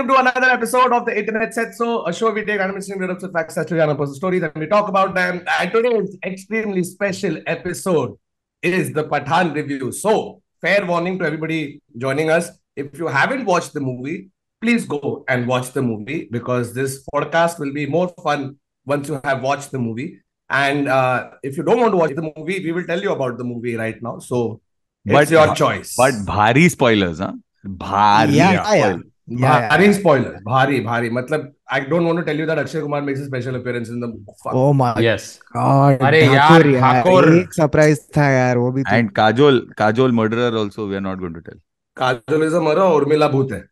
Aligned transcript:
welcome 0.00 0.14
to 0.24 0.30
another 0.30 0.50
episode 0.54 0.92
of 0.94 1.04
the 1.04 1.18
Internet 1.18 1.52
Said 1.52 1.74
So, 1.74 2.06
a 2.06 2.12
show 2.12 2.30
we 2.30 2.40
take 2.42 2.58
random 2.58 2.76
interesting 2.76 3.00
lyrics 3.00 3.22
with 3.22 3.34
facts, 3.34 3.56
history, 3.56 3.80
and 3.80 3.90
personal 3.98 4.14
stories, 4.14 4.42
and 4.42 4.52
we 4.54 4.66
talk 4.66 4.88
about 4.88 5.14
them. 5.14 5.44
And 5.60 5.70
today's 5.70 6.16
extremely 6.24 6.84
special 6.84 7.36
episode 7.46 8.16
is 8.62 8.94
the 8.94 9.04
Pathan 9.04 9.54
review. 9.54 9.92
So, 9.92 10.40
fair 10.62 10.86
warning 10.86 11.18
to 11.18 11.26
everybody 11.26 11.82
joining 11.98 12.30
us: 12.30 12.48
if 12.76 12.98
you 12.98 13.08
haven't 13.08 13.44
watched 13.44 13.74
the 13.74 13.80
movie, 13.80 14.30
please 14.62 14.86
go 14.86 15.22
and 15.28 15.46
watch 15.46 15.72
the 15.72 15.82
movie 15.82 16.28
because 16.30 16.72
this 16.72 17.04
podcast 17.14 17.58
will 17.58 17.72
be 17.74 17.84
more 17.84 18.08
fun 18.22 18.56
once 18.86 19.06
you 19.08 19.20
have 19.22 19.42
watched 19.42 19.70
the 19.70 19.78
movie. 19.78 20.18
And 20.48 20.88
uh, 20.88 21.30
if 21.42 21.58
you 21.58 21.62
don't 21.62 21.78
want 21.78 21.92
to 21.92 21.98
watch 21.98 22.14
the 22.14 22.32
movie, 22.34 22.64
we 22.64 22.72
will 22.72 22.84
tell 22.86 23.02
you 23.02 23.12
about 23.12 23.36
the 23.36 23.44
movie 23.44 23.76
right 23.76 24.02
now. 24.02 24.18
So, 24.18 24.62
it's 25.04 25.12
But- 25.12 25.30
your 25.30 25.54
choice. 25.54 25.94
But 25.94 26.14
bhari 26.24 26.70
spoilers, 26.70 27.18
huh? 27.18 27.34
Bhari 27.64 28.32
Yeah, 28.32 28.52
yeah. 28.52 28.64
spoilers. 28.64 29.04
भारी 29.30 29.92
spoiler 29.94 30.38
भारी 30.44 30.80
भारी. 30.80 31.10
मतलब 31.10 31.52
I 31.72 31.80
don't 31.80 32.02
want 32.02 32.18
to 32.18 32.24
tell 32.24 32.40
you 32.40 32.46
that 32.46 32.58
Akshay 32.58 32.80
Kumar 32.80 33.02
makes 33.02 33.20
a 33.20 33.24
special 33.24 33.54
appearance 33.60 33.88
in 33.90 34.00
the 34.00 34.34
oh 34.54 34.72
my 34.76 35.06
yes 35.06 35.38
अरे 35.56 36.24
यार 36.26 36.62
ठाकुर 36.80 37.32
एक 37.34 37.52
surprise 37.54 38.00
था 38.16 38.28
यार 38.30 38.58
वो 38.58 38.70
भी 38.72 38.84
and 38.88 39.10
Kajol 39.16 39.60
Kajol 39.78 40.12
murderer 40.20 40.56
also 40.60 40.86
we 40.86 40.94
are 40.94 41.00
not 41.00 41.18
going 41.18 41.34
to 41.34 41.40
tell 41.40 41.60
Kajol 41.96 42.46
is 42.46 42.54
a 42.54 42.60
murder 42.60 42.96
Urmila 42.96 43.28
भूत 43.28 43.52
है. 43.52 43.62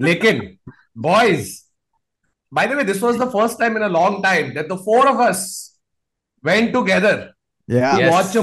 लेकिन 0.00 0.48
boys 1.02 1.52
by 2.52 2.66
the 2.66 2.72
way 2.72 2.84
this 2.84 3.02
was 3.02 3.20
the 3.20 3.30
first 3.32 3.58
time 3.60 3.76
in 3.76 3.82
a 3.82 3.88
long 4.00 4.22
time 4.24 4.48
that 4.54 4.72
the 4.72 4.76
four 4.88 5.06
of 5.08 5.28
us 5.28 5.46
went 6.44 6.72
together 6.72 7.10
yeah. 7.68 7.92
to 7.92 8.00
yes. 8.00 8.10
watch 8.12 8.34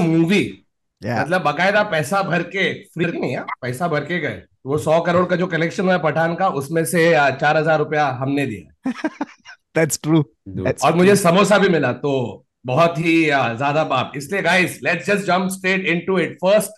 yeah. 1.02 1.20
मतलब 1.20 1.42
बकायदा 1.42 1.82
पैसा 1.82 2.22
भर 2.22 2.42
के 2.42 2.72
free 2.94 3.06
नहीं 3.18 3.32
है 3.32 3.42
पैसा 3.62 3.88
भर 3.88 4.04
के 4.04 4.18
गए। 4.20 4.42
वो 4.66 4.78
सौ 4.78 5.00
करोड़ 5.00 5.24
का 5.26 5.36
जो 5.36 5.46
कलेक्शन 5.46 5.84
हुआ 5.84 5.96
पठान 5.98 6.34
का 6.34 6.48
उसमें 6.60 6.84
से 6.84 7.10
चार 7.40 7.56
हज़ार 7.56 7.78
रुपया 7.78 8.06
हमने 8.20 8.46
दिया। 8.46 8.92
That's 9.76 10.00
true. 10.06 10.22
That's- 10.58 10.84
और 10.84 10.94
मुझे 10.94 11.16
समोसा 11.16 11.58
भी 11.58 11.68
मिला 11.68 11.92
तो 11.92 12.44
बहुत 12.66 12.98
ही 12.98 13.24
ज़्यादा 13.24 13.84
बाप। 13.84 14.12
इसलिए 14.16 14.42
guys 14.42 14.78
let's 14.84 15.06
just 15.06 15.26
jump 15.26 15.48
straight 15.50 15.86
into 15.86 16.18
it 16.18 16.36
first 16.44 16.70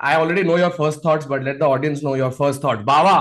I 0.00 0.16
already 0.16 0.42
know 0.42 0.58
your 0.58 0.70
first 0.70 1.04
thoughts 1.04 1.26
but 1.26 1.42
let 1.44 1.58
the 1.58 1.62
audience 1.62 2.00
know 2.04 2.16
your 2.16 2.30
first 2.30 2.64
thought 2.64 2.78
Baba 2.84 3.18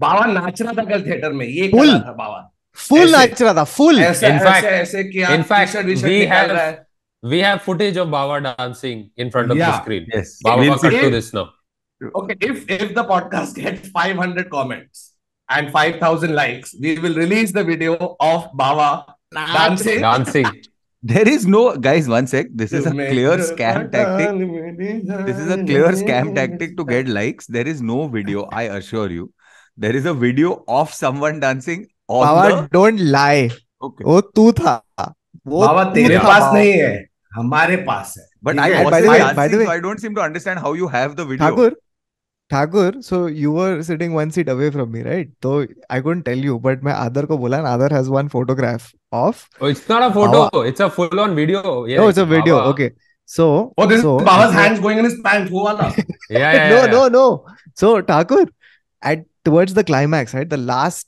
Baba 0.00 0.26
नाच 0.26 0.62
रहा 0.62 0.72
था 0.72 0.84
कल 0.90 1.02
थिएटर 1.06 1.32
में 1.32 1.46
ये. 1.46 1.70
रहा 1.74 1.98
था 1.98 2.12
बाबा 2.12 2.46
फुल 2.76 3.10
नाच 3.12 3.42
रहा 3.42 3.54
था 3.54 3.64
full. 3.76 3.98
ऐसे 4.00 4.26
In 4.28 4.46
ऐसे 4.46 4.68
ऐसे 4.68 5.04
किया 5.04 5.28
in 5.28 5.44
वी-शर्ट 5.52 6.86
we 7.23 7.29
निकाल 7.29 7.43
have- 7.43 7.43
रहा 7.43 7.51
है 7.51 7.55
We 7.55 7.61
have 7.61 7.61
footage 7.61 7.97
of 7.97 8.11
Baba 8.11 8.55
dancing 8.57 9.09
in 9.17 9.31
front 9.31 9.51
of 9.51 9.57
Yeah. 9.57 9.71
the 9.71 9.81
screen. 9.83 10.05
Yes. 10.13 10.37
Baba, 10.43 10.61
We'll 10.61 10.77
cut 10.77 10.91
see. 10.91 11.01
to 11.01 11.09
this 11.09 11.33
now. 11.33 11.49
Okay, 12.15 12.35
if 12.41 12.69
if 12.69 12.93
the 12.95 13.03
podcast 13.03 13.55
gets 13.55 13.89
500 13.89 14.49
comments 14.49 15.13
and 15.49 15.71
5000 15.71 16.35
likes, 16.35 16.75
we 16.81 16.99
will 16.99 17.15
release 17.15 17.51
the 17.51 17.63
video 17.63 18.15
of 18.19 18.47
Baba 18.53 19.05
dancing. 19.33 19.99
Dancing. 20.01 20.45
There 21.03 21.27
is 21.29 21.47
no, 21.47 21.75
guys, 21.75 22.07
one 22.07 22.27
sec. 22.27 22.47
This 22.53 22.71
is 22.73 22.85
a 22.85 22.91
clear 22.91 23.37
scam 23.37 23.91
tactic. 23.91 25.25
This 25.25 25.37
is 25.37 25.51
a 25.51 25.63
clear 25.63 25.89
scam 25.91 26.35
tactic 26.35 26.77
to 26.77 26.85
get 26.85 27.07
likes. 27.07 27.45
There 27.47 27.67
is 27.67 27.81
no 27.81 28.07
video, 28.07 28.45
I 28.51 28.63
assure 28.63 29.09
you. 29.11 29.31
There 29.77 29.95
is 29.95 30.05
a 30.05 30.13
video 30.13 30.63
of 30.67 30.93
someone 30.93 31.39
dancing 31.39 31.85
on 32.07 32.27
Baba 32.27 32.49
the. 32.49 32.69
don't 32.77 32.99
lie 33.17 33.51
Okay. 33.83 34.03
वो 34.05 34.21
तू 34.21 34.51
था 34.51 34.83
वो 35.47 35.59
बाबा 35.67 35.83
तू 35.83 35.93
तेरे 35.93 36.17
था, 36.17 36.23
पास 36.23 36.41
बाबा। 36.41 36.53
नहीं 36.53 36.71
है 36.71 37.05
हमारे 37.32 37.76
पास 37.86 38.14
है। 38.18 38.24
But 38.44 38.58
I 38.58 39.78
don't 39.80 40.00
seem 40.00 40.14
to 40.14 40.20
understand 40.20 40.58
how 40.58 40.74
you 40.74 40.86
have 40.88 41.14
the 41.14 41.20
video 41.20 41.48
Thakur 41.48 41.76
Thakur 42.50 43.00
so 43.02 43.26
you 43.28 43.52
were 43.52 43.82
sitting 43.82 44.14
one 44.14 44.30
seat 44.30 44.48
away 44.48 44.70
from 44.70 44.88
me 44.92 45.02
right 45.02 45.32
तो 45.42 45.58
I 45.90 46.00
couldn't 46.00 46.24
tell 46.24 46.44
you 46.44 46.58
but 46.58 46.82
मैं 46.84 46.92
आदर 46.92 47.26
को 47.26 47.38
बोला 47.38 47.60
ना 47.62 47.70
Aadar 47.70 47.94
has 47.94 48.08
one 48.10 48.28
photograph 48.28 48.90
of 49.14 49.64
it's 49.66 49.90
not 49.90 50.02
a 50.02 50.08
photo 50.14 50.64
it's 50.64 50.82
a 50.82 50.88
full 50.96 51.20
on 51.20 51.34
video 51.34 51.62
no 51.62 52.08
it's 52.08 52.18
a 52.18 52.22
video 52.32 52.58
okay 52.70 52.90
so 53.28 53.46
oh 53.78 53.86
this 53.86 54.04
Baba's 54.04 54.54
hands 54.54 54.80
going 54.80 54.98
in 55.00 55.06
his 55.06 55.18
pant 55.24 55.50
वो 55.50 55.64
वाला? 55.64 55.92
या 56.32 56.50
या 56.52 56.66
no 56.68 56.86
no 56.88 57.08
no 57.08 57.26
so 57.80 57.98
Thakur 58.08 58.50
at 59.02 59.26
towards 59.44 59.74
the 59.74 59.84
climax 59.86 60.34
right 60.34 60.48
the 60.48 60.54
last 60.54 61.06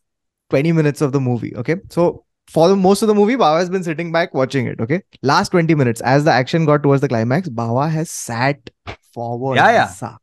20 0.50 0.72
minutes 0.72 1.02
of 1.02 1.10
the 1.12 1.16
movie 1.22 1.52
okay 1.60 1.76
so 1.94 2.04
for 2.52 2.68
the 2.68 2.76
most 2.76 3.02
of 3.02 3.08
the 3.08 3.14
movie, 3.14 3.34
Bawa 3.34 3.58
has 3.60 3.70
been 3.70 3.82
sitting 3.82 4.12
back 4.12 4.34
watching 4.34 4.66
it. 4.66 4.80
Okay. 4.80 5.02
Last 5.22 5.50
20 5.50 5.74
minutes, 5.74 6.02
as 6.02 6.24
the 6.24 6.30
action 6.30 6.66
got 6.66 6.82
towards 6.82 7.00
the 7.00 7.08
climax, 7.08 7.48
Bawa 7.48 7.90
has 7.90 8.10
sat 8.10 8.70
forward. 9.14 9.56
Yeah, 9.56 9.88
yeah. 10.00 10.16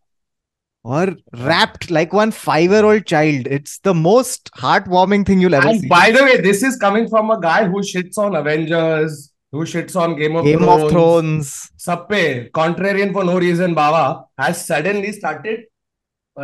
Or 0.84 1.16
wrapped 1.34 1.90
like 1.92 2.14
one 2.14 2.32
five 2.32 2.70
year 2.70 2.86
old 2.86 3.06
child. 3.06 3.48
It's 3.48 3.80
the 3.80 3.94
most 3.94 4.52
heartwarming 4.54 5.26
thing 5.26 5.42
you'll 5.42 5.56
ever 5.56 5.68
and 5.68 5.82
see. 5.82 5.88
By 5.88 6.12
the 6.12 6.24
way, 6.24 6.40
this 6.40 6.64
is 6.64 6.78
coming 6.78 7.10
from 7.10 7.32
a 7.32 7.42
guy 7.42 7.66
who 7.66 7.82
shits 7.82 8.18
on 8.18 8.36
Avengers, 8.36 9.32
who 9.52 9.66
shits 9.66 10.00
on 10.00 10.16
Game 10.16 10.36
of 10.36 10.46
Game 10.46 10.60
Thrones. 10.60 10.84
of 10.84 10.92
Thrones. 10.92 11.72
Sappe, 11.78 12.52
contrarian 12.52 13.12
for 13.12 13.24
no 13.26 13.40
reason, 13.40 13.76
Bawa 13.76 14.26
has 14.38 14.66
suddenly 14.66 15.12
started. 15.12 15.66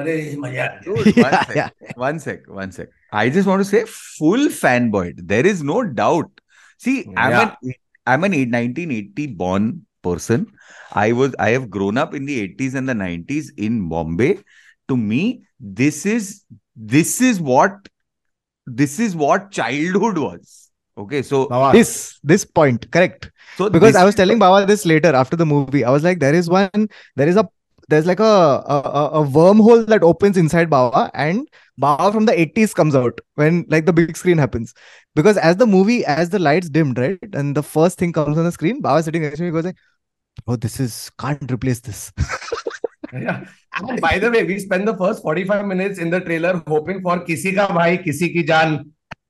Dude, 0.03 0.41
one, 0.41 0.53
yeah, 0.53 0.81
sec. 0.83 1.55
Yeah. 1.55 1.69
one 1.95 2.19
sec, 2.19 2.49
one 2.49 2.71
sec. 2.73 2.89
I 3.21 3.29
just 3.29 3.47
want 3.47 3.61
to 3.61 3.69
say 3.69 3.83
full 3.87 4.47
fanboy. 4.61 5.13
There 5.33 5.45
is 5.45 5.63
no 5.63 5.83
doubt. 6.01 6.41
See, 6.85 6.97
I'm 7.15 7.31
Yeah. 7.31 7.55
an 7.63 7.73
I'm 8.13 8.23
an 8.29 8.33
1980 8.55 9.27
born 9.43 9.69
person. 10.07 10.45
I 10.91 11.11
was 11.21 11.35
I 11.47 11.49
have 11.51 11.69
grown 11.77 11.97
up 11.97 12.13
in 12.13 12.25
the 12.31 12.37
80s 12.41 12.75
and 12.81 12.89
the 12.93 12.93
90s 12.93 13.51
in 13.57 13.79
Bombay. 13.93 14.31
To 14.89 14.97
me, 14.97 15.21
this 15.59 16.05
is 16.05 16.43
this 16.75 17.21
is 17.21 17.41
what 17.53 17.89
this 18.83 18.99
is 18.99 19.15
what 19.15 19.51
childhood 19.51 20.17
was. 20.17 20.53
Okay, 20.97 21.21
so 21.21 21.47
Baba, 21.47 21.77
this 21.77 22.19
this 22.23 22.45
point 22.45 22.89
correct 22.91 23.29
so 23.57 23.69
because 23.69 23.93
this 23.93 24.01
I 24.01 24.05
was 24.05 24.15
telling 24.15 24.39
Baba 24.39 24.65
this 24.65 24.85
later 24.85 25.13
after 25.13 25.35
the 25.35 25.45
movie. 25.45 25.83
I 25.83 25.89
was 25.89 26.03
like, 26.03 26.19
there 26.19 26.33
is 26.33 26.49
one, 26.49 26.87
there 27.15 27.27
is 27.27 27.35
a, 27.35 27.47
there's 27.88 28.06
like 28.06 28.20
a 28.20 28.24
a, 28.24 28.76
a- 29.02 29.10
a 29.22 29.26
wormhole 29.26 29.86
that 29.86 30.02
opens 30.02 30.36
inside 30.36 30.70
Baba, 30.70 31.10
and 31.14 31.48
Baba 31.78 32.12
from 32.12 32.26
the 32.26 32.38
80s 32.40 32.74
comes 32.74 32.94
out 32.94 33.20
when 33.34 33.64
like 33.68 33.86
the 33.86 33.92
big 33.92 34.16
screen 34.16 34.38
happens. 34.38 34.74
Because 35.14 35.36
as 35.36 35.56
the 35.56 35.66
movie, 35.66 36.04
as 36.04 36.30
the 36.30 36.38
lights 36.38 36.68
dimmed, 36.68 36.98
right, 36.98 37.18
and 37.32 37.56
the 37.56 37.62
first 37.62 37.98
thing 37.98 38.12
comes 38.12 38.38
on 38.38 38.44
the 38.44 38.52
screen, 38.52 38.80
Baba 38.80 39.02
sitting 39.02 39.22
next 39.22 39.38
to 39.38 39.42
me 39.44 39.50
goes 39.50 39.64
like, 39.64 39.76
"Oh, 40.46 40.56
this 40.56 40.78
is 40.80 41.10
can't 41.18 41.50
replace 41.50 41.80
this." 41.80 42.12
Yeah. 43.12 43.44
And 43.74 44.00
by 44.00 44.18
the 44.18 44.30
way, 44.30 44.44
we 44.44 44.58
spent 44.60 44.86
the 44.86 44.96
first 44.96 45.22
45 45.22 45.66
minutes 45.66 45.98
in 45.98 46.10
the 46.10 46.20
trailer 46.20 46.62
hoping 46.68 47.00
for 47.02 47.18
किसी 47.26 47.52
का 47.56 47.66
भाई 47.74 47.96
किसी 48.06 48.28
की 48.34 48.42
जान 48.50 48.76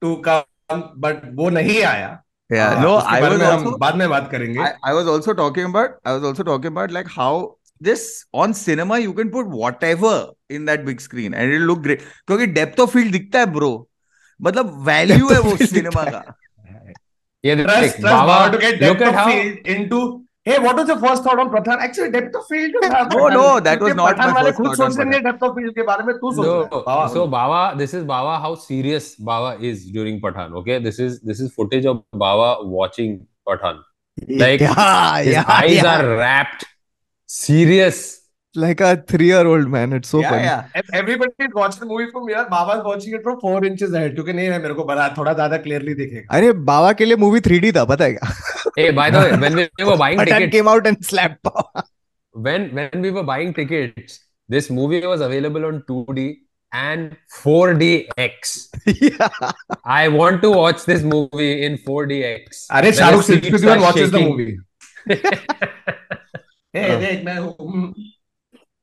to 0.04 0.20
come, 0.26 0.82
but 0.96 1.24
वो 1.40 1.48
नहीं 1.50 1.82
आया. 1.82 2.10
yeah, 2.50 2.74
हाँ, 2.74 2.82
no, 2.84 2.96
उसके 2.98 3.16
I 3.16 3.20
बारे 3.20 3.30
was 3.30 3.40
में 3.40 3.46
हम 3.46 3.64
also 3.64 3.78
बाद 3.80 3.94
में 3.96 4.08
बात 4.10 4.30
करेंगे. 4.32 4.58
I, 4.60 4.72
I 4.84 4.92
was 4.98 5.06
also 5.14 5.34
talking 5.34 5.64
about 5.70 5.96
I 6.04 6.12
was 6.12 6.24
also 6.24 6.42
talking 6.42 6.72
about 6.76 6.90
like 6.90 7.08
how 7.08 7.56
this 7.81 8.25
on 8.33 8.53
cinema 8.53 8.99
you 8.99 9.13
can 9.13 9.29
put 9.29 9.47
whatever 9.47 10.31
in 10.49 10.65
that 10.65 10.85
big 10.85 11.01
screen 11.01 11.33
and 11.33 11.51
it'll 11.51 11.67
look 11.67 11.83
great 11.83 12.01
क्योंकि 12.27 12.53
depth 12.53 12.79
of 12.79 12.91
field 12.91 13.11
दिखता 13.11 13.39
है 13.39 13.53
bro 13.53 13.85
मतलब 14.41 14.83
value 14.85 15.31
है 15.33 15.39
वो 15.39 15.55
दिखता 15.57 16.09
का 16.11 16.35
Baba 18.01 18.51
to 18.51 18.57
get 18.57 18.79
depth 18.79 19.01
of 19.01 19.23
field 19.25 19.57
into. 19.67 20.21
Hey, 20.43 20.59
what 20.59 20.75
was 20.75 20.87
your 20.87 20.99
first 20.99 21.23
thought 21.23 21.39
on 21.39 21.49
Pathan? 21.49 21.79
Actually, 21.79 22.11
depth 22.11 22.35
of 22.35 22.45
field. 22.47 22.71
No, 22.83 23.27
no, 23.29 23.59
that 23.59 23.79
was 23.79 23.95
not 23.95 24.15
my 24.15 24.51
first 24.51 24.57
thought 24.57 24.79
on 24.79 24.91
सोच 24.91 25.23
depth 25.23 25.43
of 25.43 25.55
field 25.55 25.73
के 25.75 25.83
बारे 25.83 26.03
में 26.05 26.13
तू 26.17 26.31
सोच 26.35 26.45
No, 26.45 26.83
Baba, 26.83 27.09
so 27.13 27.27
Baba, 27.27 27.77
this 27.77 27.93
is 27.93 28.03
Baba 28.03 28.39
how 28.39 28.53
serious 28.55 29.15
Baba 29.15 29.59
is 29.59 29.85
during 29.91 30.21
Pathan. 30.21 30.53
Okay, 30.61 30.79
this 30.79 30.99
is 30.99 31.19
this 31.21 31.39
is 31.39 31.53
footage 31.53 31.85
of 31.85 32.03
Baba 32.11 32.63
watching 32.63 33.27
Pathan. 33.47 33.81
Like, 34.27 34.61
yeah, 34.61 35.17
His 35.17 35.33
yeah, 35.33 35.45
eyes 35.47 35.73
yeah. 35.73 35.95
are 35.95 36.15
wrapped, 36.15 36.65
Serious. 37.27 38.21
Like 38.57 38.79
a 38.79 38.95
three-year-old 38.95 39.67
man. 39.67 39.91
It's 39.91 40.07
so 40.07 40.21
yeah, 40.21 40.29
funny. 40.29 40.43
Yeah. 40.43 40.81
Everybody 40.93 41.47
watching 41.53 41.81
the 41.81 41.85
movie 41.87 42.09
from 42.11 42.27
here. 42.29 42.45
Baba 42.49 42.79
is 42.79 42.85
watching 42.85 43.13
it 43.13 43.23
from 43.23 43.39
four 43.41 43.65
inches 43.65 43.93
ahead. 43.93 44.15
क्योंकि 44.15 44.33
नहीं 44.33 44.47
है 44.49 44.59
मेरे 44.61 44.73
को 44.73 44.83
बड़ा 44.91 45.07
थोड़ा 45.17 45.33
ज्यादा 45.33 45.61
clearly 45.63 45.95
दिखेगा. 45.95 46.37
अरे 46.37 46.51
बाबा 46.69 46.93
के 47.01 47.05
लिए 47.05 47.17
movie 47.23 47.41
3D 47.47 47.75
था 47.75 47.83
पता 47.85 48.05
है 48.05 48.17
Hey, 48.77 48.91
by 48.91 49.09
the 49.09 49.19
way, 49.19 49.35
when 49.41 49.55
we 49.55 49.89
were 49.89 49.97
buying 49.97 50.17
Pathan 50.19 50.37
tickets, 50.37 50.51
came 50.55 50.67
out 50.67 50.87
and 50.87 51.05
slapped 51.09 51.43
Baba. 51.43 51.83
When 52.47 52.69
when 52.79 53.01
we 53.01 53.11
were 53.11 53.23
buying 53.23 53.53
tickets, 53.53 54.19
this 54.55 54.69
movie 54.69 55.05
was 55.05 55.21
available 55.21 55.65
on 55.65 55.83
2D 55.89 56.25
and 56.71 57.17
4DX. 57.41 58.55
Yeah. 59.01 59.51
I 59.85 60.07
want 60.07 60.41
to 60.43 60.51
watch 60.51 60.85
this 60.85 61.03
movie 61.03 61.63
in 61.63 61.77
4DX. 61.77 62.65
Are 62.69 62.81
Shahrukh 62.83 63.27
Siddiqui 63.29 63.81
watches 63.81 64.11
the 64.11 64.19
movie. 64.21 64.57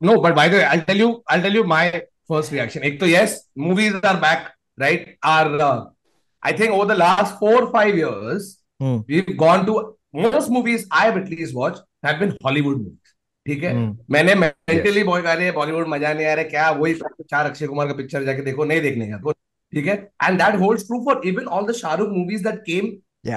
No 0.03 0.21
but 0.21 0.35
by 0.35 0.49
the 0.49 0.61
I 0.63 0.81
tell 0.81 1.01
you 1.01 1.11
I 1.31 1.41
tell 1.43 1.57
you 1.57 1.65
my 1.67 1.91
first 2.29 2.53
reaction 2.53 2.83
एक 2.83 3.01
तो 3.01 3.07
yes 3.07 3.41
movies 3.59 3.97
are 4.07 4.17
back 4.21 4.49
right 4.81 5.17
are 5.27 5.61
I 5.63 6.53
think 6.53 6.71
over 6.71 6.95
the 6.95 6.99
last 6.99 7.35
four 7.41 7.71
five 7.73 7.97
years 7.97 8.57
we 8.83 9.21
gone 9.37 9.65
to 9.65 9.79
most 10.17 10.51
movies 10.51 10.87
I 10.93 11.09
have 11.09 11.19
at least 11.19 11.55
watch 11.55 11.83
have 12.07 12.19
been 12.21 12.37
Hollywood 12.45 12.77
movies 12.77 13.01
ठीक 13.47 13.63
है? 13.65 13.71
Hmm. 13.75 13.95
मैंने 14.11 14.35
mentally 14.35 15.03
boy 15.05 15.23
कर 15.23 15.51
बॉलीवुड 15.53 15.89
मज़ा 15.89 16.13
नहीं 16.13 16.27
आ 16.27 16.35
रहा 16.35 16.45
क्या 16.51 16.71
वही 16.73 16.95
चार 16.95 17.47
अक्षय 17.47 17.67
कुमार 17.67 17.87
का 17.87 17.95
पिक्चर 17.95 18.25
जाके 18.25 18.43
देखो 18.43 18.65
नहीं 18.65 18.81
देखने 18.81 19.07
का 19.07 19.33
ठीक 19.73 19.87
है? 19.87 19.95
And 20.25 20.39
that 20.43 20.59
holds 20.61 20.87
true 20.87 21.05
for 21.05 21.21
even 21.27 21.45
all 21.57 21.67
the 21.67 21.73
Shahrukh 21.77 22.09
movies 22.09 22.45
that 22.45 22.61
came 22.67 22.87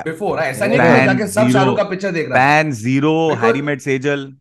before 0.03 0.39
ऐसा 0.39 0.65
नहीं 0.65 1.17
कि 1.17 1.27
सब 1.27 1.49
शाहरुख 1.49 1.77
का 1.77 1.83
पिक्चर 1.83 2.11
देख 2.11 2.29
रहा 2.29 2.39
Fan 2.39 2.71
Zero 2.73 3.15
Harry 3.43 3.61
Met 3.61 3.81
Sejal 3.81 4.31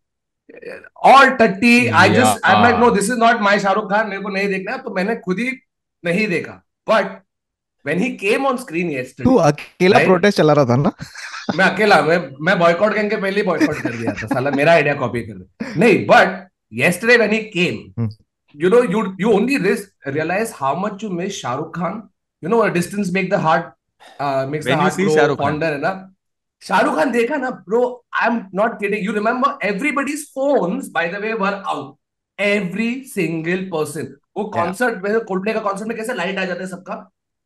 all 1.12 1.30
टट्टी 1.40 1.86
I 1.86 2.08
just 2.14 2.44
I 2.46 2.62
like 2.62 2.76
no 2.76 2.86
Ah. 2.86 2.94
This 2.94 3.10
is 3.10 3.18
not 3.18 3.40
my 3.42 3.58
Shahrukh 3.60 3.90
Khan 3.90 4.08
मेरे 4.08 4.22
को 4.22 4.28
नहीं 4.28 4.48
देखना 4.48 4.76
तो 4.86 4.94
मैंने 4.94 5.16
खुद 5.24 5.38
ही 5.38 5.50
नहीं 6.04 6.26
देखा 6.28 6.62
but 6.88 7.12
when 7.84 7.98
he 8.00 8.10
came 8.16 8.46
on 8.46 8.56
screen 8.56 8.92
तू 9.22 9.34
अकेला 9.36 9.96
Right? 9.96 10.08
प्रोटेस्ट 10.08 10.38
चला 10.38 10.52
रहा 10.52 10.64
था 10.64 10.76
ना 10.76 10.92
मैं 11.56 11.64
अकेला 11.64 12.00
मैं 12.02 12.18
मैं 12.46 12.58
बॉयकॉट 12.58 12.94
करके 12.94 13.16
पहले 13.16 13.40
ही 13.40 13.46
बॉयकॉट 13.46 13.82
कर 13.82 13.96
दिया 13.96 14.12
था 14.22 14.26
साला 14.34 14.50
मेरा 14.50 14.72
आइडिया 14.72 14.94
कॉपी 15.04 15.22
कर 15.22 15.70
नहीं 15.78 16.04
बट 16.06 16.42
yesterday 16.82 17.16
when 17.20 17.32
he 17.32 17.40
came 17.50 17.74
Hmm. 17.98 18.06
you 18.54 18.68
know 18.72 18.78
you 18.94 19.00
you 19.22 19.32
only 19.34 19.58
ris- 19.64 19.84
realize 20.14 20.54
how 20.60 20.70
much 20.84 21.02
you 21.04 21.10
miss 21.18 21.36
Shahrukh 21.42 21.68
Khan 21.76 21.98
you 22.42 22.50
know 22.52 22.62
a 22.64 22.70
distance 22.76 23.10
make 23.16 23.28
the 23.34 23.40
heart 23.44 23.68
uh, 24.24 24.40
makes 24.54 24.70
When 24.70 24.74
the 24.74 24.78
heart 24.80 24.98
grow 25.02 25.36
fonder 25.42 25.70
है 25.74 25.92
शाहरुख 26.64 26.96
खान 26.96 27.11
देखा 27.12 27.37
ना 27.37 27.50
bro 27.69 27.82
I 28.20 28.26
am 28.28 28.40
not 28.55 28.78
getting 28.81 29.05
you 29.06 29.12
remember 29.12 29.66
everybody's 29.66 30.25
phone 30.34 30.81
by 30.94 31.08
the 31.12 31.20
way 31.22 31.32
were 31.43 31.55
out 31.66 31.96
every 32.38 32.93
single 33.14 33.64
person 33.72 34.14
वो 34.37 34.44
concert 34.55 35.02
में 35.02 35.19
Coldplay 35.25 35.52
का 35.55 35.61
concert 35.61 35.88
में 35.88 35.96
कैसे 35.96 36.14
light 36.14 36.38
आ 36.38 36.44
जाता 36.44 36.61
है 36.61 36.66
सबका? 36.69 36.94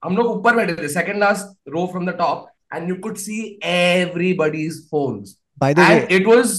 हम 0.02 0.16
लोग 0.16 0.26
ऊपर 0.36 0.54
बैठे 0.56 0.74
थे 0.82 0.88
second 0.88 1.18
last 1.20 1.70
row 1.72 1.86
from 1.92 2.06
the 2.06 2.14
top 2.18 2.46
and 2.74 2.88
you 2.88 2.94
could 3.02 3.16
see 3.16 3.40
everybody's 3.64 4.80
phones 4.90 5.36
by 5.58 5.74
the 5.74 5.88
way 5.88 6.06
it 6.16 6.26
was 6.26 6.52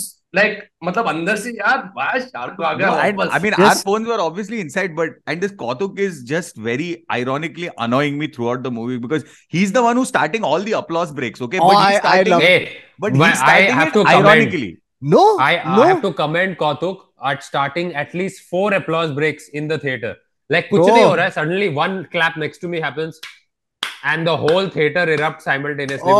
उटीज 16.01 16.55
कौतुकट 16.55 17.43
starting 17.43 17.91
at 17.95 18.15
least 18.15 18.49
four 18.49 18.73
in 19.53 19.67
theatre 19.67 20.15
like 20.51 20.67
कुछ 20.69 20.81
नेक्स्ट 22.37 22.61
टू 22.61 22.67
मी 22.67 22.79
है 22.79 23.09
होल 24.29 24.71
थिएटर 24.75 25.09
इरप्टेनियसली 25.09 26.11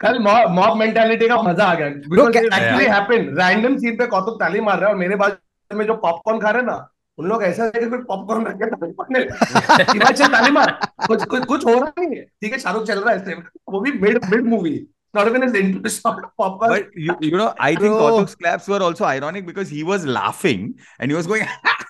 कल 0.00 0.18
मॉब 0.18 0.76
मेंटालिटी 0.76 1.28
का 1.28 1.42
मज़ा 1.42 1.64
आ 1.64 1.74
गया 1.74 1.88
because 1.88 2.28
it 2.28 2.44
actually. 2.44 2.84
Happened 2.84 3.38
random 3.38 3.76
scene 3.76 3.96
पे 3.96 4.06
कौतुक 4.06 4.40
ताली 4.40 4.60
मार 4.60 4.78
रहा 4.78 4.88
है 4.88 4.94
और 4.94 4.98
मेरे 5.00 5.16
बाजू 5.16 5.78
में 5.78 5.86
जो 5.86 5.94
पॉपकॉर्न 5.94 6.40
खा 6.40 6.50
रहे 6.50 6.62
हैं 6.62 6.68
ना 6.68 6.90
उन 7.18 7.28
लोग 7.28 7.42
ऐसा 7.42 7.64
है 7.64 7.70
कि 7.70 7.86
फिर 7.90 7.98
पॉपकॉर्न 7.98 8.46
रख 8.46 8.56
के 8.62 8.70
ताली। 8.70 9.22
हिमाचल 9.92 10.50
मार 10.52 10.78
कुछ 11.06 11.24
कुछ 11.24 11.44
कुछ 11.44 11.66
हो 11.66 11.74
रहा 11.74 11.92
नहीं 11.98 12.16
है 12.16 12.22
ठीक 12.22 12.52
है 12.52 12.58
शाहरुख 12.58 12.84
चल 12.84 12.98
रहा 12.98 13.14
है 13.14 13.22
इस 13.22 13.42
वो 13.68 13.80
भी 13.80 13.92
mid 13.92 14.24
mid 14.24 14.46
movie 14.46 14.86
not 15.16 15.28
even 15.28 15.42
is 15.42 15.56
into 15.56 16.10
popcorn 16.10 16.74
But 16.74 16.84
you, 17.06 17.16
you 17.30 17.38
know, 17.42 17.48
I 17.66 17.74
think. 17.74 17.96
Kautuk's 17.98 18.36
claps 18.44 18.68
were 18.74 18.82
also 18.88 19.08
ironic 19.10 19.46
because 19.46 19.74
he 19.76 19.82
was 19.92 20.06
laughing 20.18 20.66
and 21.00 21.10
he 21.10 21.18
was 21.20 21.26
going. 21.26 21.46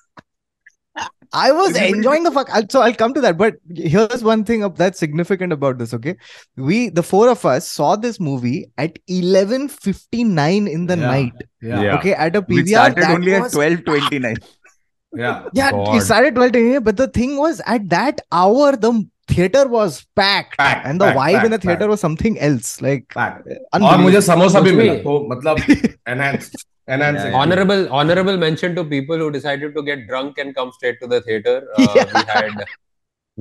I 1.33 1.51
was 1.53 1.69
Everybody- 1.69 1.97
enjoying 1.97 2.23
the 2.23 2.31
fuck. 2.31 2.49
I'll, 2.53 2.65
so 2.69 2.81
I'll 2.81 2.93
come 2.93 3.13
to 3.13 3.21
that. 3.21 3.37
But 3.37 3.55
here's 3.73 4.23
one 4.23 4.43
thing 4.43 4.63
of 4.63 4.77
that's 4.77 4.99
significant 4.99 5.53
about 5.53 5.77
this. 5.77 5.93
Okay, 5.93 6.15
we 6.57 6.89
the 6.89 7.03
four 7.03 7.29
of 7.29 7.45
us 7.45 7.67
saw 7.67 7.95
this 7.95 8.19
movie 8.19 8.65
at 8.77 8.97
eleven 9.07 9.69
fifty 9.69 10.25
nine 10.25 10.67
in 10.67 10.87
the 10.87 10.97
Yeah. 10.97 11.07
night. 11.13 11.45
yeah 11.61 11.81
Yeah. 11.85 11.95
Okay, 11.99 12.13
at 12.13 12.35
a 12.35 12.41
We 12.49 12.57
PVR. 12.63 12.67
started 12.73 13.03
that 13.03 13.11
only 13.19 13.33
at 13.35 13.41
was- 13.43 13.53
twelve 13.53 13.85
twenty 13.85 14.19
nine. 14.19 14.35
yeah 15.21 15.43
Yeah, 15.53 15.71
God. 15.71 15.95
it 15.95 16.01
started 16.09 16.35
twelve 16.35 16.51
twenty, 16.57 16.79
but 16.79 16.97
the 16.97 17.07
thing 17.19 17.37
was 17.37 17.61
at 17.65 17.87
that 17.95 18.19
hour 18.31 18.75
the 18.75 18.91
theater 19.27 19.63
was 19.67 20.05
packed, 20.15 20.57
Packed, 20.57 20.85
and 20.85 20.99
the 20.99 21.05
packed, 21.05 21.19
vibe 21.19 21.45
in 21.45 21.51
the 21.51 21.57
packed, 21.57 21.63
theater 21.63 21.79
packed. 21.85 21.89
was 21.91 21.99
something 22.01 22.37
else. 22.39 22.81
Like 22.81 23.05
Fact. 23.13 23.47
और 23.47 23.79
unbelievable. 23.79 24.03
मुझे 24.09 24.21
समोसा 24.27 24.61
भी 24.67 24.71
कुछ 24.71 24.77
मिला 24.77 24.93
भी- 24.93 25.03
तो 25.03 25.27
मतलब 25.31 25.87
enhance 26.15 26.51
enhance 26.89 27.23
Yeah, 27.23 27.35
Honorable 27.39 27.81
honorable 28.01 28.37
mention 28.43 28.75
to 28.77 28.83
people 28.93 29.17
who 29.23 29.31
decided 29.33 29.75
to 29.75 29.83
get 29.89 30.07
drunk 30.07 30.39
and 30.43 30.55
come 30.59 30.71
straight 30.77 30.97
to 31.01 31.09
the 31.15 31.19
theater. 31.27 31.57
Uh, 31.77 31.87
Yeah. 31.95 32.15
We 32.15 32.23
had 32.31 32.63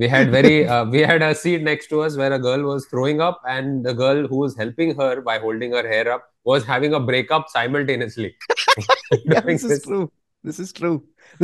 we 0.03 0.07
had 0.11 0.29
very 0.35 0.53
uh, 0.73 0.83
we 0.91 1.01
had 1.11 1.23
a 1.27 1.31
seat 1.39 1.63
next 1.69 1.89
to 1.93 2.01
us 2.07 2.15
where 2.21 2.33
a 2.35 2.39
girl 2.45 2.61
was 2.67 2.85
throwing 2.91 3.19
up 3.29 3.41
and 3.55 3.83
the 3.89 3.93
girl 4.03 4.21
who 4.33 4.37
was 4.43 4.55
helping 4.61 4.93
her 5.01 5.09
by 5.29 5.37
holding 5.47 5.73
her 5.79 5.83
hair 5.93 6.05
up 6.13 6.23
was 6.51 6.63
having 6.69 6.93
a 6.99 7.01
breakup 7.09 7.49
simultaneously. 7.55 8.29
yeah, 8.77 9.41
During 9.41 9.57
this 9.57 9.65
is 9.65 9.73
this. 9.73 9.83
true. 9.89 10.05
This 10.49 10.59
is 10.65 10.71
true. 10.79 10.93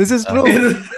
This 0.02 0.14
is 0.18 0.24
Uh, 0.26 0.32
true. 0.38 0.72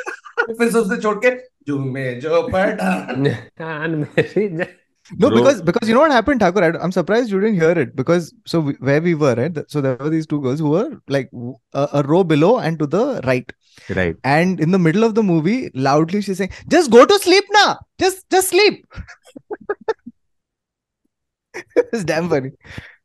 फिर 0.61 0.71
सबसे 0.77 0.97
छोड़ 1.07 1.17
के 1.25 1.31
जुम्मे 1.71 2.05
जो 2.27 2.43
Pathan 2.53 3.27
and 3.73 4.07
Mary 4.17 4.47
J- 4.61 4.71
no, 5.14 5.30
Bro. 5.30 5.38
because 5.40 5.62
because 5.62 5.88
you 5.88 5.94
know 5.94 6.00
what 6.02 6.12
happened, 6.12 6.40
Thakur. 6.40 6.64
I, 6.64 6.84
I'm 6.84 6.92
surprised 6.92 7.30
you 7.30 7.40
didn't 7.40 7.56
hear 7.60 7.72
it 7.72 7.96
because 7.96 8.34
so 8.46 8.60
we, 8.60 8.74
where 8.80 9.02
we 9.02 9.14
were, 9.16 9.36
right? 9.36 9.58
So 9.70 9.82
there 9.82 9.96
were 9.98 10.10
these 10.10 10.26
two 10.28 10.42
girls 10.42 10.60
who 10.60 10.70
were 10.70 11.00
like 11.08 11.30
a 11.74 12.04
row 12.04 12.24
below 12.24 12.58
and 12.58 12.80
to 12.80 12.88
the 12.88 13.22
right, 13.26 13.52
Right. 13.96 14.16
and 14.24 14.60
in 14.60 14.72
the 14.72 14.80
middle 14.80 15.04
of 15.04 15.14
the 15.16 15.22
movie, 15.24 15.70
loudly 15.74 16.22
she's 16.22 16.38
saying, 16.40 16.52
"Just 16.70 16.90
go 16.92 17.06
to 17.06 17.20
sleep 17.20 17.44
now. 17.52 17.78
Just 18.00 18.30
just 18.32 18.50
sleep." 18.50 18.86
it's 21.94 22.04
damn 22.04 22.30
funny. 22.30 22.52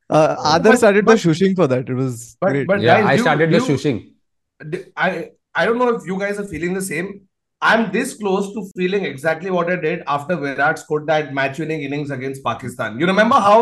Uh, 0.09 0.35
Aadar 0.57 0.63
But- 0.71 0.77
started 0.77 1.05
but- 1.05 1.21
the 1.21 1.29
shushing 1.29 1.55
for 1.55 1.67
that. 1.67 1.87
It 1.89 1.93
was 1.93 2.35
But 2.41 2.49
great. 2.51 2.67
but 2.67 2.81
yeah, 2.81 3.01
guys, 3.01 3.09
I 3.09 3.13
you- 3.13 3.21
started 3.21 3.51
the 3.51 3.57
you- 3.57 3.63
shushing. 3.63 4.13
I 4.97 5.29
I 5.55 5.65
don't 5.65 5.77
know 5.77 5.89
if 5.95 6.05
you 6.05 6.17
guys 6.19 6.39
are 6.39 6.45
feeling 6.45 6.73
the 6.73 6.81
same. 6.81 7.27
I'm 7.62 7.90
this 7.92 8.14
close 8.14 8.52
to 8.54 8.62
feeling 8.78 9.04
exactly 9.04 9.50
what 9.50 9.70
I 9.72 9.76
did 9.76 10.02
after 10.06 10.36
Virat 10.36 10.78
scored 10.78 11.06
that 11.06 11.32
match-winning 11.34 11.82
innings 11.82 12.10
against 12.10 12.44
Pakistan. 12.44 13.00
You 13.00 13.06
remember 13.06 13.40
how 13.48 13.58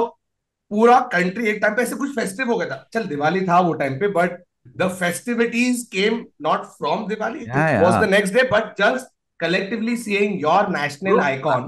पूरा 0.71 0.99
country 1.13 1.49
एक 1.49 1.59
time 1.63 1.75
पे 1.75 1.83
ऐसे 1.83 1.97
कुछ 1.97 2.15
festive 2.15 2.51
हो 2.51 2.57
गया 2.59 2.69
था 2.69 2.89
चल 2.95 3.07
दिवाली 3.07 3.41
था 3.47 3.59
वो 3.61 3.73
टाइम 3.81 3.99
पे 4.01 4.09
but 4.13 4.39
the 4.79 4.89
festivities 5.01 5.83
came 5.93 6.25
not 6.43 6.65
from 6.79 7.07
Diwali 7.09 7.45
Yeah, 7.47 7.83
was 7.83 7.93
yeah. 7.93 8.05
The 8.05 8.11
next 8.11 8.35
day 8.35 8.43
but 8.53 8.75
just 8.79 9.13
collectively 9.43 9.95
seeing 10.01 10.35
your 10.41 10.59
national 10.75 11.17
Bro, 11.17 11.25
icon 11.25 11.65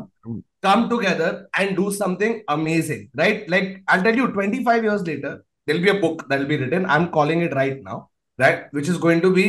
come 0.67 0.89
together 0.89 1.31
and 1.59 1.77
do 1.77 1.87
something 1.97 2.37
amazing, 2.49 3.01
right? 3.21 3.49
Like 3.55 3.83
I'll 3.89 4.03
tell 4.03 4.21
you, 4.21 4.29
25 4.37 4.85
years 4.85 5.03
later, 5.09 5.33
there'll 5.67 5.83
be 5.83 5.91
a 5.91 6.01
book 6.05 6.23
that'll 6.29 6.47
be 6.47 6.57
written. 6.57 6.87
I'm 6.87 7.09
calling 7.17 7.43
it 7.49 7.55
right 7.55 7.83
now, 7.83 7.97
right? 8.39 8.63
Which 8.73 8.89
is 8.89 8.99
going 8.99 9.21
to 9.23 9.31
be, 9.31 9.47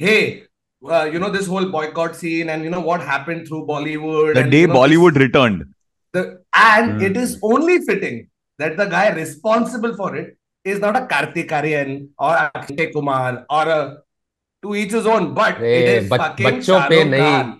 hey, 0.00 0.44
uh, 0.89 1.09
you 1.11 1.19
know 1.19 1.29
this 1.29 1.47
whole 1.47 1.69
boycott 1.69 2.15
scene 2.15 2.49
and 2.49 2.63
you 2.63 2.69
know 2.69 2.81
what 2.81 3.01
happened 3.01 3.47
through 3.47 3.65
bollywood 3.65 4.33
the 4.33 4.41
and, 4.41 4.51
day 4.51 4.61
you 4.61 4.67
know, 4.67 4.75
bollywood 4.75 5.13
this, 5.13 5.23
returned. 5.23 5.65
The, 6.13 6.41
and 6.53 6.99
mm. 6.99 7.01
it 7.03 7.17
is 7.17 7.39
only 7.41 7.79
fitting 7.85 8.29
that 8.57 8.77
the 8.77 8.85
guy 8.85 9.09
responsible 9.09 9.95
for 9.95 10.15
it 10.15 10.37
is 10.63 10.79
not 10.79 10.95
a 10.95 11.05
Kartik 11.07 11.49
Aaryan 11.49 12.09
or 12.19 12.35
Akshay 12.35 12.91
Kumar 12.91 13.45
or 13.49 13.67
a 13.67 13.97
to 14.61 14.75
each 14.75 14.91
his 14.91 15.05
own 15.05 15.33
but 15.33 15.57
hey, 15.57 15.83
it 15.83 16.03
is 16.03 16.09
but, 16.09 16.19
fucking 16.19 16.45
bachcho 16.45 16.87
pe 16.89 17.03
nahi. 17.03 17.57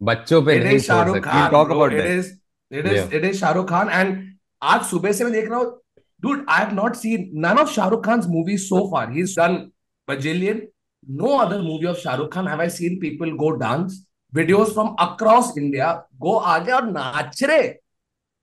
बच्चों 0.00 0.42
पे 0.46 0.58
नहीं 0.64 0.78
छोड़ 0.80 1.14
We 1.14 1.20
talk 1.50 1.70
about 1.70 1.92
it 1.92 1.96
that. 1.96 2.06
is 2.06 2.32
it 2.70 2.86
is 2.86 2.98
yeah. 2.98 3.16
it 3.18 3.24
is 3.24 3.40
Shahrukh 3.40 3.68
Khan 3.68 3.90
and 3.90 4.18
आज 4.62 4.82
सुबह 4.86 5.12
से 5.12 5.24
मैं 5.24 5.32
देख 5.32 5.48
रहा 5.50 5.58
हूँ 5.58 5.80
dude 6.20 6.44
I 6.46 6.58
have 6.60 6.74
not 6.74 6.96
seen 6.96 7.30
none 7.32 7.58
of 7.58 7.68
Shahrukh 7.68 8.04
Khan's 8.04 8.28
movies 8.28 8.68
so 8.68 8.88
far. 8.90 9.10
He's 9.10 9.34
done 9.34 9.72
bajillion. 10.08 10.68
no 11.08 11.40
other 11.40 11.62
movie 11.62 11.86
of 11.86 11.98
Shah 11.98 12.28
Khan 12.28 12.46
have 12.46 12.60
I 12.60 12.68
seen 12.68 13.00
people 13.00 13.34
go 13.36 13.56
dance. 13.56 14.04
Videos 14.32 14.72
from 14.74 14.94
across 14.98 15.56
India 15.56 16.04
go 16.20 16.38
आगे 16.54 16.72
और 16.72 16.90
नाच 16.90 17.42
रहे। 17.42 17.68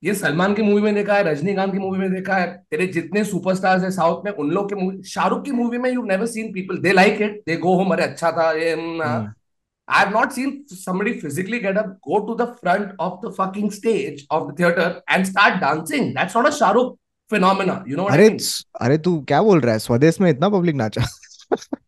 ये 0.03 0.13
सलमान 0.15 0.53
की 0.53 0.61
movie 0.61 0.81
में 0.81 0.93
देखा 0.95 1.13
है 1.13 1.23
रजनीकांत 1.23 1.71
की 1.73 1.79
मूवी 1.79 1.99
में 1.99 2.13
देखा 2.13 2.35
है 2.37 2.47
तेरे 2.71 2.87
जितने 2.87 3.23
सुपरस्टार्स 3.25 3.83
हैं 3.83 3.91
साउथ 3.91 4.25
में 4.25 4.31
उन 4.31 4.49
लोग 4.51 4.69
के 4.69 4.75
मूवी 4.75 5.03
शाहरुख 5.09 5.43
की 5.45 5.51
मूवी 5.51 5.77
में 5.77 5.89
you 5.91 6.03
never 6.03 6.25
seen 6.25 6.51
people 6.53 6.77
they 6.77 6.91
like 6.91 7.21
it 7.21 7.41
they 7.47 7.55
go 7.57 7.73
home 7.75 7.93
अरे 7.93 8.03
अच्छा 8.03 8.31
था 8.31 8.51
ये 8.51 8.71
I 8.71 9.99
have 9.99 10.09
not 10.17 10.31
seen 10.31 10.63
somebody 10.71 11.13
physically 11.19 11.59
get 11.59 11.77
up 11.77 11.85
go 12.07 12.19
to 12.27 12.35
the 12.43 12.47
front 12.61 12.95
of 12.99 13.27
the 13.27 13.31
fucking 13.39 13.69
stage 13.71 14.25
of 14.31 14.51
the 14.51 14.59
theatre 14.59 15.01
and 15.11 15.25
start 15.25 15.59
dancing 15.61 16.13
that's 16.15 16.37
not 16.37 16.45
a 16.45 16.51
Shahrukh 16.59 16.97
phenomena 17.29 17.83
you 17.87 17.97
know 17.97 18.03
अरे 18.03 18.27
अरे 18.81 18.97
तू 18.97 19.19
क्या 19.27 19.41
बोल 19.41 19.59
रहा 19.59 19.73
है? 19.73 19.79
स्वदेश 19.79 20.21
में 20.21 20.29
इतना 20.29 20.49
पब्लिक 20.49 20.75
नाचा। 20.75 21.05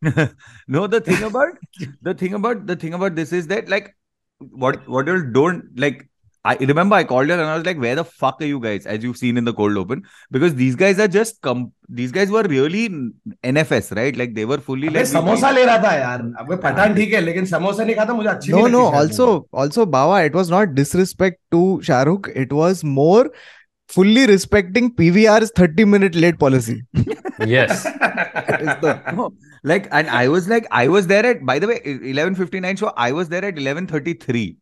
no, 0.68 0.86
the 0.86 1.00
thing 1.00 1.22
about 1.22 1.58
the 2.02 2.14
thing 2.14 2.34
about 2.34 2.66
the 2.66 2.76
thing 2.76 2.94
about 2.94 3.14
this 3.16 3.32
is 3.32 3.46
that 3.48 3.68
like 3.68 3.94
what 4.40 4.88
what 4.88 5.06
you 5.06 5.20
don't 5.32 5.64
like. 5.76 6.08
I 6.44 6.56
remember 6.56 6.96
I 6.96 7.04
called 7.04 7.28
you 7.28 7.34
and 7.34 7.42
I 7.42 7.56
was 7.56 7.64
like, 7.64 7.78
"Where 7.78 7.94
the 7.94 8.04
fuck 8.04 8.40
are 8.42 8.46
you 8.46 8.58
guys?" 8.58 8.84
As 8.84 9.04
you've 9.04 9.16
seen 9.16 9.36
in 9.36 9.44
the 9.44 9.52
cold 9.54 9.76
open, 9.82 10.02
because 10.36 10.56
these 10.56 10.74
guys 10.74 10.98
are 10.98 11.06
just 11.06 11.40
com. 11.40 11.60
These 11.88 12.10
guys 12.16 12.32
were 12.36 12.42
really 12.42 12.88
NFS, 13.50 13.92
right? 13.98 14.16
Like 14.16 14.34
they 14.34 14.44
were 14.44 14.58
fully 14.58 14.88
अबे 14.88 14.96
like. 14.96 15.06
Samosa 15.12 15.50
ले 15.50 15.64
रहा 15.64 15.78
था 15.84 15.92
यार 15.98 16.22
अबे 16.40 16.56
पठान 16.64 16.94
ठीक 16.94 17.12
है 17.14 17.20
लेकिन 17.20 17.46
समोसा 17.52 17.84
नहीं 17.84 17.96
खाता 17.96 18.14
मुझे 18.14 18.28
अच्छी 18.28 18.52
no 18.52 18.58
नहीं 18.58 18.72
no 18.72 18.82
लगती 18.90 18.96
शायद 18.96 19.10
also 19.10 19.28
also 19.64 19.86
bawa 19.86 20.18
it 20.30 20.34
was 20.40 20.50
not 20.56 20.74
disrespect 20.80 21.38
to 21.56 21.62
shahrukh 21.90 22.28
it 22.44 22.52
was 22.52 22.82
more 22.98 23.24
fully 23.87 24.25
respecting 24.27 24.93
PVR's 24.93 25.51
30 25.55 25.85
minute 25.85 26.15
late 26.15 26.39
policy. 26.39 26.83
Yes. 27.39 27.83
That 28.47 28.61
is 28.61 28.67
the 28.81 29.01
No, 29.13 29.33
like, 29.63 29.87
and 29.91 30.09
I 30.09 30.27
was 30.27 30.47
like, 30.47 30.65
I 30.71 30.87
was 30.87 31.07
there 31.07 31.25
at, 31.25 31.45
by 31.45 31.59
the 31.59 31.67
way, 31.67 31.81
11:59 31.85 32.77
show. 32.79 32.93
I 32.95 33.11
was 33.11 33.29
there 33.29 33.43
at 33.43 33.55
11:33 33.55 34.55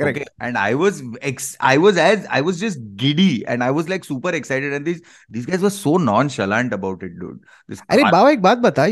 Correct. 0.00 0.18
Okay, 0.18 0.26
and 0.46 0.58
I 0.60 0.74
was 0.78 0.96
ex, 1.28 1.44
I 1.68 1.78
was 1.82 1.98
as 2.06 2.24
I 2.38 2.40
was 2.46 2.58
just 2.62 2.80
giddy, 3.02 3.46
and 3.52 3.64
I 3.66 3.68
was 3.76 3.86
like 3.92 4.02
super 4.08 4.32
excited, 4.38 4.74
and 4.78 4.88
these 4.88 4.98
these 5.36 5.46
guys 5.50 5.62
were 5.66 5.70
so 5.76 5.94
nonchalant 6.08 6.74
about 6.78 7.06
it, 7.06 7.14
dude. 7.22 7.38
This 7.72 7.80
अरे 7.94 8.02
car- 8.02 8.10
बाबा 8.12 8.30
एक 8.30 8.42
बात 8.42 8.58
बता 8.66 8.84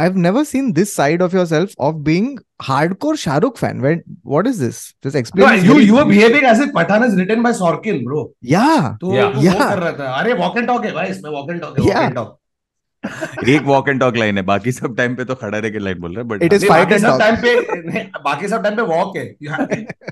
I've 0.00 0.16
never 0.24 0.42
seen 0.52 0.72
this 0.78 0.92
side 0.92 1.22
of 1.28 1.36
yourself 1.38 1.76
of 1.90 2.02
being 2.08 2.26
hardcore 2.70 3.14
Shahrukh 3.26 3.62
fan. 3.62 3.80
When 3.86 4.02
what 4.34 4.48
is 4.52 4.58
this? 4.64 4.82
Just 5.08 5.20
explain. 5.22 5.46
No, 5.46 5.52
this 5.54 5.64
you 5.68 5.74
very 5.74 5.86
you 5.92 5.98
are 6.02 6.04
briefly. 6.10 6.24
behaving 6.24 6.50
as 6.54 6.64
if 6.66 6.74
Pathan 6.80 7.06
is 7.10 7.14
written 7.22 7.46
by 7.48 7.52
Sorkin, 7.62 8.02
bro. 8.10 8.26
Yeah. 8.56 8.90
तो 9.04 9.14
Yeah. 9.14 9.30
तू 9.32 9.38
वो 9.38 9.46
Yeah. 9.48 9.62
कर 9.62 9.78
रहा 9.84 9.92
था 10.02 10.10
अरे 10.22 10.34
walk 10.42 10.58
and 10.58 10.66
talk 10.74 10.84
है 10.86 10.92
भाई 11.00 11.08
इसमें 11.16 11.30
वॉक 11.38 11.50
एंड 11.50 11.60
टॉक 11.60 11.78
है 11.78 11.84
वॉक 11.84 11.92
Yeah. 11.94 12.04
एंड 12.06 12.14
टॉक 12.14 12.38
एक 13.49 13.61
वॉक 13.65 13.89
एंड 13.89 13.99
टॉक 13.99 14.15
लाइन 14.17 14.37
है 14.37 14.43
बाकी 14.43 14.71
सब 14.71 14.95
टाइम 14.97 15.15
पे 15.15 15.25
तो 15.25 15.35
खड़ा 15.35 15.57
रह 15.57 15.69
के 15.69 15.79
लाइन 15.79 15.99
बोल 15.99 16.15
रहे 16.15 16.23
but 16.23 16.43
it 16.43 16.53
is 16.53 16.65
five 16.67 16.93
and 16.93 17.05
time 17.05 17.35
पे 17.35 18.03
बाकी 18.23 18.47
सब 18.47 18.63
टाइम 18.63 18.75
पे 18.75 18.81
वॉक 18.81 19.17
है। 19.17 19.25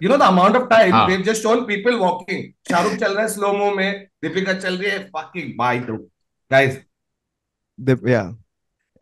You 0.04 0.10
know 0.10 0.18
the 0.18 0.22
amount 0.22 0.56
of 0.56 0.70
time 0.70 1.08
they 1.08 1.14
have 1.14 1.22
just 1.22 1.42
shown 1.44 1.66
people 1.66 1.96
walking 1.96 2.44
Shahrukh 2.70 2.94
चल 2.94 3.14
रहा 3.14 3.22
है 3.22 3.28
स्लो 3.28 3.54
मो 3.54 3.72
में 3.76 4.08
दीपिका 4.24 4.54
चल 4.54 4.78
रही 4.78 4.92
है 4.92 5.04
fucking 5.18 5.58
by 5.58 5.80
the 5.80 6.08
guys 6.52 6.80
Divya 7.80 8.38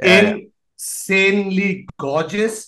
insanely 0.77 1.85
gorgeous 1.99 2.65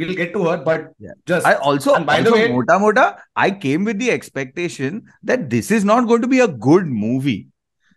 We'll 0.00 0.16
get 0.18 0.32
to 0.34 0.40
her, 0.44 0.56
but 0.56 0.86
yeah. 0.98 1.12
just 1.30 1.46
I 1.46 1.54
also 1.54 1.94
and 1.94 2.04
by 2.06 2.14
also, 2.18 2.30
the 2.30 2.36
way, 2.36 2.46
Mota 2.52 2.78
Mota, 2.80 3.02
I 3.36 3.52
came 3.52 3.84
with 3.84 4.00
the 4.00 4.10
expectation 4.10 4.96
that 5.22 5.48
this 5.50 5.70
is 5.70 5.84
not 5.84 6.08
going 6.08 6.20
to 6.22 6.26
be 6.26 6.40
a. 6.40 6.48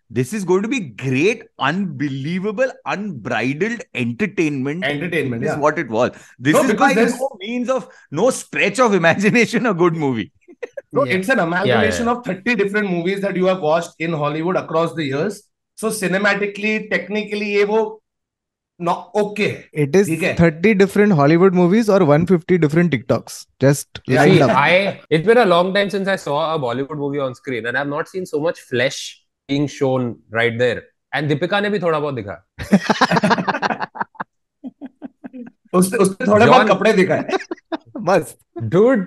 This 0.09 0.31
is 0.31 0.45
going 0.45 0.61
to 0.61 0.69
be 0.69 0.79
great, 0.79 1.43
unbelievable, 1.59 2.71
unbridled 2.85 3.81
entertainment. 3.93 4.83
Entertainment 4.83 5.43
is 5.43 5.49
yeah. 5.49 5.59
what 5.59 5.77
it 5.77 5.89
was. 5.89 6.11
This 6.39 6.53
no, 6.53 6.63
is 6.63 6.73
by 6.75 6.93
there's... 6.93 7.19
no 7.19 7.29
means 7.39 7.69
of 7.69 7.89
no 8.11 8.29
stretch 8.29 8.79
of 8.79 8.93
imagination 8.93 9.65
a 9.65 9.73
good 9.73 9.95
movie. 9.95 10.31
no, 10.93 11.03
yeah. 11.03 11.15
it's 11.15 11.29
an 11.29 11.39
amalgamation 11.39 12.05
yeah, 12.05 12.13
of 12.13 12.25
30 12.25 12.55
different 12.55 12.89
movies 12.89 13.21
that 13.21 13.35
you 13.35 13.45
have 13.45 13.59
watched 13.59 13.91
in 13.99 14.13
Hollywood 14.13 14.55
across 14.55 14.93
the 14.93 15.03
years. 15.03 15.43
So 15.75 15.89
cinematically, 15.89 16.89
technically, 16.89 17.55
ये 17.57 17.65
वो 17.65 18.01
No, 18.79 19.09
okay. 19.15 19.65
It 19.73 19.95
is 19.95 20.07
30 20.07 20.75
different 20.75 21.13
Hollywood 21.13 21.53
movies 21.53 21.89
or 21.89 21.99
150 21.99 22.59
different 22.59 22.91
TikToks. 22.91 23.47
Just 23.59 23.99
yeah, 24.05 24.21
I, 24.21 24.51
I, 24.51 25.01
it's 25.09 25.25
been 25.25 25.39
a 25.39 25.45
long 25.45 25.73
time 25.73 25.89
since 25.89 26.07
I 26.07 26.15
saw 26.15 26.53
a 26.53 26.59
Bollywood 26.59 26.97
movie 26.97 27.17
on 27.17 27.33
screen, 27.33 27.65
and 27.65 27.75
I've 27.75 27.87
not 27.87 28.07
seen 28.07 28.27
so 28.27 28.39
much 28.39 28.61
flesh 28.61 29.19
being 29.49 29.67
shown 29.67 30.15
right 30.39 30.57
there. 30.59 30.81
And 31.15 31.27
Deepika 31.27 31.59
ने 31.59 31.69
भी 31.69 31.79
थोड़ा 31.79 31.99
बहुत 31.99 32.15
दिखा। 32.15 32.35
उस 35.73 35.93
उसने 35.93 36.27
थोड़े 36.27 36.45
बहुत 36.45 36.67
कपड़े 36.67 36.93
दिखाए। 36.93 37.37
मस्त 38.09 38.37
dude 38.75 39.05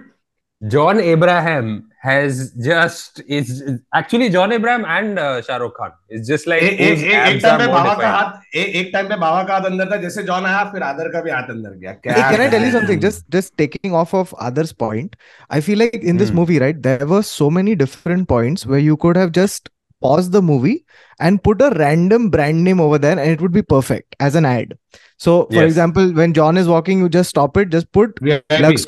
John 0.62 0.98
Abraham 1.00 1.68
has 2.06 2.40
just 2.64 3.20
is 3.36 3.50
actually 3.98 4.26
John 4.32 4.52
Abraham 4.56 4.82
and 4.94 5.20
uh, 5.20 5.40
Shahrukh 5.46 5.72
Khan. 5.76 5.92
Is 6.10 6.26
just 6.30 6.48
like 6.52 6.62
a, 6.62 6.66
a, 6.66 6.88
a, 6.88 7.30
एक 7.30 7.40
टाइम 7.42 7.58
पे 7.58 7.66
बाबा 7.66 7.94
का 8.00 8.08
हाथ 8.08 8.56
ए, 8.56 8.64
एक 8.80 8.90
टाइम 8.92 9.08
पे 9.08 9.16
बाबा 9.16 9.42
का 9.42 9.54
हाथ 9.54 9.68
अंदर 9.70 9.90
था 9.92 9.96
जैसे 10.02 10.22
जॉन 10.22 10.46
आया 10.46 10.64
फिर 10.72 10.82
आदर 10.82 11.08
का 11.12 11.20
भी 11.22 11.30
हाथ 11.30 11.48
अंदर 11.50 11.70
गया। 11.70 11.92
क्या 11.92 12.30
can 12.30 12.40
I 12.40 12.48
tell 12.48 12.64
you 12.64 12.70
something 12.72 13.00
just 13.00 13.24
just 13.36 13.56
taking 13.58 13.94
off 13.94 14.14
off 14.16 14.34
others 14.48 14.72
point 14.84 15.16
I 15.52 15.60
feel 15.68 15.78
like 15.78 16.00
in 16.04 16.16
this 16.16 16.30
movie 16.40 16.58
right 16.58 16.76
there 16.88 17.04
were 17.14 17.22
so 17.30 17.50
many 17.58 17.74
different 17.84 18.26
points 18.28 18.66
where 18.66 18.84
you 18.84 18.96
could 19.06 19.18
have 19.18 19.30
just 19.40 19.68
pause 20.00 20.30
the 20.30 20.42
movie 20.42 20.84
and 21.18 21.42
put 21.42 21.60
a 21.60 21.70
random 21.70 22.30
brand 22.30 22.64
name 22.64 22.80
over 22.80 22.98
there 22.98 23.18
and 23.18 23.30
it 23.30 23.40
would 23.40 23.52
be 23.52 23.62
perfect 23.62 24.16
as 24.20 24.34
an 24.34 24.44
ad. 24.44 24.76
So, 25.18 25.46
for 25.46 25.54
yes. 25.54 25.64
example, 25.64 26.12
when 26.12 26.32
John 26.32 26.56
is 26.56 26.68
walking, 26.68 26.98
you 27.00 27.08
just 27.08 27.30
stop 27.30 27.56
it, 27.56 27.68
just 27.68 27.90
put 27.92 28.20
Lux 28.22 28.86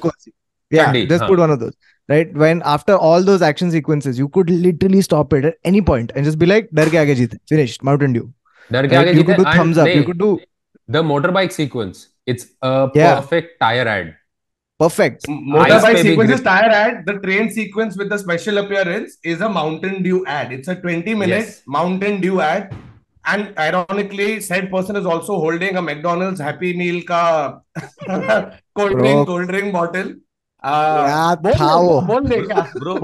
Yeah, 0.70 0.92
just 0.92 1.22
huh. 1.22 1.28
put 1.28 1.38
one 1.38 1.50
of 1.50 1.60
those. 1.60 1.74
Right 2.08 2.32
when 2.34 2.62
after 2.64 2.96
all 2.96 3.22
those 3.22 3.42
action 3.42 3.70
sequences, 3.70 4.18
you 4.18 4.28
could 4.28 4.50
literally 4.50 5.02
stop 5.02 5.32
it 5.32 5.44
at 5.44 5.54
any 5.64 5.80
point 5.80 6.10
and 6.16 6.24
just 6.24 6.38
be 6.38 6.46
like, 6.46 6.70
"Dar 6.78 6.86
ke 6.86 6.98
aage 7.02 7.14
jeete. 7.20 7.36
finished, 7.48 7.84
Mountain 7.84 8.12
Dew." 8.14 8.32
Right? 8.70 9.14
you 9.14 9.24
could 9.24 9.36
do 9.36 9.44
thumbs 9.44 9.78
up. 9.78 9.88
You 9.88 10.02
could 10.02 10.18
do 10.18 10.40
the 10.88 11.02
motorbike 11.02 11.52
sequence. 11.52 12.08
It's 12.26 12.46
a 12.62 12.90
yeah. 12.94 13.20
perfect 13.20 13.60
tire 13.60 13.86
ad. 13.86 14.16
Perfect. 14.82 15.26
Motorbike 15.28 15.96
Ice 15.96 16.02
sequence 16.02 16.40
tire 16.42 16.70
ad. 16.70 17.06
The 17.06 17.18
train 17.26 17.50
sequence 17.50 17.96
with 17.96 18.08
the 18.08 18.18
special 18.18 18.58
appearance 18.58 19.18
is 19.22 19.40
a 19.40 19.48
Mountain 19.48 20.02
Dew 20.02 20.24
ad. 20.26 20.52
It's 20.52 20.68
a 20.68 20.76
20 20.76 21.14
minute 21.14 21.28
Yes. 21.28 21.62
Mountain 21.66 22.20
Dew 22.20 22.40
ad. 22.40 22.74
And 23.24 23.56
ironically, 23.56 24.40
said 24.40 24.70
person 24.70 24.96
is 24.96 25.06
also 25.06 25.38
holding 25.38 25.76
a 25.76 25.82
McDonald's 25.82 26.40
Happy 26.40 26.76
Meal 26.76 27.02
ka 27.10 27.60
cold 28.76 28.98
drink, 28.98 29.26
cold 29.28 29.48
drink 29.48 29.72
bottle. 29.72 30.14
Yeah, 32.48 32.70
Bro, 32.74 32.98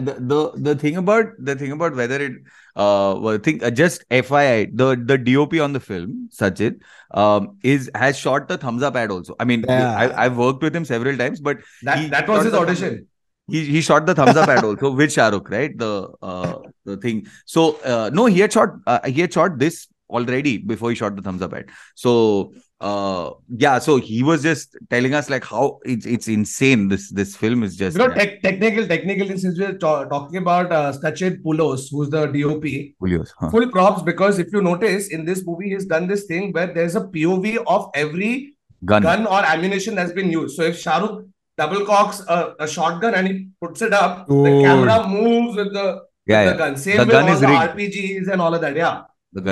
the, 0.00 0.16
the, 0.20 0.52
the 0.56 0.74
thing 0.76 0.96
about 0.96 1.26
the 1.38 1.56
thing 1.56 1.72
about 1.72 1.96
whether 1.96 2.20
it 2.20 2.32
uh 2.76 3.16
well, 3.20 3.38
think 3.38 3.62
uh, 3.62 3.70
just 3.70 4.08
FYI 4.08 4.70
the 4.72 4.96
the 4.96 5.18
DOP 5.18 5.54
on 5.60 5.72
the 5.72 5.80
film 5.80 6.28
Satchith 6.32 6.80
um 7.10 7.58
is 7.62 7.90
has 7.94 8.16
shot 8.16 8.48
the 8.48 8.56
thumbs 8.56 8.82
up 8.82 8.96
ad 8.96 9.10
also. 9.10 9.34
I 9.40 9.44
mean 9.44 9.64
yeah. 9.68 9.96
I, 9.96 10.24
I've 10.24 10.36
worked 10.36 10.62
with 10.62 10.74
him 10.74 10.84
several 10.84 11.16
times, 11.16 11.40
but 11.40 11.58
that, 11.82 11.98
he, 11.98 12.08
that 12.08 12.28
was 12.28 12.44
his 12.44 12.54
audition. 12.54 13.08
He, 13.48 13.64
he 13.64 13.80
shot 13.80 14.06
the 14.06 14.14
thumbs 14.14 14.36
up 14.36 14.48
ad 14.48 14.64
also 14.64 14.90
with 15.02 15.10
Shahrukh, 15.10 15.50
right? 15.50 15.76
The 15.76 16.08
uh, 16.22 16.58
the 16.84 16.96
thing. 16.96 17.26
So 17.46 17.80
uh, 17.82 18.10
no, 18.12 18.26
he 18.26 18.40
had 18.40 18.52
shot 18.52 18.70
uh, 18.86 19.00
he 19.06 19.20
had 19.20 19.32
shot 19.32 19.58
this 19.58 19.88
already 20.08 20.58
before 20.58 20.90
he 20.90 20.96
shot 20.96 21.16
the 21.16 21.22
thumbs 21.22 21.42
up 21.42 21.52
ad. 21.52 21.70
So 21.94 22.54
uh 22.82 23.30
yeah, 23.64 23.78
so 23.78 23.96
he 23.98 24.22
was 24.28 24.42
just 24.42 24.76
telling 24.90 25.14
us 25.14 25.30
like 25.30 25.44
how 25.44 25.78
it's 25.84 26.04
it's 26.14 26.28
insane. 26.28 26.88
This 26.88 27.10
this 27.18 27.36
film 27.36 27.62
is 27.62 27.76
just 27.76 27.96
You 27.96 28.02
know, 28.02 28.08
yeah, 28.08 28.14
tech, 28.20 28.42
technical, 28.42 28.86
technically, 28.92 29.36
since 29.38 29.58
we're 29.58 29.78
ta- 29.78 30.04
talking 30.14 30.38
about 30.38 30.72
uh, 30.72 30.92
Satchith 30.92 31.42
Paulose, 31.44 31.88
who's 31.90 32.10
the 32.10 32.26
DOP, 32.26 32.64
Julius, 33.00 33.32
huh. 33.38 33.50
full 33.50 33.68
props 33.70 34.02
because 34.02 34.40
if 34.40 34.52
you 34.52 34.62
notice 34.62 35.08
in 35.18 35.24
this 35.24 35.44
movie, 35.46 35.70
he's 35.74 35.86
done 35.86 36.08
this 36.08 36.24
thing 36.24 36.50
where 36.52 36.66
there's 36.74 36.96
a 36.96 37.02
POV 37.02 37.62
of 37.66 37.88
every 37.94 38.56
gun. 38.84 39.02
gun 39.02 39.26
or 39.26 39.44
ammunition 39.44 39.94
that's 39.94 40.12
been 40.12 40.30
used. 40.32 40.56
So 40.56 40.64
if 40.64 40.82
Shahrukh 40.82 41.28
double 41.56 41.86
cocks 41.86 42.20
a, 42.28 42.54
a 42.58 42.66
shotgun 42.66 43.14
and 43.14 43.28
he 43.28 43.48
puts 43.60 43.80
it 43.82 43.92
up, 43.92 44.26
the 44.26 44.60
camera 44.64 45.06
moves 45.06 45.56
with 45.56 45.72
the, 45.72 46.00
Yeah, 46.26 46.44
with 46.46 46.52
the 46.54 46.58
gun. 46.58 46.76
Same 46.76 46.96
The 46.96 47.04
with 47.06 47.10
gun 47.12 47.28
all 47.28 47.38
the 47.38 47.46
rigged. 47.46 47.94
RPGs 47.94 48.32
and 48.32 48.40
all 48.42 48.54
of 48.54 48.60
that. 48.62 48.74
Yeah. 48.74 49.02
Um, 49.36 49.46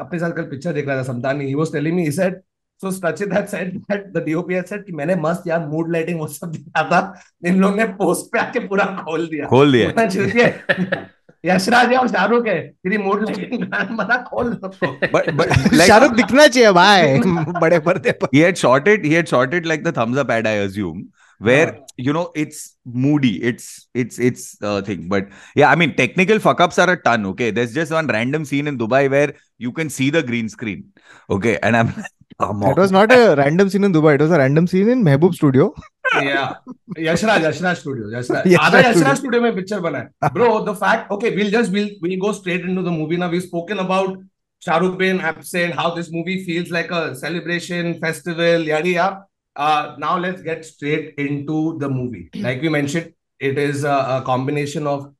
अपने 0.00 0.18
साथ 0.18 0.30
कल 0.30 0.42
picture 0.42 0.72
देख 0.72 0.88
रहा 0.88 0.96
था 0.96 1.02
समदानी 1.02 1.44
ही 1.44 1.54
was 1.54 1.72
telling 1.72 1.96
me 1.96 2.10
said 2.10 2.34
so 2.80 2.90
Sachin 2.90 3.32
had 3.32 3.46
said 3.46 3.78
that 3.78 4.06
the 4.06 4.22
DOP 4.24 4.54
had 4.54 4.64
said 4.64 4.84
कि 4.84 4.92
मैंने 4.92 5.14
मस्त 5.14 5.42
यार 5.46 5.66
मूड 5.66 5.92
लाइटिंग 5.92 6.20
वो 6.20 6.26
सब 6.26 6.50
दिया 6.50 6.82
था 6.82 7.22
इन 7.46 7.60
लोग 7.60 7.76
ने 7.76 7.84
पोस्ट 7.84 8.32
पे 8.32 8.38
आके 8.38 8.58
पूरा 8.58 8.84
खोल 8.84 9.26
दिया। 9.26 9.46
खोल 9.46 9.72
दिया। 9.72 11.06
यशराज 11.44 11.94
और 11.94 12.08
शाहरुख 12.08 12.46
है 12.46 12.68
तेरी 12.68 12.98
मूड 12.98 13.22
लाइटिंग 13.22 13.64
बना 13.96 14.16
खोल 14.22 14.54
सबको 14.54 15.76
शाहरुख 15.86 16.12
दिखना 16.12 16.46
चाहिए 16.46 16.72
भाई। 16.72 17.18
बड़े 17.60 17.78
पर्दे 17.78 18.10
पर। 18.10 18.28
He 18.34 18.40
had 18.40 18.56
shotted 18.56 19.04
he 19.04 19.14
had 19.14 19.26
shotted 19.26 19.66
like 19.66 19.84
the 19.84 19.98
thumbs 19.98 20.18
up 20.18 20.30
ad 20.30 20.46
I 20.46 20.58
assume 20.58 21.02
where 21.40 21.68
uh-huh. 21.68 21.80
you 21.96 22.12
know 22.12 22.30
it's 22.34 22.76
moody 22.84 23.42
it's 23.42 23.88
it's 23.94 24.18
it's 24.18 24.42
uh, 24.62 24.80
thing 24.82 25.08
but 25.08 25.26
yeah 25.60 25.70
i 25.70 25.74
mean 25.74 25.94
technical 26.00 26.38
fuck 26.38 26.60
ups 26.60 26.78
are 26.78 26.90
a 26.90 27.02
ton 27.02 27.26
okay? 27.26 27.50
There's 27.50 27.72
just 27.74 27.92
one 27.92 28.06
random 28.06 28.44
scene 28.44 28.66
in 28.66 28.76
dubai 28.78 29.10
where 29.10 29.34
you 29.58 29.72
can 29.72 29.88
see 29.88 30.10
the 30.10 30.22
green 30.22 30.48
screen 30.48 30.92
okay? 31.30 31.58
And 31.62 31.76
i'm 31.76 31.94
come 32.38 32.62
on. 32.62 32.72
it 32.72 32.76
was 32.76 32.92
not 32.92 33.10
a 33.12 33.34
random 33.42 33.70
scene 33.70 33.84
in 33.84 33.92
dubai 33.92 34.14
it 34.16 34.20
was 34.20 34.30
a 34.30 34.38
random 34.38 34.66
scene 34.66 34.90
in 34.90 35.02
mehboob 35.02 35.34
studio. 35.34 35.74
Yeah. 36.14 36.54
Yashraj 37.08 37.46
yashraj 37.48 37.80
studio 37.84 38.10
yashraj. 38.16 38.44
Aadha 38.66 38.82
yashraj 38.88 39.16
studio. 39.22 39.40
Mein 39.40 39.54
picture 39.54 39.80
bana 39.80 40.10
bro 40.34 40.62
the 40.64 40.74
fact 40.74 41.10
okay 41.10 41.34
we'll 41.34 41.50
just 41.56 41.72
we'll, 41.72 41.90
we 42.02 42.16
go 42.16 42.32
straight 42.32 42.66
into 42.66 42.82
the 42.82 42.90
movie. 42.90 43.16
Now 43.16 43.30
we've 43.30 43.42
spoken 43.42 43.78
about 43.78 44.18
shahrukh 44.66 45.22
absent 45.32 45.74
how 45.74 45.94
this 45.94 46.12
movie 46.12 46.44
feels 46.44 46.70
like 46.70 46.90
a 46.90 47.02
celebration 47.14 47.98
festival 47.98 48.70
yada 48.74 48.88
yada 48.88 49.29
uh 49.55 49.95
now 50.05 50.13
let's 50.17 50.41
get 50.41 50.65
straight 50.69 51.13
into 51.25 51.57
the 51.83 51.89
movie 51.97 52.23
like 52.45 52.61
we 52.61 52.69
mentioned 52.69 53.11
it 53.39 53.57
is 53.57 53.83
a, 53.83 53.97
a 54.15 54.21
combination 54.25 54.87
of 54.93 55.11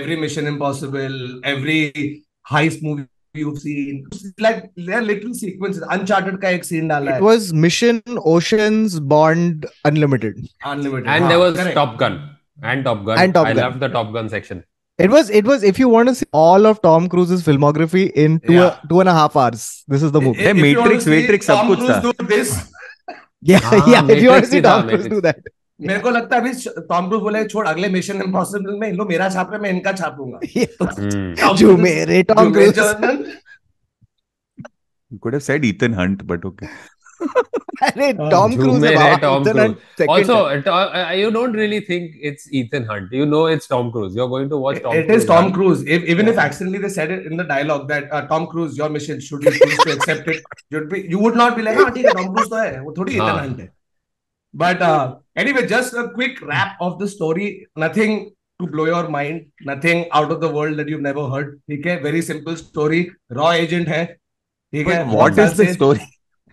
every 0.00 0.16
mission 0.24 0.46
impossible 0.46 1.16
every 1.54 1.80
heist 2.50 2.82
movie 2.88 3.06
you've 3.34 3.58
seen 3.64 3.98
like 4.46 4.62
there 4.76 4.98
are 4.98 5.02
little 5.10 5.34
sequences 5.40 5.82
uncharted 5.96 6.38
का 6.44 6.48
एक 6.58 6.64
scene 6.70 6.88
डाला 6.92 7.10
It 7.16 7.20
है 7.22 7.26
was 7.28 7.52
Mission 7.66 8.00
Oceans 8.34 8.98
Bond 9.12 9.66
Unlimited. 9.90 10.40
unlimited 10.72 11.06
And 11.16 11.24
हाँ, 11.24 11.28
there 11.32 11.38
was 11.44 11.56
correct. 11.60 11.76
Top 11.80 11.92
Gun. 12.00 12.16
And 12.70 12.84
Top 12.88 13.04
Gun. 13.04 13.18
And 13.24 13.34
Top 13.36 13.46
I 13.46 13.52
Gun. 13.52 13.62
loved 13.64 13.80
the 13.84 13.88
Top 13.96 14.12
Gun 14.16 14.28
section. 14.32 14.62
It 14.98 15.10
was 15.16 15.30
it 15.40 15.46
was 15.50 15.62
if 15.70 15.78
you 15.82 15.88
want 15.92 16.08
to 16.12 16.14
see 16.22 16.26
all 16.40 16.66
of 16.70 16.80
Tom 16.86 17.06
Cruise's 17.14 17.44
filmography 17.50 18.02
in 18.24 18.34
two 18.48 18.56
Yeah. 18.58 18.80
two 18.90 18.98
and 19.04 19.12
a 19.12 19.14
half 19.20 19.36
hours, 19.44 19.62
this 19.94 20.02
is 20.08 20.12
the 20.18 20.20
movie. 20.26 20.42
If- 20.48 20.56
if 20.56 20.64
you 20.70 20.80
want 20.80 20.90
Matrix, 20.90 21.06
to 21.06 21.10
see 21.12 21.20
Matrix, 21.20 21.46
सब 21.52 21.60
Tom 21.62 21.70
कुछ 21.74 21.84
Cruise 21.84 21.96
था. 21.96 22.12
do 22.18 22.26
this 22.34 22.52
Yeah, 23.45 23.59
Ah, 23.63 23.89
yeah. 23.93 24.07
If 24.13 24.21
you 24.23 24.29
want 24.29 24.45
to 24.45 24.49
see 24.51 24.61
Tom 24.61 24.87
Cruise 24.89 25.07
do 25.13 25.21
that, 25.27 25.39
मेरे 25.79 25.99
को 25.99 26.09
लगता 26.09 26.35
है 26.35 26.41
अभी 26.41 26.51
Tom 26.89 27.07
cruise 27.09 27.21
बोले 27.21 27.43
छोड़ 27.53 27.65
अगले 27.67 27.87
मिशन 27.95 28.21
इम्पॉसिबल 28.21 28.77
में 28.79 28.87
इन 28.87 28.95
लोग 28.95 29.09
मेरा 29.09 29.29
छाप 29.29 29.49
रहे 29.51 29.59
मैं 29.61 29.69
इनका 29.69 29.91
छापूँगा 30.01 30.39
Hmm. 30.99 31.55
जो 31.61 31.75
मेरे 31.77 32.21
Tom 32.31 32.53
Cruise 32.53 32.79
could 35.23 35.33
have 35.37 35.43
said 35.43 35.65
Ethan 35.65 35.93
Hunt, 35.93 36.23
but 36.29 36.45
okay. 36.47 36.67
अरे 37.83 38.11
टॉम 38.13 38.55
क्रूज 38.55 38.85
है 38.85 38.95
बाबा 38.95 39.15
Tom 39.17 39.43
Cruise. 39.43 40.07
Also 40.09 40.49
you 41.21 41.29
don't 41.31 41.55
really 41.55 41.79
think 41.89 42.11
it's 42.21 42.49
hunt 42.91 43.13
you 43.13 43.25
know 43.25 43.49
it's 43.49 43.69
Tom 43.69 43.91
Cruise 43.91 44.17
you 44.17 44.23
are 44.23 44.29
going 44.29 44.49
to 44.49 44.57
watch 44.57 44.81
Tom 44.83 44.95
it 44.95 45.11
is 45.11 45.27
Tom 45.27 45.51
Cruise 45.51 45.89
if 45.89 46.03
even 46.03 46.29
if 46.29 46.39
accidentally 46.39 46.83
they 46.83 46.89
said 46.89 47.11
it 47.11 47.31
in 47.31 47.37
the 47.37 47.41
dialogue 47.41 47.87
that 47.87 48.09
Tom 48.29 48.45
Cruise 48.45 48.79
your 48.79 48.89
mission 48.89 49.19
should 49.19 49.49
be 49.49 49.65
to 49.65 49.91
accept 49.91 50.29
it 50.29 50.43
should 50.59 50.91
be 50.91 51.07
you 51.11 51.19
would 51.19 51.37
not 51.37 51.53
be 51.53 51.61
like 51.61 51.77
हाँ 51.77 51.91
ठीक 51.91 52.05
है 52.05 52.13
Tom 52.13 52.35
cruise 52.35 52.49
तो 52.49 52.55
है 52.55 52.81
वो 52.81 52.93
थोड़ी 52.97 53.17
hunt 53.17 53.59
है. 53.59 53.69
But 54.55 54.81
anyway 55.37 55.61
just 55.61 55.95
a 55.95 56.01
quick 56.01 56.39
wrap 56.43 56.77
of 56.81 57.03
the 57.03 57.07
story 57.07 57.65
nothing 57.79 58.19
to 58.61 58.67
ठीक 58.69 58.89
है, 61.87 62.03
है. 63.89 64.17
ठीक 64.73 64.87
है. 64.87 65.03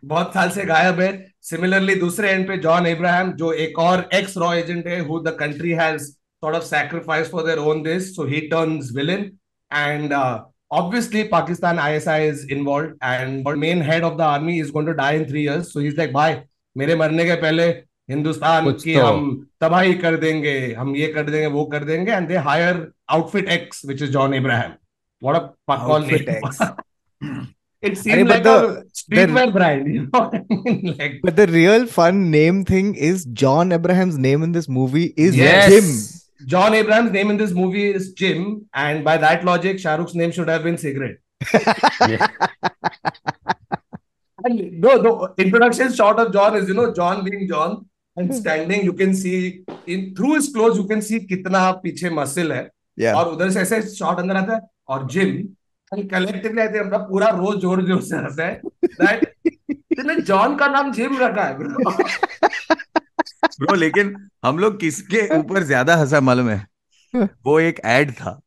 बहुत 0.04 0.34
साल 0.34 0.50
से 0.50 0.64
गायब 0.64 1.00
है 1.00 1.10
सिमिलरली 1.44 1.94
दूसरे 1.94 2.30
एंड 2.30 2.46
पे 2.48 2.56
जॉन 2.58 2.86
एब्राहम 2.86 3.32
जो 3.42 3.52
एक 3.66 3.78
और 3.78 4.08
एक्स 4.14 4.36
रॉ 4.38 4.52
एजेंट 4.54 4.86
है 4.86 5.00
who 5.06 5.18
the 5.20 5.36
country 5.40 5.72
has 5.80 6.02
sort 6.04 6.56
of 6.56 6.64
sacrifice 6.64 7.30
for 7.30 7.44
their 7.46 7.58
own 7.70 7.82
this 7.82 8.14
so 8.16 8.24
he 8.26 8.40
turns 8.48 8.90
villain 8.96 9.30
and 9.70 10.14
obviously 10.72 11.22
pakistan 11.28 11.78
isi 11.78 12.12
is 12.26 12.44
involved 12.46 12.92
and 13.02 13.46
the 13.46 13.52
main 13.56 13.80
head 13.80 14.02
of 14.02 14.16
the 14.16 14.24
army 14.24 14.58
is 14.58 14.70
going 14.70 14.86
to 14.86 14.94
die 14.94 15.12
in 15.16 15.24
3 15.24 15.40
years 15.40 15.72
so 15.72 15.80
he's 15.80 15.98
like 15.98 16.12
भाई 16.12 16.36
मेरे 16.76 16.94
मरने 16.96 17.24
के 17.24 17.34
पहले 17.42 17.66
हिंदुस्तान 18.10 18.70
की 18.72 18.94
तो- 18.94 19.04
हम 19.04 19.26
तबाही 19.60 19.94
कर 20.04 20.16
देंगे 20.16 20.54
हम 20.78 20.94
ये 20.96 21.08
कर 21.16 21.30
देंगे 21.30 21.46
वो 21.56 21.64
कर 21.74 21.84
देंगे 21.84 22.12
and 22.12 22.32
they 22.32 22.44
hire 22.46 22.76
outfit 23.16 23.52
x 23.56 23.82
which 23.90 24.04
is 24.06 24.14
john 24.16 24.38
abraham 24.40 24.72
what 25.22 25.36
a 25.36 25.44
fuck 25.66 25.84
all 27.83 27.89
Outfit 27.89 27.93
name 27.93 27.97
X. 27.97 27.99
it 27.99 28.03
seemed 28.03 28.17
Arey, 28.19 28.27
but 28.27 28.35
like 28.35 28.43
the- 28.43 28.67
a 28.79 28.83
streetwear 28.99 29.53
brand 29.53 29.93
you 29.93 30.01
know 30.01 30.19
what 30.19 30.33
i 30.35 30.41
mean 30.49 30.95
like 30.97 31.19
But 31.23 31.35
the 31.35 31.47
real 31.47 31.85
fun 31.85 32.31
name 32.31 32.65
thing 32.65 32.95
is 32.95 33.25
John 33.25 33.71
Abraham's 33.71 34.17
name 34.17 34.43
in 34.43 34.51
this 34.51 34.67
movie 34.67 35.13
is 35.17 35.35
Yes. 35.37 35.69
Jim. 35.71 36.47
John 36.47 36.73
Abraham's 36.73 37.11
name 37.11 37.29
in 37.31 37.37
this 37.37 37.51
movie 37.51 37.89
is 37.99 38.13
Jim, 38.13 38.65
and 38.73 39.03
by 39.03 39.17
that 39.17 39.43
logic, 39.43 39.79
Shah 39.79 39.95
Rukh's 39.95 40.13
name 40.15 40.31
should 40.31 40.47
have 40.47 40.63
been 40.63 40.77
Cigarette. 40.77 41.17
And 44.45 44.79
no, 44.79 44.91
the 45.01 45.43
introduction 45.43 45.91
shot 45.91 46.19
of 46.19 46.31
John 46.31 46.55
is, 46.55 46.67
you 46.67 46.75
know, 46.75 46.93
John 46.93 47.23
being 47.25 47.47
John 47.47 47.85
and 48.15 48.33
standing. 48.35 48.83
You 48.85 48.93
can 48.93 49.15
see 49.15 49.63
in 49.87 50.13
through 50.15 50.35
his 50.35 50.49
clothes, 50.49 50.77
you 50.77 50.85
can 50.87 51.01
see 51.01 51.19
कितना 51.27 51.71
पीछे 51.83 52.09
muscle 52.19 52.51
है 52.53 52.69
Yeah. 52.99 53.13
और 53.15 53.27
उधर 53.33 53.49
से 53.51 53.59
ऐसे 53.61 53.81
shot 53.95 54.19
अंदर 54.19 54.35
आता 54.37 54.53
है 54.55 54.61
और 54.89 55.07
जिम 55.15 55.33
think 55.94 56.12
हम 56.14 56.90
लोग 56.90 57.08
पूरा 57.10 57.28
रोज 57.36 57.60
ज़ोर 57.60 57.84
ज़ोर 57.86 58.00
से 58.02 58.16
हंसा 58.16 58.44
है 58.46 58.60
that 59.00 59.24
तूने 59.96 60.14
जॉन 60.32 60.56
का 60.56 60.66
नाम 60.68 60.92
जिम 60.92 61.18
रखा 61.18 61.44
है 61.44 61.58
bro. 61.58 61.94
Bro, 63.60 63.74
लेकिन 63.76 64.14
हम 64.44 64.58
लोग 64.58 64.78
किसके 64.80 65.26
ऊपर 65.38 65.62
ज़्यादा 65.70 65.96
हंसा 65.96 66.20
मालूम 66.28 66.48
है 66.48 66.66
वो 67.46 67.58
एक 67.60 67.80
एड 67.84 68.12
था 68.20 68.38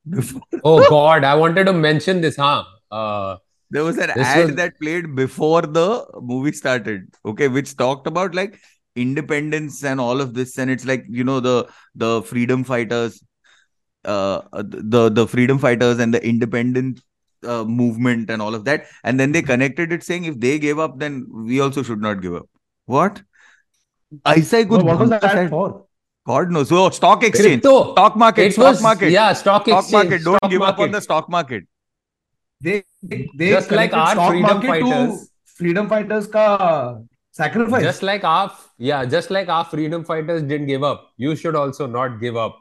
Oh 0.65 0.77
God, 0.89 1.23
I 1.23 1.35
wanted 1.41 1.67
to 1.67 1.73
mention 1.73 2.21
this, 2.21 2.37
huh? 2.43 2.63
Uh, 2.91 3.35
there 3.71 3.83
was 3.83 3.97
an 4.05 4.11
This 4.15 4.27
ad 4.27 4.45
was- 4.45 4.55
that 4.55 4.79
played 4.79 5.15
before 5.15 5.61
the 5.77 5.85
movie 6.31 6.51
started 6.61 7.05
okay 7.33 7.47
which 7.57 7.75
talked 7.83 8.07
about 8.11 8.35
like 8.39 8.57
independence 8.95 9.83
and 9.91 9.99
all 9.99 10.21
of 10.25 10.33
this 10.33 10.57
and 10.63 10.73
it's 10.75 10.85
like 10.91 11.05
you 11.19 11.23
know 11.29 11.39
the 11.47 11.55
the 12.03 12.11
freedom 12.31 12.63
fighters 12.63 13.17
uh 14.05 14.41
the 14.93 15.01
the 15.19 15.25
freedom 15.33 15.59
fighters 15.65 15.99
and 16.05 16.13
the 16.17 16.21
independent 16.33 17.01
uh, 17.46 17.64
movement 17.64 18.30
and 18.30 18.42
all 18.42 18.54
of 18.54 18.64
that 18.64 18.86
and 19.04 19.18
then 19.20 19.32
they 19.32 19.42
connected 19.42 19.92
it 19.92 20.02
saying 20.02 20.24
if 20.24 20.38
they 20.40 20.58
gave 20.58 20.78
up 20.78 20.98
then 20.98 21.26
we 21.50 21.60
also 21.60 21.82
should 21.82 22.00
not 22.08 22.20
give 22.20 22.34
up 22.34 22.46
what 22.86 23.22
ऐसा 24.26 24.56
ही 24.56 24.64
No, 24.64 24.70
कुछ 24.70 24.84
what 24.84 24.98
was 24.98 25.10
बनता 25.10 25.20
that 25.20 25.32
शायद। 25.32 25.50
for? 25.50 25.84
God 26.26 26.50
knows. 26.54 26.68
So 26.68 26.90
stock 26.90 27.22
exchange, 27.24 27.62
crypto. 27.62 27.92
stock 27.92 28.16
market, 28.16 28.46
It 28.46 28.52
stock 28.52 28.66
was 28.66 28.82
market, 28.82 29.10
yeah, 29.12 29.32
stock 29.32 29.62
stock 29.62 29.78
exchange, 29.78 29.92
market. 29.92 30.24
Don't 30.24 30.36
stock 30.36 30.50
give 30.50 30.62
up 30.62 30.78
on 30.78 30.78
market. 30.78 30.92
the 30.92 31.00
stock 31.00 31.28
market. 31.28 31.64
they 32.60 32.84
they 33.34 33.50
Just 33.50 33.70
like 33.70 33.92
connected 33.92 33.98
our 33.98 34.10
stock 34.16 34.30
freedom 34.30 34.56
market 34.56 34.68
fighters. 34.68 35.20
to 35.20 35.54
freedom 35.60 35.88
fighters 35.92 36.26
का 36.34 37.06
sacrifice 37.38 37.86
Just 37.86 38.02
like 38.02 38.24
our 38.24 38.50
yeah, 38.90 39.04
just 39.14 39.30
like 39.30 39.48
our 39.48 39.64
freedom 39.64 40.04
fighters 40.10 40.42
didn't 40.42 40.66
give 40.66 40.82
up, 40.90 41.06
you 41.16 41.36
should 41.36 41.56
also 41.62 41.86
not 41.86 42.20
give 42.20 42.36
up 42.36 42.58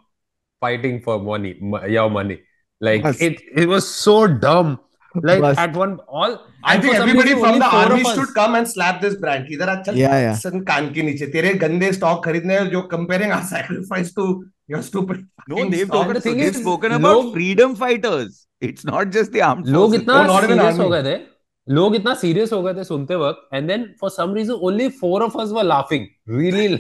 fighting 0.62 1.02
for 1.02 1.20
money, 1.20 1.58
mo- 1.60 1.86
your 1.86 2.10
money. 2.10 2.40
Like 2.84 3.04
Bas. 3.04 3.22
it, 3.22 3.42
it 3.56 3.68
was 3.68 3.88
so 3.94 4.14
dumb. 4.28 4.78
Like 5.16 5.42
Bas. 5.42 5.58
at 5.58 5.76
one 5.76 5.98
all. 6.08 6.36
I 6.64 6.74
and 6.74 6.84
think 6.84 6.94
for 6.94 7.00
some 7.00 7.10
everybody 7.10 7.34
reason 7.34 7.40
from 7.44 7.50
only 7.50 7.60
the 7.60 7.70
four 7.72 7.80
army 7.86 8.02
of 8.02 8.08
us- 8.12 8.16
should 8.20 8.34
come 8.36 8.56
and 8.60 8.68
slap 8.74 9.02
this 9.06 9.16
brand 9.24 9.48
कि 9.48 9.54
इधर 9.56 9.70
आ 9.70 9.76
चल 9.88 9.98
Yeah, 10.02 10.16
yeah. 10.26 10.36
सन 10.44 10.60
कान 10.70 10.92
के 10.94 11.02
नीचे 11.10 11.28
तेरे 11.36 11.54
गंदे 11.64 11.92
stock 11.94 12.24
खरीदने 12.26 12.58
हैं 12.60 12.68
जो 12.76 12.82
comparing 12.94 13.34
our 13.38 13.48
sacrifice 13.54 14.12
to 14.20 14.28
your 14.74 14.82
stupid 14.90 15.24
No, 15.48 15.56
fucking 15.56 15.72
they've, 15.76 15.88
stock. 15.88 16.04
spoken, 16.04 16.20
the 16.20 16.22
thing 16.28 16.38
they've 16.44 16.56
is, 16.56 16.62
spoken 16.62 16.96
about 17.00 17.18
log- 17.24 17.34
freedom 17.34 17.76
fighters. 17.82 18.46
It's 18.70 18.86
not 18.92 19.12
just 19.18 19.36
the 19.38 19.42
armed 19.50 19.68
लोग 19.78 19.90
forces. 19.90 20.02
इतना 20.02 20.20
Oh, 20.22 20.28
not 20.32 20.48
even 20.50 20.58
सीरियस 20.60 20.80
हो 20.80 20.84
army. 20.88 20.92
गए 21.04 21.18
थे 21.18 21.74
लोग 21.80 21.96
इतना 21.96 22.14
serious 22.22 22.54
हो 22.54 22.62
गए 22.64 22.74
थे 22.74 22.84
सुनते 22.84 23.16
वक्त 23.24 23.56
and 23.56 23.68
then 23.68 23.84
for 24.02 24.10
some 24.20 24.34
reason 24.36 24.54
only 24.70 24.88
four 25.02 25.24
of 25.24 25.38
us 25.42 25.50
were 25.60 25.64
laughing 25.74 26.08
really 26.38 26.80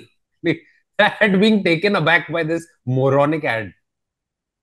had 1.00 1.36
being 1.42 1.58
taken 1.66 1.96
aback 1.98 2.26
by 2.36 2.42
this 2.48 2.64
moronic 3.00 3.46
ad 3.52 3.68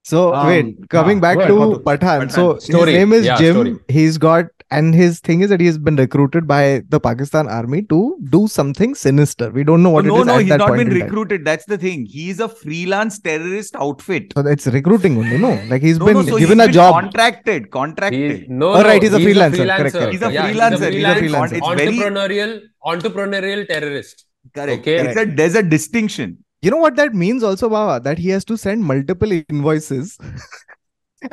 so 0.04 0.34
Um, 0.34 0.48
wait, 0.48 0.90
coming 0.90 1.18
yeah, 1.18 1.22
back 1.22 1.38
ahead, 1.38 1.50
to 1.50 1.54
Patu. 1.54 1.84
Pathan. 1.84 2.22
Pathan. 2.28 2.32
So 2.32 2.58
Story. 2.58 2.92
his 2.94 3.00
name 3.00 3.14
is 3.14 3.26
Yeah, 3.26 3.38
Jim. 3.38 3.54
story. 3.54 3.76
He's 3.88 4.18
got 4.18 4.46
and 4.72 4.96
his 4.96 5.20
thing 5.20 5.42
is 5.42 5.50
that 5.50 5.60
he 5.60 5.66
has 5.68 5.78
been 5.78 5.98
recruited 5.98 6.48
by 6.48 6.82
the 6.90 7.00
Pakistan 7.00 7.48
army 7.50 7.82
to 7.84 8.18
do 8.30 8.48
something 8.48 8.96
sinister. 8.96 9.50
We 9.52 9.64
don't 9.66 9.84
know 9.84 9.90
Oh, 9.90 9.94
what 9.96 10.06
no, 10.06 10.16
it 10.18 10.20
is 10.22 10.26
no, 10.28 10.36
at 10.38 10.40
he's 10.42 10.50
that 10.50 10.58
not 10.60 10.72
been 10.78 10.88
in 10.88 10.94
time. 10.94 11.02
recruited. 11.02 11.44
That's 11.46 11.66
the 11.66 11.78
thing. 11.78 12.06
He's 12.06 12.40
a 12.40 12.48
freelance 12.50 13.20
terrorist 13.20 13.76
outfit. 13.76 14.32
So 14.36 14.48
it's 14.48 14.68
recruiting 14.68 15.18
only, 15.18 15.38
no? 15.38 15.52
Like 15.68 15.82
he's 15.82 16.00
No, 16.00 16.06
been 16.06 16.14
no, 16.16 16.24
so 16.24 16.38
given 16.40 16.60
he's 16.60 16.66
a 16.66 16.68
been 16.70 16.74
job. 16.74 16.94
Contracted, 16.94 17.64
He, 17.64 17.70
contracted. 17.70 18.50
no, 18.50 18.70
Oh, 18.70 18.82
no, 18.82 18.84
right, 18.84 19.04
he's 19.04 19.14
a 19.14 19.20
freelancer, 19.20 19.68
correct, 19.78 19.94
correct. 19.94 20.12
He's 20.14 20.22
a 20.22 20.32
Yeah, 20.32 20.52
freelancer. 20.54 20.92
He's 20.92 21.04
a 21.04 21.16
freelancer. 21.16 21.52
It's 21.58 21.68
very 21.68 21.98
entrepreneurial, 21.98 22.62
entrepreneurial 22.86 23.68
terrorist. 23.68 24.26
correct. 24.56 24.82
Okay. 24.82 24.98
It's 25.00 25.18
a, 25.18 25.26
there's 25.26 25.56
a 25.56 25.64
distinction. 25.64 26.44
You 26.64 26.72
know 26.72 26.78
what 26.78 26.96
that 26.98 27.14
means 27.16 27.44
also, 27.44 27.70
Baba? 27.70 28.00
That 28.08 28.20
he 28.20 28.30
has 28.30 28.46
to 28.46 28.56
send 28.64 28.84
multiple 28.84 29.32
invoices. 29.32 30.18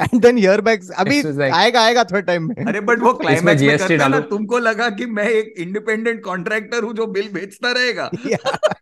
and 0.04 0.22
then 0.24 0.36
hear 0.36 0.60
back. 0.68 0.82
अभी 1.02 1.22
like- 1.22 1.52
आएगा 1.54 1.80
आएगा 1.82 2.04
third 2.12 2.26
time 2.26 2.48
में 2.48 2.64
अरे 2.66 2.80
but 2.88 2.98
वो 3.02 3.12
climax 3.20 3.62
में 3.62 3.68
GST 3.68 3.88
करता 3.88 4.04
है 4.04 4.10
ना। 4.10 4.20
तुमको 4.32 4.58
लगा 4.58 4.88
कि 4.98 5.06
मैं 5.18 5.24
एक 5.28 5.54
इंडिपेंडेंट 5.66 6.22
कॉन्ट्रैक्टर 6.24 6.82
हूँ 6.84 6.92
जो 6.94 7.06
बिल 7.16 7.28
बेचता 7.32 7.72
रहेगा 7.78 8.10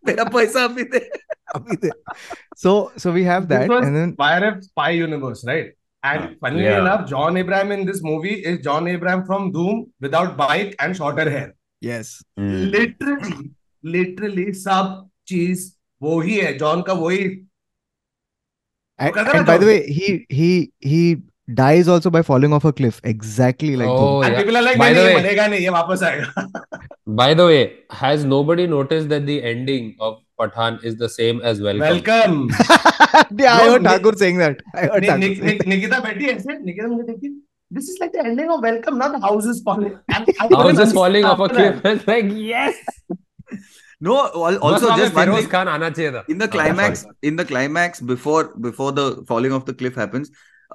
मेरा 0.09 0.25
पैसा 0.37 0.65
अभी 0.65 0.83
दे 0.95 0.99
अभी 1.55 1.77
दे. 1.85 1.91
So 2.65 2.75
so 3.05 3.13
we 3.19 3.25
have 3.31 3.47
This 3.49 3.59
that 3.59 3.75
was 3.75 3.87
and 3.89 3.97
then 4.01 4.15
YRF 4.25 4.59
spy 4.69 4.89
universe, 5.03 5.45
right? 5.51 5.71
And 6.03 6.27
funnily 6.45 6.67
Yeah. 6.71 6.81
enough, 6.81 7.07
John 7.13 7.37
Abraham 7.45 7.73
in 7.79 7.87
this 7.93 8.03
movie 8.11 8.35
is 8.53 8.59
John 8.67 8.91
Abraham 8.97 9.25
from 9.31 9.49
Doom 9.59 9.81
without 10.07 10.37
bike 10.43 10.75
and 10.87 11.01
shorter 11.03 11.29
hair. 11.37 11.49
yes. 11.93 12.13
Mm. 12.41 12.59
Literally, 12.77 13.51
literally 13.97 14.53
सब 14.67 14.93
चीज़ 15.29 15.73
वो 16.03 16.21
ही 16.21 16.37
है 16.39 16.53
John 16.59 16.83
का 16.83 16.93
वही 17.05 17.27
And, 18.99 19.17
and 19.31 19.45
by 19.47 19.55
the 19.63 19.67
way, 19.69 19.81
he 19.95 20.07
he 20.37 20.47
he 20.91 20.99
dies 21.57 21.89
also 21.95 22.11
by 22.13 22.21
falling 22.29 22.53
off 22.59 22.65
a 22.69 22.71
cliff, 22.77 23.01
exactly 23.11 23.73
like 23.81 23.91
Oh, 23.95 23.97
Doom. 23.99 24.23
and 24.25 24.33
yeah. 24.33 24.39
people 24.39 24.57
are 24.61 24.63
like 24.67 24.79
By 24.83 24.87
नहीं 24.93 24.95
the 24.99 25.03
way- 25.09 25.17
मरेगा 25.17 25.47
नहीं 25.55 25.61
ये 25.65 25.69
वापस 25.75 26.03
आएगा 26.11 26.45
By 27.19 27.27
the 27.41 27.47
way, 27.51 27.59
has 27.99 28.25
nobody 28.31 28.67
noticed 28.77 29.11
that 29.11 29.27
the 29.27 29.37
ending 29.51 29.91
of 30.07 30.15
Pathan 30.43 30.79
is 30.93 30.97
the 31.03 31.11
same 31.17 31.43
as 31.51 31.61
Welcome? 31.67 31.85
Welcome 31.91 32.41
yeah, 33.43 33.59
I 33.59 33.69
heard 33.69 33.85
Thakur 33.91 34.15
saying 34.23 34.41
that. 34.45 34.65
I 34.75 34.87
heard 34.95 35.07
Thakur 35.11 35.35
saying 35.43 35.61
that. 35.61 35.69
Nikita 35.75 36.01
बैठी 36.09 36.33
ऐसे 36.37 36.59
निकिता 36.65 36.89
मुझे 36.95 37.07
देखी 37.13 37.35
this 37.79 37.93
is 37.93 38.01
like 38.05 38.17
the 38.17 38.25
ending 38.31 38.51
of 38.57 38.67
welcome 38.71 38.99
not 39.05 39.15
the 39.19 39.23
house 39.29 39.51
is 39.55 39.61
falling 39.69 39.95
and 40.17 40.35
I 40.47 40.51
House 40.65 40.83
is 40.89 40.97
falling 41.03 41.25
off 41.35 41.45
a 41.51 41.53
cliff. 41.55 41.85
It's 41.95 42.09
like 42.15 42.33
yes. 42.51 42.83
no 44.08 44.16
al- 44.20 44.60
बस 44.60 44.64
also 44.70 44.86
वहाँ 44.88 44.98
पे 44.98 45.04
just 45.04 45.16
one 45.16 45.26
Firoz 45.26 45.42
thing 45.44 45.52
Khan 45.52 45.68
आना 45.68 45.90
चाहिए 45.90 46.12
था. 46.14 46.24
in 46.36 46.38
the 46.44 46.48
Oh, 46.48 46.52
climax 46.56 47.02
sorry. 47.06 47.30
in 47.32 47.36
the 47.42 47.46
climax 47.52 48.02
before 48.14 48.42
before 48.68 48.92
the 49.02 49.06
falling 49.32 49.56
of 49.60 49.66
the 49.70 49.76
cliff 49.82 50.00
happens 50.04 50.32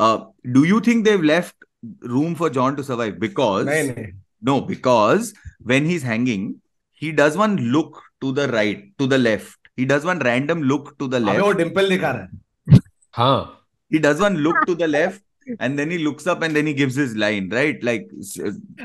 uh 0.07 0.17
do 0.59 0.65
you 0.71 0.81
think 0.89 1.05
they've 1.09 1.27
left 1.33 1.67
room 2.15 2.35
for 2.43 2.51
john 2.59 2.77
to 2.81 2.85
survive 2.91 3.19
because 3.27 3.67
नहीं 3.67 3.83
नहीं 3.91 4.07
no 4.51 4.55
because 4.71 5.33
when 5.73 5.87
he's 5.91 6.03
hanging 6.13 6.49
he 7.03 7.13
does 7.21 7.37
one 7.43 7.57
look 7.77 8.01
to 8.25 8.33
the 8.41 8.49
right 8.57 8.83
to 9.03 9.07
the 9.15 9.19
left 9.23 9.71
he 9.81 9.87
does 9.93 10.05
one 10.11 10.21
random 10.31 10.63
look 10.73 10.91
to 11.03 11.09
the 11.15 11.21
अबे 11.21 11.27
left 11.31 11.43
वो 11.47 11.53
डिंपल 11.63 11.89
दिखा 11.89 12.11
रहा 12.11 12.23
है 12.23 12.81
हाँ. 13.19 13.39
he 13.95 13.99
does 14.09 14.21
one 14.27 14.37
look 14.49 14.61
to 14.71 14.75
the 14.83 14.89
left 14.97 15.23
and 15.61 15.79
then 15.79 15.91
he 15.93 15.97
looks 16.05 16.27
up 16.27 16.43
and 16.43 16.57
then 16.57 16.67
he 16.67 16.73
gives 16.75 16.97
his 16.97 17.15
line, 17.23 17.49
right? 17.51 17.83
Like, 17.89 18.09
s- 18.19 18.37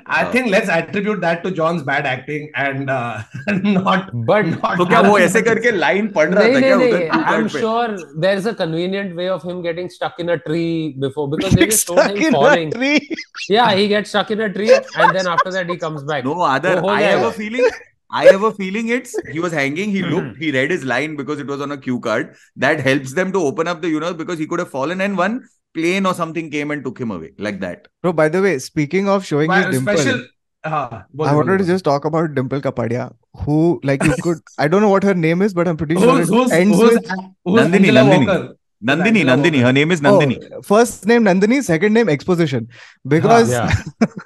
I 0.06 0.24
uh, 0.26 0.32
think 0.32 0.50
let's 0.52 0.70
attribute 0.70 1.20
that 1.22 1.44
to 1.46 1.50
John's 1.60 1.82
bad 1.82 2.06
acting 2.06 2.52
and 2.56 2.88
uh, 2.96 3.24
not 3.78 4.12
But 4.28 4.46
not 4.52 4.78
तो 4.78 4.86
क्या 4.92 5.00
वो 5.08 5.18
ऐसे 5.20 5.42
करके 5.48 5.72
line 5.78 6.08
पढ़ 6.18 6.30
रहा 6.34 6.44
नहीं, 6.44 6.54
था 6.54 6.60
नहीं, 6.60 6.70
क्या 6.70 6.78
नहीं. 6.78 6.92
उधर 6.92 7.00
key 7.00 7.20
I'm 7.20 7.24
card 7.30 7.52
पे? 7.54 7.60
sure 7.64 8.20
there's 8.26 8.46
a 8.46 8.54
convenient 8.60 9.16
way 9.22 9.30
of 9.38 9.42
him 9.52 9.62
getting 9.64 9.90
stuck 9.96 10.20
in 10.26 10.30
a 10.30 10.38
tree 10.50 10.96
before 11.06 11.28
because 11.36 11.54
they 11.62 11.66
just 11.72 11.88
showed 11.88 12.00
Stuck 12.04 12.12
him 12.16 12.28
in 12.28 12.28
a 12.28 12.38
falling. 12.38 12.72
tree. 12.72 13.10
Yeah, 13.50 13.72
he 13.82 13.88
gets 13.96 14.12
stuck 14.16 14.30
in 14.38 14.42
a 14.42 14.52
tree 14.60 14.72
and 14.76 15.16
then 15.20 15.28
after 15.38 15.52
that 15.58 15.70
he 15.76 15.78
comes 15.78 16.04
back. 16.12 16.24
No, 16.30 16.36
other. 16.42 16.76
वो 16.82 16.90
हो 16.90 16.94
I 16.98 17.02
have 17.02 17.22
जाएगा. 17.22 17.30
a 17.30 17.32
feeling. 17.40 17.72
I 18.20 18.26
have 18.28 18.44
a 18.44 18.52
feeling 18.60 18.90
it's 19.00 19.16
he 19.32 19.40
was 19.48 19.54
hanging. 19.62 19.90
He 19.98 20.04
looked. 20.14 20.38
He 20.46 20.52
read 20.60 20.70
his 20.78 20.86
line 20.94 21.16
because 21.24 21.40
it 21.40 21.48
was 21.56 21.62
on 21.68 21.72
a 21.72 21.78
cue 21.88 22.00
card. 22.08 22.36
That 22.68 22.82
helps 22.92 23.14
them 23.20 23.32
to 23.38 23.44
open 23.50 23.68
up 23.74 23.82
the 23.82 23.92
universe 23.96 24.18
because 24.22 24.38
he 24.46 24.48
could 24.54 24.60
have 24.64 24.70
fallen 24.78 25.02
and 25.08 25.18
one 25.18 25.42
plane 25.77 26.07
or 26.11 26.15
something 26.23 26.51
came 26.51 26.71
and 26.77 26.85
took 26.89 26.99
him 27.05 27.11
away 27.19 27.33
like 27.39 27.61
that. 27.61 27.89
Bro, 28.03 28.15
by 28.15 28.29
the 28.29 28.43
way, 28.43 28.59
speaking 28.59 29.09
of 29.09 29.25
showing 29.25 29.51
his 29.51 29.67
dimple, 29.67 29.97
special, 29.97 30.25
uh, 30.65 31.03
I 31.25 31.35
wanted 31.35 31.59
to 31.59 31.65
just 31.65 31.85
talk 31.85 32.05
about 32.05 32.35
Dimple 32.35 32.61
Kapadia, 32.61 33.15
who 33.45 33.81
like 33.85 34.03
you 34.03 34.15
could 34.21 34.39
I 34.59 34.69
don't 34.69 34.83
know 34.83 34.89
what 34.89 35.05
her 35.05 35.15
name 35.15 35.43
is, 35.43 35.55
but 35.55 35.69
I'm 35.69 35.77
pretty 35.77 35.97
sure 35.97 36.17
who's, 36.19 36.29
it 36.29 36.35
who's, 36.35 36.53
ends 36.53 36.79
who's, 36.79 36.95
with 36.95 37.05
Nandini, 37.47 37.93
Nandini. 37.99 38.27
Walker. 38.27 38.57
Nandini, 38.85 39.25
Nandini. 39.25 39.61
Her 39.63 39.73
name 39.73 39.93
is 39.93 40.01
Nandini. 40.01 40.39
Oh, 40.53 40.63
first 40.63 41.07
name 41.07 41.25
Nandini, 41.25 41.63
second 41.63 41.93
name 41.95 42.09
Exposition. 42.09 42.69
Because. 43.07 43.55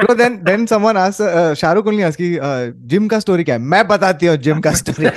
Bro, 0.00 0.14
then 0.14 0.42
then 0.44 0.66
someone 0.66 0.96
asks 0.96 1.20
uh, 1.20 1.54
Shahrukh 1.62 1.86
only 1.92 2.04
asks 2.04 2.16
कि 2.20 2.28
uh, 2.38 2.72
Jim 2.92 3.08
का 3.08 3.20
story 3.24 3.44
क्या 3.44 3.54
है? 3.54 3.60
मैं 3.74 3.86
बताती 3.88 4.26
हूँ 4.26 4.36
gym 4.48 4.60
का 4.66 4.72
story. 4.82 5.10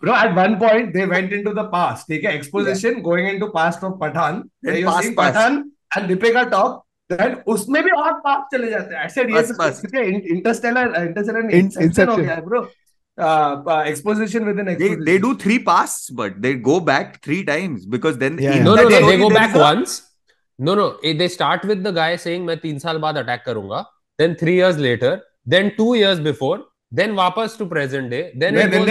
Bro, 0.00 0.14
at 0.14 0.34
one 0.36 0.56
point 0.62 0.92
they 0.94 1.06
went 1.06 1.32
into 1.32 1.52
the 1.58 1.64
past. 1.74 2.06
Take 2.08 2.24
an 2.24 2.32
exposition 2.38 3.02
going 3.02 3.28
into 3.34 3.50
past 3.50 3.82
of 3.84 3.92
Pathan. 4.00 4.42
Past, 4.64 5.02
seeing 5.02 5.14
past. 5.16 5.36
Pathan 5.36 5.62
and 5.96 6.10
Deepika 6.10 6.50
talk. 6.50 6.80
Then 7.08 7.36
उसमें 7.46 7.82
भी 7.84 7.90
और 7.90 8.20
past 8.24 8.54
चले 8.54 8.70
जाते 8.70 8.94
हैं. 8.94 9.04
I 9.04 9.08
said 9.08 9.30
yes. 9.30 9.52
Past, 9.58 9.84
past. 9.84 9.94
Interstellar, 10.36 10.86
Interstellar, 11.04 11.48
In- 11.50 11.70
Inception 11.70 12.08
हो 12.08 12.16
गया 12.16 12.34
है, 12.34 12.44
bro. 12.44 12.66
Uh, 13.16 13.62
uh, 13.72 13.82
exposition 13.86 14.44
within 14.44 14.66
They, 14.66 14.72
exposition. 14.72 15.04
they 15.04 15.18
do 15.18 15.34
three 15.36 15.58
pasts, 15.58 16.10
but 16.10 16.40
they 16.46 16.54
go 16.54 16.80
back 16.80 17.22
three 17.22 17.44
times 17.44 17.86
because 17.86 18.18
then 18.18 18.38
Yeah, 18.38 18.56
yeah. 18.56 18.62
No, 18.64 18.74
no, 18.74 18.88
no. 18.88 18.96
story 18.96 19.16
They 19.16 19.18
go 19.22 19.30
back 19.30 19.54
once. 19.54 20.02
No 20.58 20.74
no 20.74 20.88
they 21.14 21.28
start 21.28 21.64
with 21.66 21.86
the 21.86 21.94
guy 21.94 22.16
saying 22.16 22.44
मैं 22.46 22.56
तीन 22.58 22.78
साल 22.78 22.98
बाद 22.98 23.16
attack 23.18 23.42
करूँगा. 23.46 23.80
Then 24.18 24.34
three 24.40 24.56
years 24.56 24.76
later 24.78 25.20
then 25.48 25.68
two 25.78 25.94
years 25.94 26.18
before 26.20 26.70
then 26.94 27.12
वापस 27.14 27.56
to 27.58 27.66
present 27.66 28.10
day 28.10 28.20
then 28.36 28.54
then 28.70 28.84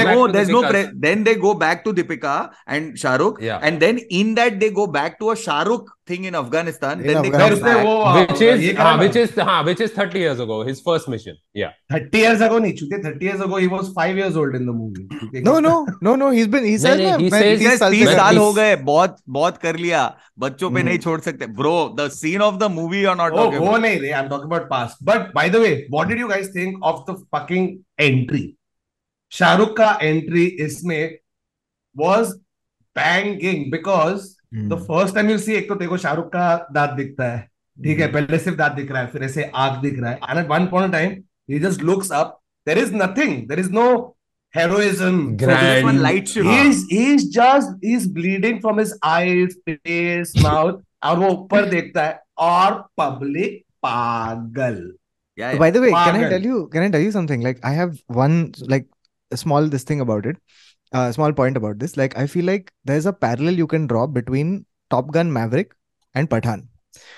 then 1.01 1.23
they 1.23 1.35
go 1.35 1.53
back 1.55 1.81
to 1.85 1.91
Deepika 1.91 2.33
and 2.69 2.95
Shahrukh 2.97 3.41
and 3.43 3.79
then 3.79 3.99
in 4.11 4.33
that 4.35 4.53
they 4.59 4.69
go 4.69 4.87
back 4.97 5.15
to 5.19 5.27
a 5.27 5.35
Shahrukh 5.43 5.89
thing 6.05 6.25
in 6.25 6.35
Afghanistan. 6.35 6.99
In 6.99 7.07
then 7.07 7.17
Afghanistan. 7.17 7.77
they 7.77 7.83
come 7.83 8.03
back. 8.03 8.29
uh, 8.29 8.33
Which 8.33 8.41
is 8.41 8.77
हाँ, 8.77 8.99
which 8.99 9.15
is 9.15 9.31
हाँ, 9.49 9.65
which 9.65 9.81
is 9.81 9.91
30 9.91 10.19
years 10.19 10.39
ago. 10.39 10.57
His 10.63 10.81
first 10.81 11.07
mission. 11.13 11.37
Yeah. 11.53 11.71
30 11.91 12.17
years 12.23 12.41
ago 12.41 12.59
नहीं 12.59 12.73
चुके 12.81 13.01
30 13.03 13.25
years 13.29 13.41
ago 13.41 13.57
he 13.63 13.67
was 13.73 13.91
5 13.99 14.17
years 14.21 14.35
old 14.43 14.55
in 14.59 14.65
the 14.65 14.73
movie 14.73 15.41
No, 15.49 15.59
no, 15.59 15.85
no, 16.01 16.15
no. 16.15 16.29
He's 16.31 16.47
been. 16.47 16.65
He 16.65 16.77
says 16.77 16.97
नहीं, 16.99 17.17
he 17.25 17.29
मैं 17.29 17.41
says- 17.41 17.79
30 17.85 17.99
Yes, 18.03 18.15
साल 18.17 18.37
हो 18.37 18.51
गए 18.53 18.75
बहुत 18.91 19.17
बहुत 19.39 19.57
कर 19.65 19.77
लिया 19.85 20.01
बच्चों 20.45 20.69
पे 20.71 20.79
हम्म। 20.79 20.89
नहीं 20.89 20.99
छोड़ 21.07 21.19
सकते 21.29 21.47
bro 21.61 21.73
the 21.99 22.07
scene 22.17 22.41
of 22.41 22.55
the 22.57 22.71
movie 22.77 23.01
you're 23.03 23.15
not 23.23 23.31
Oh, 23.31 23.37
talking 23.43 23.59
वो 23.59 23.67
about. 23.67 23.81
नहीं 23.81 24.13
I'm 24.21 24.29
talking 24.29 24.51
about 24.53 24.69
past. 24.69 25.03
But 25.11 25.33
by 25.39 25.47
the 25.55 25.61
way, 25.65 25.73
what 25.97 26.07
did 26.13 26.19
you 26.25 26.29
guys 26.35 26.49
think 26.59 26.87
of 26.91 27.05
the 27.09 27.17
fucking 27.35 27.69
entry? 28.09 28.45
Shahrukh 29.31 29.75
का 29.77 29.97
एंट्री 30.03 30.45
इसमें 30.65 31.17
was 31.95 32.33
banging 32.95 33.69
because 33.71 34.35
तो 34.53 34.75
first 34.77 35.15
time 35.15 35.29
you 35.29 35.37
see 35.37 35.53
एक 35.53 35.67
तो 35.69 35.75
देखो 35.75 35.97
शाहरुख 35.97 36.27
का 36.33 36.55
दांत 36.71 36.91
दिखता 36.97 37.31
है 37.31 37.39
ठीक 37.77 37.99
है 37.99 38.05
हम्म। 38.05 38.13
पहले 38.15 38.39
सिर्फ़ 38.39 38.57
दांत 38.57 38.73
दिख 38.73 38.91
रहा 38.91 39.01
है 39.01 39.07
फिर 39.07 39.23
ऐसे 39.23 39.51
आग 39.55 39.81
दिख 39.81 39.99
रहा 39.99 40.11
है 40.11 40.19
and 40.29 40.39
at 40.39 40.49
one 40.49 40.65
point 40.71 40.91
time 40.93 41.15
he 41.51 41.59
just 41.59 41.81
looks 41.83 42.11
up 42.13 42.39
there 42.67 42.77
is 42.77 42.93
nothing 42.95 43.37
there 43.47 43.59
is 43.59 43.71
no 43.71 43.85
heroism 44.53 45.35
grand 45.37 45.99
light 45.99 46.27
show 46.27 46.43
he 46.43 46.59
is 46.61 46.85
he 46.91 47.13
is 47.13 47.29
just 47.37 47.85
he 47.85 47.95
is 47.95 48.09
bleeding 48.13 48.59
from 48.61 48.79
his 48.79 48.93
eyes 49.03 49.55
face 49.69 50.33
mouth 50.43 50.81
और 51.03 51.17
वो 51.19 51.29
ऊपर 51.29 51.69
देखता 51.69 52.03
है 52.03 52.19
और 52.49 52.81
public 52.97 53.63
पागल 53.83 54.83
Yeah, 55.37 55.53
so 55.53 55.57
by 55.57 55.71
the 55.71 55.81
way, 55.81 55.89
pardon. 55.89 56.15
can 56.15 56.25
I 56.25 56.29
tell 56.29 56.43
you? 56.43 56.57
Can 56.67 56.83
I 56.83 56.89
tell 56.89 57.01
you 57.01 57.11
something? 57.11 57.41
Like, 57.41 57.59
I 57.63 57.71
have 57.71 57.93
one 58.07 58.51
like 58.63 58.83
a 59.31 59.37
small 59.37 59.67
this 59.67 59.83
thing 59.83 59.99
about 59.99 60.27
it. 60.27 60.37
uh, 60.93 61.11
small 61.11 61.33
point 61.33 61.57
about 61.57 61.79
this. 61.79 61.97
Like, 61.97 62.17
I 62.17 62.27
feel 62.27 62.45
like 62.45 62.71
there's 62.85 63.05
a 63.05 63.13
parallel 63.13 63.53
you 63.53 63.67
can 63.67 63.87
draw 63.87 64.07
between 64.07 64.65
Top 64.89 65.11
Gun 65.11 65.31
Maverick 65.31 65.73
and 66.13 66.29
Pathan, 66.29 66.67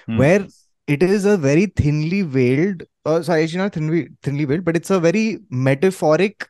mm. 0.09 0.17
where 0.17 0.47
it 0.87 1.03
is 1.03 1.25
a 1.25 1.37
very 1.37 1.67
thinly 1.67 2.21
veiled, 2.21 2.83
uh, 3.05 3.21
sorry, 3.21 3.43
it's 3.43 3.55
not 3.55 3.73
thinly, 3.73 4.09
thinly 4.23 4.45
veiled, 4.45 4.63
but 4.65 4.75
it's 4.75 4.89
a 4.89 4.99
very 4.99 5.39
metaphoric 5.49 6.47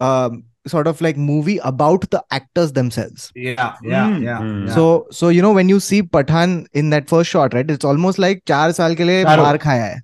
um, 0.00 0.44
sort 0.66 0.86
of 0.86 1.00
like 1.00 1.16
movie 1.16 1.58
about 1.58 2.10
the 2.10 2.24
actors 2.30 2.72
themselves. 2.72 3.30
Yeah, 3.34 3.76
yeah, 3.82 4.08
mm. 4.08 4.22
yeah, 4.22 4.38
hmm. 4.38 4.66
yeah, 4.66 4.74
So, 4.74 5.06
so 5.10 5.28
you 5.28 5.42
know, 5.42 5.52
when 5.52 5.68
you 5.68 5.80
see 5.80 6.02
Pathan 6.02 6.66
in 6.72 6.90
that 6.90 7.08
first 7.08 7.30
shot, 7.30 7.54
right, 7.54 7.70
it's 7.70 7.84
almost 7.84 8.18
like 8.18 8.42
4 8.46 8.72
saal 8.72 8.94
ke 8.94 9.06
liye 9.10 9.24
khaya 9.24 9.64
hai. 9.66 10.00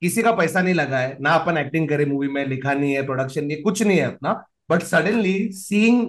किसी 0.00 0.22
का 0.22 0.32
पैसा 0.32 0.62
नहीं 0.62 0.74
लगा 0.74 0.98
है 0.98 1.16
ना 1.20 1.30
अपन 1.30 1.58
acting 1.58 1.88
करे 1.88 2.04
movie 2.04 2.28
में 2.28 2.46
लिखा 2.46 2.74
नहीं 2.74 2.92
है 2.92 3.06
प्रोडक्शन 3.06 3.50
ये 3.50 3.56
कुछ 3.56 3.82
नहीं 3.82 3.98
है 3.98 4.04
अपना। 4.04 4.44
But 4.70 4.82
suddenly 4.82 5.48
seeing 5.52 6.08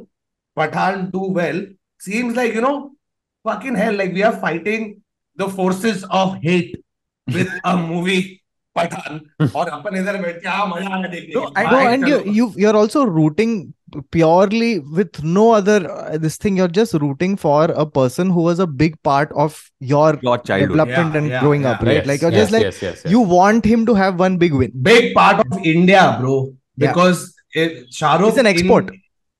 Pathaan 0.55 1.05
do 1.05 1.33
well 1.33 1.75
seems 1.99 2.35
like 2.35 2.55
you 2.55 2.61
know 2.61 2.95
fucking 3.47 3.77
hell 3.77 3.97
like 3.97 4.13
we 4.13 4.21
are 4.21 4.31
fighting 4.31 4.93
the 5.39 5.41
of 6.11 6.47
hate 6.47 6.83
with 7.33 7.49
a 7.63 7.77
movie 7.77 8.25
Pathaan 8.77 9.19
और 9.55 9.69
अपन 9.69 9.95
इधर 9.97 10.17
बैठ 10.21 10.35
के 10.41 10.49
हाँ 10.49 10.65
मज़ा 10.67 10.95
आया 10.95 11.07
देखने 11.07 11.33
no, 11.35 11.51
I, 11.55 11.63
no 11.71 11.77
and 11.91 12.07
you, 12.07 12.17
you 12.33 12.53
you're 12.63 12.75
also 12.75 13.05
rooting 13.05 13.53
purely 14.11 14.79
with 14.79 15.23
no 15.23 15.45
other 15.59 15.77
uh, 15.91 16.17
this 16.25 16.37
thing 16.37 16.57
you're 16.57 16.73
just 16.79 16.93
rooting 17.03 17.35
for 17.43 17.63
a 17.83 17.85
person 17.85 18.29
who 18.29 18.43
was 18.47 18.59
a 18.59 18.67
big 18.67 19.01
part 19.09 19.31
of 19.45 19.57
your 19.79 20.19
your 20.27 20.37
childhood 20.49 20.75
development 20.75 21.15
Yeah, 21.15 21.19
and 21.21 21.29
yeah, 21.29 21.39
growing 21.45 21.63
yeah. 21.63 21.71
up 21.71 21.81
right 21.81 21.95
Yes, 21.95 22.07
like 22.11 22.21
you're 22.21 22.31
yes, 22.31 22.41
just 22.41 22.53
like 22.57 22.67
yes, 22.67 22.81
yes, 22.81 23.01
yes. 23.03 23.11
you 23.15 23.21
want 23.21 23.65
him 23.65 23.87
to 23.87 23.95
have 24.01 24.19
one 24.25 24.37
big 24.37 24.53
win 24.53 24.77
big 24.91 25.09
part 25.15 25.43
of 25.45 25.65
India, 25.73 26.05
bro. 26.19 26.37
Yeah. 26.77 27.13
It, 27.53 27.91
Shah 27.91 28.17
Rukh 28.17 28.37
an 28.37 28.45
export. 28.45 28.91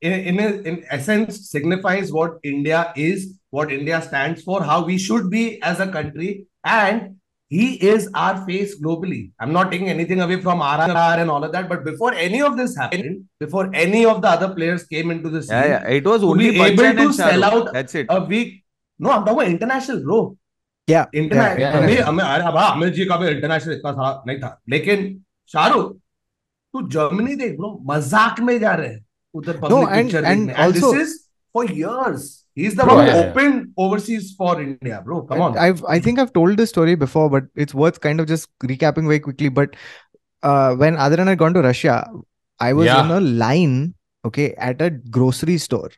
In, 0.01 0.13
in, 0.13 0.39
in, 0.39 0.65
in 0.65 0.85
essence, 0.89 1.51
signifies 1.51 2.11
what 2.11 2.39
India 2.43 2.93
is, 2.95 3.39
what 3.51 3.71
India 3.71 4.01
stands 4.01 4.41
for, 4.41 4.63
how 4.63 4.83
we 4.85 4.97
should 4.97 5.29
be 5.29 5.61
as 5.61 5.79
a 5.79 5.87
country, 5.87 6.47
and 6.63 7.17
he 7.50 7.64
is 7.92 8.04
our 8.14 8.36
face 8.46 8.70
globally. 8.82 9.18
I'm 9.38 9.52
not 9.52 9.70
taking 9.72 9.88
anything 9.94 10.20
away 10.26 10.36
from 10.44 10.60
RRR 10.66 11.16
and 11.22 11.30
all 11.30 11.44
of 11.44 11.52
that, 11.52 11.68
but 11.72 11.84
before 11.84 12.12
any 12.26 12.40
of 12.42 12.56
this 12.56 12.76
happened, 12.76 13.24
before 13.40 13.64
any 13.74 14.04
of 14.12 14.22
the 14.22 14.28
other 14.28 14.48
players 14.54 14.84
came 14.92 15.10
into 15.10 15.32
the 15.34 15.42
scene, 15.42 15.56
yeah 15.56 15.72
yeah 15.72 15.96
it 15.98 16.06
was 16.12 16.22
To 16.22 16.30
only 16.34 16.50
be 16.50 16.60
able 16.60 16.82
Bachchan 16.82 16.96
to 17.00 17.04
and 17.08 17.14
sell 17.14 17.42
Shahrukh. 17.42 17.66
out 17.66 17.72
that's 17.74 17.94
it 18.02 18.06
a 18.08 18.20
week. 18.32 18.54
No, 19.00 19.10
I'm 19.10 19.24
talking 19.26 19.40
about 19.40 19.52
international, 19.56 20.00
bro. 20.06 20.20
yeah 20.88 21.04
international 21.14 21.60
yeah, 21.62 21.72
हमें 21.76 21.94
yeah. 21.96 22.04
हमें 22.06 22.22
अरे 22.24 22.44
अब 22.52 22.56
आमिर 22.58 22.88
जी 22.94 23.04
का 23.10 23.16
भी 23.16 23.28
international 23.28 23.72
इतना 23.74 23.92
था 23.98 24.08
नहीं 24.26 24.38
था 24.38 24.48
लेकिन 24.76 25.04
शाहरुख 25.52 25.92
तू 26.74 26.82
जर्मनी 26.94 27.34
देख 27.42 27.52
ब्रो 27.56 27.70
मजाक 27.90 28.40
में 28.48 28.58
जा 28.60 28.72
रहे 28.80 28.88
हैं 28.88 29.04
उधर 29.34 29.58
No, 29.58 29.60
public 29.62 29.88
and- 29.88 30.02
picture 30.02 30.24
and 30.32 30.46
देखने 30.48 30.64
and 30.64 30.74
also- 30.74 30.92
this 30.94 31.08
is 31.08 31.14
for 31.54 31.70
years 31.72 32.24
he 32.58 32.66
is 32.66 32.76
the 32.78 32.84
Bro, 32.84 32.94
one 32.96 33.06
yeah, 33.06 33.16
yeah. 33.16 33.30
Open 33.30 33.72
overseas 33.84 34.34
for 34.38 34.60
India 34.62 35.00
bro 35.08 35.20
come 35.30 35.40
on 35.42 35.58
I've 35.64 35.82
I 35.94 35.98
think 36.06 36.22
I've 36.24 36.32
told 36.38 36.62
this 36.62 36.72
story 36.74 36.94
before, 37.02 37.24
but 37.34 37.48
it's 37.64 37.78
worth 37.82 38.00
kind 38.06 38.24
of 38.24 38.30
just 38.32 38.50
recapping 38.72 39.10
very 39.12 39.20
quickly. 39.28 39.50
But 39.60 39.76
uh, 40.50 40.74
when 40.84 40.96
Adran 41.06 41.32
had 41.32 41.38
gone 41.44 41.58
to 41.58 41.64
Russia, 41.66 41.96
I 42.68 42.72
was 42.78 42.86
Yeah. 42.86 43.04
in 43.04 43.12
a 43.16 43.20
line, 43.44 43.76
okay, 44.30 44.48
at 44.70 44.82
a 44.86 44.90
grocery 45.18 45.58
store, 45.66 45.90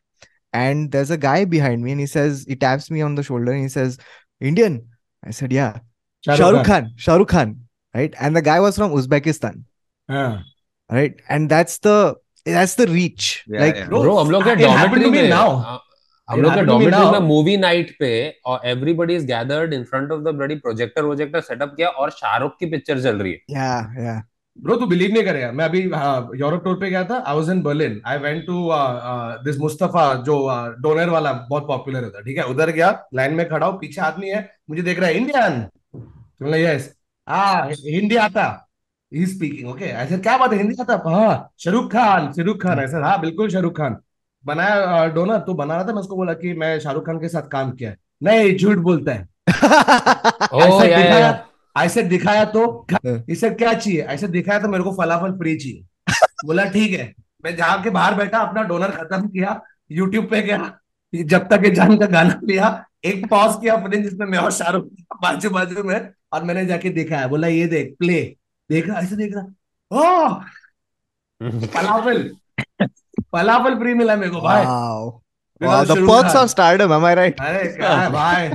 and 0.65 0.91
there's 0.97 1.13
a 1.17 1.21
guy 1.25 1.39
behind 1.55 1.87
me, 1.87 1.95
and 1.97 2.01
he 2.01 2.09
says, 2.15 2.45
he 2.49 2.57
taps 2.65 2.91
me 2.97 3.03
on 3.09 3.15
the 3.21 3.25
shoulder, 3.31 3.55
and 3.57 3.69
he 3.69 3.73
says, 3.77 3.97
"Indian." 4.53 4.79
I 5.25 5.37
said, 5.41 5.57
"Yeah." 5.59 5.79
Shah 6.27 6.37
Shah 6.41 6.51
Rukh 6.51 6.59
Rukh 6.59 6.67
Khan. 6.67 6.91
Shah 7.07 7.17
Rukh 7.23 7.33
Khan, 7.37 7.55
right? 8.01 8.15
And 8.27 8.37
the 8.41 8.43
guy 8.51 8.59
was 8.67 8.79
from 8.83 8.95
Uzbekistan, 8.99 9.59
हाँ. 10.11 10.29
right? 10.99 11.19
And 11.29 11.51
that's 11.57 11.79
the 11.89 11.97
that's 12.47 12.77
the 12.83 12.87
reach. 12.93 13.27
Yeah, 13.47 13.65
like, 13.65 13.77
yeah. 13.81 13.91
Bro, 13.91 14.01
bro 14.05 14.17
हम 14.19 14.31
लोग 14.31 14.45
के 14.45 14.55
it 14.55 14.71
happened 14.71 15.05
to 15.05 15.11
dormitory 15.11 15.11
me 15.11 15.23
में 15.23 15.29
now. 15.31 15.81
हम 16.30 16.42
लोग 16.42 16.54
के 16.54 16.90
now. 16.92 17.12
में 17.14 17.20
movie 17.28 17.56
night 17.58 17.96
पे 18.00 18.10
और 18.46 18.68
everybody 18.70 19.16
is 19.16 19.26
gathered 19.28 19.74
in 19.74 19.84
front 19.84 20.12
of 20.12 20.22
the 20.22 20.36
bloody 20.38 20.56
projector 20.66 21.02
projector 21.02 21.42
setup 21.42 21.74
किया 21.78 21.88
और 21.90 22.10
शाहरुख 22.12 22.58
की 22.60 22.66
पिक्चर 22.72 23.02
चल 23.02 23.18
रही 23.18 23.32
है। 23.32 23.40
Yeah, 23.52 23.80
yeah. 24.04 24.20
ब्रो 24.58 24.76
तू 24.76 24.86
बिलीव 24.86 25.12
नहीं 25.14 25.24
करेगा 25.24 25.52
मैं 25.52 25.66
अभी 25.66 25.82
यूरोप 26.40 26.64
टूर 26.64 26.76
पे 26.80 26.90
गया 26.90 27.04
था 27.10 27.18
I 27.28 27.36
was 27.36 27.50
in 27.50 27.62
Berlin 27.64 28.00
I 28.08 28.18
went 28.18 28.46
to 28.48 28.70
this 29.44 29.60
Mustafa 29.60 30.14
जो 30.30 30.38
डोनर 30.82 31.10
वाला 31.10 31.32
बहुत 31.50 31.68
पॉपुलर 31.68 32.04
होता 32.04 32.18
है 32.18 32.24
ठीक 32.26 32.38
है? 32.38 32.44
उधर 32.44 32.70
गया 32.72 32.90
लाइन 33.16 33.34
में 33.34 33.48
खड़ा 33.50 33.66
हूँ 33.68 33.78
पीछे 33.80 34.02
आदमी 34.02 34.30
है 34.30 34.42
मुझे 34.70 34.82
देख 34.82 35.00
रहा 35.00 35.10
है 35.10 35.18
इंडियन 35.18 35.62
तो 36.40 36.56
यस 36.56 36.94
हाँ 37.28 37.70
हिंदी 37.70 38.16
आता। 38.18 38.46
ही 39.12 39.26
स्पीकिंग 39.26 39.70
ओके 39.70 39.86
ऐसे 40.04 40.18
क्या 40.18 40.38
बात 40.38 40.52
है? 40.54 40.58
हिंदी 40.58 40.76
आता। 40.82 41.02
हाँ 41.10 41.50
शाहरुख 41.60 41.92
खान 41.92 42.32
शाहरुख 42.34 42.62
खान 42.64 42.80
ऐसा 42.80 43.06
हाँ 43.06 43.20
बिल्कुल 43.22 43.50
शाहरुख 43.50 43.78
खान 43.78 43.98
बनाया 44.46 45.06
डोनर 45.14 45.40
तो 45.40 45.54
बना 45.54 45.76
रहा 45.76 45.84
था 45.84 45.94
मैं 45.94 46.02
उसको 46.02 46.16
बोला 46.16 46.34
कि 46.34 46.54
मैं 46.54 46.80
शाहरुख 46.80 47.06
खान 47.06 47.20
के 47.20 47.30
साथ 47.30 47.48
काम 47.52 47.72
किया 47.72 47.90
है। 47.90 47.98
नहीं 48.24 48.56
झूठ 48.58 48.78
बोलता 48.78 49.12
है। 49.12 49.28
ओ 50.54 50.62
ऐसे 50.82 50.96
दिखाया 50.96 51.46
ऐसे 51.76 52.04
दिखाया 52.04 52.46
तो 52.46 52.66
हाँ। 52.92 53.24
इसे 53.30 53.50
क्या 53.50 53.74
चाहिए? 53.74 54.02
ऐसे 54.02 54.28
दिखाया 54.28 54.60
तो 54.60 54.68
मेरे 54.68 54.84
को 54.84 54.92
फलाफल 54.94 55.32
फ्री 55.38 55.56
चाहिए। 55.58 55.86
बोला 56.46 56.64
ठीक 56.66 57.00
है 57.00 57.14
मैं 57.46 57.56
जहाँ 57.56 57.82
के 57.84 57.90
बाहर 57.90 58.16
बैठा 58.16 58.40
अपना 58.40 58.64
डोनर 58.64 58.92
खत्म 58.92 59.28
किया 59.28 59.60
यूट्यूब 59.92 60.26
पे 60.32 60.42
गया 60.42 60.80
जब 61.14 61.48
तक 61.50 61.62
ये 61.66 61.72
जान 61.76 61.98
का 61.98 62.06
गाना 62.06 62.40
लिया 62.44 62.68
एक 63.06 63.26
पॉज 63.30 63.56
किया 63.62 63.76
फ़िल्म 63.78 64.04
जिसमें 64.04 64.26
मैं 64.28 64.38
और 64.38 64.52
शाहरुख 64.52 64.88
बाजू 65.22 65.50
बाजू 65.50 65.84
में 65.84 66.10
और 66.34 66.44
मैंने 66.44 66.66
जाके 66.66 66.90
देखा 66.90 67.18
है 67.18 67.28
बोला 67.30 67.48
ये 67.48 67.66
देख 67.68 67.96
प्ले 68.00 68.22
देख 68.70 68.88
रहा 68.88 69.00
ऐसे 69.00 69.16
देख 69.16 69.34
रहा। 69.36 69.46
ओह 69.92 70.44
फलाफल। 71.66 72.30
falafel 73.34 73.80
free 73.82 73.96
mila 74.04 74.18
meko 74.26 74.42
bhai 74.50 74.62
wow 74.66 75.22
the 75.60 76.06
perks 76.08 76.36
of 76.36 76.50
stardom, 76.50 76.92
am 76.92 77.04
I 77.04 77.16
right? 77.16 77.38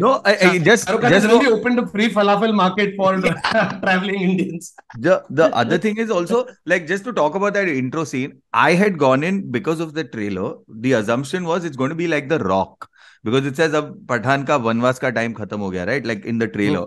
No, 0.00 0.22
I, 0.24 0.58
just 0.58 0.88
just 0.88 1.26
really 1.26 1.46
opened 1.48 1.78
a 1.78 1.86
free 1.86 2.08
falafel 2.08 2.54
market 2.54 2.94
for 2.96 3.20
traveling 3.82 4.20
Indians. 4.20 4.74
The, 4.98 5.22
the 5.28 5.54
other 5.54 5.76
thing 5.76 5.98
is 5.98 6.10
also 6.10 6.46
like 6.64 6.86
just 6.86 7.04
to 7.04 7.12
talk 7.12 7.34
about 7.34 7.52
that 7.54 7.68
intro 7.68 8.04
scene. 8.04 8.40
I 8.52 8.72
had 8.72 8.98
gone 8.98 9.22
in 9.22 9.50
because 9.50 9.80
of 9.80 9.92
the 9.94 10.04
trailer. 10.04 10.54
The 10.68 10.92
assumption 10.94 11.44
was 11.44 11.64
it's 11.64 11.76
going 11.76 11.90
to 11.90 11.94
be 11.94 12.08
like 12.08 12.28
The 12.28 12.38
Rock 12.38 12.88
because 13.22 13.44
it 13.44 13.56
says 13.56 13.74
ab 13.74 14.06
Pathan 14.06 14.46
ka 14.46 14.58
vanvas 14.58 14.98
ka 14.98 15.10
time 15.10 15.34
khatam 15.34 15.58
ho 15.58 15.70
right? 15.84 16.04
Like 16.04 16.24
in 16.24 16.38
the 16.38 16.48
trailer. 16.48 16.86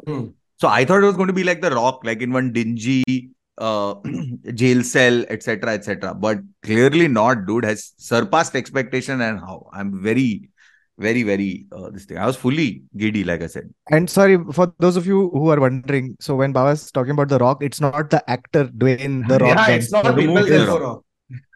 So 0.59 0.67
I 0.67 0.85
thought 0.85 1.03
it 1.03 1.05
was 1.05 1.15
going 1.15 1.27
to 1.27 1.33
be 1.33 1.43
like 1.43 1.61
The 1.61 1.69
Rock, 1.69 2.01
like 2.03 2.21
in 2.21 2.33
one 2.33 2.51
dingy 2.51 3.29
uh, 3.57 3.95
jail 4.53 4.83
cell, 4.83 5.25
etc., 5.29 5.73
etc. 5.73 6.13
But 6.13 6.39
clearly 6.63 7.07
not, 7.07 7.45
dude. 7.45 7.65
Has 7.65 7.93
surpassed 7.97 8.55
expectation, 8.55 9.21
and 9.21 9.39
how? 9.39 9.69
I'm 9.73 10.01
very, 10.01 10.49
very, 10.97 11.23
very 11.23 11.65
uh, 11.71 11.89
this 11.89 12.05
thing. 12.05 12.17
I 12.17 12.25
was 12.25 12.35
fully 12.35 12.83
giddy, 12.95 13.23
like 13.23 13.41
I 13.41 13.47
said. 13.47 13.73
And 13.89 14.09
sorry 14.09 14.37
for 14.51 14.73
those 14.79 14.97
of 14.97 15.05
you 15.05 15.29
who 15.29 15.49
are 15.49 15.59
wondering. 15.59 16.17
So 16.19 16.35
when 16.35 16.53
Baba's 16.53 16.91
talking 16.91 17.11
about 17.11 17.29
The 17.29 17.39
Rock, 17.39 17.63
it's 17.63 17.81
not 17.81 18.09
the 18.09 18.27
actor 18.29 18.65
doing 18.65 19.23
The 19.27 19.39
Rock. 19.39 19.67
Yeah, 19.67 19.75
it's 19.75 19.91
not 19.91 20.05
the 20.05 20.13
people. 20.13 21.03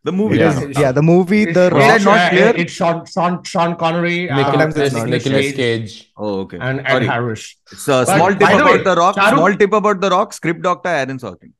The 0.03 0.11
movie, 0.11 0.37
yeah, 0.37 0.65
yeah 0.79 0.91
the 0.91 1.03
movie, 1.03 1.45
the 1.45 1.67
it's, 1.67 1.73
Rock. 1.75 1.95
It's, 1.95 2.05
not 2.05 2.29
clear. 2.31 2.53
It's 2.57 2.73
Sean, 2.73 3.05
Sean, 3.05 3.43
Sean 3.43 3.75
Connery, 3.75 4.25
Nicholas 4.25 4.75
uh, 4.75 5.19
Cage. 5.55 6.11
Oh, 6.17 6.39
okay. 6.39 6.57
And 6.59 6.81
Ed 6.87 7.03
Harris. 7.03 7.55
So 7.67 8.03
small 8.05 8.29
tip 8.29 8.41
about 8.41 8.65
way, 8.65 8.83
the 8.83 8.95
Rock. 8.95 9.15
Charu, 9.15 9.35
small 9.35 9.53
tip 9.53 9.73
about 9.73 10.01
the 10.01 10.09
Rock. 10.09 10.33
Script 10.33 10.63
doctor 10.63 10.89
Aaron 10.89 11.19
Sorkin. 11.19 11.53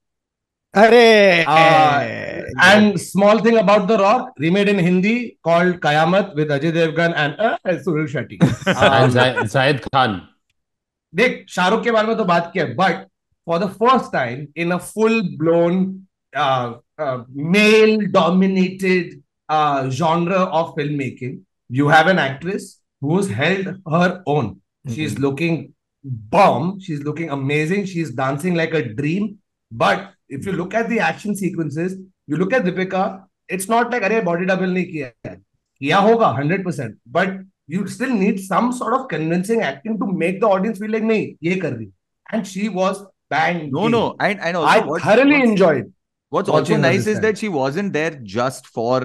Arey! 0.74 1.44
Uh, 1.46 2.42
and 2.62 3.00
small 3.00 3.38
thing 3.38 3.56
about 3.58 3.88
The 3.88 3.96
Rock, 3.98 4.32
remade 4.38 4.68
in 4.68 4.78
Hindi, 4.78 5.38
called 5.42 5.80
Kayamat 5.80 6.34
with 6.34 6.48
Ajay 6.48 6.72
Devgan 6.72 7.14
and 7.16 7.34
uh, 7.40 7.56
Sunil 7.86 8.08
Shetty. 8.14 8.38
And 8.68 9.12
Um, 9.12 9.46
Zahid 9.48 9.80
Khan 9.84 10.20
देख 11.14 11.44
शाहरुख 11.48 11.84
के 11.84 11.90
बारे 11.90 12.06
में 12.08 12.16
तो 12.16 12.24
बात 12.24 12.50
किया 12.54 12.64
but 12.80 13.06
for 13.46 13.58
the 13.58 13.68
first 13.82 14.12
time 14.12 14.46
in 14.62 14.70
a 14.70 14.76
full 14.90 15.20
blown 15.42 15.84
male 17.56 17.96
dominated 18.18 19.22
genre 19.96 20.38
of 20.58 20.70
filmmaking 20.76 21.34
you 21.78 21.88
have 21.88 22.08
an 22.12 22.20
actress 22.22 22.64
who's 23.00 23.28
held 23.40 23.68
her 23.92 24.08
own 24.32 24.48
she's 24.94 25.12
looking 25.24 25.58
bomb 26.32 26.72
she's 26.86 27.04
looking 27.08 27.30
amazing 27.36 27.84
she's 27.92 28.10
dancing 28.20 28.56
like 28.60 28.74
a 28.74 28.82
dream 29.00 29.28
but 29.72 30.02
if 30.30 30.46
you 30.46 30.52
look 30.52 30.74
at 30.74 30.88
the 30.88 31.00
action 31.08 31.34
sequences 31.42 31.96
you 32.32 32.36
look 32.36 32.52
at 32.58 32.64
Deepika 32.64 33.02
it's 33.56 33.68
not 33.74 33.90
like 33.96 34.02
अरे 34.10 34.22
body 34.30 34.46
double 34.52 34.72
नहीं 34.76 34.84
किया 34.92 35.10
है 35.26 35.34
किया 35.82 35.98
होगा 36.08 36.30
100% 36.38 36.94
but 37.18 37.36
you 37.74 37.86
still 37.96 38.14
need 38.22 38.40
some 38.46 38.72
sort 38.80 38.94
of 38.98 39.06
convincing 39.12 39.62
acting 39.72 39.98
to 40.02 40.06
make 40.24 40.40
the 40.44 40.48
audience 40.56 40.78
feel 40.84 40.90
like 40.96 41.06
नहीं 41.12 41.26
ये 41.50 41.56
कर 41.64 41.72
रही 41.76 41.90
and 42.34 42.46
she 42.54 42.68
was 42.80 43.04
bang 43.34 43.60
No, 43.76 43.88
no. 43.88 44.02
And, 44.20 44.40
and 44.40 44.56
also, 44.56 44.68
I 44.72 44.78
what's- 44.88 45.04
thoroughly 45.04 45.38
what's- 45.38 45.50
enjoyed 45.50 45.92
What's 46.34 46.48
also 46.48 46.60
watching 46.60 46.76
her 46.76 46.82
nice 46.82 46.98
this 47.04 47.06
is 47.06 47.14
time. 47.18 47.22
that 47.24 47.38
she 47.38 47.48
wasn't 47.56 47.92
there 47.96 48.14
just 48.36 48.66
for 48.76 48.96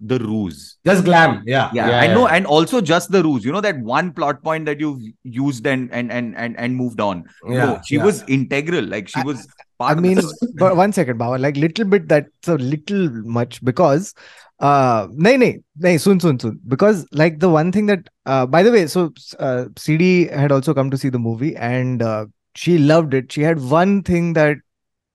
the 0.00 0.18
ruse. 0.18 0.76
just 0.84 1.04
glam 1.04 1.42
yeah 1.46 1.70
Yeah, 1.72 1.88
Yeah, 1.90 2.00
I 2.00 2.06
know, 2.08 2.26
and 2.26 2.46
also 2.46 2.80
just 2.80 3.10
the 3.10 3.22
ruse. 3.22 3.44
You 3.44 3.52
know 3.52 3.60
that 3.60 3.78
one 3.78 4.12
plot 4.12 4.42
point 4.42 4.66
that 4.66 4.80
you've 4.80 5.00
used 5.22 5.66
and 5.66 5.90
and 5.92 6.12
and 6.12 6.36
and, 6.36 6.58
and 6.58 6.76
moved 6.76 7.00
on. 7.00 7.24
Yeah, 7.48 7.64
no, 7.66 7.80
she 7.84 7.96
yeah. 7.96 8.04
was 8.04 8.22
integral. 8.28 8.84
Like 8.84 9.08
she 9.08 9.20
I- 9.20 9.24
was 9.24 9.46
I 9.80 9.94
part 9.94 9.98
mean, 10.00 10.18
of 10.18 10.24
the 10.24 10.52
but 10.58 10.76
one 10.76 10.92
second, 10.92 11.18
Baba, 11.18 11.38
like 11.38 11.56
little 11.56 11.84
bit 11.84 12.08
that's 12.08 12.48
a 12.48 12.54
little 12.56 13.08
much 13.24 13.64
because 13.64 14.14
uh 14.60 15.06
nahi, 15.08 15.36
nahi, 15.36 15.62
nahi, 15.80 16.00
soon, 16.00 16.20
soon, 16.20 16.38
soon. 16.38 16.60
Because 16.68 17.06
like 17.12 17.38
the 17.40 17.48
one 17.48 17.72
thing 17.72 17.86
that 17.86 18.08
uh 18.26 18.46
by 18.46 18.62
the 18.62 18.72
way, 18.72 18.86
so 18.86 19.12
uh 19.38 19.66
CD 19.76 20.26
had 20.26 20.52
also 20.52 20.74
come 20.74 20.90
to 20.90 20.96
see 20.98 21.08
the 21.08 21.18
movie 21.18 21.54
and 21.56 22.02
uh 22.02 22.26
she 22.56 22.78
loved 22.78 23.14
it. 23.14 23.32
She 23.32 23.42
had 23.42 23.60
one 23.60 24.02
thing 24.02 24.32
that 24.34 24.58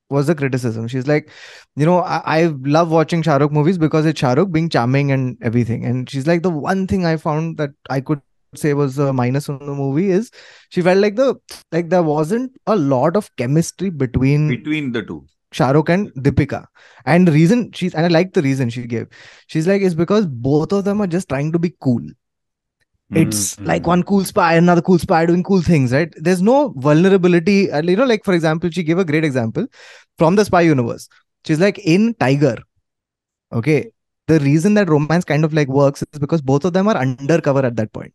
was 0.10 0.28
the 0.28 0.36
criticism. 0.36 0.88
She's 0.88 1.08
like, 1.08 1.30
you 1.76 1.86
know, 1.86 2.00
I, 2.00 2.22
I 2.26 2.46
love 2.62 2.92
watching 2.92 3.22
Shah 3.22 3.38
Rukh 3.38 3.52
movies 3.52 3.78
because 3.78 4.06
it's 4.06 4.20
Shah 4.20 4.34
Rukh 4.34 4.52
being 4.52 4.70
charming 4.70 5.12
and 5.12 5.38
everything. 5.42 5.86
And 5.86 6.10
she's 6.10 6.28
like, 6.28 6.44
the 6.44 6.50
one 6.50 6.88
thing 6.88 7.06
I 7.06 7.18
found 7.18 7.58
that 7.58 7.72
I 7.90 8.02
could 8.02 8.22
say 8.56 8.74
was 8.74 8.98
a 8.98 9.14
minus 9.14 9.48
on 9.48 9.60
the 9.60 9.74
movie 9.74 10.10
is 10.10 10.32
she 10.70 10.82
felt 10.82 10.98
like 10.98 11.16
the 11.16 11.36
like 11.72 11.90
there 11.90 12.02
wasn't 12.02 12.52
a 12.66 12.76
lot 12.76 13.16
of 13.16 13.30
chemistry 13.36 13.92
between 13.92 14.48
between 14.48 14.92
the 14.92 15.04
two. 15.04 15.26
Shah 15.52 15.72
Rukh 15.72 15.90
and 15.90 16.12
Deepika. 16.14 16.66
And 17.06 17.28
the 17.28 17.32
reason 17.32 17.72
she's 17.72 17.94
and 17.94 18.06
I 18.06 18.10
like 18.10 18.34
the 18.34 18.42
reason 18.42 18.70
she 18.70 18.86
gave. 18.88 19.08
She's 19.48 19.68
like, 19.68 19.82
it's 19.82 19.96
because 19.96 20.26
both 20.26 20.72
of 20.72 20.86
them 20.86 21.02
are 21.02 21.08
just 21.08 21.30
trying 21.30 21.52
to 21.52 21.60
be 21.60 21.76
cool. 21.82 22.02
It's 23.12 23.56
Mhm. 23.56 23.66
like 23.66 23.88
one 23.88 24.04
cool 24.04 24.24
spy, 24.24 24.54
another 24.56 24.82
cool 24.84 25.00
spy 25.00 25.26
doing 25.26 25.42
cool 25.44 25.62
things, 25.62 25.92
right? 25.92 26.14
There's 26.18 26.42
no 26.44 26.74
vulnerability. 26.78 27.68
You 27.84 27.96
know, 27.96 28.06
like 28.06 28.24
for 28.24 28.34
example, 28.36 28.70
she 28.70 28.84
gave 28.84 29.00
a 29.00 29.06
great 29.06 29.24
example 29.24 29.66
from 30.20 30.36
the 30.36 30.46
spy 30.46 30.62
universe. 30.62 31.10
She's 31.46 31.60
like, 31.60 31.80
in 31.80 32.14
Tiger, 32.20 32.58
okay, 33.52 33.92
the 34.28 34.40
reason 34.42 34.76
that 34.76 34.90
romance 34.90 35.26
kind 35.26 35.44
of 35.44 35.54
like 35.54 35.68
works 35.68 36.04
is 36.14 36.20
because 36.20 36.42
both 36.42 36.66
of 36.66 36.74
them 36.74 36.88
are 36.88 36.98
undercover 36.98 37.66
at 37.66 37.76
that 37.78 37.92
point. 37.94 38.14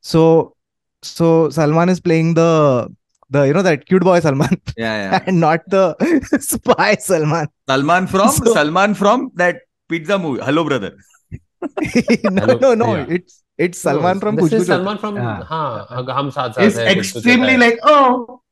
So 0.00 0.54
so 1.02 1.50
Salman 1.50 1.88
is 1.88 2.00
playing 2.00 2.34
the 2.34 2.88
the 3.30 3.42
you 3.44 3.52
know 3.52 3.62
that 3.62 3.86
cute 3.86 4.02
boy 4.02 4.18
Salman 4.20 4.60
Yeah, 4.76 4.94
yeah. 5.12 5.22
and 5.26 5.38
not 5.40 5.60
the 5.68 5.94
spy 6.40 6.96
Salman. 6.96 7.46
Salman 7.68 8.06
from 8.08 8.28
So- 8.30 8.54
Salman 8.54 8.94
from 8.94 9.30
that 9.34 9.60
pizza 9.88 10.18
movie. 10.18 10.42
Hello, 10.42 10.64
brother. 10.64 10.96
no, 11.60 12.42
Hello, 12.42 12.58
no, 12.58 12.74
no. 12.74 12.94
yeah. 12.96 13.06
It's 13.08 13.42
it's 13.58 13.78
Salman 13.78 14.20
from 14.20 14.36
this 14.36 14.52
is 14.52 14.66
Salman 14.66 14.98
from 14.98 15.16
yeah. 15.16 15.42
ha, 15.42 15.86
it's 16.58 16.76
extremely 16.76 17.56
like 17.56 17.78
oh 17.82 18.42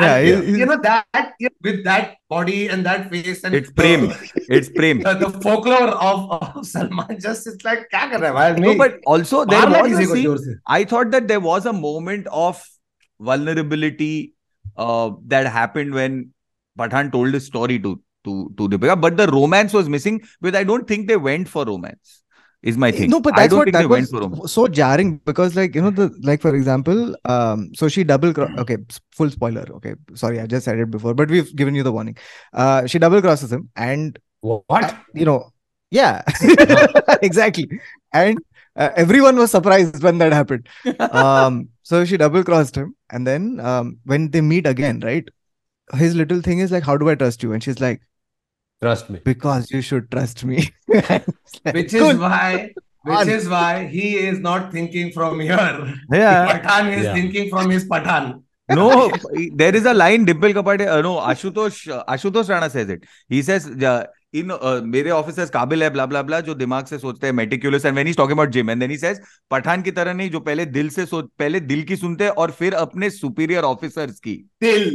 yeah, 0.00 0.18
you 0.18 0.66
know 0.66 0.76
that 0.82 1.34
you 1.38 1.48
know, 1.48 1.70
with 1.70 1.84
that 1.84 2.16
body 2.28 2.68
and 2.68 2.84
that 2.84 3.10
face 3.10 3.44
and 3.44 3.54
it's 3.54 3.68
the, 3.68 3.74
Prem, 3.74 4.12
it's 4.48 4.68
Prem. 4.68 5.00
The, 5.00 5.14
the 5.20 5.30
folklore 5.40 5.88
of, 5.90 6.32
of, 6.32 6.66
Salman 6.66 7.20
just 7.20 7.46
it's 7.46 7.64
like 7.64 7.88
kya 7.92 8.10
kar 8.10 8.32
hai, 8.32 8.52
No, 8.54 8.76
but 8.76 8.98
also 9.06 9.44
there 9.44 9.68
was 9.68 9.92
a 9.92 10.06
scene, 10.06 10.60
I 10.66 10.82
thought 10.82 11.12
that 11.12 11.28
there 11.28 11.38
was 11.38 11.66
a 11.66 11.72
moment 11.72 12.26
of 12.26 12.60
vulnerability 13.20 14.34
uh, 14.76 15.12
that 15.26 15.46
happened 15.46 15.94
when 15.94 16.30
Pathan 16.76 17.12
told 17.12 17.32
his 17.32 17.46
story 17.46 17.78
to 17.78 18.00
to 18.24 18.52
to 18.56 18.68
Deepika, 18.68 19.00
but 19.00 19.16
the 19.16 19.28
romance 19.28 19.72
was 19.72 19.88
missing. 19.88 20.20
Because 20.40 20.58
I 20.58 20.64
don't 20.64 20.88
think 20.88 21.06
they 21.06 21.16
went 21.16 21.48
for 21.48 21.64
romance. 21.64 22.23
Is 22.64 22.78
my 22.78 22.92
thing. 22.92 23.10
No, 23.10 23.20
but 23.20 23.36
I 23.36 23.42
that's 23.42 23.50
don't 23.50 23.58
what 23.58 23.66
think 23.66 23.74
that 23.74 23.90
went 23.90 24.08
was 24.10 24.52
so 24.52 24.68
jarring 24.68 25.18
because, 25.18 25.54
like, 25.54 25.74
you 25.74 25.82
know, 25.82 25.90
the 25.90 26.08
like 26.22 26.40
for 26.40 26.54
example, 26.54 27.14
um, 27.26 27.74
so 27.74 27.88
she 27.88 28.04
double 28.04 28.32
cro- 28.32 28.48
okay, 28.58 28.78
full 29.12 29.30
spoiler. 29.30 29.66
Okay, 29.70 29.94
sorry, 30.14 30.40
I 30.40 30.46
just 30.46 30.64
said 30.64 30.78
it 30.78 30.90
before, 30.90 31.12
but 31.12 31.28
we've 31.28 31.54
given 31.54 31.74
you 31.74 31.82
the 31.82 31.92
warning. 31.92 32.16
Uh, 32.54 32.86
she 32.86 32.98
double 32.98 33.20
crosses 33.20 33.52
him, 33.52 33.68
and 33.76 34.18
What? 34.42 34.84
uh, 34.84 34.88
you 35.14 35.26
know, 35.26 35.52
yeah, 35.90 36.22
exactly. 37.22 37.68
And 38.12 38.38
Uh, 38.76 38.90
everyone 39.00 39.36
was 39.40 39.50
surprised 39.54 40.02
when 40.04 40.16
that 40.20 40.32
happened. 40.36 40.64
Um, 41.18 41.68
so 41.90 41.98
she 42.04 42.16
double 42.22 42.42
crossed 42.48 42.74
him, 42.80 42.88
and 43.16 43.26
then 43.30 43.60
um, 43.60 43.98
when 44.12 44.24
they 44.32 44.40
meet 44.46 44.66
again, 44.70 44.98
right? 45.08 45.28
His 45.94 46.14
little 46.14 46.40
thing 46.40 46.58
is 46.64 46.72
like, 46.72 46.84
"How 46.84 46.96
do 46.96 47.08
I 47.10 47.14
trust 47.14 47.42
you?" 47.42 47.52
And 47.52 47.62
she's 47.62 47.80
like, 47.80 48.00
Trust 48.82 49.10
me. 49.10 49.20
"Because 49.24 49.70
you 49.70 49.80
should 49.82 50.10
trust 50.10 50.44
me." 50.44 50.68
Like, 50.88 51.26
Which 51.74 51.94
is 51.94 52.00
"Good." 52.02 52.18
why, 52.18 52.72
which 53.04 53.28
is 53.28 53.48
why 53.48 53.86
he 53.86 54.16
is 54.16 54.40
not 54.40 54.72
thinking 54.72 55.12
from 55.12 55.40
here. 55.40 55.94
Yeah. 56.12 56.58
Pathan 56.58 56.90
is 56.98 57.04
Yeah. 57.04 57.14
thinking 57.14 57.48
from 57.50 57.70
his 57.70 57.86
Pathan. 57.94 58.42
No, 58.68 59.10
there 59.62 59.74
is 59.76 59.84
a 59.86 59.92
line 59.94 60.24
Dimple 60.24 60.52
Kapade, 60.58 60.86
uh, 60.88 61.00
no, 61.02 61.16
Ashutosh, 61.20 61.80
uh, 61.92 62.02
Ashutosh 62.08 62.48
Rana 62.48 62.68
says 62.70 62.88
it. 62.88 63.02
He 63.28 63.42
says, 63.42 63.66
uh, 63.68 64.04
in 64.32 64.50
uh, 64.50 64.80
मेरे 64.92 65.10
officers 65.10 65.50
काबिल 65.56 65.82
है 65.82 65.90
blah 65.94 66.06
blah 66.12 66.22
blah 66.28 66.40
जो 66.46 66.54
दिमाग 66.54 66.86
से 66.86 66.98
सोचते 66.98 67.26
हैं 67.26 67.34
meticulous 67.34 67.84
and 67.84 67.94
when 68.00 68.06
he's 68.06 68.16
talking 68.20 68.38
about 68.38 68.50
Jim 68.56 68.68
and 68.74 68.82
then 68.82 68.90
he 68.90 68.96
says 69.02 69.20
Pathan 69.50 69.82
की 69.82 69.90
तरह 69.98 70.12
नहीं 70.14 70.30
जो 70.30 70.40
पहले 70.48 70.64
दिल 70.66 70.88
से 70.96 71.04
सोच 71.06 71.28
पहले 71.38 71.60
दिल 71.60 71.82
की 71.90 71.96
सुनते 71.96 72.24
हैं 72.24 72.30
और 72.30 72.50
फिर 72.60 72.74
अपने 72.74 73.10
सुपीरियर 73.10 73.64
ऑफिसर्स 73.64 74.18
की 74.26 74.34
Till. 74.64 74.90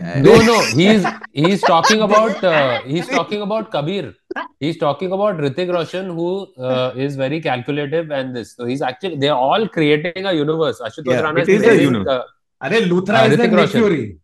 No, 0.00 0.34
no, 0.48 0.60
he's 0.78 1.04
he's 1.32 1.60
talking 1.60 2.00
about 2.02 2.42
uh, 2.42 2.80
he's 2.82 3.06
talking 3.08 3.42
about 3.42 3.70
Kabir. 3.70 4.14
He's 4.58 4.78
talking 4.78 5.12
about 5.12 5.36
Hrithik 5.38 5.72
Roshan, 5.72 6.06
who 6.18 6.28
uh, 6.58 6.92
is 6.96 7.16
very 7.16 7.40
calculative, 7.40 8.10
and 8.10 8.34
this. 8.34 8.54
So 8.56 8.64
he's 8.64 8.80
actually 8.80 9.16
they're 9.16 9.34
all 9.34 9.68
creating 9.68 10.24
a 10.24 10.32
universe. 10.32 10.80
Ashutosh 10.80 11.12
Yeah, 11.16 11.20
Rana 11.20 11.40
it 11.40 11.48
is 11.50 11.62
a 11.64 11.82
universe. 11.82 12.08
uh, 12.08 12.22
Are 12.62 12.70
Luthra 12.70 13.20
Uh, 13.22 13.26
is 13.26 13.36
the 13.36 13.42
Hrithik 13.42 13.52
Nick 13.60 13.70
Fury. 13.70 14.16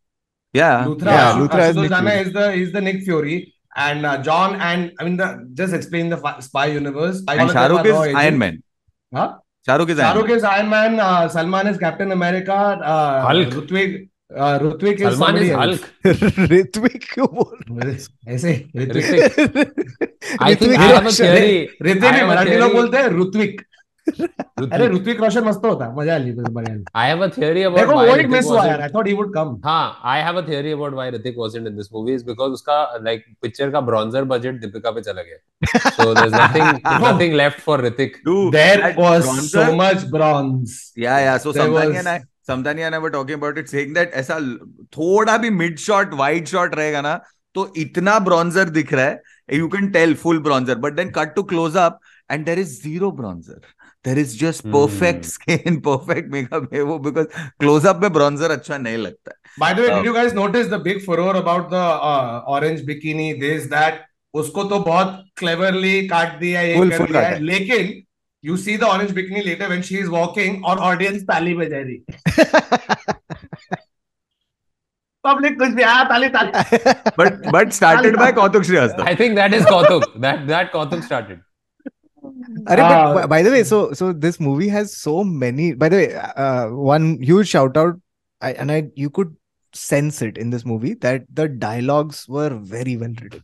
Yeah. 0.54 0.84
Luthra, 0.86 1.12
Yeah, 1.18 1.32
Luthra 1.40 1.68
is 1.70 1.76
Nick 1.76 1.92
Fury. 1.92 2.16
is 2.24 2.32
the 2.32 2.46
is 2.64 2.72
the 2.72 2.80
Nick 2.88 3.02
Fury, 3.02 3.36
and 3.76 4.06
uh, 4.06 4.16
John 4.22 4.58
and 4.70 4.92
I 4.98 5.04
mean 5.04 5.16
the 5.18 5.28
just 5.52 5.74
explain 5.74 6.08
the 6.08 6.16
fi- 6.16 6.38
spy 6.40 6.66
universe. 6.66 7.22
I 7.28 7.34
And 7.36 7.48
wanna 7.48 7.60
Shahrukh 7.60 7.84
is 7.84 7.96
Iron 7.96 8.16
agents. 8.16 8.38
Man. 8.38 8.62
Huh? 9.14 9.28
Shahrukh 9.68 9.90
is 9.90 9.98
Iron 9.98 10.16
Shahrukh 10.16 10.28
Man. 10.28 10.36
is 10.38 10.44
Iron 10.56 10.68
Man. 10.70 11.00
Uh, 11.00 11.28
Salman 11.28 11.66
is 11.66 11.76
Captain 11.86 12.12
America. 12.12 12.54
Uh, 12.54 13.22
Hulk. 13.30 13.48
Rutvik. 13.62 14.08
Hrithik 14.32 14.98
Salman 14.98 15.36
is 15.38 15.52
Hulk. 15.52 15.80
Hrithik 16.52 17.04
क्यों 17.12 17.26
बोल 17.34 17.96
ऐसे 18.28 18.52
Hrithik. 18.76 19.06
I 20.42 20.54
think 20.54 20.76
I 20.76 20.88
have 20.88 21.06
a 21.06 21.10
theory 21.10 22.24
Marathi 22.26 22.56
लोग 22.56 22.72
बोलते 22.74 22.96
हैं 22.96 23.08
ऋत्विक। 23.20 23.62
अरे 24.06 24.88
ऋत्विक 24.88 25.20
रोशन 25.20 25.44
मस्त 25.44 25.64
होता 25.64 25.88
मज़ा 25.96 26.14
आली 26.14 26.30
I 26.96 27.08
have 27.08 27.24
a 27.24 27.28
theory 27.28 27.62
about 27.62 27.80
देखो 27.80 27.94
वो 28.00 28.16
एक 28.16 28.26
मिस 28.26 28.44
हुआ 28.44 28.64
यार 28.66 28.80
I 28.80 28.88
thought 28.88 29.06
he 29.06 29.12
would 29.14 29.32
come 29.34 29.60
हाँ 29.64 30.00
I 30.04 30.22
have 30.22 30.36
a 30.36 30.46
theory 30.48 30.72
about 30.72 30.92
why 30.92 31.10
wasn't 31.38 31.66
in 31.66 31.76
this 31.76 31.88
movie 31.92 32.14
is 32.14 32.24
because 32.24 32.52
उसका 32.52 32.82
लाइक 33.04 33.24
पिक्चर 33.42 33.70
का 33.70 33.80
ब्रॉन्जर 33.80 34.24
बजट 34.24 34.60
दीपिका 34.60 34.90
पे 34.90 35.00
चला 35.00 35.22
गया। 35.22 35.90
So 35.90 36.14
there 36.14 36.26
is 36.26 36.34
nothing 36.34 36.68
nothing 37.06 37.34
left 37.34 37.60
for 37.60 37.88
there 37.88 38.94
was 38.98 39.24
so 39.24 39.72
much 39.76 40.04
bronze 40.10 40.80
या 40.98 41.18
या 41.18 41.36
so 41.38 41.52
something 41.52 41.96
and 41.96 42.08
I 42.08 42.18
Samtani 42.46 42.82
आना 42.82 42.96
I 42.96 43.08
talking 43.10 43.38
about 43.38 43.58
it 43.58 43.68
saying 43.68 43.94
that 43.94 44.14
ऐसा 44.14 44.38
थोड़ा 44.98 45.36
भी 45.36 45.50
मिड 45.50 45.78
शॉट 45.78 46.14
वाइड 46.14 46.46
शॉट 46.46 46.74
रहेगा 46.74 47.00
ना 47.00 47.20
तो 47.54 47.72
इतना 47.76 48.18
ब्रॉन्जर 48.18 48.70
दिख 48.70 48.92
रहा 48.92 49.04
है 49.04 49.58
you 49.58 49.68
can 49.68 49.90
tell 49.90 50.14
full 50.14 50.38
bronzer 50.38 50.74
but 50.78 50.92
then 50.92 51.10
cut 51.10 51.34
to 51.34 51.42
close 51.42 51.76
up 51.76 51.98
and 52.30 52.44
there 52.44 52.58
is 52.58 52.80
zero 52.82 53.10
bronzer 53.12 53.60
there 54.04 54.18
is 54.18 54.38
just 54.38 54.66
perfect 54.66 55.24
skin 55.24 55.76
perfect 55.80 56.30
makeup 56.32 56.74
है 56.74 56.82
वो 56.82 56.98
बिकॉज़ 56.98 57.26
क्लोजअप 57.60 58.00
में 58.02 58.12
ब्रॉन्जर 58.12 58.50
अच्छा 58.50 58.78
नहीं 58.78 58.96
लगता 58.96 59.30
है। 59.30 59.36
By 59.60 59.74
the 59.74 59.80
way 59.80 59.88
did 59.88 60.06
you 60.06 60.12
guys 60.12 60.34
notice 60.34 60.66
the 60.66 60.80
big 60.80 61.04
furore 61.06 61.36
about 61.36 61.70
the 61.70 61.74
orange 62.48 62.84
bikini 62.84 63.32
this 63.32 63.64
that 63.64 64.04
उसको 64.34 64.64
तो 64.64 64.78
बहुत 64.78 65.24
क्लेवरली 65.36 66.06
काट 66.08 66.38
दिया 66.38 66.60
ये 66.60 66.88
कर 66.90 67.06
दिया 67.06 67.30
लेकिन 67.38 68.02
You 68.42 68.56
see 68.56 68.76
the 68.76 68.86
orange 68.86 69.10
bikini 69.10 69.44
later 69.44 69.68
when 69.68 69.82
she 69.82 69.96
is 69.98 70.08
walking 70.08 70.62
और 70.62 70.78
audience 70.88 71.22
ताली 71.30 71.54
बजा 71.54 71.78
रही 71.86 71.98
पब्लिक 75.26 75.58
कुछ 75.58 75.70
भी 75.74 75.82
हाँ 75.82 76.04
ताली 76.08 76.28
ताली 76.36 76.52
but 77.16 77.50
but 77.56 77.72
started 77.72 78.16
by 78.16 78.30
Kautuk 78.32 78.68
Srivastava. 78.68 79.08
I 79.08 79.14
think 79.14 79.34
that 79.36 79.54
is 79.54 79.64
Kautuk. 79.64 80.04
that 80.20 80.46
that 80.46 80.72
Kautuk 80.72 81.02
started. 81.02 81.40
Ah. 82.68 83.26
By 83.26 83.42
the 83.42 83.50
way, 83.50 83.64
so 83.64 83.92
so 83.92 84.12
this 84.12 84.38
movie 84.40 84.68
has 84.68 84.96
so 84.96 85.24
many. 85.24 85.72
By 85.74 85.88
the 85.88 85.96
way, 85.96 86.14
uh, 86.14 86.68
one 86.68 87.20
huge 87.22 87.48
shout 87.48 87.76
out, 87.76 88.00
and 88.40 88.70
I 88.70 88.90
you 88.94 89.10
could 89.10 89.34
sense 89.72 90.22
it 90.22 90.38
in 90.38 90.50
this 90.50 90.64
movie 90.64 90.94
that 90.94 91.26
the 91.32 91.48
dialogues 91.48 92.28
were 92.28 92.50
very 92.50 92.96
well 92.96 93.14
written. 93.22 93.42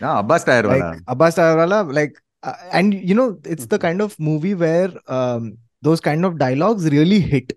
No, 0.00 0.18
Abbas 0.18 0.44
Tyrewala. 0.44 1.00
Abbas 1.06 1.36
Tyrewala, 1.36 1.92
like 1.92 2.18
uh, 2.42 2.52
and 2.72 2.94
you 2.94 3.14
know, 3.14 3.38
it's 3.44 3.66
the 3.66 3.78
kind 3.78 4.00
of 4.00 4.18
movie 4.18 4.54
where 4.54 4.90
um, 5.08 5.56
those 5.82 6.00
kind 6.00 6.24
of 6.24 6.38
dialogues 6.38 6.88
really 6.98 7.20
hit. 7.20 7.52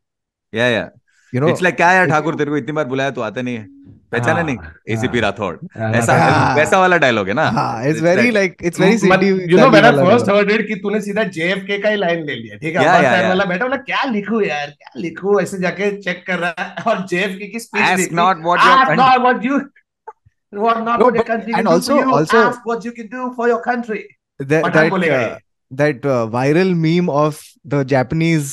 या 0.54 0.68
या 0.68 0.90
You 1.34 1.40
know, 1.42 1.50
it's 1.50 1.62
like 1.64 1.76
क्या 1.76 1.92
यार 1.94 2.08
ठाकुर 2.10 2.36
तेरे 2.36 2.52
को 2.52 2.58
इतनी 2.58 2.72
बार 2.78 2.86
बुलाया 2.88 3.12
तू 3.18 3.22
आता 3.22 3.42
नहीं 3.42 3.56
है 3.58 3.68
पहचाना 4.12 4.34
हाँ, 4.36 4.44
नहीं 4.46 4.58
एसीपी 4.94 5.18
हाँ। 5.20 5.22
राठौड़ 5.26 5.56
ऐसा 5.98 6.16
हाँ। 6.18 6.56
वैसा 6.56 6.80
वाला 6.80 6.98
डायलॉग 7.04 7.28
है 7.28 7.34
ना 7.34 7.44
Ah, 7.62 7.68
it's 7.90 7.92
It's 7.92 8.02
very 8.08 8.26
like- 8.38 8.38
like 8.38 8.66
it's 8.70 8.82
very 8.84 8.98
मत- 9.12 9.24
city. 9.24 9.30
you 9.52 9.60
know 9.60 9.70
when 9.76 9.86
I 9.90 9.92
first 10.00 10.32
heard 10.32 10.52
it 10.56 10.66
कि 10.68 10.76
तूने 10.84 11.00
सीधा 11.06 11.24
JFK 11.38 11.78
का 11.84 11.90
ही 11.90 11.96
लाइन 12.02 12.26
ले 12.30 12.36
लिया 12.42 12.58
ठीक 12.64 12.76
है 12.76 12.82
Yeah, 12.84 12.96
अब्बास 12.96 13.04
yeah, 13.06 13.22
yeah. 13.22 13.28
वाला 13.30 13.46
बैठा 13.52 13.66
बोला 13.66 13.78
क्या 13.92 14.04
लिखूं 14.12 14.42
यार 14.46 14.68
क्या 14.82 14.92
लिखूं 15.02 15.42
ऐसे 15.42 15.60
जाके 15.60 15.90
चेक 16.02 16.24
कर 16.28 16.40
रहा 16.40 16.64
है 16.64 16.84
और 16.92 17.06
JFK 17.14 17.50
की 17.54 17.60
speech 17.68 17.86
ask 17.94 18.18
not 18.22 18.44
what 18.50 18.66
your 18.68 18.76
ask 18.82 18.94
not 19.04 19.24
what 19.28 19.48
you 19.50 19.62
what 20.66 20.84
not 20.90 21.00
No, 21.00 21.06
what 21.06 21.22
your 21.22 21.28
country 21.32 21.54
and 21.54 21.62
can 21.62 21.72
do 21.72 21.76
also- 21.78 22.02
you 22.02 22.18
also- 22.20 22.44
ask 22.50 22.70
what 22.74 22.90
you 22.90 22.94
can 23.00 23.10
do 23.16 23.30
for 23.40 23.48
your 23.54 23.62
country 23.70 24.02
That 24.41 24.65
Pathan 24.65 24.75
that 24.83 24.91
बोलेगा 24.93 25.21
uh, 25.21 25.29
ये 25.29 25.39
that 25.83 26.05
uh, 26.15 26.27
viral 26.33 26.73
meme 26.83 27.09
of 27.21 27.39
the 27.75 27.79
Japanese 27.93 28.51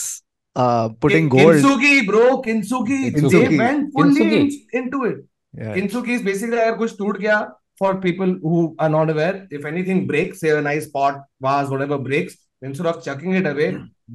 uh, 0.56 0.90
putting 1.04 1.30
Kin- 1.30 1.34
gold. 1.34 1.56
Kintsugi 1.56 2.06
bro 2.08 2.22
Kintsugi 2.46 2.98
they 3.04 3.22
Kintsugi. 3.22 3.58
went 3.60 3.92
fully 3.98 4.22
Kintsugi. 4.22 4.40
in- 4.74 4.82
into 4.84 5.04
it 5.10 5.20
Yeah. 5.62 5.74
Kintsugi 5.76 6.16
is 6.20 6.24
basically 6.30 6.58
अगर 6.60 6.78
कुछ 6.78 6.98
टूट 7.00 7.18
गया 7.26 7.36
for 7.82 7.90
people 8.02 8.32
who 8.48 8.60
are 8.86 8.90
not 8.94 9.12
aware 9.14 9.36
if 9.58 9.64
anything 9.72 10.00
breaks 10.12 10.42
say 10.44 10.50
a 10.56 10.62
nice 10.68 10.88
pot 10.98 11.16
vase 11.48 11.70
whatever 11.74 11.98
breaks 12.08 12.36
instead 12.70 12.90
of 12.92 13.00
chucking 13.08 13.36
it 13.40 13.48
away 13.52 13.68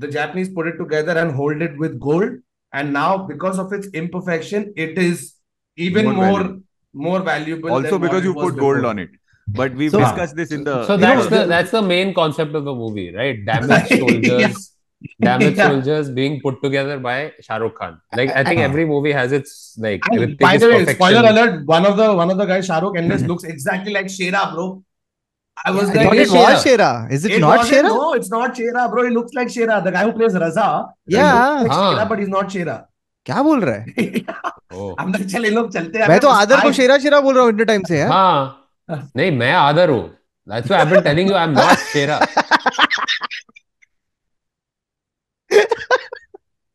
the 0.04 0.10
Japanese 0.16 0.50
put 0.58 0.68
it 0.72 0.76
together 0.82 1.16
and 1.22 1.32
hold 1.40 1.64
it 1.66 1.76
with 1.84 1.96
gold 2.04 2.36
and 2.72 2.92
now 2.98 3.10
because 3.30 3.58
of 3.64 3.72
its 3.78 3.88
imperfection 4.02 4.66
it 4.86 4.98
is 5.06 5.24
even 5.88 6.10
More 6.10 6.14
more 6.16 6.28
valuable. 6.28 6.56
more 7.08 7.20
valuable 7.30 7.70
also 7.76 7.82
than 7.88 8.00
what 8.00 8.06
because 8.06 8.24
it 8.24 8.28
you 8.30 8.34
was 8.38 8.46
put 8.48 8.60
gold 8.64 8.76
before. 8.78 8.90
on 8.92 8.98
it 9.06 9.10
but 9.60 9.74
we've 9.82 9.90
So- 9.92 10.00
discussed 10.00 10.36
this 10.36 10.50
in 10.56 10.64
the 10.64 10.72
so 10.86 10.94
you 10.94 11.00
that's 11.04 11.30
know, 11.30 11.36
the 11.36 11.44
that's 11.52 11.70
the 11.76 11.82
main 11.92 12.12
concept 12.18 12.54
of 12.62 12.64
the 12.70 12.74
movie 12.80 13.06
right 13.14 13.44
damaged 13.46 13.94
soldiers 14.00 14.58
damaged 15.26 15.56
Yeah. 15.62 15.68
soldiers 15.70 16.10
being 16.18 16.40
put 16.42 16.56
together 16.62 16.98
by 17.06 17.14
Shah 17.46 17.56
Rukh 17.62 17.74
Khan 17.80 17.94
like 18.20 18.30
I 18.40 18.42
think 18.48 18.60
Uh, 18.60 18.64
every 18.68 18.84
movie 18.92 19.12
has 19.20 19.32
its 19.38 19.54
like 19.86 20.02
And 20.10 20.20
Hrithik 20.20 20.38
by 20.40 20.52
is 20.56 20.60
the 20.64 20.68
way, 20.72 20.78
perfection. 20.80 20.96
spoiler 21.00 21.24
alert, 21.30 21.64
one 21.72 21.86
of 21.92 21.96
the 22.02 22.08
one 22.20 22.30
of 22.34 22.38
the 22.42 22.46
guys, 22.52 22.68
Shahrukh 22.68 22.98
Endless, 23.02 23.22
looks 23.32 23.44
exactly 23.54 23.92
like 23.98 24.10
Shera, 24.18 24.42
bro. 24.54 24.66
I 25.64 25.70
was 25.76 25.88
I 25.90 25.94
like, 25.94 26.04
thought 26.06 26.14
it 26.16 26.20
it 26.20 26.22
is 26.26 26.32
was 26.32 26.48
Shera. 26.48 26.58
Shera. 26.64 27.08
Is 27.18 27.24
it, 27.24 27.32
It 27.36 27.40
not 27.44 27.56
wasn't- 27.58 27.74
Shera? 27.74 27.88
No, 27.94 28.12
it's 28.18 28.30
not 28.34 28.56
Shera, 28.56 28.88
bro. 28.90 29.04
He 29.08 29.10
looks 29.14 29.32
like 29.38 29.48
Shera. 29.54 29.80
The 29.86 29.92
guy 29.96 30.04
who 30.08 30.12
plays 30.18 30.34
Raza. 30.42 30.66
he 31.06 31.14
Yeah. 31.14 31.32
looks 31.32 31.62
like 31.62 31.72
हाँ. 31.78 31.88
Shera, 31.94 32.06
but 32.12 32.18
he's 32.24 32.28
not 32.36 32.52
Shera. 32.56 32.76
क्या 33.26 33.42
बोल 33.42 33.60
रहा 33.64 33.74
है 33.74 34.12
Oh. 34.74 34.94
हम 35.00 35.12
तो 35.12 35.24
चल 35.32 35.44
इन 35.44 35.54
लोग 35.54 35.72
चलते 35.72 35.98
हैं 35.98 36.08
मैं 36.08 36.18
तो 36.20 36.28
आदर 36.28 36.60
को 36.62 36.72
शेरा 36.78 36.98
शेरा 37.06 37.20
बोल 37.20 37.34
रहा 37.34 37.42
हूँ 37.44 37.52
इतने 37.52 37.64
टाइम 37.70 37.82
से 37.88 37.98
यार 37.98 38.10
हाँ 38.10 38.61
नहीं 38.91 39.31
मैं 39.37 39.51
आदर 39.53 39.89
हूँ 39.89 40.03
that's 40.51 40.69
why 40.69 40.79
I've 40.83 40.89
been 40.93 41.03
telling 41.03 41.29
you 41.31 41.35
I'm 41.41 41.53
not 41.59 41.77
Shera 41.91 42.19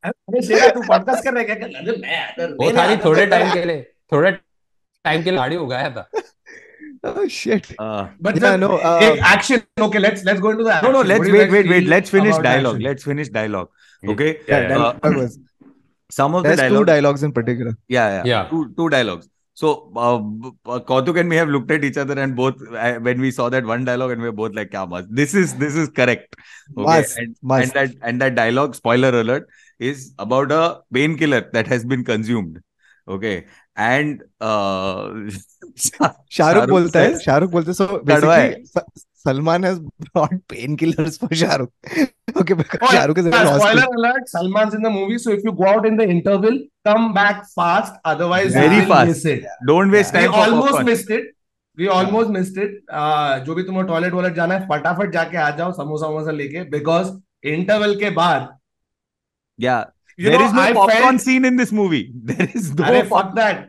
अरे 0.05 0.41
शेरा 0.47 0.69
तू 0.75 0.81
पॉडकास्ट 0.89 1.25
कर 1.25 1.33
रहा 1.35 1.43
है 1.43 1.55
क्या 1.55 1.81
अरे 1.81 1.97
मैं 2.03 2.19
आदर 2.25 2.53
वो 2.61 2.71
खाली 2.77 2.97
थोड़े 3.05 3.25
तो 3.25 3.31
टाइम 3.31 3.53
के 3.53 3.65
लिए 3.71 3.83
थोड़े 4.13 4.31
टाइम 4.33 5.23
के 5.23 5.31
लिए 5.31 5.39
गाड़ी 5.39 5.57
उगाया 5.67 5.91
था 5.97 6.09
oh 7.09 7.25
shit 7.35 7.67
uh, 7.83 8.07
But 8.27 8.39
Yeah, 8.39 8.45
the- 8.45 8.61
no, 8.63 8.69
uh, 8.93 9.11
action. 9.33 9.61
Okay, 9.85 10.01
let's 10.05 10.25
let's 10.29 10.41
go 10.47 10.51
into 10.55 10.65
the 10.69 10.79
no 10.87 10.89
no 10.95 11.03
let's 11.11 11.21
What 11.25 11.35
wait 11.35 11.53
wait 11.57 11.69
wait 11.73 11.85
let's 11.93 12.13
finish 12.15 12.39
dialogue 12.47 12.79
action? 12.79 12.87
let's 12.87 13.07
finish 13.11 13.29
dialogue 13.37 13.69
okay 14.15 14.31
yeah, 14.49 14.65
Yeah, 14.73 14.81
yeah. 14.81 15.21
uh, 15.21 15.29
some 16.17 16.35
of 16.39 16.43
There's 16.47 16.57
the 16.57 16.63
there's 16.63 16.75
two 16.79 16.83
dialogues 16.91 17.23
in 17.29 17.35
particular 17.39 17.75
yeah 17.97 18.09
yeah, 18.17 18.25
Yeah. 18.33 18.49
Two, 18.55 18.63
two 18.81 18.89
dialogues 18.97 19.29
so 19.62 19.92
uh, 19.96 20.18
b- 20.18 20.52
uh, 20.66 20.80
Kautuk 20.92 21.18
and 21.22 21.30
me 21.30 21.36
have 21.36 21.50
looked 21.56 21.72
at 21.72 21.84
each 21.84 21.98
other 22.04 22.16
and 22.20 22.36
both 22.36 22.56
uh, 22.84 22.94
when 23.08 23.20
we 23.26 23.30
saw 23.32 23.50
that 23.56 23.64
one 23.72 23.86
dialogue 23.86 24.12
and 24.12 24.22
we 24.22 24.28
were 24.32 24.38
both 24.40 24.56
like 24.60 24.72
kya 24.72 24.86
must 24.94 25.12
this 25.22 25.36
is 25.42 25.54
this 25.66 25.76
is 25.76 25.90
correct 26.00 26.36
okay 26.78 26.88
Must, 26.88 27.18
and, 27.24 27.36
must. 27.42 27.64
and 27.64 27.74
that 27.80 27.96
and 28.12 28.22
that 28.26 28.36
dialogue 28.40 28.74
spoiler 28.82 29.12
alert 29.20 29.48
is 29.80 30.14
about 30.28 30.52
a 30.52 30.64
painkiller 31.00 31.42
that 31.54 31.68
has 31.68 31.86
been 31.94 32.04
consumed 32.04 32.60
okay 33.18 33.36
and 33.76 34.24
uh 34.42 35.10
Shahrukh 35.86 36.18
Shahrukh 36.40 36.70
बोलता 36.70 37.00
है 37.00 37.12
says- 37.14 37.24
Shahrukh 37.26 37.52
बोलते 37.52 37.74
so 37.82 37.88
कड़वा 38.00 38.36
है। 38.36 38.50
basically 38.50 38.66
Sa- 38.66 38.86
Salman 39.25 39.65
has 39.65 39.79
brought 40.03 40.35
painkillers 40.51 41.19
for 41.19 41.35
Shahrukh 41.37 42.39
okay 42.41 42.55
Shahrukh 42.63 43.17
के 43.17 43.23
ज़रिए 43.23 43.55
spoiler 43.55 43.97
alert 43.99 44.29
Salman 44.29 44.71
in 44.75 44.83
the 44.83 44.93
movie 44.93 45.19
so 45.19 45.31
if 45.33 45.47
you 45.47 45.53
go 45.53 45.65
out 45.71 45.87
in 45.87 45.97
the 45.97 46.09
interval 46.11 46.59
come 46.89 47.09
back 47.15 47.43
fast 47.57 48.01
otherwise 48.13 48.59
very 48.59 48.81
fast 48.87 49.29
don't 49.67 49.93
waste 49.93 50.13
time 50.15 50.31
we 50.31 50.39
almost 50.39 50.83
missed 50.87 51.13
it 51.13 51.33
we 51.79 51.87
almost 51.97 52.31
missed 52.31 52.59
it 52.59 52.81
जो 53.47 53.55
भी 53.55 53.63
तुम्हें 53.63 53.87
toilet 53.87 54.13
wallet 54.13 54.35
जाना 54.35 54.55
है 54.55 54.67
फटाफट 54.69 55.13
जाके 55.13 55.37
आ 55.37 55.51
जाओ 55.57 55.73
समोसा 55.73 56.07
वमोसा 56.07 56.31
लेके 56.43 56.63
because 56.71 57.13
interval 57.49 57.95
के 58.01 58.11
बाद 58.21 58.49
या 59.59 59.81
there 60.19 60.43
is 60.43 60.55
no 60.55 60.73
popcorn 60.75 61.19
scene 61.27 61.45
in 61.45 61.57
this 61.57 61.73
movie 61.73 62.03
there 62.31 62.53
is 62.55 62.73
no 62.75 63.03
fuck 63.17 63.35
that 63.35 63.67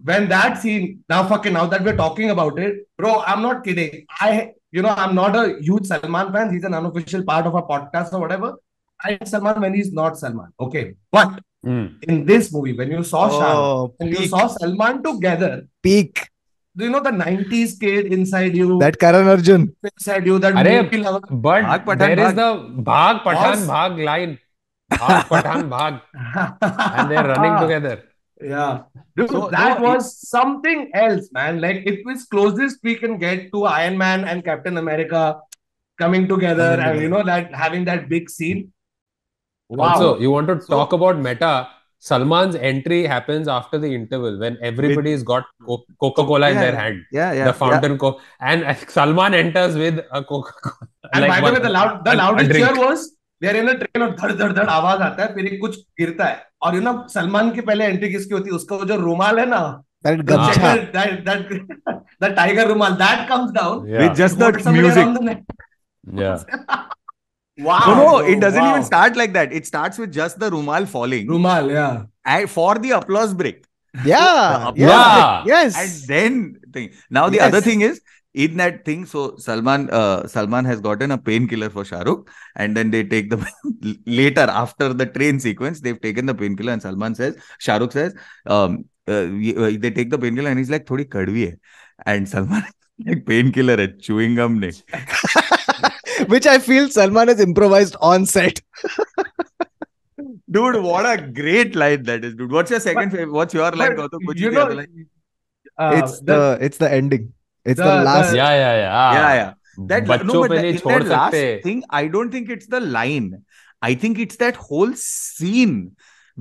when 0.00 0.28
that 0.28 0.54
scene 0.58 0.84
now 1.10 1.16
fucking 1.28 1.52
now 1.52 1.66
that 1.66 1.82
we're 1.84 1.96
talking 1.96 2.30
about 2.30 2.58
it 2.58 2.76
bro 2.96 3.10
i'm 3.22 3.42
not 3.42 3.58
kidding. 3.64 4.06
I 4.18 4.52
you 4.72 4.82
know, 4.82 4.94
I'm 4.96 5.14
not 5.14 5.34
a 5.36 5.58
huge 5.60 5.86
Salman 5.86 6.32
fan. 6.32 6.52
He's 6.52 6.64
an 6.64 6.74
unofficial 6.74 7.22
part 7.24 7.46
of 7.46 7.54
our 7.54 7.66
podcast 7.66 8.12
or 8.12 8.20
whatever. 8.20 8.54
I 9.04 9.10
like 9.12 9.26
Salman 9.26 9.60
when 9.60 9.74
he's 9.74 9.92
not 9.92 10.18
Salman. 10.18 10.52
Okay. 10.60 10.94
But 11.10 11.40
Hmm. 11.62 11.86
in 12.08 12.24
this 12.24 12.50
movie, 12.52 12.72
when 12.76 12.90
you 12.90 13.02
saw 13.04 13.28
Shah 13.28 13.48
Rukh 13.54 13.56
Oh, 13.62 13.94
and 14.00 14.10
you 14.18 14.26
saw 14.28 14.46
Salman 14.52 15.02
together, 15.06 15.66
peak. 15.82 16.22
do 16.74 16.84
you 16.86 16.90
know 16.90 17.00
the 17.00 17.10
90s 17.10 17.74
kid 17.78 18.06
inside 18.16 18.56
you, 18.56 18.78
That 18.78 18.98
Karan 18.98 19.28
Arjun. 19.28 19.66
inside 19.90 20.24
you, 20.26 20.38
that 20.38 20.54
Arey, 20.54 20.84
movie 20.84 20.98
lover? 21.06 21.20
But 21.30 21.64
Bhag, 21.64 21.84
Pathan, 21.84 21.98
there 21.98 22.20
is 22.20 22.32
bhag. 22.32 22.36
the 22.36 22.82
Bhag 22.90 23.20
Pathan 23.26 23.66
Boss. 23.66 23.66
Bhag 23.74 24.04
line. 24.10 24.38
Bhag 24.92 25.24
Pathan 25.32 25.68
Bhag. 25.74 26.00
And 26.96 27.10
they're 27.10 27.28
running 27.32 27.56
together. 27.64 27.96
Yeah. 28.42 28.82
Dude, 29.16 29.30
So, 29.30 29.48
that 29.50 29.80
no, 29.80 29.88
was 29.88 30.16
something 30.28 30.90
else, 30.94 31.28
man. 31.32 31.60
Like 31.60 31.82
it 31.86 32.04
was 32.06 32.24
closest 32.24 32.78
we 32.82 32.94
can 32.96 33.18
get 33.18 33.52
to 33.52 33.64
Iron 33.64 33.98
Man 33.98 34.24
and 34.24 34.44
Captain 34.44 34.78
America 34.78 35.40
coming 35.98 36.26
together 36.28 36.76
Coming 36.76 36.86
and 36.92 37.02
you 37.02 37.08
know 37.08 37.22
that 37.22 37.54
having 37.54 37.84
that 37.84 38.08
big 38.08 38.30
scene. 38.30 38.72
Wow. 39.68 39.88
Also, 39.88 40.18
you 40.18 40.30
want 40.30 40.48
to 40.48 40.60
So- 40.60 40.74
talk 40.76 40.92
about 40.92 41.18
meta? 41.18 41.68
Salman's 42.02 42.54
entry 42.54 43.06
happens 43.06 43.46
after 43.46 43.78
the 43.78 43.88
interval 43.94 44.38
when 44.40 44.56
everybody's 44.62 45.22
got 45.22 45.44
Co- 45.66 45.84
Coca-Cola 46.00 46.48
in 46.48 46.54
Yeah, 46.54 46.60
their 46.62 46.76
hand. 46.76 47.02
Yeah, 47.12 47.32
yeah. 47.34 47.44
the 47.44 47.52
fountain 47.52 47.98
co- 47.98 48.18
and 48.40 48.64
Salman 48.88 49.34
enters 49.34 49.76
with 49.76 49.98
a 50.10 50.24
Coca-Cola. 50.24 50.88
and 51.12 51.26
by 51.26 51.40
the 51.40 51.52
way, 51.52 51.58
the 51.60 51.68
loud 51.68 52.02
the 52.06 52.12
a- 52.12 52.14
a 52.14 52.16
loudest 52.16 52.50
drink. 52.50 52.66
cheer 52.66 52.78
was 52.78 53.12
in 53.42 53.68
a 53.68 53.74
train 53.78 54.02
और 54.02 54.10
धड़ 54.16 54.32
धड़ 54.32 54.52
धड़ 54.52 54.66
आवाज़ 54.68 55.00
आता 55.02 55.22
है 55.22 55.34
फिर 55.34 55.46
एक 55.52 55.60
कुछ 55.60 55.76
गिरता 56.00 56.24
है 56.24 56.42
और 56.62 56.74
यू 56.74 56.80
नो 56.80 56.92
सलमान 57.14 57.50
की 57.54 57.60
पहले 57.68 57.84
एंट्री 57.84 58.10
किसकी 58.12 58.34
होती 58.34 58.50
है 58.50 58.56
उसका 58.56 58.76
वो 58.76 58.84
जो 58.84 58.96
रुमाल 59.06 59.38
है 59.40 59.46
ना 59.50 59.62
That 60.06 60.16
the 60.18 60.24
Gamcha. 60.28 60.52
checker, 60.54 60.92
that 60.92 61.24
that 61.24 61.40
the 62.24 62.28
tiger 62.36 62.62
rumal 62.68 62.94
that 63.00 63.26
comes 63.30 63.50
down 63.56 63.86
Yeah. 63.88 64.02
With 64.02 64.14
just 64.20 64.38
Put 64.42 64.54
the 64.58 64.62
somebody 64.66 64.84
music. 64.86 65.02
around 65.02 65.14
the 65.18 65.24
neck. 65.26 65.42
yeah. 66.20 66.38
wow 67.58 67.80
No, 67.88 67.96
no, 67.96 68.18
it 68.34 68.40
doesn't 68.44 68.62
wow. 68.62 68.70
even 68.70 68.84
start 68.86 69.16
like 69.22 69.34
that. 69.34 69.52
It 69.52 69.66
starts 69.66 69.98
with 70.04 70.12
just 70.20 70.38
the 70.44 70.50
rumal 70.54 70.86
falling 70.94 71.28
rumal 71.34 71.68
yeah 71.74 71.98
and 72.36 72.48
for 72.54 72.70
the 72.86 72.92
applause 73.00 73.34
break. 73.42 73.58
Yeah. 74.04 74.14
The 74.14 74.68
applause 74.70 74.78
yeah. 74.86 75.04
applause. 75.10 75.46
Yes. 75.52 75.76
And 75.82 76.08
then 76.14 76.40
thing. 76.78 76.88
Now 77.18 77.28
the 77.28 77.40
Yes. 77.42 77.48
other 77.52 77.60
thing 77.68 77.80
is 77.90 78.00
in 78.34 78.56
that 78.56 78.84
thing. 78.84 79.06
So 79.06 79.36
Salman, 79.36 79.90
uh, 79.90 80.26
Salman 80.26 80.64
has 80.64 80.80
gotten 80.80 81.10
a 81.10 81.18
painkiller 81.18 81.70
for 81.70 81.84
Shahrukh, 81.84 82.28
and 82.56 82.76
then 82.76 82.90
they 82.90 83.04
take 83.04 83.30
the 83.30 83.44
later 84.06 84.42
after 84.42 84.92
the 84.92 85.06
train 85.06 85.40
sequence, 85.40 85.80
they've 85.80 86.00
taken 86.00 86.26
the 86.26 86.34
painkiller, 86.34 86.72
and 86.72 86.82
Salman 86.82 87.14
says, 87.14 87.36
Shahrukh 87.60 87.92
says, 87.92 88.14
um, 88.46 88.84
uh, 89.08 89.12
uh, 89.12 89.70
they 89.78 89.90
take 89.90 90.10
the 90.10 90.18
painkiller, 90.18 90.50
and 90.50 90.58
he's 90.58 90.70
like, 90.70 90.86
"Thodi 90.86 91.04
kadvi 91.04 91.50
hai," 91.50 91.56
and 92.06 92.28
Salman 92.34 92.64
like 93.06 93.26
painkiller 93.26 93.76
hai, 93.76 93.88
chewing 93.98 94.36
gum 94.36 94.60
ne. 94.60 94.72
Which 96.28 96.46
I 96.46 96.58
feel 96.58 96.88
Salman 96.90 97.28
has 97.28 97.40
improvised 97.40 97.96
on 98.00 98.26
set. 98.26 98.60
Dude, 100.50 100.82
what 100.82 101.06
a 101.06 101.26
great 101.26 101.74
line 101.74 102.02
that 102.04 102.24
is, 102.24 102.34
dude. 102.34 102.52
What's 102.52 102.70
your 102.70 102.80
second 102.80 103.10
favorite? 103.10 103.32
What's 103.32 103.54
your 103.54 103.70
line, 103.70 103.96
but 103.96 104.10
Gautam? 104.10 104.36
You 104.36 104.50
know 104.50 104.66
line? 104.66 105.06
uh, 105.78 106.02
it's 106.02 106.20
the 106.20 106.58
it's 106.60 106.76
the 106.76 106.92
ending. 106.92 107.32
It's 107.65 107.79
the, 107.79 107.83
the- 107.85 108.03
last. 108.09 108.31
the- 108.31 108.37
Yeah, 108.37 108.49
yeah, 108.63 108.73
yeah. 108.81 109.13
Yeah, 109.19 109.33
yeah. 109.41 109.53
That 109.93 110.07
no, 110.07 110.13
बच्चों 110.15 110.41
but 110.41 110.49
पे 110.51 110.55
that- 110.55 110.63
नहीं 110.65 110.73
in 110.73 110.81
छोड़ 110.81 110.97
that 111.03 111.07
last 111.13 111.33
सकते 111.33 111.63
thing, 111.63 111.83
I 112.01 112.07
don't 112.07 112.31
think 112.31 112.49
it's 112.49 112.67
the 112.67 112.79
line. 112.97 113.31
I 113.81 113.93
think 114.03 114.19
it's 114.19 114.37
that 114.37 114.55
whole 114.67 114.93
scene. 115.05 115.79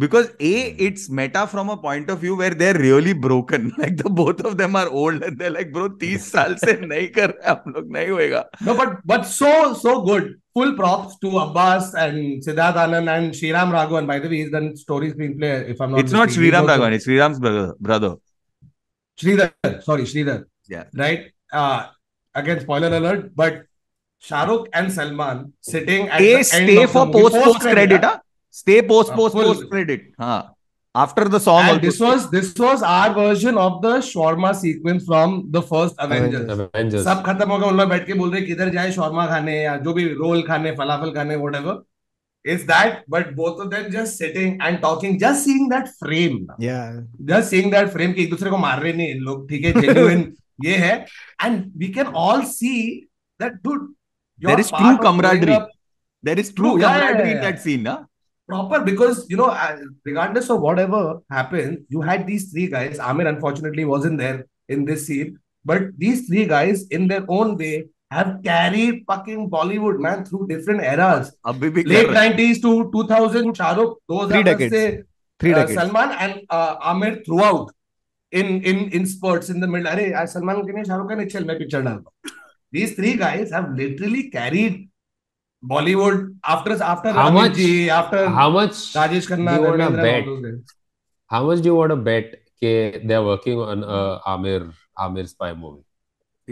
Because 0.02 0.28
A, 0.40 0.52
it's 0.84 1.08
meta 1.08 1.46
from 1.50 1.68
a 1.72 1.76
point 1.82 2.08
of 2.10 2.18
view 2.18 2.36
where 2.38 2.50
they're 2.60 2.78
really 2.84 3.12
broken. 3.26 3.66
Like 3.82 3.96
the 3.98 4.10
both 4.20 4.40
of 4.50 4.56
them 4.60 4.74
are 4.80 4.88
old 4.88 5.22
and 5.22 5.38
they're 5.38 5.52
like, 5.56 5.70
bro, 5.76 5.84
30 5.88 6.16
साल 6.24 6.54
से 6.62 6.72
नहीं 6.86 7.08
कर 7.18 7.30
रहे 7.34 7.50
हम 7.50 7.72
लोग 7.76 7.92
नहीं 7.96 8.08
होएगा. 8.08 8.42
no 8.68 8.74
but 8.80 8.96
but 9.12 9.26
so 9.34 9.52
so 9.82 9.92
good 10.08 10.26
full 10.58 10.72
props 10.80 11.14
to 11.26 11.30
Abbas 11.44 11.92
and 12.06 12.42
Siddharth 12.48 12.80
Anand 12.86 13.12
and 13.16 13.32
Shriram 13.40 13.70
Raghavan 13.76 14.08
by 14.12 14.18
the 14.24 14.28
way 14.32 14.40
he's 14.42 14.50
done 14.56 14.68
story 14.82 15.12
screenplay 15.12 15.52
if 15.74 15.80
I'm 15.80 15.92
not 15.92 16.00
It's 16.00 16.16
not 16.18 16.26
mistaken. 16.26 16.42
He's 16.44 16.52
Sriram 16.52 16.60
also- 16.68 16.74
Raghavan, 16.74 16.92
it's 16.98 17.06
Sriram's 17.06 17.38
brother. 17.46 17.66
brother. 17.90 18.12
Sridhar 19.22 19.82
sorry 19.90 20.02
Sridhar 20.14 20.44
Yeah. 20.69 20.85
right 21.03 21.25
uh 21.61 21.79
again 22.35 22.59
spoiler 22.67 22.91
alert 22.99 23.25
but 23.35 23.65
Shahrukh 24.23 24.67
and 24.73 24.91
Salman 24.93 25.53
sitting 25.61 26.07
at 26.09 26.21
A, 26.21 26.23
the 26.23 26.35
end 26.37 26.45
stay 26.45 26.77
of 26.77 26.81
the 26.81 26.87
for 26.93 27.03
post 27.11 27.35
post 27.43 27.59
credit. 27.61 28.03
Huh? 28.03 28.17
Stay 28.61 28.81
post 28.81 29.11
Uh, 29.11 29.15
post 29.19 29.35
post 29.35 29.69
credit. 29.69 30.01
Huh. 30.19 30.43
After 30.95 31.25
the 31.35 31.39
song. 31.39 31.61
and 31.69 31.81
this 31.81 31.99
was 32.05 32.29
this 32.33 32.49
was 32.63 32.83
our 32.83 33.13
version 33.17 33.57
of 33.65 33.81
the 33.85 33.93
shawarma 34.07 34.51
sequence 34.61 35.05
from 35.11 35.35
the 35.55 35.61
first 35.69 35.95
Avengers. 36.07 36.49
Avengers. 36.55 37.03
सब 37.05 37.21
खत्म 37.25 37.49
हो 37.51 37.57
गया 37.59 37.69
उन 37.69 37.77
लोग 37.77 37.89
बैठ 37.89 38.05
के 38.07 38.13
बोल 38.21 38.31
रहे 38.33 38.41
किधर 38.49 38.69
जाए 38.73 38.91
शॉर्मा 38.97 39.25
खाने 39.27 39.55
या 39.61 39.75
जो 39.87 39.93
भी 39.99 40.05
रोल 40.23 40.41
खाने 40.49 40.71
फलाफल 40.81 41.11
खाने 41.19 41.37
whatever 41.45 41.77
is 42.55 42.65
that 42.73 42.99
but 43.15 43.31
both 43.39 43.61
of 43.63 43.69
them 43.75 43.87
just 43.95 44.17
sitting 44.23 44.51
and 44.67 44.81
talking 44.87 45.17
just 45.23 45.47
seeing 45.47 45.65
that 45.75 45.89
frame 46.03 46.37
Yeah. 46.67 46.99
just 47.31 47.55
seeing 47.55 47.71
that 47.77 47.89
frame 47.95 48.13
कि 48.19 48.23
एक 48.23 48.29
दूसरे 48.35 48.49
को 48.49 48.57
मार 48.67 48.81
रहे 48.83 48.93
नहीं 48.99 49.19
लोग 49.29 49.47
ठीक 49.49 49.65
है 49.65 49.73
genuine 49.81 50.25
ये 50.65 50.75
है 50.83 50.93
and 51.43 51.63
we 51.77 51.87
can 51.97 52.07
all 52.25 52.43
see 52.57 52.75
that 53.41 53.61
dude. 53.67 53.87
there 54.47 54.61
is 54.61 54.69
true 54.71 54.97
camaraderie 55.03 55.55
up, 55.55 55.71
there 56.27 56.39
is 56.41 56.49
true 56.57 56.69
camaraderie 56.81 57.31
in 57.31 57.41
that 57.45 57.57
scene 57.63 57.81
na? 57.87 57.95
proper 58.51 58.77
because 58.85 59.17
you 59.31 59.37
know 59.39 59.47
uh, 59.63 59.73
regardless 60.09 60.47
of 60.53 60.61
whatever 60.67 61.01
happened 61.37 61.95
you 61.95 62.05
had 62.09 62.25
these 62.29 62.45
three 62.51 62.67
guys 62.75 63.01
aamir 63.07 63.27
unfortunately 63.31 63.85
wasn't 63.89 64.23
there 64.23 64.37
in 64.75 64.85
this 64.91 65.03
scene 65.09 65.35
but 65.71 65.89
these 66.03 66.23
three 66.27 66.45
guys 66.53 66.85
in 66.99 67.07
their 67.11 67.25
own 67.39 67.55
way 67.63 67.73
have 68.11 68.41
carried 68.43 69.03
fucking 69.05 69.49
Bollywood 69.49 69.99
man 69.99 70.25
through 70.25 70.47
different 70.47 70.81
eras. 70.81 71.35
Late 71.45 72.11
nineties 72.11 72.61
to 72.61 72.91
two 72.91 73.07
thousand, 73.07 73.55
Shahrukh, 73.55 73.95
those 74.07 74.31
three 74.31 74.43
decades, 74.43 74.73
se, 74.73 75.03
three 75.39 75.53
uh, 75.53 75.59
decades. 75.59 75.77
Uh, 75.77 75.81
Salman 75.81 76.15
and 76.19 76.41
uh, 76.49 76.79
Aamir 76.79 77.23
throughout. 77.25 77.71
In 78.31 78.61
in 78.63 78.77
in 78.91 79.05
spurts 79.05 79.49
in 79.49 79.59
the 79.59 79.67
middle 79.67 79.91
के 79.91 80.73
नहीं 80.73 80.83
शाहरुख 80.83 81.09
का 81.09 81.15
नहीं 81.15 81.27
चल 81.27 81.45
मैं 81.45 81.57
picture 81.59 81.81
डालता 81.81 82.31
these 82.77 82.95
three 82.95 83.15
guys 83.21 83.51
have 83.51 83.69
literally 83.77 84.23
carried 84.29 84.89
Bollywood 85.63 86.19
after 86.55 86.75
after 86.89 87.11
How 87.11 87.29
Amit 87.29 87.33
much- 87.33 87.55
ji, 87.55 87.89
after 87.89 88.27
How 88.29 88.49
much 88.49 88.75
Rajesh 88.97 89.27
Khanna, 89.29 89.55
do 89.55 89.63
you 89.63 89.69
wanna 89.69 89.87
Dharmendra, 89.91 90.41
bet? 90.43 90.75
How 91.31 91.45
much 91.47 91.61
do 91.61 91.69
you 91.69 91.75
want 91.75 91.89
to 91.89 91.95
bet 91.95 92.37
ke 92.61 93.01
they're 93.05 93.23
working 93.23 93.59
on 93.59 93.83
uh, 93.83 94.19
Amir 94.25 94.71
Amir 94.97 95.25
spy 95.27 95.53
movie? 95.53 95.83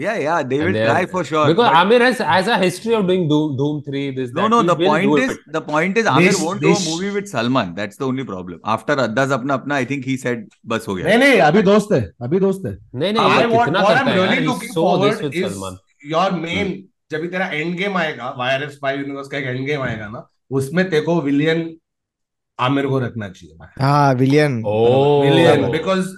Yeah, 0.02 0.18
yeah, 0.22 0.42
they 0.50 0.58
will 0.62 0.76
try 0.78 0.98
for 1.12 1.20
sure. 1.28 1.44
Because 1.50 1.70
but- 1.70 1.76
Amir 1.78 2.00
has 2.06 2.18
has 2.32 2.48
a 2.56 2.58
history 2.58 2.92
of 2.98 3.06
doing 3.06 3.22
Doom 3.30 3.54
Doom 3.60 3.78
three. 3.86 4.02
This 4.18 4.28
no, 4.34 4.42
that. 4.42 4.50
no. 4.52 4.58
He 4.60 4.68
The 4.68 4.76
point 4.90 5.22
is, 5.22 5.32
it. 5.36 5.40
the 5.56 5.62
point 5.70 5.98
is, 6.02 6.10
Amir 6.12 6.28
This- 6.28 6.42
won't 6.42 6.60
do 6.66 6.74
a 6.74 6.78
movie 6.84 7.10
with 7.16 7.30
Salman. 7.32 7.72
That's 7.78 8.00
the 8.02 8.06
only 8.10 8.26
problem. 8.28 8.60
After 8.74 8.96
Addas 9.06 9.34
apna 9.38 9.56
apna, 9.56 9.78
I 9.78 9.88
think 9.92 10.06
he 10.10 10.16
said, 10.24 10.44
"बस 10.74 10.86
हो 10.90 10.94
गया." 10.98 11.06
नहीं 11.08 11.18
नहीं 11.24 11.40
अभी 11.48 11.62
दोस्त 11.70 11.92
है 11.92 12.00
अभी 12.28 12.40
दोस्त 12.46 12.66
है 12.66 12.74
नहीं 13.02 13.12
नहीं 13.18 13.40
I 13.40 13.48
want 13.56 13.80
what 13.86 13.98
I'm 14.02 14.12
really 14.20 14.38
looking 14.50 14.72
forward 14.76 15.26
is 15.32 15.42
Salman. 15.48 15.80
your 16.14 16.28
main 16.44 16.72
जब 17.12 17.20
भी 17.20 17.28
तेरा 17.34 17.46
एंड 17.58 17.74
गेम 17.76 17.96
आएगा 17.98 18.34
वायरस 18.38 18.72
स्पाई 18.74 18.96
यूनिवर्स 18.98 19.28
का 19.34 19.38
एक 19.38 19.44
एंड 19.46 19.66
गेम 19.66 19.82
आएगा 19.82 20.08
ना 20.14 20.26
उसमें 20.60 20.88
तेरे 20.90 21.02
को 21.10 21.20
विलियन 21.28 21.68
आमिर 22.58 22.86
को 22.94 22.98
रखना 23.08 23.28
चाहिए 23.28 23.56
Ah, 23.90 24.14
villain. 24.22 24.56
Oh, 24.72 25.22
villain 25.24 25.70
because 25.70 26.08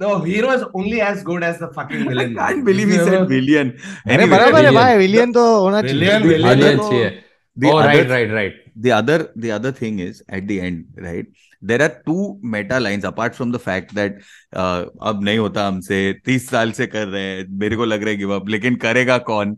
the 0.00 0.08
hero 0.24 0.50
is 0.56 0.64
only 0.74 1.00
as 1.10 1.22
good 1.30 1.42
as 1.44 1.58
the 1.58 1.68
fucking 1.78 2.04
villain. 2.08 2.38
I 2.38 2.52
can't 2.52 2.64
believe 2.64 2.88
he 2.88 2.98
said 2.98 3.28
villain. 3.28 3.72
अरे 4.16 4.26
बराबर 4.34 4.64
है 4.64 4.72
भाई 4.74 4.96
विलियन 4.98 5.32
तो 5.32 5.46
होना 5.60 5.82
चाहिए 5.82 6.18
Villain, 6.20 6.28
villain. 6.28 6.78
चाहिए. 6.78 7.10
the 7.56 7.68
Oh, 7.68 7.76
other 7.76 7.86
right, 7.92 8.10
right, 8.14 8.32
right. 8.34 8.58
the 8.82 8.90
other 8.96 9.14
the 9.44 9.50
other 9.54 9.70
thing 9.78 9.96
is 10.02 10.18
at 10.38 10.44
the 10.50 10.56
end 10.66 11.00
right 11.06 11.30
there 11.70 11.80
are 11.86 11.88
two 12.08 12.26
meta 12.52 12.76
lines 12.84 13.06
apart 13.08 13.34
from 13.38 13.54
the 13.54 13.60
fact 13.64 13.94
that 13.98 14.20
uh, 14.62 14.84
अब 15.10 15.24
नहीं 15.28 15.38
होता 15.38 15.66
हमसे 15.66 15.98
तीस 16.26 16.48
साल 16.50 16.72
से 16.78 16.86
कर 16.92 17.06
रहे 17.08 17.22
हैं 17.22 17.46
मेरे 17.62 17.76
को 17.76 17.84
लग 17.92 18.02
रहा 18.02 18.10
है 18.10 18.16
गिव 18.16 18.34
अप 18.36 18.48
लेकिन 18.56 18.76
करेगा 18.84 19.16
कौन 19.30 19.56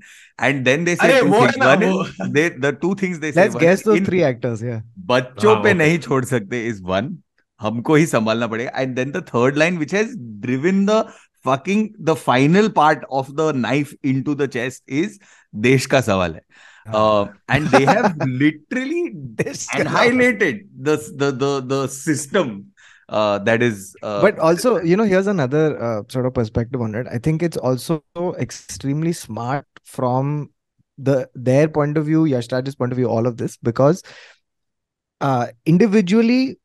and 0.48 0.64
then 0.70 0.86
they 0.88 0.94
say 1.02 1.08
अरे 1.10 1.20
two 1.20 1.28
वो 1.32 1.40
है 1.40 1.50
things. 1.50 1.58
ना 1.58 1.74
One 1.74 1.84
is- 1.88 1.92
वो 1.92 2.28
they 2.38 2.46
the 2.66 2.72
two 2.86 2.94
things 3.02 3.20
they 3.26 3.32
say 3.36 3.42
Let's 3.42 3.60
guess 3.66 3.84
those 3.90 4.06
three 4.08 4.22
actors. 4.30 4.62
Yeah. 4.70 4.80
बच्चों 5.12 5.54
हाँ, 5.54 5.62
पे 5.64 5.74
नहीं 5.82 5.98
छोड़ 6.08 6.24
सकते 6.32 6.66
इज़ 6.68 6.82
वन 6.92 7.16
हमको 7.61 7.95
ही 7.95 8.05
संभालना 8.05 8.47
पड़ेगा 8.47 8.71
and 8.81 8.95
then 8.95 9.11
the 9.11 9.25
third 9.27 9.57
line 9.57 9.77
which 9.77 9.93
has 9.95 10.15
driven 10.17 10.85
the 10.85 11.03
fucking 11.45 11.89
the 12.01 12.13
final 12.13 12.67
part 12.69 13.03
of 13.19 13.31
the 13.31 13.51
knife 13.55 13.93
into 14.05 14.35
the 14.35 14.47
chest 14.47 14.83
is 14.89 15.19
देश 15.55 15.85
का 15.85 16.01
सवाल 16.01 16.33
है 16.35 16.41
and 17.51 17.69
they 17.69 17.85
have 17.85 18.13
literally 18.25 19.03
annihilated 19.75 20.57
the 20.87 20.95
the 21.21 21.31
the 21.43 21.61
the 21.71 21.87
system 21.95 22.51
uh, 23.09 23.37
that 23.39 23.61
is 23.61 23.95
uh, 24.01 24.21
but 24.25 24.39
also 24.39 24.81
you 24.91 24.95
know 24.95 25.03
here's 25.03 25.27
another 25.27 25.63
uh, 25.87 26.03
sort 26.09 26.25
of 26.25 26.33
perspective 26.33 26.81
on 26.81 26.95
it 26.95 27.07
i 27.07 27.17
think 27.27 27.43
it's 27.47 27.57
also 27.57 28.01
extremely 28.45 29.13
smart 29.13 29.65
from 29.83 30.49
the 30.97 31.29
their 31.35 31.67
point 31.67 31.97
of 31.97 32.05
view, 32.05 32.23
Yashraj's 32.23 32.75
point 32.75 32.93
of 32.93 32.97
view, 32.97 33.09
all 33.09 33.27
of 33.27 33.37
this 33.37 33.57
because 33.57 34.01
uh 35.21 35.47
individually 35.65 36.37
i- 36.51 36.55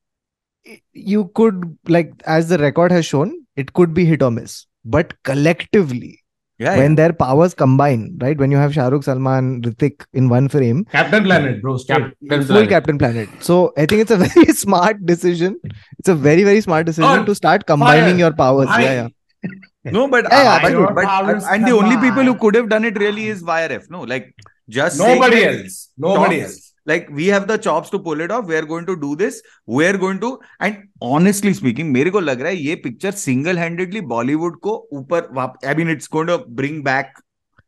you 0.94 1.32
could 1.36 1.78
like 1.88 2.12
as 2.26 2.50
the 2.50 2.58
record 2.58 2.92
has 2.92 3.06
shown, 3.06 3.34
it 3.56 3.74
could 3.74 3.94
be 3.94 4.06
hit 4.06 4.22
or 4.22 4.32
miss. 4.32 4.66
But 4.84 5.14
collectively, 5.24 6.22
Yeah, 6.60 6.78
when 6.78 6.92
yeah. 6.92 6.96
their 6.98 7.14
powers 7.14 7.54
combine, 7.54 8.18
right? 8.22 8.38
When 8.38 8.52
you 8.52 8.58
have 8.58 8.74
Shah 8.74 8.88
Rukh, 8.88 9.04
Salman, 9.04 9.62
Hrithik 9.64 10.06
in 10.14 10.30
one 10.30 10.48
frame, 10.50 10.86
Captain 10.92 11.24
Planet, 11.24 11.62
bro. 11.62 11.78
straight. 11.78 12.04
Captain 12.30 12.42
full 12.42 12.56
Planet. 12.56 12.70
Captain 12.70 12.98
Planet. 12.98 13.30
So 13.42 13.74
I 13.78 13.86
think 13.86 14.02
it's 14.02 14.12
a 14.12 14.18
very 14.26 14.48
smart 14.62 15.06
decision. 15.06 15.60
It's 16.00 16.10
a 16.10 16.16
very 16.16 16.44
very 16.44 16.62
smart 16.62 16.86
decision 16.92 17.20
Oh, 17.24 17.26
to 17.26 17.36
start 17.36 17.66
combining 17.66 18.12
fire. 18.16 18.18
your 18.26 18.34
powers. 18.34 18.68
Why? 18.68 18.82
Yeah, 18.84 18.94
yeah. 19.02 19.52
No, 19.96 20.08
but, 20.08 20.26
Yeah, 20.32 20.44
yeah, 20.44 20.68
I- 20.68 20.74
but- 20.74 20.96
but, 20.96 21.06
powers 21.06 21.44
and 21.56 21.68
the 21.68 21.72
only 21.80 21.98
people 21.98 22.24
who 22.24 22.36
could 22.44 22.56
have 22.56 22.70
done 22.70 22.86
it 22.86 22.98
really 22.98 23.28
is 23.28 23.44
YRF. 23.44 23.90
No, 23.96 24.02
like 24.02 24.34
just 24.68 24.98
Nobody 25.00 25.42
that- 25.42 25.60
else. 25.60 25.92
Nobody 25.98 26.40
Chops. 26.40 26.52
else. 26.54 26.65
Like 26.88 27.10
we 27.20 27.28
have 27.34 27.48
the 27.48 27.58
chops 27.58 27.90
to 27.90 28.00
pull 28.08 28.22
it 28.22 28.32
off 28.32 28.46
we're 28.54 28.66
going 28.72 28.86
to 28.86 28.96
do 29.04 29.16
this 29.16 29.42
we're 29.68 29.98
going 29.98 30.20
to 30.20 30.32
and 30.68 30.82
honestly 31.12 31.54
speaking 31.60 31.92
मेरे 31.94 32.10
को 32.12 32.20
लग 32.20 32.42
रहा 32.42 32.52
है 32.52 32.58
ये 32.58 32.76
picture 32.84 33.12
single 33.26 33.58
handedly 33.58 34.02
Bollywood 34.16 34.60
को 34.68 34.78
ऊपर 34.94 35.30
I 35.68 35.76
mean 35.76 35.90
it's 35.92 36.10
going 36.14 36.30
to 36.30 36.38
bring 36.56 36.84
back 36.84 37.14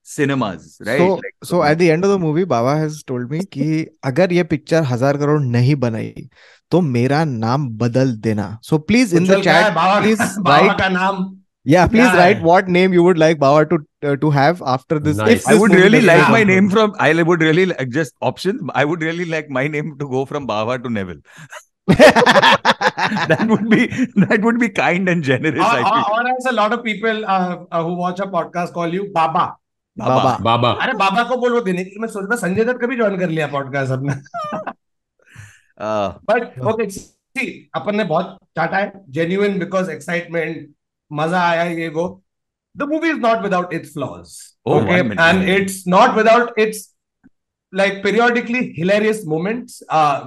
cinemas 0.10 0.68
right 0.88 1.00
So 1.00 1.08
Like, 1.16 1.34
so 1.44 1.64
at 1.64 1.80
the 1.80 1.92
end 1.92 2.06
of 2.06 2.12
the 2.12 2.18
movie, 2.18 2.46
Baba 2.46 2.76
has 2.78 3.04
told 3.04 3.32
me 3.32 3.40
कि 3.46 3.86
अगर 4.06 4.34
ये 4.34 4.44
पिक्चर 4.44 4.84
हज़ार 4.84 5.18
करोड़ 5.18 5.42
नहीं 5.42 5.76
बनाई 5.76 6.28
तो 6.72 6.82
मेरा 6.82 7.24
नाम 7.26 7.68
बदल 7.78 8.16
देना. 8.28 8.46
So 8.70 8.80
please 8.80 9.14
in 9.14 9.26
the 9.26 9.34
चल 9.34 9.42
क्या 9.42 9.54
है, 9.54 9.64
chat, 9.64 9.76
Baba 9.76 10.00
please 10.02 10.38
Baba 10.38 10.60
write 10.60 10.80
का 10.80 10.90
नाम 10.90 11.37
yeah, 11.67 11.87
please 11.87 12.11
क्या 12.11 12.21
write 12.21 12.39
है? 12.39 12.45
what 12.51 12.69
name 12.77 12.95
you 12.99 13.03
would 13.07 13.19
like 13.23 13.39
Baba 13.43 13.65
to 13.73 13.79
uh, 14.11 14.17
to 14.23 14.31
have 14.37 14.63
after 14.77 14.99
this. 14.99 15.17
Nice. 15.17 15.35
if 15.35 15.49
I 15.49 15.53
this 15.53 15.61
would 15.61 15.71
movie 15.73 15.83
really 15.83 16.01
doesn't 16.01 16.13
like 16.13 16.23
happen. 16.23 16.33
my 16.39 16.45
name 16.53 16.71
from 16.71 16.95
I 16.99 17.23
would 17.31 17.45
really 17.49 17.67
like 17.73 17.93
just 17.99 18.17
options 18.31 18.73
I 18.75 18.85
would 18.93 19.03
really 19.09 19.29
like 19.35 19.53
my 19.59 19.67
name 19.69 19.93
to 20.01 20.09
go 20.15 20.25
from 20.25 20.49
Bava 20.49 20.83
to 20.87 20.91
Neville 20.91 21.23
that 23.31 23.47
would 23.49 23.69
be 23.71 23.87
that 24.25 24.41
would 24.43 24.59
be 24.59 24.69
kind 24.69 25.09
and 25.09 25.23
generous 25.23 25.59
or, 25.59 25.63
I 25.63 25.81
or, 25.81 26.05
feel 26.05 26.19
or 26.19 26.29
else 26.29 26.47
a 26.47 26.53
lot 26.53 26.73
of 26.73 26.85
people 26.85 27.25
uh, 27.27 27.65
uh, 27.71 27.83
who 27.85 27.95
watch 27.95 28.21
a 28.21 28.27
podcast 28.27 28.73
call 28.73 28.93
you 28.99 29.11
Baba. 29.13 29.57
Baba. 29.97 30.39
Baba. 30.43 30.77
अरे 30.83 30.93
बाबा 30.99 31.23
को 31.29 31.37
बोलो 31.41 31.61
देने 31.61 31.85
की 31.85 31.99
मैं 32.01 32.09
सोच 32.09 32.25
रहा 32.29 32.37
संजय 32.43 32.65
दत्त 32.65 32.81
कभी 32.83 32.97
join 32.97 33.19
कर 33.19 33.29
लिया 33.29 33.47
पॉडकास्ट 33.55 33.93
अपना 33.93 34.15
uh, 35.87 36.09
बट 36.31 36.61
ओके 36.73 36.89
सी 36.91 37.47
अपन 37.77 37.97
ने 37.97 38.05
बहुत 38.15 38.39
चाटा 38.57 38.77
है 38.77 38.93
जेन्युइन 39.19 39.59
बिकॉज 39.59 39.91
एक्साइटमेंट 39.91 40.69
मज़ा 41.12 41.42
आया 41.50 41.64
ये 41.64 41.88
वो 41.90 42.06
the 42.76 42.84
movie 42.92 43.10
is 43.10 43.18
not 43.20 43.42
without 43.44 43.74
its 43.74 43.94
flaws 43.94 44.36
okay 44.74 45.00
and 45.00 45.50
it's 45.50 45.84
not 45.88 46.16
without 46.18 46.60
its 46.60 46.88
like 47.74 48.02
periodically 48.04 48.60
hilarious 48.78 49.24
moments 49.28 49.82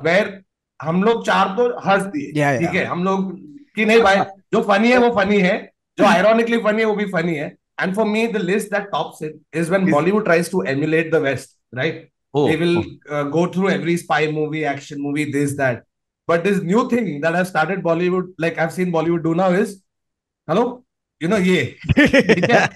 where 0.05 0.41
हम 0.81 1.03
लोग 1.05 1.24
चार 1.26 1.55
तो 1.57 1.68
हंस 1.87 2.03
दिए 2.03 2.26
ठीक 2.33 2.68
yeah. 2.68 2.74
है 2.74 2.85
हम 2.85 3.05
लोग 3.05 3.33
कि 3.76 3.85
नहीं 3.85 4.03
भाई 4.03 4.20
जो 4.53 4.62
फनी 4.68 4.91
है 4.91 4.99
वो 4.99 5.11
फनी 5.16 5.41
है 5.41 5.59
जो 5.99 6.05
आयरॉनिकली 6.14 6.59
फनी 6.59 6.83
है 6.83 6.87
वो 6.87 6.95
भी 6.95 7.05
फनी 7.12 7.35
है 7.35 7.57
and 7.83 7.95
for 7.97 8.07
me 8.07 8.26
the 8.26 8.37
list 8.37 8.70
that 8.72 8.91
tops 8.93 9.22
it 9.22 9.41
is 9.57 9.70
when 9.70 9.91
Bollywood 9.91 10.24
tries 10.24 10.51
to 10.51 10.62
emulate 10.68 11.12
the 11.12 11.22
west 11.28 11.57
right 11.74 12.09
oh, 12.35 12.49
they 12.49 12.57
will 12.57 12.78
oh. 12.78 13.14
uh, 13.14 13.24
go 13.24 13.47
through 13.47 13.70
every 13.70 13.97
spy 13.97 14.31
movie, 14.31 14.64
action 14.64 15.03
movie, 15.03 15.31
this, 15.31 15.57
that. 15.57 15.85
But 16.28 16.45
this 16.45 16.61
new 16.62 16.89
thing 16.89 17.20
that 17.22 17.35
I've 17.35 17.49
started 17.49 17.83
Bollywood, 17.83 18.35
like 18.39 18.59
I've 18.59 18.72
seen 18.72 18.93
Bollywood 18.93 19.24
do 19.24 19.35
know, 20.49 21.38
ये 21.38 21.76
yeah, 22.49 22.66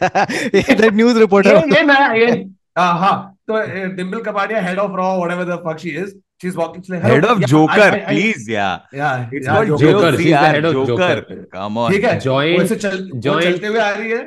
that 0.81 0.93
news 0.95 1.17
reporter. 1.17 1.51
ये 1.51 1.81
ये 1.81 2.25
ये 2.25 2.45
uh, 2.77 2.93
हाँ 3.03 3.15
तो 3.49 3.61
Dimple 3.97 4.21
Kapadia 4.23 4.75
Raw 4.77 5.19
whatever 5.19 5.45
the 5.45 5.59
fuck 5.59 5.79
she 5.79 5.91
is 5.91 6.15
she's 6.43 6.57
walking 6.57 6.83
she's 6.83 6.91
like, 6.91 7.03
head 7.03 7.25
of 7.25 7.41
yeah, 7.41 7.47
Joker 7.47 7.81
I- 7.81 7.91
I- 7.91 8.03
I- 8.03 8.15
please 8.15 8.49
yeah 8.49 8.81
yeah 8.93 9.29
it's 9.33 9.47
yeah, 9.47 9.65
called 9.65 9.81
Joker. 9.81 10.17
She's 10.17 10.31
the 10.31 10.37
head 10.37 10.65
of 10.65 10.75
Joker 10.75 11.15
Joker. 11.21 11.47
come 11.53 11.79
on 11.79 11.93
ठीक 11.93 12.05
है 12.05 12.17
ऐसे 12.63 12.77
चल 12.77 13.11
वो 13.15 13.41
चलते 13.41 13.67
हुए 13.67 13.81
आ 13.81 13.91
रही 13.91 14.11
है 14.11 14.25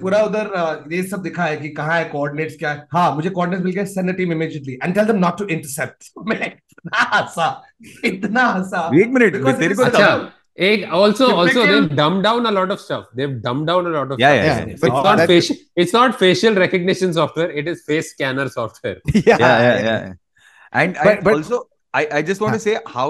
पूरा 0.00 0.22
उधर 0.22 0.46
uh, 0.56 0.92
ये 0.92 1.02
सब 1.02 1.22
दिखा 1.22 1.44
है 1.44 1.56
कि 1.56 1.68
कहाँ 1.68 1.98
है 1.98 2.04
कोऑर्डिनेट्स 2.04 2.56
क्या 2.58 2.70
है 2.70 2.86
हाँ 2.92 3.14
मुझे 3.14 3.30
कोऑर्डिनेट्स 3.30 3.64
मिल 3.64 3.74
गए 3.74 3.84
send 3.86 4.16
team 4.16 4.32
immediately 4.32 4.78
and 4.82 4.94
tell 4.94 5.04
them 5.04 5.16
not 5.16 5.38
to 5.38 5.46
intercept 5.46 6.10
मैं 6.28 6.46
इतना 6.46 7.02
हंसा 7.12 7.50
इतना 8.04 8.46
हंसा 8.46 8.90
एक 9.02 9.08
मिनट 9.08 9.36
तेरे 9.58 9.74
को 9.74 9.82
अच्छा 9.82 10.08
such 10.55 10.63
एक 10.67 10.81
also 10.93 11.27
also 11.31 11.45
Typical- 11.53 11.69
they've 11.73 11.95
dumbed 11.97 12.23
down 12.23 12.45
a 12.45 12.51
lot 12.55 12.71
of 12.73 12.79
stuff 12.79 13.05
they've 13.19 13.35
dumbed 13.43 13.67
down 13.67 13.85
a 13.85 13.93
lot 13.93 14.11
of 14.15 14.19
Yeah, 14.19 14.33
stuff 14.33 14.45
yeah, 14.45 14.57
Yeah, 14.57 14.65
yeah. 14.71 14.79
but 14.81 14.89
it's 14.89 15.05
not 15.05 15.17
that- 15.21 15.27
facial 15.33 15.55
it's 15.83 15.93
not 15.97 16.17
facial 16.23 16.57
recognition 16.63 17.13
software 17.19 17.51
it 17.61 17.69
is 17.73 17.83
face 17.91 18.09
scanner 18.15 18.47
software 18.55 18.97
yeah, 19.13 19.37
yeah, 19.39 19.61
yeah, 19.61 19.79
yeah. 19.85 20.13
And, 20.81 20.93
But- 21.03 21.07
and 21.13 21.23
but- 21.23 21.33
also, 21.35 21.61
I, 21.99 22.07
I 22.17 22.21
just 22.27 22.39
want 22.41 22.53
to 22.53 22.59
say, 22.63 22.73
how 22.87 23.05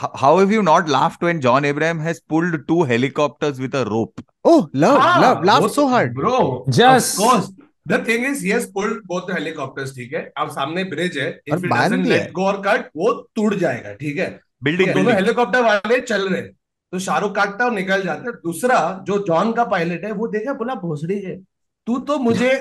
how 0.00 0.08
how 0.22 0.28
have 0.40 0.52
you 0.56 0.60
not 0.66 0.88
laughed 0.88 1.24
when 1.28 1.40
John 1.46 1.64
Abraham 1.70 2.02
has 2.08 2.20
pulled 2.34 2.52
two 2.68 2.82
helicopters 2.90 3.58
with 3.62 3.74
a 3.74 3.84
rope? 3.86 4.20
Oh, 4.50 4.68
love, 4.82 4.98
हाँ, 5.06 5.14
love, 5.22 5.38
वो 5.38 5.44
laughed 5.48 5.64
तो- 5.64 5.70
so 5.78 5.86
hard. 5.94 6.12
bro 6.18 6.36
Just- 6.76 7.18
of 7.18 7.24
course 7.24 7.48
the 7.94 7.98
thing 8.10 8.26
is 8.28 8.44
he 8.48 8.52
has 8.56 8.68
pulled 8.76 9.00
both 9.14 9.26
the 9.32 9.34
helicopters 9.38 9.90
ठीक 9.96 10.12
है 10.18 10.22
अब 10.44 10.50
सामने 10.58 10.84
bridge 10.92 11.18
है 11.18 11.26
और 11.32 11.56
if 11.58 11.64
he 11.64 11.70
बांध 11.74 11.90
doesn't 11.92 12.04
दिया 12.04 12.18
let 12.22 12.32
go 12.38 12.46
or 12.52 12.54
cut 12.68 12.86
वो 13.02 13.10
टूट 13.36 13.54
जाएगा 13.64 13.94
ठीक 14.04 14.18
है 14.18 14.28
Building, 14.68 14.86
दोनों 14.86 14.94
building. 15.02 15.14
हेलीकॉप्टर 15.20 15.62
वाले 15.70 16.00
चल 16.00 16.28
रहे 16.28 16.40
हैं 16.40 16.50
तो 16.91 16.99
शाहरुख 16.99 17.35
काटता 17.35 17.65
और 17.65 17.71
निकल 17.71 18.03
जाता 18.03 18.29
है 18.29 18.31
दूसरा 18.43 18.79
जो 19.07 19.17
जॉन 19.27 19.51
का 19.53 19.63
पायलट 19.73 20.05
है 20.05 20.11
वो 20.21 20.27
देखा 20.37 20.53
बोला 20.53 20.75
भोसड़ी 20.85 21.19
है 21.19 21.35
तू 21.87 21.99
तो 22.09 22.17
मुझे 22.19 22.53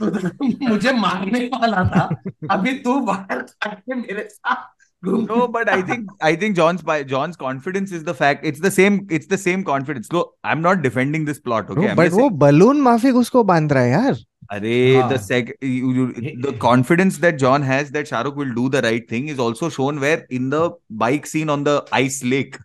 तो 0.00 0.68
मुझे 0.68 0.92
मारने 0.92 1.44
वाला 1.54 1.84
था 1.94 2.08
अभी 2.54 2.78
तू 2.82 2.98
बाहर 3.10 3.42
काट 3.62 3.82
मेरे 3.88 4.28
साथ 4.32 4.66
No, 5.02 5.46
but 5.46 5.68
I 5.68 5.82
think 5.82 6.08
I 6.20 6.34
think 6.34 6.56
John's 6.56 6.82
by 6.82 7.04
John's 7.04 7.36
confidence 7.36 7.92
is 7.92 8.02
the 8.02 8.14
fact. 8.14 8.44
It's 8.44 8.58
the 8.58 8.70
same. 8.70 8.96
It's 9.08 9.28
the 9.28 9.38
same 9.38 9.62
confidence. 9.62 10.08
So 10.10 10.34
I'm 10.42 10.60
not 10.60 10.82
defending 10.82 11.24
this 11.24 11.38
plot. 11.38 11.70
Okay, 11.70 11.90
I'm 11.90 11.96
but 11.96 12.10
वो 12.12 12.28
बलून 12.40 12.80
माफिक 12.82 13.16
उसको 13.16 13.44
बाँध 13.44 13.72
रहा 13.72 13.82
है 13.82 13.90
यार. 13.90 14.16
अरे 14.52 14.96
हाँ. 14.96 15.08
the 15.10 15.18
sec 15.18 15.52
you, 15.60 15.92
you, 15.92 16.42
the 16.42 16.52
confidence 16.54 17.18
that 17.18 17.38
John 17.38 17.62
has 17.62 17.90
that 17.92 18.06
Shahrukh 18.06 18.34
will 18.34 18.52
do 18.54 18.68
the 18.68 18.82
right 18.82 19.08
thing 19.08 19.28
is 19.28 19.38
also 19.38 19.68
shown 19.68 20.00
where 20.00 20.26
in 20.30 20.50
the 20.50 20.70
bike 20.90 21.26
scene 21.26 21.50
on 21.50 21.64
the 21.64 21.84
ice 21.92 22.24
lake 22.24 22.58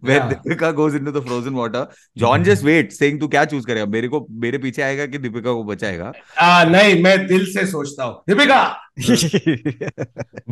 where 0.00 0.16
Yeah. 0.16 0.28
Deepika 0.32 0.70
goes 0.80 0.94
into 0.98 1.12
the 1.16 1.22
frozen 1.22 1.54
water. 1.60 1.82
John 2.22 2.44
just 2.48 2.64
waits 2.68 2.98
saying 3.02 3.18
तू 3.20 3.28
क्या 3.34 3.44
choose 3.52 3.66
करेगा 3.66 3.86
मेरे 3.96 4.08
को 4.08 4.26
मेरे 4.44 4.58
पीछे 4.58 4.82
आएगा 4.82 5.06
कि 5.06 5.18
दीपिका 5.18 5.52
को 5.52 5.64
बचाएगा 5.64 6.12
आ, 6.40 6.64
नहीं 6.64 7.02
मैं 7.02 7.16
दिल 7.26 7.44
से 7.52 7.66
सोचता 7.66 8.04
हूँ 8.04 8.22
Deepika 8.28 8.60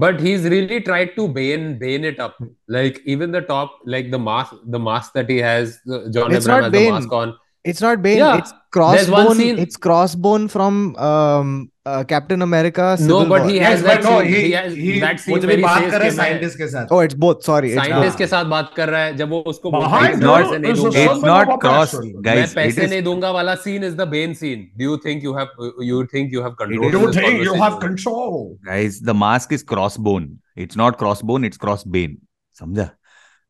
but 0.04 0.20
he's 0.20 0.44
really 0.54 0.80
tried 0.88 1.14
to 1.16 1.26
bane 1.38 1.66
bane 1.80 2.04
it 2.10 2.20
up 2.26 2.36
like 2.76 3.00
even 3.14 3.32
the 3.36 3.40
top 3.48 3.72
like 3.94 4.10
the 4.12 4.20
mask 4.28 4.54
the 4.76 4.78
mask 4.90 5.12
that 5.18 5.32
he 5.34 5.38
has 5.48 5.74
the- 5.92 6.00
john 6.16 6.36
It's 6.38 6.46
abraham 6.46 6.64
has 6.68 6.72
the 6.76 6.84
mask 6.90 7.12
on 7.22 7.34
It's 7.69 7.81
not 7.81 8.01
Bane. 8.03 8.17
Yeah. 8.17 8.37
It's 8.41 8.51
There's 8.75 9.09
one 9.13 9.25
Crossbone. 9.27 9.35
scene- 9.39 9.59
It's 9.63 9.77
Crossbone 9.85 10.45
from 10.51 10.77
um, 11.07 11.49
uh, 11.85 12.03
Captain 12.11 12.41
America. 12.45 12.85
no 12.99 13.01
Civil 13.01 13.25
but 13.31 13.41
War. 13.41 13.49
he 13.49 13.57
Yes, 13.57 13.67
has 13.67 13.81
but 13.81 13.89
that 13.89 14.03
no, 14.05 14.13
scene, 14.21 14.29
he, 14.35 14.39
he 14.45 14.51
has 14.59 14.73
he, 14.85 14.93
that 15.03 15.19
वो 15.19 15.23
scene 15.25 15.41
जब 15.43 15.49
where 15.49 15.57
ये 15.57 15.57
he 15.57 15.65
बात 15.65 15.81
says 15.83 15.91
कर 15.91 15.99
रहा 15.99 16.05
है 16.05 16.11
कि 16.11 16.17
मैं 16.17 16.23
scientist 16.23 16.57
के 16.61 16.67
साथ 16.71 16.93
Oh, 16.97 16.99
it's 17.07 17.17
both. 17.25 17.43
Sorry, 17.49 17.69
it's 17.73 17.79
scientist 17.81 18.09
both. 18.13 18.17
के 18.17 18.27
साथ 18.33 18.45
बात 18.53 18.71
कर 18.77 18.89
रहा 18.89 19.01
है 19.03 19.15
जब 19.17 19.29
वो 19.35 19.41
उसको 19.53 19.71
बोलता 19.71 19.87
हाँ, 19.95 20.01
है 20.01 20.11
कि 20.13 20.19
no, 20.21 20.31
मैं 20.37 20.43
पैसे 20.43 20.57
नहीं 20.59 20.71
it's 20.71 20.81
दूंगा 20.81 21.03
it's 21.03 21.21
so- 21.21 21.27
not 21.31 21.51
so- 21.51 21.57
cross 21.65 21.91
so- 21.97 22.01
guys 22.29 22.39
मैं 22.39 22.47
it 22.47 22.55
पैसे 22.55 22.81
is 22.85 22.89
नहीं 22.89 23.01
दूंगा 23.09 23.31
वाला 23.37 23.55
scene 23.65 23.87
is 23.89 23.95
the 24.01 24.07
Bane 24.15 24.33
scene. 24.41 24.63
Do 24.81 24.89
you 24.89 24.97
think 25.05 25.27
you 25.29 25.35
have 25.41 25.53
you 25.91 26.01
think 26.15 26.35
you 26.37 26.45
have 26.47 26.57
control? 26.63 26.87
is- 26.89 26.97
you 26.97 27.03
in 27.03 27.05
this 27.11 27.21
think 27.21 27.43
you 27.49 27.53
have 27.65 27.77
conversation? 27.77 27.85
control 27.87 28.57
guys 28.71 28.99
the 29.11 29.17
mask 29.25 29.55
is 29.59 29.67
crossbone 29.73 30.27
it's 30.67 30.81
not 30.85 30.99
crossbone 31.03 31.51
it's 31.51 31.63
crossbane 31.67 32.17
समझा 32.63 32.89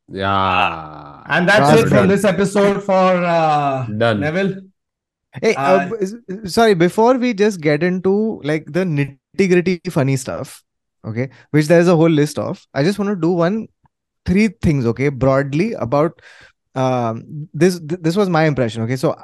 Yeah. 0.09 1.21
and 1.27 1.47
that's 1.47 1.69
Cross 1.69 1.79
it 1.79 1.89
from 1.89 1.97
Bane. 1.97 2.07
this 2.07 2.23
episode 2.23 2.83
for 2.83 2.93
uh, 2.93 3.85
Done. 3.87 4.19
Neville 4.21 4.61
Hey, 5.41 5.53
Uh, 5.55 5.89
uh, 6.01 6.47
sorry. 6.47 6.73
Before 6.73 7.15
we 7.17 7.33
just 7.33 7.61
get 7.61 7.83
into 7.83 8.41
like 8.43 8.65
the 8.71 8.85
nitty 8.85 9.19
gritty 9.49 9.81
funny 9.91 10.15
stuff, 10.15 10.63
okay, 11.05 11.29
which 11.51 11.67
there's 11.67 11.87
a 11.87 11.95
whole 11.95 12.09
list 12.09 12.39
of. 12.39 12.65
I 12.73 12.83
just 12.83 12.97
want 12.97 13.09
to 13.09 13.15
do 13.15 13.31
one, 13.31 13.67
three 14.25 14.47
things, 14.61 14.85
okay, 14.87 15.09
broadly 15.09 15.73
about 15.73 16.21
um 16.73 17.49
this. 17.53 17.79
th- 17.79 18.01
This 18.01 18.15
was 18.15 18.29
my 18.29 18.45
impression. 18.45 18.81
Okay, 18.83 18.95
so 18.95 19.15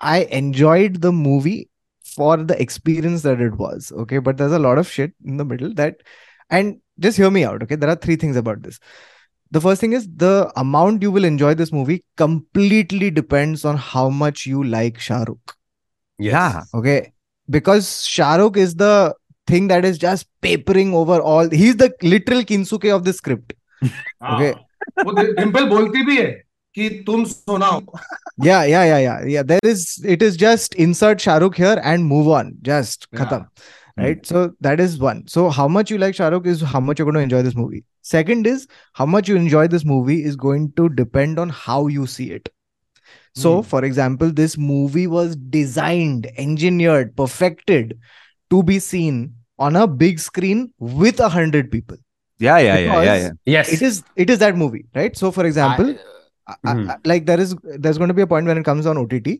I 0.00 0.22
enjoyed 0.24 1.02
the 1.02 1.12
movie 1.12 1.68
for 2.16 2.36
the 2.36 2.60
experience 2.60 3.22
that 3.22 3.40
it 3.40 3.52
was. 3.56 3.92
Okay, 3.92 4.18
but 4.18 4.36
there's 4.38 4.52
a 4.52 4.58
lot 4.58 4.78
of 4.78 4.88
shit 4.88 5.12
in 5.24 5.36
the 5.36 5.44
middle 5.44 5.72
that, 5.74 5.96
and 6.50 6.80
just 6.98 7.16
hear 7.16 7.30
me 7.30 7.44
out. 7.44 7.62
Okay, 7.62 7.76
there 7.76 7.90
are 7.90 7.96
three 7.96 8.16
things 8.16 8.36
about 8.36 8.62
this 8.62 8.80
the 9.50 9.60
first 9.60 9.80
thing 9.80 9.92
is 9.92 10.08
the 10.16 10.52
amount 10.56 11.02
you 11.02 11.10
will 11.10 11.24
enjoy 11.24 11.54
this 11.54 11.72
movie 11.72 12.02
completely 12.16 13.10
depends 13.10 13.64
on 13.64 13.76
how 13.76 14.08
much 14.08 14.46
you 14.46 14.64
like 14.64 14.98
Shahrukh. 14.98 15.54
Yeah. 16.18 16.64
Okay. 16.74 17.12
Because 17.50 17.86
Shahrukh 17.86 18.56
is 18.56 18.74
the 18.74 19.14
thing 19.46 19.68
that 19.68 19.84
is 19.84 19.98
just 19.98 20.26
papering 20.40 20.94
over 20.94 21.20
all. 21.20 21.48
He's 21.50 21.76
the 21.76 21.92
literal 22.02 22.42
Kintsugi 22.42 22.94
of 22.94 23.04
the 23.04 23.12
script. 23.12 23.54
okay. 23.82 24.54
Ah. 24.56 24.64
वो 25.04 25.12
डिम्पल 25.12 25.64
बोलती 25.64 26.02
भी 26.04 26.16
है 26.16 26.44
कि 26.74 26.88
तुम 27.08 27.24
yeah. 27.48 28.46
या 28.46 28.64
या 28.64 28.84
या 28.84 28.98
या 28.98 29.18
या 29.28 29.42
there 29.42 29.68
is 29.68 30.02
it 30.06 30.22
is 30.22 30.38
just 30.38 30.74
insert 30.74 31.18
Shahrukh 31.18 31.58
here 31.58 31.78
खत्म 33.16 33.44
khatam 33.98 34.04
right 34.04 34.26
so 34.26 34.52
that 34.60 34.80
is 34.80 34.98
one 34.98 35.26
so 35.26 35.48
how 35.50 35.66
much 35.68 35.90
you 35.90 35.98
like 35.98 36.14
shahrukh 36.14 36.46
is 36.46 36.60
how 36.60 36.80
much 36.80 36.98
you're 36.98 37.06
going 37.10 37.14
to 37.14 37.20
enjoy 37.28 37.42
this 37.42 37.56
movie 37.56 37.84
second 38.02 38.46
is 38.46 38.66
how 38.92 39.06
much 39.06 39.28
you 39.28 39.36
enjoy 39.36 39.66
this 39.68 39.84
movie 39.84 40.24
is 40.24 40.36
going 40.36 40.72
to 40.76 40.88
depend 40.88 41.38
on 41.38 41.48
how 41.48 41.86
you 41.86 42.06
see 42.06 42.30
it 42.30 42.48
so 43.34 43.62
Hmm. 43.62 43.68
for 43.70 43.84
example 43.84 44.30
this 44.32 44.56
movie 44.58 45.06
was 45.06 45.36
designed 45.36 46.26
engineered 46.36 47.16
perfected 47.16 47.98
to 48.50 48.62
be 48.62 48.78
seen 48.78 49.34
on 49.58 49.76
a 49.76 49.86
big 49.86 50.18
screen 50.18 50.72
with 50.78 51.20
a 51.20 51.28
hundred 51.28 51.70
people 51.70 51.96
Yeah, 52.44 52.58
yeah, 52.58 52.78
yeah, 52.78 53.02
yeah, 53.06 53.16
yeah. 53.24 53.30
Yes. 53.54 53.72
it 53.74 53.82
is 53.88 54.02
it 54.16 54.30
is 54.34 54.38
that 54.38 54.56
movie 54.56 54.86
right 54.94 55.16
so 55.16 55.30
for 55.38 55.44
example 55.50 55.90
I- 55.90 56.52
I- 56.52 56.56
I- 56.70 56.74
Mhm. 56.74 56.90
I- 56.94 56.96
like 57.10 57.26
there 57.28 57.40
is 57.44 57.54
there's 57.84 57.98
going 57.98 58.08
to 58.12 58.16
be 58.18 58.22
a 58.24 58.26
point 58.32 58.46
when 58.52 58.58
it 58.62 58.64
comes 58.64 58.86
on 58.92 58.98
OTT 59.02 59.34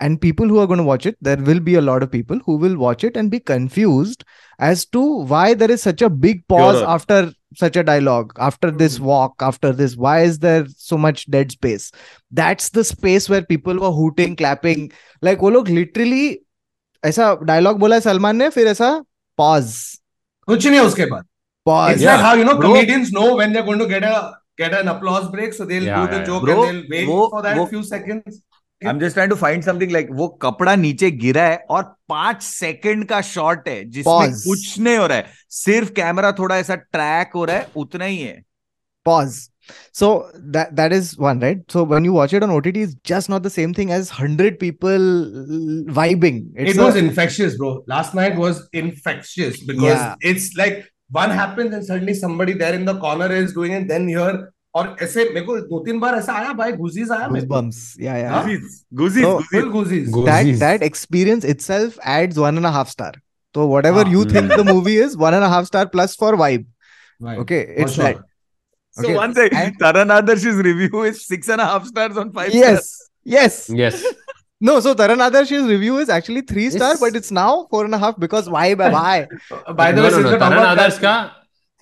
and 0.00 0.20
people 0.20 0.46
who 0.46 0.58
are 0.62 0.66
going 0.70 0.78
to 0.78 0.84
watch 0.88 1.06
it 1.10 1.16
there 1.28 1.36
will 1.48 1.60
be 1.68 1.74
a 1.74 1.80
lot 1.86 2.04
of 2.06 2.10
people 2.10 2.40
who 2.46 2.56
will 2.64 2.76
watch 2.82 3.02
it 3.08 3.16
and 3.16 3.30
be 3.32 3.40
confused 3.40 4.24
as 4.68 4.84
to 4.96 5.00
why 5.32 5.54
there 5.54 5.70
is 5.76 5.82
such 5.82 6.02
a 6.02 6.10
big 6.26 6.46
pause 6.52 6.76
Pure. 6.76 6.88
after 6.96 7.18
such 7.62 7.76
a 7.76 7.82
dialogue 7.88 8.32
after 8.48 8.70
this 8.82 8.98
Mhm. 8.98 9.08
walk 9.10 9.44
after 9.48 9.72
this 9.80 9.96
why 10.06 10.14
is 10.28 10.38
there 10.44 10.66
so 10.84 10.98
much 11.06 11.24
dead 11.36 11.50
space 11.56 11.86
that's 12.42 12.68
the 12.78 12.84
space 12.92 13.28
where 13.34 13.42
people 13.52 13.82
were 13.86 13.92
hooting 14.00 14.36
clapping 14.42 14.84
like 15.30 15.42
वो 15.46 15.50
लोग 15.56 15.68
literally 15.80 16.24
ऐसा 17.04 17.30
dialogue 17.52 17.78
बोला 17.84 17.94
है 17.96 18.00
सलमान 18.08 18.36
ने 18.36 18.48
फिर 18.58 18.66
ऐसा 18.76 18.90
pause 19.40 19.72
कुछ 20.48 20.66
नहीं 20.66 20.76
है 20.80 20.84
उसके 20.86 21.06
बाद 21.14 21.24
pause 21.68 21.94
It's 21.94 22.02
Yeah. 22.02 22.14
like 22.16 22.24
how 22.26 22.34
you 22.40 22.44
know 22.48 22.56
Bro. 22.60 22.68
comedians 22.72 23.10
know 23.18 23.28
when 23.40 23.52
they're 23.56 23.66
going 23.72 23.82
to 23.86 23.88
get 23.94 24.04
a 24.10 24.14
get 24.60 24.72
an 24.76 24.88
applause 24.92 25.26
break, 25.32 25.52
so 25.56 25.64
they'll 25.70 25.84
Yeah, 25.88 25.98
do 26.04 26.12
the 26.12 26.16
yeah, 26.20 26.24
joke 26.28 26.44
Bro, 26.46 26.54
and 26.62 26.68
they'll 26.68 26.86
wait 26.92 27.08
वो- 27.10 27.26
for 27.34 27.42
that 27.42 27.58
वो- 27.58 27.66
few 27.72 27.82
seconds. 27.90 28.38
I'm 28.91 28.99
just 28.99 29.15
trying 29.19 29.29
to 29.33 29.37
find 29.43 29.63
something 29.69 29.91
like 29.95 30.09
वो 30.21 30.27
कपड़ा 30.41 30.75
नीचे 30.75 31.11
गिरा 31.23 31.43
है 31.47 31.57
और 31.77 31.83
पाँच 32.09 32.41
second 32.43 33.05
का 33.09 33.21
शॉट 33.33 33.67
है 33.69 33.83
जिसमें 33.97 34.31
कुछ 34.47 34.79
नहीं 34.79 34.97
हो 34.97 35.07
रहा 35.07 35.17
है 35.17 35.31
सिर्फ़ 35.63 35.91
कैमरा 36.01 36.31
थोड़ा 36.39 36.57
ऐसा 36.57 36.75
ट्रैक 36.75 37.31
हो 37.35 37.45
रहा 37.45 37.57
है 37.57 37.67
उतना 37.85 38.05
ही 38.05 38.21
है 38.21 38.41
pause 39.07 39.39
so 39.99 40.07
that 40.55 40.69
that 40.77 40.93
is 40.97 41.07
one 41.23 41.41
right 41.45 41.59
so 41.73 41.81
when 41.93 42.05
you 42.07 42.13
watch 42.17 42.33
it 42.37 42.43
on 42.45 42.51
ott 42.57 42.67
it's 42.81 42.93
just 43.09 43.29
not 43.33 43.43
the 43.47 43.51
same 43.55 43.73
thing 43.79 43.91
as 43.95 44.11
100 44.19 44.57
people 44.63 45.05
vibing 45.99 46.39
it's 46.55 46.73
it 46.73 46.81
was 46.81 46.95
a- 46.95 46.99
infectious, 46.99 47.57
bro. 47.57 47.83
Last 47.87 48.15
night 48.19 48.37
was 48.37 48.61
infectious 48.81 49.59
because 49.71 49.99
Yeah. 49.99 50.15
it's 50.31 50.47
like 50.61 50.77
one 51.09 51.31
happens 51.39 51.73
and 51.77 51.85
suddenly 51.89 52.13
somebody 52.13 52.53
there 52.63 52.73
in 52.73 52.85
the 52.85 52.95
corner 53.05 53.29
is 53.39 53.53
doing 53.53 53.73
it, 53.79 53.87
then 53.87 54.07
here 54.07 54.51
और 54.75 54.95
ऐसे 55.01 55.23
मेरे 55.33 55.45
को 55.45 55.57
दो 55.59 55.79
तीन 55.85 55.99
बार 55.99 56.15
ऐसा 56.15 56.33
आया 56.33 56.53
भाई 56.59 56.71
गुजीज 56.73 57.11
आया 57.11 57.27
मेरे 57.29 57.45
बम्स 57.47 57.95
या 58.01 58.15
या 58.17 58.41
गुजीज 58.41 58.81
गुजीज 59.01 59.65
गुजीज 59.71 60.09
गुजीज 60.11 60.29
that 60.29 60.59
that 60.59 60.83
experience 60.83 61.45
itself 61.45 61.97
adds 62.17 62.37
one 62.37 62.57
and 62.57 62.65
half 62.65 62.89
star 62.89 63.19
तो 63.55 63.67
whatever 63.69 64.07
you 64.07 64.25
think 64.25 64.51
the 64.51 64.67
movie 64.69 64.97
is 65.01 65.17
one 65.17 65.33
and 65.33 65.43
half 65.43 65.65
star 65.65 65.85
plus 65.95 66.17
for 66.19 66.35
vibe 66.35 66.71
okay 67.39 67.61
it's 67.81 67.99
that 67.99 68.21
So 68.97 69.05
okay. 69.05 69.15
one 69.15 69.33
second, 69.33 69.57
and, 69.57 69.79
Taran 69.79 70.11
Adarsh's 70.15 70.57
review 70.65 71.01
is 71.03 71.25
six 71.25 71.49
and 71.49 71.59
a 71.59 71.65
half 71.65 71.85
stars 71.85 72.15
on 72.15 72.31
five. 72.31 72.53
Yes, 72.53 72.89
yes, 73.25 73.55
yes. 73.67 74.03
No, 74.61 74.79
so 74.79 74.93
Taran 74.93 75.17
Adarsh's 75.17 75.65
review 75.67 75.97
is 75.97 76.09
actually 76.09 76.41
three 76.41 76.69
star, 76.69 76.89
yes. 76.89 76.99
but 76.99 77.15
it's 77.15 77.31
now 77.31 77.67
four 77.71 77.85
and 77.85 77.95
a 77.95 77.97
half 77.97 78.19
because 78.19 78.47
why? 78.47 78.73
Why? 78.75 79.27
By 79.75 79.91
the 79.91 80.03
way, 80.03 80.09
no, 80.09 80.19
no, 80.19 80.29
no. 80.29 80.37
Taran 80.37 80.67
Adarsh 80.67 81.01
ka 81.01 81.13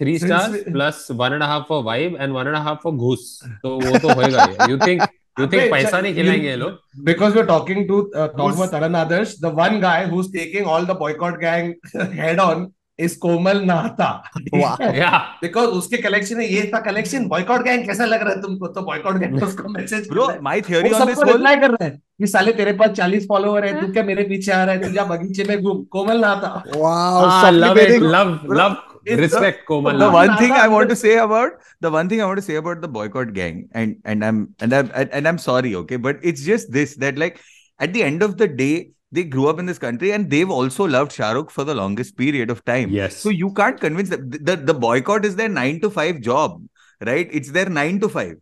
plus 0.01 1.09
one 1.23 1.33
and 1.33 1.43
a 1.43 1.47
half 1.47 1.67
for 1.67 1.83
vibe 1.83 2.15
and 2.19 2.33
one 2.33 2.47
and 2.47 2.55
a 2.55 2.61
half 2.67 2.81
for 2.81 2.93
goose. 3.05 3.25
तो 3.63 3.75
वो 3.85 3.97
तो 3.99 4.13
होएगा 4.19 4.43
ही. 4.43 4.69
You 4.73 4.77
think 4.85 5.07
you 5.39 5.47
think 5.47 5.71
Wait, 5.71 5.93
नहीं 5.93 6.13
you- 6.13 6.15
खिलाएँगे 6.15 6.55
लोग? 6.65 6.77
Because 7.11 7.35
we're 7.39 7.47
talking 7.53 7.87
to 7.93 8.01
uh, 8.15 8.27
talking 8.41 8.59
about 8.59 8.71
Taran 8.75 8.99
Adarsh, 9.05 9.39
the 9.47 9.49
one 9.63 9.79
guy 9.87 10.05
who's 10.13 10.29
taking 10.37 10.65
all 10.75 10.85
the 10.85 10.95
boycott 11.05 11.39
gang 11.39 11.73
head 12.21 12.39
on 12.39 12.71
is 12.99 13.13
Komal 13.17 13.61
Nahata. 13.69 14.09
Wow. 14.53 14.73
Yeah. 14.97 15.15
Because 15.43 15.69
उसके 15.77 15.97
collection 16.01 16.37
में 16.37 16.45
ये 16.47 16.69
था 16.73 16.79
collection 16.89 17.27
boycott 17.27 17.63
gang 17.65 17.85
कैसा 17.85 18.05
लग 18.05 18.21
रहा 18.23 18.33
है 18.33 18.41
तुमको 18.41 18.67
तो 18.75 18.81
बॉयकॉट 18.89 19.17
गैंग 19.19 19.39
को 19.39 19.45
उसको 19.45 19.69
message 19.77 20.09
Bro, 20.09 20.27
my 20.49 20.59
theory 20.67 20.91
on 20.99 21.07
this 21.07 21.17
whole 21.23 21.31
reply 21.31 21.55
कर 21.63 21.71
रहा 21.71 21.83
है 21.85 21.89
कि 22.21 22.27
साले 22.27 22.53
तेरे 22.59 22.73
पास 22.81 22.89
40 22.99 23.27
फॉलोवर 23.27 23.65
है 23.65 23.79
तू 23.81 23.91
क्या 23.93 24.03
मेरे 24.11 24.23
पीछे 24.33 24.51
आ 24.51 24.63
रहा 24.63 24.75
है 24.75 24.81
तू 24.83 24.91
जा 24.93 25.03
बगीचे 25.13 25.43
में 25.49 25.61
घूम 25.61 25.83
कोमल 25.97 26.21
नहाता 26.21 26.63
wow 26.75 27.25
Ah, 27.31 27.49
love 27.63 27.77
it. 27.85 28.01
Love, 28.17 28.35
love, 28.61 28.77
respect, 29.05 29.65
Komal. 29.65 29.97
the 29.97 30.09
one 30.09 30.37
thing 30.37 30.51
I 30.51 30.67
want 30.67 30.89
to 30.89 30.95
say 30.95 31.17
about 31.17 31.53
the 31.79 31.91
one 31.91 32.09
thing 32.09 32.21
I 32.21 32.25
want 32.25 32.37
to 32.37 32.41
say 32.43 32.55
about 32.55 32.81
the 32.81 32.87
boycott 32.87 33.33
gang, 33.33 33.69
and 33.73 33.97
and 34.05 34.23
I'm 34.23 34.55
and 34.59 34.73
I'm 34.73 34.91
and, 34.93 35.09
and 35.11 35.27
I'm 35.27 35.37
sorry, 35.37 35.75
okay, 35.75 35.97
but 35.97 36.17
it's 36.21 36.43
just 36.43 36.71
this 36.71 36.95
that 36.97 37.17
like 37.17 37.39
at 37.79 37.93
the 37.93 38.03
end 38.03 38.21
of 38.21 38.37
the 38.37 38.47
day, 38.47 38.91
they 39.11 39.23
grew 39.23 39.47
up 39.47 39.59
in 39.59 39.65
this 39.65 39.79
country 39.79 40.11
and 40.11 40.29
they've 40.29 40.49
also 40.49 40.85
loved 40.85 41.11
Shah 41.11 41.31
Rukh 41.31 41.51
for 41.51 41.63
the 41.63 41.75
longest 41.75 42.15
period 42.15 42.49
of 42.49 42.63
time. 42.63 42.89
Yes. 42.89 43.17
So 43.17 43.29
you 43.29 43.51
can't 43.53 43.79
convince 43.79 44.09
them. 44.09 44.29
The, 44.29 44.37
the, 44.37 44.55
the 44.55 44.73
boycott 44.73 45.25
is 45.25 45.35
their 45.35 45.49
nine 45.49 45.81
to 45.81 45.89
five 45.89 46.21
job, 46.21 46.63
right? 47.05 47.27
It's 47.31 47.51
their 47.51 47.69
nine 47.69 47.99
to 48.01 48.09
five. 48.09 48.35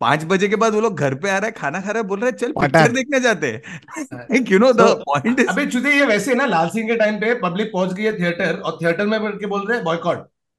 पाँच 0.00 0.24
बजे 0.24 0.48
के 0.48 0.56
बाद 0.56 0.74
वो 0.74 0.80
लोग 0.80 0.96
घर 0.96 1.14
पे 1.14 1.30
आ 1.30 1.36
रहा 1.38 1.46
है 1.46 1.52
खाना 1.52 1.80
खा 1.80 1.90
रहा 1.90 2.02
है 2.02 2.08
बोल 2.08 2.18
रहा 2.20 2.26
है 2.26 2.32
चल 2.32 2.52
पिक्चर 2.52 2.92
देखने 2.92 3.20
जाते 3.20 3.46
हैं। 3.46 3.80
The 4.30 4.74
So, 4.74 5.02
point 5.08 5.40
is 5.40 5.48
अबे 5.48 5.66
चुते 5.66 5.90
ये 5.98 6.06
वैसे 6.06 6.34
ना 6.34 6.46
लाल 6.46 6.68
सिंह 6.68 6.88
के 6.88 6.96
टाइम 6.96 7.16
पे 7.16 7.34
पब्लिक 7.34 7.70
पहुँच 7.72 7.92
गई 7.92 8.02
है 8.02 8.18
थिएटर 8.20 8.54
और 8.54 8.78
थिएटर 8.82 9.06
में 9.06 9.22
बैठ 9.22 9.34
के 9.40 9.46
बोल 9.46 9.66
रहे 9.66 9.76
हैं 9.76 9.84
बॉयकॉट 9.84 10.16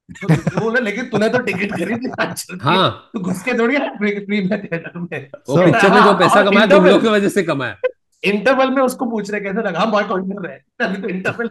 तो 0.08 0.60
बोल 0.60 0.72
रहे 0.72 0.84
लेकिन 0.84 1.04
तूने 1.04 1.28
तो 1.28 1.38
टिकट 1.38 1.72
खरीदी 1.72 2.08
चल 2.08 2.56
के। 2.56 2.64
हाँ। 2.64 3.10
तू 3.12 3.20
घुस 3.20 3.42
के 3.42 3.58
थोड़ी 3.58 3.76
फ्री 3.78 4.14
फ्री 4.18 4.40
में 4.48 4.62
थिएटर 4.62 4.92
में. 4.98 5.30
वो 5.48 5.64
पिक्चर 5.64 5.90
में 5.90 6.02
जो 6.02 6.14
पैसा 6.18 6.42
कमाया 6.42 6.66
तुम 6.66 6.86
लोग 6.86 7.02
की 7.02 7.08
वजह 7.08 7.28
से 7.28 7.42
कमाया। 7.42 7.76
इंटरवल 8.24 8.70
में 8.70 8.82
उसको 8.82 9.06
पूछ 9.10 9.30
रहे 9.30 9.40
कैसे 9.40 9.62
लगा? 9.68 9.80
हम 9.80 9.90
बॉयकॉट 9.90 10.28
कर 10.28 10.48
रहे 10.48 10.56
हैं। 10.56 10.86
अभी 10.86 11.02
तो 11.02 11.08
interval 11.08 11.50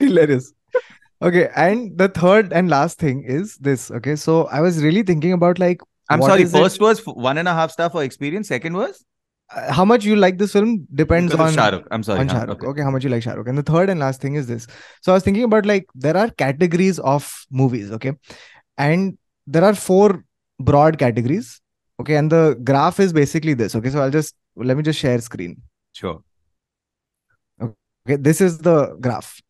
hilarious. 0.00 0.44
Okay 1.22 1.48
and 1.62 1.98
the 1.98 2.08
third 2.08 2.52
and 2.58 2.70
last 2.70 2.98
thing 2.98 3.18
is 3.38 3.56
this 3.68 3.82
okay? 3.90 4.14
So 4.16 4.36
i 4.58 4.60
was 4.66 4.76
really 4.84 5.02
thinking 5.02 5.34
about 5.38 5.58
like 5.58 5.82
I'm 6.10 6.20
what 6.20 6.28
sorry 6.30 6.42
is 6.42 6.54
it- 6.54 6.58
first 6.58 6.80
was 6.80 7.00
one 7.06 7.38
and 7.38 7.48
a 7.48 7.54
half 7.54 7.70
star 7.70 7.88
for 7.90 8.02
experience 8.04 8.48
second 8.48 8.74
was 8.74 9.04
uh, 9.56 9.72
how 9.72 9.84
much 9.84 10.04
you 10.04 10.16
like 10.16 10.38
this 10.38 10.52
film 10.52 10.86
depends 10.94 11.32
because 11.32 11.48
on 11.48 11.54
Shah 11.60 11.76
Rukh 11.76 11.86
I'm 11.90 12.02
sorry 12.02 12.20
on 12.20 12.28
huh, 12.28 12.34
Shah 12.34 12.42
Rukh. 12.44 12.56
okay. 12.58 12.66
Okay. 12.72 12.82
how 12.82 12.90
much 12.90 13.04
you 13.04 13.10
like 13.10 13.22
Shah 13.22 13.32
Rukh. 13.38 13.48
And 13.48 13.58
the 13.58 13.62
third 13.70 13.90
and 13.90 13.98
last 14.00 14.20
thing 14.20 14.34
is 14.34 14.46
this. 14.46 14.66
So 15.02 15.12
I 15.12 15.14
was 15.14 15.24
thinking 15.24 15.44
about 15.44 15.66
like 15.66 15.86
there 15.94 16.16
are 16.16 16.28
categories 16.44 16.98
of 17.00 17.30
movies, 17.50 17.90
okay, 17.98 18.12
and 18.78 19.18
there 19.46 19.64
are 19.64 19.74
four 19.74 20.24
broad 20.60 20.98
categories, 20.98 21.60
okay, 22.00 22.16
and 22.16 22.30
the 22.30 22.58
graph 22.72 23.00
is 23.00 23.12
basically 23.12 23.54
this. 23.54 23.74
Okay, 23.74 23.90
so 23.90 24.00
I'll 24.02 24.10
just 24.10 24.34
let 24.56 24.76
me 24.76 24.82
just 24.82 24.98
share 24.98 25.20
screen. 25.20 25.60
sure 25.92 26.22
Okay, 27.62 28.16
this 28.16 28.40
is 28.40 28.58
the 28.58 28.96
graph. 29.00 29.40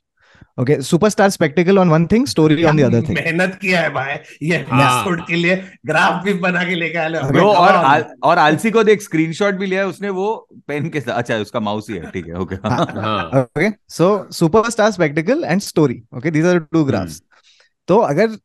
Okay, 0.61 0.77
superstar 0.79 1.33
spectacle 1.33 1.79
on 1.79 1.89
one 1.89 2.07
thing, 2.07 2.27
story 2.27 2.65
on 2.65 2.77
the 2.77 2.85
other 2.85 3.01
thing. 3.01 3.17
मेहनत 3.17 3.59
किया 3.61 3.81
है 3.81 3.91
भाई 3.91 4.17
ये 4.43 4.57
हाँ। 4.71 4.81
Episode 4.81 5.27
के 5.27 5.35
लिए 5.35 5.57
graph 5.87 6.23
भी 6.25 6.33
बना 6.41 6.65
के 6.65 6.75
लेके 6.75 6.99
आए 6.99 7.13
Okay, 7.13 7.33
ब्रो 7.33 7.47
और. 7.47 7.75
आल, 7.75 8.05
और 8.25 8.39
आलसी 8.39 8.71
को 8.71 8.83
देख 8.85 9.03
स्क्रीनशॉट 9.03 9.55
भी 9.55 9.67
लिया 9.67 9.81
है 9.81 9.87
उसने 9.87 10.11
वो 10.11 10.29
पेन 10.69 10.89
के 10.91 11.01
साथ 11.01 11.15
अच्छा 11.15 11.37
उसका 11.37 11.61
माउस 11.61 11.91
ही 11.91 11.97
है 11.97 12.11
ठीक 12.11 12.27
है 12.27 12.35
ओके 12.35 12.55
हाँ 12.67 13.47
so 13.99 14.11
superstar 14.33 14.93
spectacle 14.93 15.45
and 15.45 15.63
story. 15.63 16.03
Okay, 16.17 16.31
these 16.31 16.45
are 16.45 16.59
the 16.59 16.67
two 16.75 16.85
graphs. 16.91 17.21
तो 17.89 17.97
अगर 17.99 18.37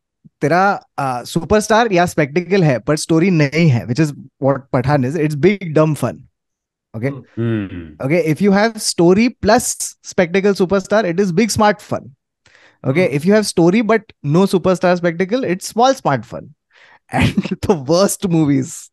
तेरा 0.42 1.24
सुपरस्टार 1.26 1.92
या 1.92 2.06
स्पेक्टिकल 2.06 2.64
है 2.64 2.78
पर 2.80 2.96
स्टोरी 2.96 3.30
नहीं 3.32 3.68
है 3.70 3.86
which 3.86 4.00
is 4.00 4.14
what 4.44 4.64
Pathaan 4.74 5.06
is 5.06 5.20
it's 5.20 5.36
big 5.36 5.74
dumb 5.74 5.94
fun 5.94 6.24
Okay. 6.96 7.12
Mm. 7.38 8.00
Okay. 8.02 8.26
If 8.26 8.42
you 8.42 8.52
have 8.52 8.82
story 8.82 9.30
plus 9.30 9.96
spectacle 10.04 10.54
superstar, 10.54 11.04
it 11.04 11.20
is 11.20 11.32
big 11.32 11.52
smart 11.52 11.82
fun. 11.82 12.16
Okay. 12.84 13.08
Mm. 13.10 13.12
If 13.12 13.26
you 13.26 13.34
have 13.34 13.46
story 13.46 13.82
but 13.82 14.14
no 14.24 14.44
superstar 14.44 14.96
spectacle, 14.98 15.44
it's 15.44 15.68
small 15.68 15.94
smart 15.94 16.26
fun. 16.26 16.56
And 17.12 17.34
the 17.62 17.76
worst 17.88 18.28
movies. 18.28 18.90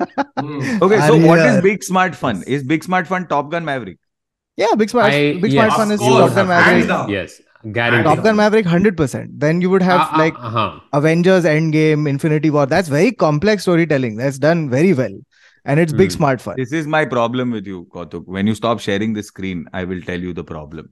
mm. 0.00 0.80
Okay. 0.82 1.00
So, 1.06 1.16
what 1.26 1.38
is 1.38 1.62
big 1.62 1.82
smart 1.82 2.14
fun? 2.14 2.44
Is 2.46 2.62
big 2.62 2.84
smart 2.84 3.06
fun 3.06 3.26
Top 3.26 3.50
Gun 3.50 3.64
Maverick? 3.64 3.98
Yeah. 4.56 4.74
Big 4.76 4.90
smart, 4.90 5.12
I, 5.12 5.38
big 5.40 5.52
yes, 5.52 5.64
smart 5.64 5.80
fun 5.80 5.92
is 5.92 6.00
Top 6.00 6.34
Gun 6.34 6.48
Maverick. 6.48 7.08
Yes. 7.08 7.40
Guaranteed. 7.72 8.04
Top 8.04 8.22
Gun 8.22 8.36
Maverick, 8.36 8.66
hundred 8.66 8.96
percent. 8.96 9.40
Then 9.40 9.60
you 9.60 9.70
would 9.70 9.82
have 9.82 10.00
uh, 10.00 10.14
uh 10.14 10.18
like 10.18 10.34
uh, 10.34 10.42
uh-huh. 10.42 10.80
Avengers, 10.92 11.44
Endgame, 11.44 12.08
Infinity 12.08 12.50
War. 12.50 12.66
That's 12.66 12.88
very 12.88 13.10
complex 13.10 13.62
storytelling. 13.62 14.16
That's 14.16 14.38
done 14.38 14.70
very 14.70 14.92
well 14.92 15.18
and 15.65 15.79
it's 15.85 15.93
big 16.01 16.11
Hmm. 16.11 16.17
smart 16.17 16.41
fun 16.45 16.55
this 16.61 16.71
is 16.81 16.87
my 16.97 17.03
problem 17.15 17.51
with 17.57 17.67
you 17.71 17.79
Kautuk 17.95 18.27
when 18.37 18.47
you 18.51 18.55
stop 18.59 18.79
sharing 18.89 19.13
the 19.17 19.23
screen 19.31 19.65
I 19.81 19.83
will 19.93 20.01
tell 20.11 20.19
you 20.29 20.33
the 20.43 20.43
problem 20.53 20.89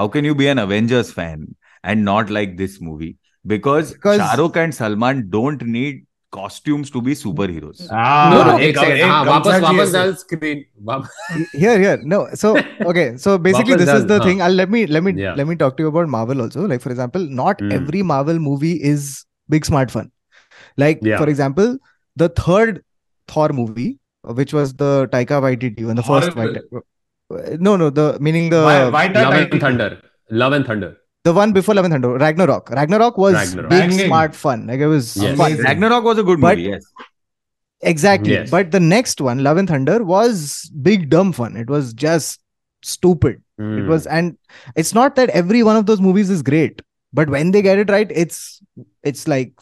how 0.00 0.08
can 0.08 0.24
you 0.30 0.34
be 0.44 0.48
an 0.54 0.58
Avengers 0.68 1.12
fan 1.18 1.44
and 1.84 2.04
not 2.04 2.30
like 2.38 2.56
this 2.62 2.80
movie 2.80 3.12
because, 3.52 3.92
Because- 3.92 4.18
Shah 4.22 4.34
Rukh 4.40 4.56
and 4.56 4.74
Salman 4.74 5.28
don't 5.30 5.62
need 5.76 6.02
costumes 6.34 6.90
to 6.92 7.00
be 7.06 7.14
superheroes 7.22 7.80
Ah, 7.90 8.30
no 8.34 8.36
no 8.48 8.52
एक- 8.58 8.62
एक 8.68 8.76
second 8.78 8.98
एक 8.98 9.04
हाँ 9.10 9.24
वापस 9.24 9.46
गमछा 9.46 9.58
वापस 9.70 9.90
चाहिए 9.92 9.92
डाल 9.92 10.12
screen 10.20 10.62
वापस 10.90 11.16
here 11.62 11.74
here 11.82 11.96
no 12.12 12.20
so 12.42 12.52
okay 12.92 13.04
so 13.24 13.34
basically 13.48 13.74
Wapas 13.74 13.82
this 13.82 13.90
is 13.96 14.04
dal, 14.04 14.06
the 14.12 14.18
huh. 14.18 14.28
thing 14.28 14.40
i'll 14.46 14.56
let 14.60 14.70
me 14.76 14.80
let 14.96 15.04
me 15.08 15.12
Yeah. 15.24 15.34
let 15.40 15.48
me 15.50 15.56
talk 15.64 15.76
to 15.80 15.84
you 15.86 15.90
about 15.92 16.08
marvel 16.14 16.40
also 16.46 16.64
like 16.72 16.84
for 16.86 16.92
example 16.94 17.26
not 17.42 17.60
Hmm. 17.66 17.74
every 17.80 18.02
marvel 18.12 18.40
movie 18.46 18.72
is 18.92 19.10
big 19.56 19.68
smart 19.70 19.92
fun 19.96 20.08
like 20.84 21.04
Yeah. 21.10 21.18
for 21.24 21.28
example 21.34 21.76
the 22.24 22.30
third 22.40 22.80
thor 23.27 23.49
movie 23.49 23.99
which 24.39 24.53
was 24.53 24.73
the 24.73 25.07
Taika 25.11 25.41
Waititi 25.45 25.85
one, 25.85 25.95
the 25.95 26.03
first 26.03 26.31
Horrible. 26.33 26.61
Waititi. 27.31 27.59
No, 27.61 27.75
no, 27.77 27.89
the 27.89 28.17
meaning 28.19 28.49
the 28.49 28.61
Why- 28.63 28.89
why 28.89 29.07
Love 29.07 29.33
Taika? 29.33 29.51
and 29.51 29.61
Thunder. 29.61 30.01
Love 30.29 30.53
and 30.53 30.65
Thunder. 30.65 30.97
the 31.23 31.33
one 31.33 31.51
before 31.53 31.75
Love 31.75 31.85
and 31.85 31.93
Thunder, 31.93 32.09
Ragnarok. 32.23 32.69
Ragnarok 32.71 33.17
was 33.17 33.33
Ragnarok. 33.35 33.69
big, 33.69 33.79
Banging. 33.89 34.05
smart 34.07 34.35
fun. 34.35 34.65
Like 34.67 34.79
it 34.79 34.87
was 34.87 35.15
Yes. 35.17 35.37
fun. 35.37 35.57
Ragnarok 35.57 36.03
was 36.03 36.17
a 36.17 36.23
good 36.23 36.41
But- 36.41 36.57
movie. 36.57 36.69
Yes. 36.71 36.83
Exactly. 37.81 38.31
Yes. 38.33 38.49
But 38.49 38.71
the 38.71 38.79
next 38.79 39.21
one, 39.21 39.43
Love 39.43 39.57
and 39.57 39.67
Thunder, 39.67 40.03
was 40.03 40.69
big 40.81 41.09
dumb 41.09 41.31
fun. 41.31 41.55
It 41.55 41.69
was 41.69 41.93
just 41.93 42.39
stupid. 42.83 43.35
It 43.59 43.63
Hmm. 43.63 43.87
was, 43.87 44.07
and 44.07 44.37
it's 44.75 44.93
not 44.93 45.15
that 45.15 45.29
every 45.29 45.63
one 45.63 45.75
of 45.75 45.85
those 45.85 46.01
movies 46.01 46.29
is 46.29 46.41
great, 46.41 46.81
but 47.13 47.29
when 47.29 47.51
they 47.51 47.61
get 47.61 47.77
it 47.79 47.89
right, 47.89 48.11
it's 48.23 48.61
it's 49.03 49.27
like 49.27 49.53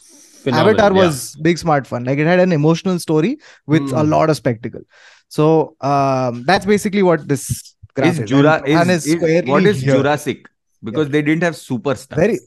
Phenomenal, 0.46 0.80
Avatar 0.80 0.96
yeah. 0.96 1.06
was 1.06 1.20
big 1.48 1.58
smart 1.58 1.86
fun. 1.86 2.04
Like 2.04 2.18
it 2.18 2.26
had 2.26 2.40
an 2.40 2.52
emotional 2.52 2.98
story 2.98 3.38
with 3.66 3.82
a 3.92 4.02
Hmm. 4.02 4.10
lot 4.10 4.30
of 4.30 4.36
spectacle. 4.36 4.82
So 5.28 5.46
um, 5.92 6.42
that's 6.50 6.64
basically 6.66 7.02
what 7.02 7.26
this 7.28 7.46
graph 7.94 8.12
Is 8.14 8.20
is. 8.20 8.28
Jura 8.30 8.52
And 8.56 8.64
Bhutan 8.66 8.90
is, 8.90 9.06
is- 9.06 9.48
what 9.48 9.64
is 9.64 9.80
here. 9.80 9.96
Jurassic? 9.96 10.46
Because 10.82 11.08
they 11.08 11.22
didn't 11.22 11.42
have 11.42 11.54
superstars. 11.54 12.16
Very 12.24 12.38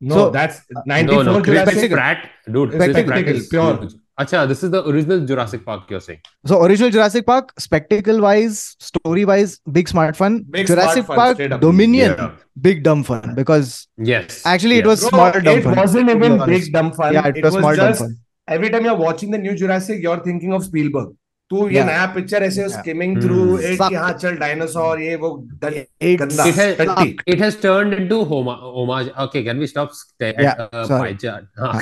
No, 0.00 0.14
So- 0.16 0.30
that's 0.30 0.60
94 0.84 1.24
no, 1.24 1.42
Chris 1.42 1.60
Jurassic. 1.64 1.92
Pratt, 1.92 2.30
dude. 2.52 2.72
Spectacle, 2.72 3.12
Pratt 3.12 3.28
is 3.28 3.46
pure. 3.48 3.88
Huge. 4.18 4.28
Acha, 4.30 4.48
this 4.48 4.62
is 4.62 4.70
the 4.70 4.86
original 4.88 5.24
Jurassic 5.26 5.64
Park 5.64 5.90
you're 5.90 6.00
saying. 6.00 6.20
so 6.46 6.62
original 6.64 6.90
Jurassic 6.90 7.26
Park, 7.26 7.52
spectacle 7.58 8.20
wise, 8.20 8.76
story 8.78 9.24
wise, 9.24 9.60
big 9.70 9.88
smart 9.88 10.16
fun. 10.16 10.44
Big 10.50 10.66
smart 10.66 10.80
Jurassic 10.80 11.06
fun, 11.06 11.16
Park 11.16 11.36
straight 11.36 11.52
up. 11.52 11.60
Dominion, 11.60 12.14
Yeah. 12.18 12.30
big 12.60 12.82
dumb 12.82 13.02
fun 13.04 13.34
because 13.34 13.88
Yes. 13.98 14.42
actually 14.44 14.76
it 14.78 14.84
Yes. 14.84 14.86
was 14.86 15.00
Bro, 15.00 15.08
small 15.10 15.32
dumb 15.32 15.58
it 15.58 15.64
fun. 15.64 15.76
wasn't 15.76 16.08
to 16.08 16.14
be 16.16 16.26
even 16.26 16.40
honest. 16.40 16.64
big 16.64 16.72
dumb 16.72 16.92
fun. 16.92 17.12
Yeah, 17.14 17.26
it, 17.28 17.42
was 17.44 17.54
small 17.54 17.74
dumb 17.76 17.88
just 17.88 18.00
fun. 18.00 18.16
every 18.48 18.70
time 18.70 18.84
you're 18.84 18.96
watching 18.96 19.30
the 19.30 19.38
new 19.38 19.54
Jurassic, 19.54 20.02
you're 20.02 20.20
thinking 20.20 20.52
of 20.52 20.64
Spielberg. 20.64 21.10
तू 21.52 21.68
ये 21.68 21.82
नया 21.84 22.04
picture 22.14 22.42
ऐसे 22.42 22.68
skimming 22.74 23.14
Hmm. 23.16 23.22
through 23.24 23.88
कि 23.88 23.94
हाँ 23.94 24.12
चल 24.20 24.36
dinosaur 24.42 25.00
ये 25.00 25.16
वो 25.24 25.30
गंदा 25.64 26.44
It 26.50 26.56
has- 26.60 26.76
टट्टी 26.78 27.16
It 27.34 27.42
has 27.44 27.56
turned 27.64 27.96
into 27.98 28.20
homa- 28.30 28.56
homage. 28.78 29.10
Okay, 29.26 29.42
can 29.50 29.58
we 29.64 29.68
stop 29.72 29.92
st- 29.98 30.40
Yeah, 30.46 30.52
at 30.52 30.62
uh, 30.80 30.84
sorry. 30.92 31.12
pie 31.12 31.18
chart? 31.26 31.44
Huh. 31.64 31.80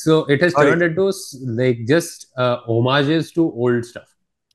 so 0.00 0.18
it 0.34 0.42
has 0.46 0.54
turned 0.58 0.82
into 0.88 1.06
like 1.62 1.80
just 1.92 2.26
uh, 2.44 2.56
homages 2.66 3.30
to 3.38 3.46
old 3.66 3.88
stuff. 3.92 4.06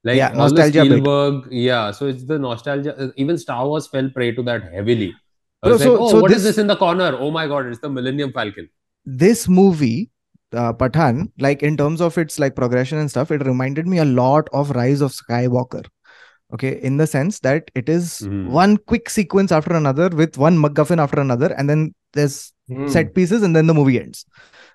Like 0.09 0.17
Yeah, 0.19 0.29
all 0.29 0.35
the 0.35 0.61
nostalgia 0.61 0.83
bit. 0.83 0.91
Spielberg, 0.93 1.49
yeah. 1.63 1.91
So 1.97 2.07
it's 2.13 2.23
the 2.33 2.39
nostalgia. 2.45 2.95
uh, 3.05 3.09
Even 3.25 3.37
Star 3.47 3.65
Wars 3.71 3.87
fell 3.95 4.07
prey 4.15 4.29
to 4.39 4.45
that 4.51 4.63
heavily. 4.77 5.09
I 5.63 5.69
was 5.73 5.83
so- 5.83 5.91
like, 5.91 6.01
oh, 6.05 6.07
so 6.13 6.21
what 6.25 6.31
this, 6.35 6.39
is 6.39 6.47
this 6.51 6.57
in 6.65 6.71
the 6.75 6.77
corner? 6.85 7.09
Oh 7.27 7.31
my 7.35 7.47
god, 7.51 7.67
it's 7.73 7.83
the 7.87 7.93
Millennium 7.99 8.31
Falcon. 8.39 8.69
this 9.27 9.47
movie 9.57 9.99
uh, 10.53 10.73
Pathan, 10.73 11.31
like 11.39 11.63
in 11.63 11.77
terms 11.77 12.01
of 12.01 12.17
its 12.17 12.39
like 12.39 12.55
progression 12.55 12.97
and 12.97 13.09
stuff, 13.09 13.31
it 13.31 13.45
reminded 13.45 13.87
me 13.87 13.99
a 13.99 14.05
lot 14.05 14.47
of 14.53 14.71
Rise 14.71 15.01
of 15.01 15.11
Skywalker. 15.11 15.85
Okay, 16.53 16.79
in 16.81 16.97
the 16.97 17.07
sense 17.07 17.39
that 17.39 17.71
it 17.75 17.87
is 17.87 18.19
Mhm. 18.21 18.47
one 18.51 18.77
quick 18.77 19.09
sequence 19.09 19.51
after 19.53 19.73
another 19.73 20.09
with 20.09 20.37
one 20.37 20.57
MacGuffin 20.57 20.99
after 20.99 21.21
another, 21.21 21.53
and 21.53 21.69
then 21.69 21.93
there's 22.13 22.51
Hmm. 22.67 22.87
set 22.87 23.13
pieces, 23.15 23.41
and 23.43 23.55
then 23.55 23.67
the 23.67 23.73
movie 23.73 23.99
ends, 23.99 24.25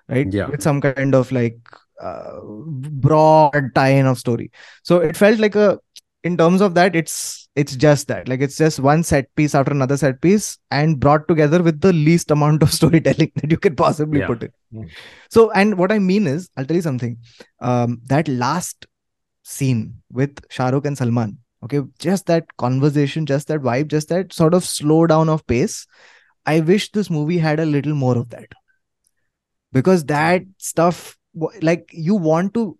right? 0.09 0.31
Yeah. 0.31 0.49
with 0.49 0.61
some 0.63 0.81
kind 0.81 1.13
of 1.15 1.31
like 1.31 1.57
uh, 2.01 2.39
broad 2.43 3.69
tie-in 3.75 4.05
of 4.05 4.17
story. 4.19 4.51
So 4.83 4.99
it 4.99 5.17
felt 5.17 5.39
like 5.39 5.55
a, 5.55 5.79
in 6.23 6.37
terms 6.37 6.61
of 6.61 6.73
that, 6.75 6.95
it's 6.95 7.46
it's 7.61 7.75
just 7.75 8.07
that, 8.07 8.27
like 8.31 8.41
it's 8.45 8.57
just 8.57 8.79
one 8.79 9.03
set 9.03 9.33
piece 9.35 9.55
after 9.59 9.71
another 9.71 9.97
set 9.97 10.21
piece, 10.21 10.57
and 10.71 10.99
brought 10.99 11.27
together 11.27 11.61
with 11.63 11.81
the 11.81 11.91
least 11.93 12.31
amount 12.31 12.63
of 12.63 12.71
storytelling 12.79 13.31
that 13.37 13.51
you 13.51 13.57
could 13.57 13.75
possibly 13.75 14.19
Yeah. 14.21 14.27
put 14.27 14.43
in. 14.43 14.51
Mm. 14.73 14.89
So, 15.29 15.49
and 15.51 15.77
what 15.77 15.91
I 15.91 15.99
mean 15.99 16.27
is, 16.27 16.49
I'll 16.55 16.65
tell 16.65 16.75
you 16.75 16.81
something. 16.83 17.17
Um, 17.59 17.99
that 18.13 18.27
last 18.27 18.85
scene 19.43 19.83
with 20.11 20.39
Shah 20.49 20.69
Rukh 20.69 20.85
and 20.85 20.97
Salman, 20.97 21.37
okay, 21.63 21.81
just 21.99 22.27
that 22.27 22.55
conversation, 22.57 23.25
just 23.25 23.47
that 23.47 23.61
vibe, 23.61 23.87
just 23.87 24.09
that 24.09 24.33
sort 24.33 24.53
of 24.53 24.63
slow 24.63 25.07
down 25.07 25.27
of 25.27 25.45
pace. 25.47 25.87
I 26.45 26.59
wish 26.61 26.91
this 26.91 27.09
movie 27.09 27.39
had 27.39 27.59
a 27.59 27.65
little 27.65 27.95
more 27.95 28.17
of 28.17 28.29
that 28.29 28.51
because 29.73 30.05
that 30.05 30.43
stuff, 30.57 31.17
like 31.61 31.89
you 31.91 32.15
want 32.15 32.53
to, 32.53 32.77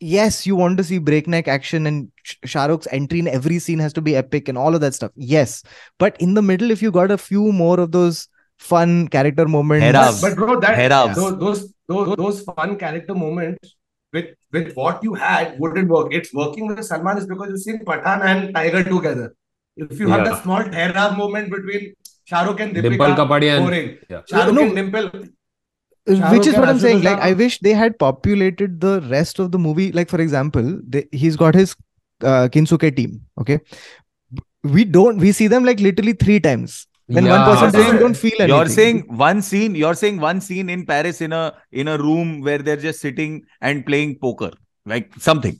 yes, 0.00 0.46
you 0.46 0.56
want 0.56 0.78
to 0.78 0.84
see 0.84 0.98
breakneck 0.98 1.48
action 1.48 1.86
and 1.86 2.10
Sh- 2.22 2.36
Shah 2.44 2.66
Rukh's 2.66 2.88
entry 2.92 3.18
in 3.20 3.28
every 3.28 3.58
scene 3.58 3.78
has 3.78 3.92
to 3.94 4.00
be 4.00 4.16
epic 4.16 4.48
and 4.48 4.56
all 4.58 4.74
of 4.74 4.80
that 4.80 4.94
stuff. 4.94 5.12
Yes, 5.16 5.62
but 5.98 6.20
in 6.20 6.34
the 6.34 6.42
middle, 6.42 6.70
if 6.70 6.82
you 6.82 6.90
got 6.90 7.10
a 7.10 7.18
few 7.18 7.52
more 7.52 7.80
of 7.80 7.92
those 7.92 8.28
fun 8.58 9.08
character 9.08 9.46
moments, 9.46 9.84
Heras. 9.84 10.20
But 10.20 10.36
bro, 10.36 10.60
that 10.60 10.76
Heras. 10.76 11.14
those, 11.16 11.38
those 11.38 11.74
those 11.88 12.16
those 12.16 12.42
fun 12.42 12.76
character 12.76 13.14
moments 13.14 13.74
with 14.12 14.26
with 14.52 14.74
what 14.74 15.02
you 15.02 15.14
had 15.14 15.58
wouldn't 15.58 15.88
work. 15.88 16.12
It's 16.12 16.32
working 16.34 16.66
with 16.68 16.84
Salman 16.84 17.18
is 17.18 17.26
because 17.26 17.48
you've 17.50 17.60
seen 17.60 17.84
Pathan 17.84 18.22
and 18.24 18.54
Tiger 18.54 18.82
together. 18.84 19.34
If 19.76 20.00
you 20.00 20.08
have 20.08 20.24
Yeah. 20.24 20.30
that 20.32 20.42
small 20.42 20.64
Tehran 20.64 21.16
moment 21.16 21.50
between 21.50 21.92
Shah 22.24 22.42
Rukh 22.42 22.60
and 22.60 22.74
Dimple 22.74 22.90
Deepika, 22.92 23.16
Kapadi 23.16 23.50
and 23.56 23.64
boring. 23.64 23.98
yeah. 24.10 24.22
Shah 24.28 24.44
Rukh 24.46 24.54
No, 24.54 24.62
and 24.62 24.74
Dimple. 24.76 25.10
Shah 26.16 26.30
which 26.32 26.46
Rukh 26.46 26.46
is 26.46 26.54
what 26.54 26.68
I'm 26.68 26.78
saying. 26.78 27.02
Like, 27.02 27.18
I 27.18 27.32
wish 27.32 27.58
they 27.60 27.72
had 27.74 27.98
populated 27.98 28.80
the 28.80 29.00
rest 29.10 29.38
of 29.38 29.52
the 29.52 29.58
movie. 29.58 29.92
Like, 29.92 30.08
for 30.08 30.20
example, 30.20 30.80
they, 30.86 31.06
he's 31.12 31.36
got 31.36 31.54
his 31.54 31.74
uh, 32.22 32.48
Kintsugi 32.52 32.94
team. 32.96 33.20
Okay, 33.40 33.60
we 34.62 34.84
don't 34.84 35.18
we 35.18 35.32
see 35.32 35.46
them 35.46 35.64
like 35.64 35.80
literally 35.80 36.12
three 36.12 36.40
times. 36.40 36.86
When 37.06 37.24
Yeah. 37.24 37.36
one 37.38 37.44
person 37.56 37.70
Saying- 37.72 37.84
doesn't, 37.84 38.00
don't 38.00 38.16
feel 38.16 38.32
anything. 38.38 38.48
You're 38.56 38.68
saying 38.68 38.98
one 39.26 39.40
scene. 39.42 39.74
You're 39.74 39.94
saying 39.94 40.20
one 40.20 40.40
scene 40.42 40.68
in 40.68 40.84
Paris 40.84 41.20
in 41.20 41.32
a 41.32 41.54
in 41.72 41.88
a 41.88 41.96
room 41.96 42.42
where 42.42 42.58
they're 42.58 42.76
just 42.88 43.00
sitting 43.00 43.42
and 43.62 43.86
playing 43.86 44.18
poker, 44.18 44.50
like 44.84 45.12
something. 45.18 45.58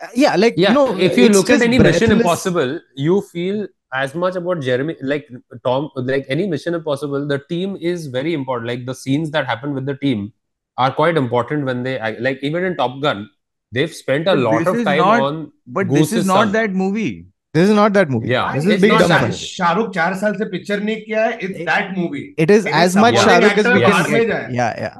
Uh, 0.00 0.06
yeah, 0.14 0.36
like 0.36 0.54
Yeah, 0.56 0.68
you 0.68 0.74
know, 0.74 0.96
if 0.96 1.18
you 1.18 1.28
look 1.30 1.50
at 1.50 1.54
just 1.54 1.64
any 1.64 1.78
Mission. 1.80 2.12
Impossible, 2.12 2.78
you 2.94 3.20
feel 3.22 3.66
as 3.93 4.15
much 4.15 4.35
about 4.35 4.61
Jeremy, 4.61 4.95
like 5.01 5.27
Tom, 5.63 5.89
like 5.95 6.25
any 6.29 6.47
Mission 6.47 6.73
Impossible, 6.73 7.27
the 7.27 7.39
team 7.49 7.75
is 7.79 8.07
very 8.07 8.33
important. 8.33 8.67
Like 8.67 8.85
the 8.85 8.95
scenes 8.95 9.31
that 9.31 9.45
happen 9.45 9.73
with 9.73 9.85
the 9.85 9.95
team 9.95 10.31
are 10.77 10.91
quite 10.91 11.17
important 11.17 11.65
when 11.65 11.83
they 11.83 11.99
act. 11.99 12.19
Like 12.21 12.39
even 12.41 12.63
in 12.63 12.75
Top 12.77 13.01
Gun, 13.01 13.29
they've 13.71 13.93
spent 13.93 14.27
a 14.27 14.35
But 14.35 14.39
lot 14.47 14.59
this 14.59 14.67
of 14.67 14.75
is 14.77 14.85
time 14.85 14.97
not- 14.97 15.21
on. 15.21 15.51
But 15.67 15.87
Goose 15.87 15.99
this 15.99 16.11
is 16.13 16.17
is 16.19 16.25
not 16.33 16.43
son. 16.45 16.51
that 16.53 16.71
movie. 16.71 17.27
This 17.53 17.69
is 17.69 17.75
not 17.75 17.93
that 17.93 18.09
movie. 18.09 18.29
Yeah, 18.29 18.53
this 18.53 18.65
it's 18.65 18.75
is 18.75 18.81
big 18.81 18.91
not 18.91 18.99
dumb 19.01 19.09
that 19.09 19.19
fun. 19.21 19.29
movie. 19.29 19.45
Shahrukh 19.57 19.93
चार 19.95 20.13
साल 20.21 20.33
से 20.37 20.45
picture 20.53 20.79
नहीं 20.83 21.01
किया 21.01 21.23
है 21.25 21.37
it's 21.47 21.59
that 21.67 21.97
movie 21.97 22.23
It 22.45 22.53
is 22.55 22.65
It 22.65 22.73
as 22.79 22.95
is 22.95 22.95
much 23.03 23.15
Shah 23.15 23.25
supporting 23.25 23.49
Rukh 23.49 23.57
as 23.63 23.65
we 23.65 23.83
actor 23.83 23.83
can 23.83 23.91
बाहर 23.91 24.09
में 24.13 24.19
get. 24.21 24.27
जाए। 24.31 24.47
Yeah, 24.59 24.79
yeah. 24.85 24.95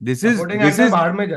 This 0.00 0.22
is 0.22 0.40
this 0.46 0.78
is 0.78 0.92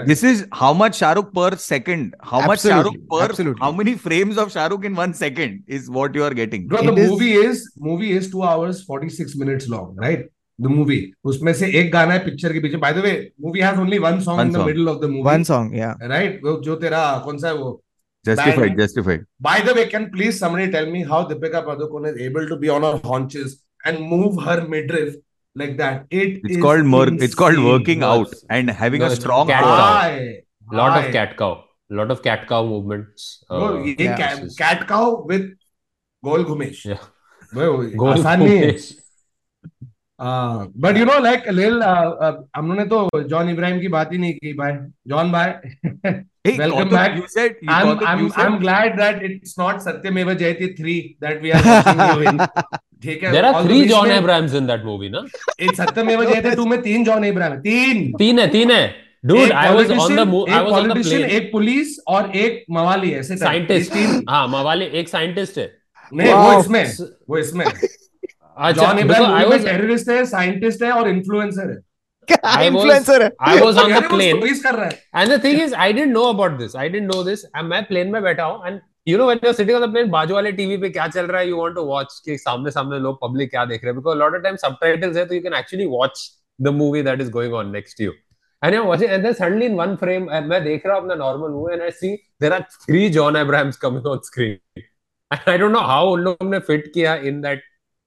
this 0.05 0.23
is 0.23 0.45
how 0.53 0.71
much 0.71 0.99
Shahrukh 0.99 1.33
per 1.33 1.57
second. 1.57 2.13
How 2.21 2.41
absolutely, 2.41 2.83
much 2.83 2.99
Shahrukh 2.99 3.07
per 3.09 3.23
absolutely. 3.29 3.59
how 3.59 3.71
many 3.71 3.95
frames 3.95 4.37
of 4.37 4.49
Shahrukh 4.53 4.85
in 4.85 4.95
one 4.95 5.15
second 5.15 5.63
is 5.67 5.89
what 5.89 6.13
you 6.13 6.23
are 6.23 6.33
getting. 6.33 6.67
Bro, 6.67 6.83
the 6.83 6.93
is- 6.93 7.09
movie 7.09 7.31
is 7.33 7.63
movie 7.77 8.11
is 8.11 8.29
two 8.29 8.43
hours 8.43 8.83
forty 8.83 9.09
six 9.09 9.35
minutes 9.35 9.67
long, 9.67 9.95
right? 9.95 10.25
The 10.59 10.69
movie. 10.69 11.13
उसमें 11.25 11.53
से 11.53 11.71
एक 11.79 11.91
गाना 11.91 12.13
है 12.13 12.19
picture 12.25 12.53
के 12.53 12.59
पीछे. 12.67 12.79
By 12.81 12.91
the 12.93 13.01
way, 13.01 13.31
movie 13.39 13.61
has 13.61 13.79
only 13.79 13.99
one 13.99 14.21
song 14.21 14.37
One 14.37 14.47
in 14.47 14.53
the 14.53 14.59
song. 14.59 14.67
middle 14.67 14.89
of 14.89 15.01
the 15.01 15.07
movie. 15.07 15.23
One 15.29 15.43
song, 15.43 15.73
yeah. 15.73 15.95
right? 16.13 16.39
वो 16.43 16.61
जो 16.67 16.75
तेरा 16.83 17.01
कौन 17.25 17.37
सा 17.39 17.47
है 17.47 17.53
वो? 17.63 17.81
Justified, 18.29 18.77
justified. 18.77 19.25
By 19.39 19.61
the 19.61 19.73
way, 19.73 19.87
can 19.87 20.11
please 20.11 20.37
somebody 20.37 20.69
tell 20.69 20.85
me 20.85 21.03
how 21.03 21.23
Deepika 21.25 21.65
Padukone 21.65 22.13
is 22.13 22.21
able 22.21 22.47
to 22.47 22.55
be 22.55 22.69
on 22.69 22.83
her 22.83 22.97
haunches 23.03 23.55
and 23.83 23.99
move 23.99 24.39
her 24.43 24.67
midriff 24.67 25.15
like 25.56 25.76
that? 25.78 26.06
It 26.10 26.40
It's 26.44 26.56
is 26.56 26.62
called 26.62 26.86
mer- 26.86 27.14
it's 27.28 27.34
called 27.34 27.54
insane. 27.54 27.68
working 27.68 28.00
No, 28.00 28.10
out 28.14 28.26
it's- 28.28 28.44
and 28.50 28.70
having 28.70 29.00
no, 29.00 29.06
a 29.06 29.10
it's 29.10 29.20
strong 29.20 29.46
cat 29.48 29.62
core. 29.64 29.76
cow. 29.76 29.92
Hi. 29.92 30.42
lot 30.72 30.96
of 30.98 31.04
Hi. 31.04 31.10
cat 31.12 31.36
cow, 31.38 31.50
lot 31.90 32.10
of 32.10 32.22
cat 32.22 32.46
cow 32.48 32.62
movements. 32.68 33.26
Bro, 33.50 33.66
Uh, 33.66 33.82
ये 33.88 33.96
yeah. 34.06 34.16
cat, 34.22 34.36
this 34.38 34.52
is- 34.52 34.56
cat 34.62 34.86
cow 34.88 35.04
with 35.32 35.44
goal 36.22 36.44
घुमेश 36.54 36.86
Yeah. 36.86 37.04
Bro, 37.54 37.68
Goal 38.02 38.12
आसान 38.12 38.42
नहीं 38.42 38.58
है 38.58 38.70
But 40.21 40.97
you 40.97 41.05
know 41.05 41.17
like 41.19 41.47
lil 41.49 41.81
हमने 42.55 42.85
तो 42.85 42.97
John 43.29 43.49
Ibrahim 43.49 43.79
की 43.79 43.87
बात 43.95 44.11
ही 44.13 44.17
नहीं 44.17 44.33
की 44.33 44.53
भाई 44.53 44.73
जॉन 45.07 45.31
भाई 45.31 45.49
welcome 46.47 46.89
back 46.89 47.15
you 47.17 47.23
said 47.29 47.57
I 47.69 48.45
am 48.45 48.57
glad 48.59 48.95
that 48.97 49.23
it's 49.23 49.55
not 49.59 49.79
Satyamev 49.81 50.33
Jayate 50.33 50.67
3 50.81 50.99
that 51.25 51.41
we 51.43 51.49
are 51.49 51.61
ठीक 53.03 53.23
है? 53.23 53.31
There 53.31 53.45
are 53.45 53.63
3 53.63 53.85
John 53.89 54.11
Abrahams 54.11 54.53
in 54.55 54.67
that 54.67 54.83
movie 54.85 55.09
ना 55.09 55.23
एक 55.61 55.75
सत्यमेव 55.75 56.23
जयते 56.25 56.51
2 56.55 56.67
में 56.69 56.81
तीन 56.81 57.03
जॉन 57.03 57.25
इब्राहिम 57.25 57.59
तीन। 57.61 58.11
तीन 58.17 58.39
है 58.39 58.47
तीन 58.49 58.71
है। 58.71 58.83
Dude 59.25 59.51
I 59.51 59.73
was 59.75 59.91
on 59.91 60.15
the 60.15 60.19
I 60.19 60.63
was 60.63 60.71
on 60.73 60.89
the 60.89 61.01
plane 61.01 61.25
एक 61.37 61.51
पुलिस 61.51 61.97
और 62.07 62.31
एक 62.35 62.63
मवाली 62.71 63.11
ऐसे 63.13 63.37
साइंटिस्ट 63.37 63.97
हाँ 64.29 64.47
मवाली 64.47 64.85
एक 65.01 65.09
साइंटिस्ट 65.09 65.57
है। 65.57 65.71
नहीं 66.11 66.33
वो 66.33 66.59
इसमें 66.59 66.85
वो 67.29 67.37
इसमें 67.37 67.65
टेररिस्ट 69.65 70.09
है 70.09 70.25
साइंटिस्ट 70.25 70.83
है 70.83 70.91
और 70.91 71.09
इन्फ्लुएंसर 71.09 71.71
है। 71.71 71.77
प्लेन 77.81 78.07
में 78.11 78.23
बैठा 78.23 78.43
प्लेन 79.87 80.09
बाजू 80.09 80.33
वाले 80.33 80.51
टीवी 80.51 80.77
पे 80.77 80.89
क्या 80.89 81.07
चल 81.07 81.25
रहा 81.25 81.41
है 81.41 81.49
यू 81.49 81.67
टू 81.67 81.81
वॉच 81.81 82.21
सामने 82.29 82.71
सामने 82.71 82.99
लोग 82.99 83.15
पब्लिक 83.15 83.49
क्या 83.49 83.65
देख 83.65 83.85
रहे 83.85 83.93
हैं? 83.93 84.01
तो 85.25 85.35
you 85.35 85.41
can 85.41 85.53
actually 85.53 85.85
watch 85.85 86.31
the 86.61 86.67
movie 86.67 87.01
that 87.01 87.21
is 87.21 87.31
going 87.31 87.53
on 87.53 87.71
next 87.71 88.01
you 88.01 88.11
मैं 90.41 90.63
देख 90.63 90.85
रहा 90.85 90.97
हूँ 90.97 91.07
उन 96.01 96.21
लोगों 96.21 96.51
ने 96.51 96.59
किया 96.69 97.15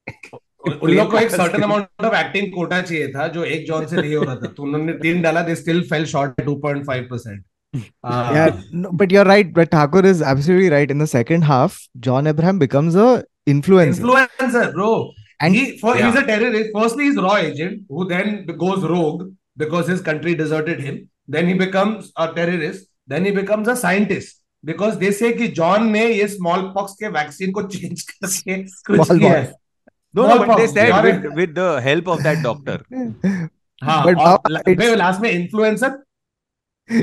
उन 0.09 0.91
लोग 0.91 1.11
को 1.11 1.19
एक 1.19 1.31
certain 1.31 1.63
amount 1.63 2.05
of 2.05 2.15
acting 2.17 2.53
quota 2.53 2.81
चाहिए 2.83 3.09
था 3.15 3.27
जो 3.33 3.45
एक 3.45 3.67
जॉन 3.67 3.87
से 3.87 3.97
नहीं 4.01 4.15
हो 4.15 4.23
रहा 4.23 4.37
था 4.37 4.47
तो 4.57 4.63
उन्होंने 4.63 4.93
तीन 5.03 5.21
डाला 5.23 5.43
they 5.49 5.55
still 5.55 5.83
fell 5.91 6.05
short 6.13 6.41
2.5 6.47 7.03
percent 7.11 7.43
yeah, 7.75 8.59
no, 8.83 8.91
but 8.99 9.13
you're 9.15 9.25
right. 9.29 9.49
But 9.55 9.71
Thakur 9.71 10.01
is 10.11 10.21
absolutely 10.33 10.69
right. 10.75 10.91
In 10.95 11.01
the 11.03 11.07
second 11.13 11.47
half, 11.47 11.79
John 12.07 12.29
Abraham 12.33 12.61
becomes 12.61 12.99
a 13.05 13.07
influencer. 13.53 14.05
influencer 14.05 14.63
bro 14.77 14.91
And- 15.47 15.57
he 15.59 15.65
for, 15.81 15.95
yeah. 15.97 16.05
he's 16.11 16.19
a 16.21 16.23
terrorist 16.29 16.71
firstly 16.77 17.09
he's 17.09 17.19
raw 17.25 17.35
agent 17.47 17.81
who 17.97 18.07
then 18.13 18.31
goes 18.63 18.87
rogue 18.93 19.25
because 19.57 19.91
his 19.95 20.05
country 20.11 20.35
deserted 20.43 20.85
him 20.87 21.01
then 21.37 21.51
he 21.53 21.57
becomes 21.65 22.13
a 22.27 22.29
terrorist 22.39 22.87
then 23.15 23.27
he 23.31 23.35
becomes 23.41 23.73
a 23.75 23.77
scientist 23.83 24.41
because 24.65 24.97
they 25.03 25.11
say 25.19 25.33
कि 25.41 25.49
John 25.59 25.91
ने 25.97 26.07
ये 26.13 26.29
small 26.37 26.63
pox 26.79 26.95
के 27.03 27.09
vaccine 27.19 27.53
को 27.59 27.63
change 27.77 28.03
करके 28.03 28.63
कुछ 28.63 28.97
Smallpox. 28.97 29.19
किया 29.19 29.33
है 29.33 29.53
No, 30.14 30.28
no, 30.28 30.38
but 30.46 30.58
they 30.58 30.68
Smallpox. 30.68 30.74
said 30.74 30.88
John- 30.90 31.06
with, 31.06 31.34
with 31.40 31.56
the 31.56 31.82
help 31.82 32.08
of 32.08 32.24
that 32.24 32.42
doctor. 32.44 32.78
हाँ 33.84 34.04
But 34.06 34.16
और 34.16 34.16
Baba, 34.16 34.50
ला- 34.50 34.62
it's- 34.68 34.78
भाई 34.78 34.96
लास्ट 34.96 35.22
में 35.22 35.30
influencer 35.32 35.98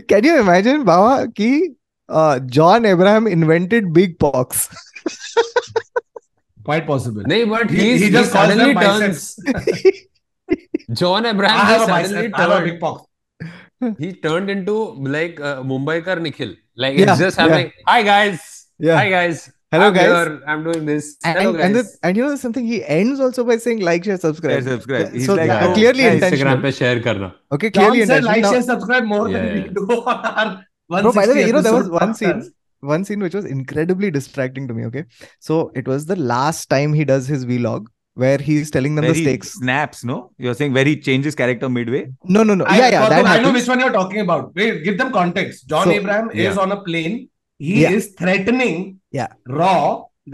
Can 0.08 0.24
you 0.24 0.38
imagine, 0.40 0.82
Baba, 0.84 1.28
ki 1.40 1.50
uh, 2.08 2.38
John 2.40 2.84
Abraham 2.84 3.26
invented 3.28 3.92
big 3.92 4.18
pox? 4.18 4.68
quite 6.68 6.86
possible 6.86 7.22
नहीं, 7.32 7.48
but 7.50 7.70
he, 7.70 7.76
he's, 7.80 8.00
he 8.00 8.06
he 8.06 8.10
just 8.12 8.32
calls 8.32 8.48
suddenly 8.48 8.74
them 8.74 8.82
turns. 8.82 9.36
biceps 9.36 10.00
John 11.02 11.26
I 11.26 11.30
Abraham 11.30 11.66
have 11.66 11.76
just 11.76 11.88
a 11.88 11.92
suddenly 11.92 12.28
bicep 12.28 12.38
I 12.38 12.42
have 12.42 12.50
a 12.50 12.54
turned. 12.58 12.70
big 12.70 12.80
pox 12.80 13.96
He 14.02 14.12
turned 14.26 14.50
into 14.50 14.74
like 15.16 15.38
uh, 15.38 15.62
Mumbaikar 15.62 16.20
Nikhil. 16.26 16.54
Like 16.84 16.96
Yeah, 16.98 17.10
it's 17.12 17.18
just 17.22 17.38
yeah. 17.38 17.42
happening. 17.46 17.72
Hi 17.86 18.02
guys. 18.02 18.44
Yeah. 18.78 18.96
Hi 18.98 19.08
guys. 19.10 19.42
Hello, 19.72 19.86
I'm 19.88 19.94
guys. 19.94 20.06
Here. 20.06 20.42
I'm 20.46 20.62
doing 20.64 20.86
this. 20.86 21.16
And, 21.24 21.38
Hello 21.38 21.56
and, 21.58 21.74
guys. 21.74 21.92
the, 21.92 21.98
and 22.06 22.16
you 22.16 22.22
know 22.24 22.36
something? 22.36 22.64
He 22.66 22.84
ends 22.84 23.18
also 23.20 23.44
by 23.44 23.56
saying 23.56 23.80
like, 23.80 24.04
share, 24.04 24.16
subscribe. 24.16 24.52
Yeah, 24.62 24.68
subscribe. 24.70 25.12
He's 25.12 25.26
so 25.26 25.34
like, 25.34 25.48
that- 25.48 25.62
oh, 25.70 25.74
clearly 25.74 26.04
yeah, 26.04 26.12
intentional. 26.12 26.56
Instagram 26.56 26.62
पे 26.62 26.72
share 26.78 27.00
करना. 27.00 27.32
Okay, 27.52 27.70
John 27.70 27.90
clearly 27.90 28.06
said 28.06 28.18
intentional. 28.18 28.32
like 28.32 28.42
Now- 28.42 28.52
share 28.52 28.62
subscribe 28.62 29.04
more 29.04 29.28
Yeah, 29.28 29.42
than 29.46 29.54
we 29.54 29.60
yeah. 29.60 29.66
do 29.80 30.02
on 30.04 30.64
our 30.88 31.02
Bro, 31.02 31.12
by 31.12 31.26
the 31.26 31.34
way, 31.34 31.44
160 31.44 31.46
you 31.46 31.52
know, 31.52 31.60
there 31.62 31.72
was 31.72 31.86
episode 31.86 32.00
one 32.00 32.14
scene, 32.14 32.28
podcast. 32.28 32.48
one 32.80 33.04
scene 33.04 33.20
which 33.20 33.34
was 33.34 33.44
incredibly 33.44 34.10
distracting 34.12 34.68
to 34.68 34.74
me. 34.74 34.84
Okay, 34.86 35.04
so 35.40 35.72
it 35.74 35.88
was 35.88 36.06
the 36.06 36.16
last 36.16 36.70
time 36.70 36.92
he 36.92 37.04
does 37.04 37.26
his 37.26 37.44
vlog 37.44 37.86
where 38.14 38.38
he's 38.38 38.70
telling 38.70 38.94
them 38.94 39.04
where 39.04 39.12
the 39.12 39.18
he 39.18 39.24
stakes. 39.24 39.52
snaps, 39.54 40.04
no? 40.04 40.30
You're 40.38 40.54
saying 40.54 40.72
where 40.72 40.84
he 40.84 40.98
changes 40.98 41.34
character 41.34 41.68
midway? 41.68 42.06
No, 42.24 42.44
no, 42.44 42.54
no. 42.54 42.64
I, 42.64 42.78
yeah, 42.78 42.88
yeah, 42.88 43.08
that 43.08 43.10
Kautuk, 43.10 43.18
I 43.18 43.22
know 43.22 43.48
happens. 43.48 43.54
which 43.54 43.68
one 43.68 43.80
you're 43.80 43.92
talking 43.92 44.20
about. 44.20 44.54
Wait, 44.54 44.84
give 44.84 44.96
them 44.96 45.10
context. 45.12 45.66
John 45.68 45.84
So- 45.86 45.90
Abraham 45.90 46.30
is 46.30 46.54
Yeah. 46.54 46.62
on 46.62 46.70
a 46.72 46.80
plane. 46.82 47.28
He 47.61 47.75
Yeah. 47.81 47.95
is 47.97 48.07
threatening 48.21 48.77
Yeah. 49.19 49.31
Raw 49.61 49.81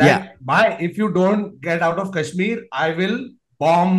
that 0.01 0.07
Yeah. 0.11 0.25
by 0.51 0.61
if 0.88 0.97
you 1.01 1.07
don't 1.17 1.45
get 1.67 1.82
out 1.88 1.99
of 2.03 2.11
Kashmir, 2.17 2.57
I 2.86 2.88
will 2.99 3.17
bomb. 3.61 3.95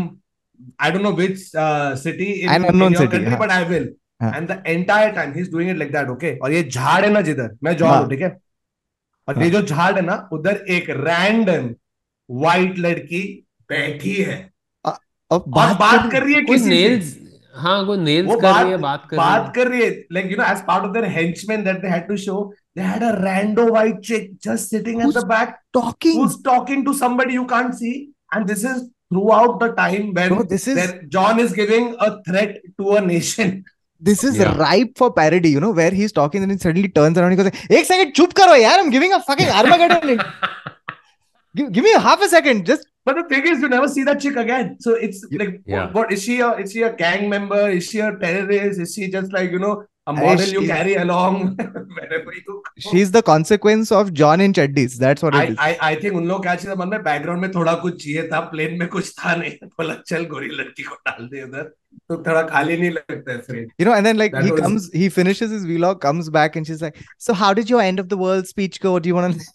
I 0.87 0.91
don't 0.91 1.05
know 1.07 1.15
which 1.23 1.43
uh, 1.65 1.95
city 2.05 2.29
in, 2.43 2.65
in 2.71 2.79
your 2.85 2.91
city, 2.95 3.11
country, 3.17 3.31
हाँ. 3.33 3.39
but 3.43 3.51
I 3.57 3.63
will. 3.73 3.89
हाँ. 4.23 4.33
And 4.37 4.49
the 4.53 4.57
entire 4.75 5.11
time 5.19 5.35
he's 5.35 5.51
doing 5.57 5.69
it 5.75 5.79
like 5.83 5.93
that. 5.97 6.09
Okay. 6.17 6.33
और 6.43 6.53
ये 6.53 6.63
झाड़ 6.69 7.05
है 7.05 7.11
ना 7.13 7.21
जिधर 7.29 7.57
मैं 7.65 7.77
John 7.77 7.89
हाँ. 7.91 8.01
हूँ 8.01 8.11
ठीक 8.11 8.23
है 8.23 8.37
और 9.29 9.43
ये 9.43 9.51
जो 9.51 9.63
झाड़ 9.63 9.95
है 9.97 10.03
ना 10.07 10.17
उधर 10.33 10.65
एक 10.77 10.91
रैंडम 10.91 11.69
वाइट 12.29 12.79
लड़की 12.87 13.23
बैठी 13.69 14.15
है 14.15 14.37
अब 14.87 15.55
और 15.63 15.75
बात 15.79 16.11
कर 16.13 16.23
रही 16.23 16.35
है 16.35 16.43
किसी 16.43 16.65
से 16.65 16.71
nails. 16.75 17.15
हाँ 17.63 17.85
कोई 17.87 17.99
nails 18.05 18.27
वो 18.29 18.37
कर 18.41 18.55
रही 18.63 18.71
है 18.71 18.77
बात 18.77 19.01
बात 19.01 19.09
कर 19.11 19.17
बात 19.17 19.47
है. 19.47 19.53
कर 19.55 19.69
रही 19.71 19.83
है 19.83 19.91
like 20.17 20.31
you 20.33 20.39
know 20.41 20.47
as 20.55 20.63
part 20.71 20.85
of 20.89 20.93
their 20.97 21.09
henchmen 21.17 21.65
that 21.69 21.81
they 21.85 21.91
had 21.95 22.09
to 22.11 22.17
show 22.25 22.39
they 22.79 22.87
had 22.89 23.03
a 23.07 23.13
rando 23.27 23.65
white 23.77 24.03
chick 24.09 24.27
just 24.49 24.69
sitting 24.75 25.01
at 25.07 25.13
the 25.19 25.25
back 25.33 25.55
talking. 25.79 26.17
who's 26.19 26.37
talking 26.51 26.85
to 26.89 26.95
somebody 27.03 27.33
you 27.39 27.47
can't 27.55 27.75
see 27.81 27.95
and 28.33 28.47
this 28.53 28.63
is 28.73 28.85
throughout 29.13 29.59
the 29.65 29.69
time 29.81 30.13
when 30.19 30.29
Bro, 30.35 30.43
this 30.55 30.69
is 30.73 30.77
that 30.81 31.09
John 31.17 31.41
is 31.47 31.53
giving 31.61 31.89
a 32.07 32.09
threat 32.29 32.59
to 32.81 32.91
a 32.99 33.01
nation 33.13 33.65
this 34.09 34.23
is 34.29 34.37
Yeah. 34.39 34.57
ripe 34.59 34.91
for 35.01 35.13
parody. 35.13 35.51
You 35.55 35.61
know, 35.63 35.71
where 35.79 35.91
he's 36.01 36.13
talking 36.19 36.43
and 36.43 36.51
then 36.51 36.59
he 36.59 36.63
suddenly 36.65 36.89
turns 36.99 37.19
around 37.19 37.33
and 37.33 37.41
he 37.41 37.45
goes, 37.51 37.63
"Ek 37.79 37.85
second, 37.89 38.13
chup 38.19 38.35
karo, 38.41 38.53
yaar. 38.65 38.75
I'm 38.83 38.91
giving 38.97 39.13
a 39.17 39.19
fucking 39.31 39.49
Armageddon. 39.61 40.21
give, 41.57 41.73
give 41.73 41.85
me 41.85 41.93
half 41.95 42.23
a 42.23 42.29
second. 42.29 42.65
Just 42.67 42.87
but 43.05 43.17
the 43.17 43.25
thing 43.25 43.47
is 43.53 43.61
you 43.61 43.69
never 43.69 43.89
see 43.89 44.05
that 44.05 44.21
chick 44.21 44.37
again 44.37 44.77
so 44.87 44.95
it's 44.95 45.27
like 45.33 45.53
Yeah. 45.67 45.87
what, 45.87 45.95
what 45.95 46.13
is 46.13 46.23
she 46.23 46.41
a 46.41 46.51
is 46.65 46.73
she 46.73 46.83
a 46.83 46.93
gang 46.95 47.29
member 47.35 47.61
is 47.77 47.87
she 47.91 48.01
a 48.01 48.15
terrorist 48.25 48.79
is 48.87 48.95
she 48.95 49.09
just 49.15 49.33
like 49.33 49.51
you 49.51 49.59
know 49.59 49.75
a 50.11 50.13
model 50.19 50.53
you 50.57 50.63
carry 50.69 50.95
along 51.05 51.39
wherever 51.97 52.33
you 52.37 52.43
go 52.47 52.57
she's 52.87 53.11
the 53.17 53.23
consequence 53.23 53.91
of 54.01 54.13
John 54.13 54.41
in 54.41 54.53
Chaddis. 54.53 54.97
That's 54.99 55.23
what 55.23 55.35
I, 55.35 55.43
it 55.45 55.51
is. 55.51 55.59
I, 55.59 55.71
I 55.91 55.95
think 56.03 56.15
उन 56.15 56.29
लोग 56.29 56.43
क्या 56.43 56.55
चाहिए 56.55 56.77
मन 56.79 56.89
में 56.89 57.03
background 57.03 57.43
में 57.43 57.51
थोड़ा 57.55 57.75
कुछ 57.85 58.03
चाहिए 58.05 58.27
था 58.29 58.41
प्लेन 58.55 58.79
में 58.79 58.89
कुछ 58.89 59.13
था 59.19 59.35
नहीं 59.37 59.69
बोला 59.79 59.95
चल 60.09 60.25
गोरी 60.33 60.49
लड़की 60.61 60.83
को 60.83 60.95
डाल 61.09 61.29
दे 61.33 61.43
उधर 61.45 61.63
तो 62.09 62.17
थोड़ा 62.27 62.43
खाली 62.55 62.77
नहीं 62.77 62.91
लगता 62.91 63.33
है 63.33 63.39
frame 63.49 63.87
know, 63.87 63.95
and 63.99 64.11
then 64.11 64.21
like 64.23 64.37
That 64.37 64.45
he 64.45 64.53
was- 64.53 64.61
comes, 64.61 64.91
he 65.03 65.09
finishes 65.19 65.55
his 65.57 65.67
vlog, 65.73 66.01
comes 66.07 66.31
back, 66.39 66.57
and 66.61 66.71
she's 66.71 66.85
like, 66.87 67.01
"So 67.27 67.39
how 67.43 67.53
did 67.61 67.73
your 67.75 67.83
end 67.87 68.05
of 68.05 68.09
the 68.15 68.21
world 68.25 68.53
speech 68.53 68.81
go? 68.87 68.99
Do 68.99 69.13
you 69.13 69.19
want 69.21 69.41
to?" 69.41 69.49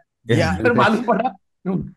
फिर 0.57 0.73
मालूम 0.73 1.03
पड़ा 1.03 1.35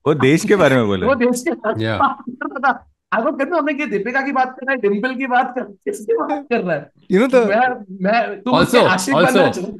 वो 0.06 0.14
देश 0.14 0.44
के 0.44 0.56
बारे 0.56 0.76
में 0.76 0.86
बोला 0.86 1.06
वो 1.06 1.14
देश 1.14 1.42
के 1.42 1.50
बारे 1.50 1.74
में 1.74 2.91
आगो 3.14 3.32
कहते 3.32 3.56
हमने 3.56 3.74
कि 3.74 3.86
दीपिका 3.86 4.20
की 4.26 4.32
बात 4.32 4.54
कर 4.58 4.66
रहा 4.66 4.74
है 4.74 4.80
डिम्पल 4.80 5.14
की 5.16 5.26
बात 5.32 5.54
कर 5.58 5.64
किसकी 5.88 6.16
बात 6.18 6.46
कर 6.52 6.60
रहा 6.60 6.76
है 6.76 6.90
You 7.10 7.22
know 7.22 7.30
the 7.34 7.46
मैं 7.48 7.68
मैं 8.08 8.40
तुम 8.42 8.54
Also- 8.54 8.82
उसके 8.82 8.86
आशिक 8.92 9.14
also, 9.14 9.72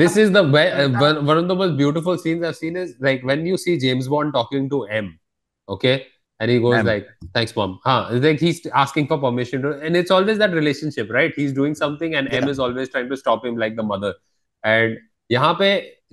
This 0.00 0.16
is 0.16 0.30
the 0.32 0.40
uh, 0.40 0.88
one, 1.00 1.26
one 1.26 1.38
of 1.38 1.48
the 1.48 1.54
most 1.54 1.76
beautiful 1.76 2.16
scenes 2.18 2.44
I've 2.44 2.56
seen 2.56 2.76
is 2.82 2.94
like 3.06 3.22
when 3.30 3.44
you 3.46 3.58
see 3.64 3.78
James 3.78 4.08
Bond 4.08 4.32
talking 4.36 4.68
to 4.70 4.78
M, 4.98 5.10
okay, 5.68 5.92
and 6.40 6.50
he 6.50 6.58
goes 6.58 6.76
M. 6.78 6.86
like, 6.86 7.10
"Thanks, 7.34 7.54
mom." 7.54 7.74
Huh? 7.84 7.98
It's 8.10 8.24
like 8.24 8.40
he's 8.40 8.62
asking 8.82 9.08
for 9.10 9.18
permission 9.18 9.62
to, 9.66 9.72
and 9.88 10.00
it's 10.00 10.14
always 10.18 10.38
that 10.38 10.56
relationship, 10.60 11.12
right? 11.18 11.36
He's 11.36 11.52
doing 11.52 11.74
something, 11.74 12.14
and 12.14 12.32
yeah. 12.32 12.38
M 12.38 12.48
is 12.48 12.58
always 12.58 12.88
trying 12.88 13.10
to 13.10 13.16
stop 13.16 13.44
him, 13.44 13.60
like 13.64 13.76
the 13.76 13.86
mother. 13.90 14.14
And 14.64 14.96
यहाँ 15.32 15.58
पे 15.58 15.70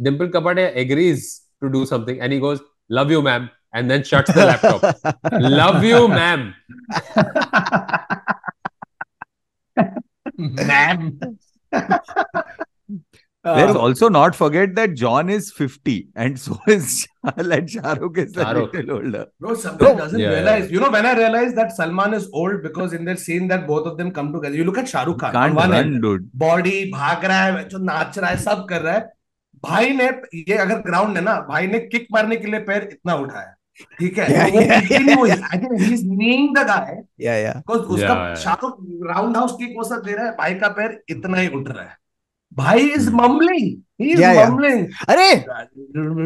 Dimple 0.10 0.34
Kapadia 0.36 0.68
agrees 0.84 1.42
to 1.64 1.72
do 1.78 1.86
something, 1.86 2.22
and 2.22 2.38
he 2.38 2.42
goes, 2.48 2.62
"Love 3.00 3.16
you, 3.16 3.24
ma'am," 3.30 3.50
and 3.74 3.90
then 3.90 4.04
shuts 4.04 4.34
the 4.34 4.46
laptop. 4.46 4.82
Love 5.32 5.84
you, 5.84 6.08
ma'am. 6.08 6.54
Ma'am 10.60 11.12
Let's 13.46 13.74
Uh, 13.76 13.80
also 13.80 14.10
not 14.10 14.36
forget 14.36 14.74
that 14.76 14.96
John 14.96 15.30
is 15.30 15.46
50 15.58 16.10
and 16.24 16.38
so 16.38 16.56
is 16.68 17.08
like 17.38 17.70
Shah 17.70 17.94
Rukh 18.00 18.18
is 18.18 18.36
a 18.36 18.42
Shah 18.42 18.52
Rukh. 18.52 18.74
little 18.74 18.96
older. 18.98 19.22
Bro, 19.40 19.54
somebody 19.62 19.96
doesn't 20.00 20.20
Yeah, 20.20 20.34
realize. 20.34 20.66
yeah. 20.66 20.74
You 20.74 20.82
know, 20.82 20.90
when 20.96 21.06
I 21.06 21.14
realized 21.20 21.56
that 21.60 21.72
Salman 21.78 22.14
is 22.18 22.28
old 22.34 22.62
because 22.64 22.92
in 22.98 23.06
their 23.06 23.16
scene 23.16 23.48
that 23.48 23.66
both 23.66 23.88
of 23.92 23.96
them 23.98 24.12
come 24.12 24.34
together, 24.34 24.56
you 24.56 24.66
look 24.66 24.78
at 24.78 24.90
Shah 24.90 25.04
Rukh 25.04 25.20
Khan 25.20 25.32
Can't 25.38 25.56
one 25.62 25.72
run, 25.72 25.80
end, 25.84 26.02
dude. 26.02 26.26
Body 26.44 26.84
भाग 26.92 27.24
रहा 27.32 27.46
है 27.46 27.64
जो 27.70 27.78
नाच 27.92 28.18
रहा 28.20 28.30
है 28.30 28.38
सब 28.44 28.66
कर 28.70 28.82
रहा 28.82 28.94
है 28.96 29.08
भाई 29.70 29.90
ने 30.02 30.10
ये 30.50 30.58
अगर 30.66 30.82
ग्राउंड 30.90 31.18
है 31.18 31.24
ना 31.24 31.40
भाई 31.50 31.68
ने 31.68 31.80
किक 31.96 32.08
मारने 32.18 32.36
के 32.44 32.52
लिए 32.52 32.60
पैर 32.72 32.90
इतना 32.92 33.16
उठाया 33.24 33.56
ठीक 34.00 34.18
है 34.20 34.28
Yeah, 34.30 34.50
तो 34.50 34.56
वो 34.56 34.62
yeah, 34.62 34.82
ही 34.92 35.14
हुई 35.14 35.30
I 35.30 35.58
think 35.58 35.80
he 35.82 35.94
is 35.94 36.06
kneeing 36.08 36.56
the 36.58 36.66
guy 36.68 36.96
yeah, 37.26 37.38
yeah. 37.46 37.56
Because 37.58 37.82
उसका 37.82 38.08
Yeah, 38.08 38.26
yeah. 38.26 38.36
Shahrukh 38.44 38.78
round 39.08 39.38
house 39.38 39.56
kick 39.60 39.74
वो 39.78 39.84
सब 39.90 40.04
दे 40.06 40.14
रहा 40.14 40.26
है 40.26 40.32
भाई 40.40 40.54
का 40.60 40.68
पैर 40.80 41.00
इतना 41.10 41.38
ही 41.38 41.48
उठ 41.60 41.68
रहा 41.70 41.84
है 41.84 41.98
भाई 42.52 42.90
is 42.90 43.10
Hmm. 43.10 43.22
Mumbling 43.22 43.68
he 44.02 44.12
is 44.12 44.20
Yeah, 44.22 44.34
yeah. 44.34 44.50
Mumbling 44.50 44.86
अरे 45.10 45.32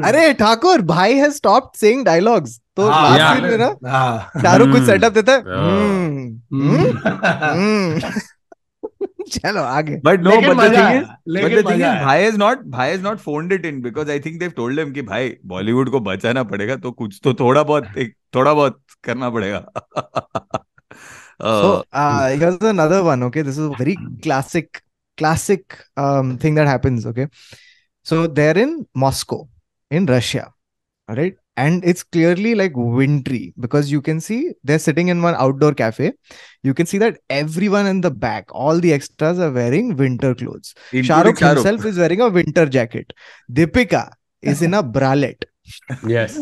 अरे 0.10 0.34
ठाकुर 0.42 0.82
भाई 0.92 1.20
has 1.20 1.40
stopped 1.42 1.80
saying 1.84 2.04
dialogues. 2.10 2.60
तो 2.76 2.88
हाँ, 2.90 3.18
yeah. 3.18 3.42
में 3.42 3.58
ना 3.58 3.66
हाँ 3.90 4.42
शाहरुख 4.42 4.70
कुछ 4.72 4.82
Hmm. 4.82 4.90
सेटअप 4.90 5.14
देता 5.14 5.34
है. 5.34 5.42
चलो 9.30 9.62
आगे 9.62 9.96
बट 10.06 10.20
नो 10.20 10.32
बट 10.42 11.64
भाई 11.66 12.26
इज़ 12.28 12.38
नॉट 12.38 12.66
भाई 12.68 12.94
is 12.94 13.02
not 13.02 13.18
fond 13.18 13.54
it 13.54 13.66
in 13.66 13.82
because 13.82 14.12
I 14.12 14.20
think 14.20 14.40
they 14.40 14.50
told 14.50 14.80
him 14.80 14.92
कि 14.92 15.02
भाई 15.02 15.36
बॉलीवुड 15.46 15.90
को 15.90 16.00
बचाना 16.00 16.44
पड़ेगा 16.44 16.76
तो 16.76 16.92
कुछ 16.92 17.20
तो 17.24 17.34
थोड़ा 17.34 17.64
बहुत 17.64 17.98
एक 17.98 18.16
थोड़ा 18.36 18.54
बहुत 18.54 18.82
करना 19.04 19.30
पड़ेगा 19.30 19.66
uh, 21.40 21.62
so 21.62 21.84
uh, 21.92 22.58
another 22.62 23.04
one 23.04 23.24
okay 23.24 23.42
this 23.42 23.58
is 23.58 23.66
a 23.66 23.76
very 23.78 23.98
classic 24.22 24.84
classic 25.18 25.78
um, 25.98 26.38
thing 26.38 26.56
that 26.56 26.68
happens 26.68 27.06
okay 27.06 27.28
so 28.06 28.28
they're 28.28 28.58
in 28.58 28.86
moscow 28.96 29.48
in 29.92 30.06
russia 30.06 30.52
all 31.10 31.16
right 31.16 31.36
and 31.57 31.85
it's 31.85 32.03
clearly 32.05 32.55
like 32.55 32.73
wintry 32.77 33.53
because 33.59 33.91
you 33.93 34.01
can 34.01 34.21
see 34.21 34.53
they're 34.65 34.79
sitting 34.79 35.09
in 35.09 35.23
one 35.23 35.35
outdoor 35.35 35.73
cafe. 35.75 36.13
You 36.63 36.75
can 36.75 36.87
see 36.87 36.99
that 36.99 37.19
everyone 37.29 37.87
in 37.87 38.01
the 38.01 38.11
back, 38.11 38.47
all 38.53 38.79
the 38.79 38.93
extras 38.93 39.39
are 39.41 39.51
wearing 39.51 39.97
winter 39.97 40.35
clothes. 40.35 40.75
including 40.93 41.09
Shahrukh 41.11 41.39
Shah 41.39 41.49
Rukh. 41.49 41.57
himself 41.65 41.85
is 41.85 41.99
wearing 41.99 42.21
a 42.21 42.29
winter 42.29 42.67
jacket. 42.67 43.13
Deepika 43.53 44.11
is 44.43 44.63
in 44.63 44.75
a 44.75 44.83
bralette 44.83 45.45
Yes. 46.07 46.39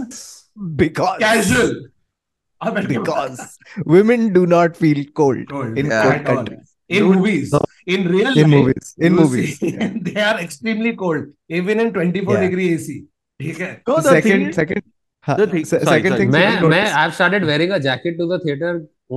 because 0.77 1.19
Casual. 1.21 1.75
अब 2.65 2.75
बैठ 2.75 2.87
के 2.89 2.95
because 2.99 3.59
women 3.95 4.33
do 4.33 4.47
not 4.47 4.77
feel 4.77 5.05
cold 5.23 5.49
Cold. 5.49 5.79
in 5.79 5.87
Yeah. 5.87 6.03
cold 6.03 6.15
At 6.15 6.29
all. 6.29 6.37
countries. 6.37 6.73
In 6.89 7.03
Dude, 7.03 7.17
movies, 7.17 7.55
in 7.95 8.05
real 8.09 8.29
In 8.29 8.37
life, 8.37 8.47
movies, 8.51 8.95
in 8.99 9.13
you 9.15 9.21
movies. 9.21 9.59
see, 9.59 9.71
they 10.09 10.21
are 10.27 10.37
extremely 10.43 10.93
cold, 11.01 11.25
even 11.61 11.81
in 11.85 11.93
24 11.97 12.35
Yeah. 12.37 12.45
degree 12.49 12.69
AC. 12.75 12.95
ठीक 13.41 13.59
है? 13.61 13.71
No, 13.89 13.97
the 14.07 14.21
thing 14.27 14.45
second 15.29 15.31
is- 15.31 15.31
second 15.31 15.33
huh, 15.33 15.37
the 15.37 15.47
thing- 15.53 15.65
se- 15.65 15.85
sorry, 15.85 15.97
second 15.97 16.13
sorry. 16.13 16.21
thing 16.21 16.31
मैं 16.31 16.45
second 16.51 16.71
मैं 16.71 16.83
notice. 16.83 16.95
I've 17.05 17.15
started 17.15 17.45
wearing 17.53 17.73
a 17.73 17.81
jacket 17.89 18.19
to 18.19 18.27
the 18.35 18.39
theater 18.47 18.73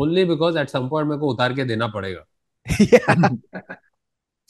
only 0.05 0.25
because 0.25 0.55
at 0.65 0.69
some 0.77 0.89
point 0.89 1.07
मेरे 1.09 1.19
को 1.19 1.33
उतार 1.35 1.53
के 1.55 1.65
देना 1.73 1.87
पड़ेगा. 1.97 2.23
yeah. 2.79 3.29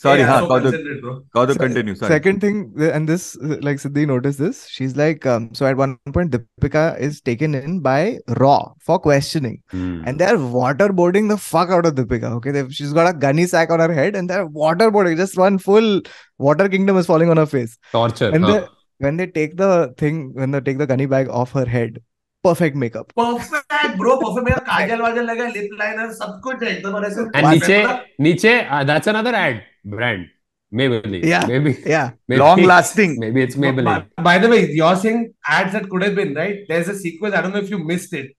Sorry, 0.01 0.19
Yeah, 0.21 0.27
huh, 0.27 0.39
so 0.39 0.47
Kauduk, 0.49 0.63
considerate, 0.71 1.01
bro. 1.01 1.13
Kauduk, 1.35 1.55
Se- 1.55 1.59
continue. 1.59 1.93
Sorry. 1.93 2.09
Second 2.11 2.39
thing, 2.39 2.59
th- 2.77 2.91
and 2.97 3.09
this 3.09 3.23
uh, 3.47 3.57
like 3.61 3.79
Siddhi 3.83 4.07
noticed 4.07 4.39
this. 4.39 4.61
She's 4.75 4.95
like, 4.95 5.25
um, 5.25 5.49
so 5.53 5.65
at 5.65 5.75
one 5.75 5.97
point, 6.17 6.31
Deepika 6.35 6.83
is 7.07 7.19
taken 7.19 7.53
in 7.53 7.81
by 7.81 8.17
Raw 8.43 8.71
for 8.79 8.97
questioning, 8.97 9.57
Hmm. 9.71 10.01
and 10.05 10.17
they're 10.23 10.37
waterboarding 10.37 11.27
the 11.33 11.37
fuck 11.47 11.69
out 11.79 11.85
of 11.85 11.95
Deepika. 11.95 12.31
Okay, 12.37 12.51
They've, 12.51 12.71
she's 12.73 12.93
got 12.93 13.09
a 13.09 13.13
gunny 13.25 13.45
sack 13.45 13.69
on 13.71 13.81
her 13.81 13.91
head, 13.91 14.15
and 14.15 14.29
they're 14.29 14.47
waterboarding. 14.47 15.17
Just 15.17 15.37
one 15.37 15.57
full 15.57 16.01
water 16.37 16.69
kingdom 16.69 16.95
is 16.95 17.05
falling 17.05 17.29
on 17.29 17.35
her 17.35 17.45
face. 17.57 17.77
Torture. 17.91 18.29
And 18.39 18.45
हाँ. 18.45 18.55
the, 18.93 19.05
when 19.05 19.17
they 19.17 19.27
take 19.27 19.57
the 19.57 19.93
thing, 19.97 20.33
when 20.33 20.51
they 20.51 20.61
take 20.61 20.77
the 20.77 20.87
gunny 20.87 21.05
bag 21.05 21.29
off 21.29 21.51
her 21.51 21.65
head, 21.65 21.99
perfect 22.43 22.75
makeup. 22.75 23.13
Perfect, 23.15 23.97
bro. 23.97 24.17
Perfect. 24.19 24.45
मेरा 24.49 24.57
काजल 24.71 25.01
वाजल 25.01 25.25
लगा, 25.31 25.47
lip 25.53 25.77
liner, 25.83 26.09
सब 26.23 26.39
कुछ 26.43 26.63
है 26.63 26.77
एकदम 26.77 26.93
और 26.95 27.05
ऐसे- 27.05 27.27
And 27.35 27.47
नीचे 27.53 27.83
मतलब- 27.83 28.01
नीचे 28.19 28.53
uh, 28.69 28.83
that's 28.91 29.07
another 29.15 29.33
ad 29.45 29.61
brand. 29.95 30.27
Maybelline. 30.79 31.23
Yeah. 31.25 31.45
Maybe. 31.47 31.71
Yeah, 31.91 32.09
maybe 32.27 32.39
Long 32.39 32.59
lasting. 32.61 33.13
Maybe 33.21 33.41
it's 33.43 33.55
Maybelline. 33.55 34.03
By, 34.17 34.23
by 34.23 34.37
the 34.41 34.49
way, 34.49 34.59
you're 34.79 34.95
saying 34.95 35.33
ads 35.47 35.71
that 35.73 35.89
could 35.89 36.03
have 36.03 36.13
been, 36.19 36.35
right? 36.35 36.59
There's 36.67 36.87
a 36.87 36.93
sequence, 36.95 37.33
I 37.33 37.41
don't 37.41 37.53
know 37.53 37.63
if 37.63 37.71
you 37.71 37.79
missed 37.79 38.13
it. 38.13 38.35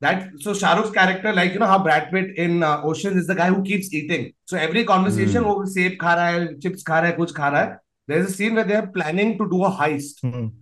That 0.00 0.24
so 0.40 0.54
Shah 0.54 0.72
Rukh's 0.74 0.90
character, 0.90 1.32
like 1.32 1.52
you 1.52 1.60
know 1.60 1.66
how 1.66 1.78
Brad 1.84 2.10
Pitt 2.10 2.36
in 2.36 2.62
uh, 2.62 2.82
Ocean 2.82 3.16
is 3.18 3.28
the 3.28 3.34
guy 3.34 3.46
who 3.48 3.62
keeps 3.62 3.92
eating. 3.94 4.32
So 4.44 4.56
every 4.56 4.84
conversation, 4.84 5.42
Hmm. 5.44 5.50
वो 5.50 5.66
सेब 5.66 5.96
खा 6.00 6.14
रहा 6.14 6.26
है, 6.28 6.58
chips 6.58 6.82
खा 6.86 6.98
रहा 7.00 7.10
है, 7.10 7.16
कुछ 7.16 7.32
खा 7.36 7.48
रहा 7.48 7.60
है. 7.60 7.78
There 8.09 8.19
is 8.19 8.27
scene 8.27 8.55
way 8.55 8.63
there 8.63 8.81
planning 8.81 9.37
to 9.37 9.43
do 9.45 9.61
at 9.61 9.89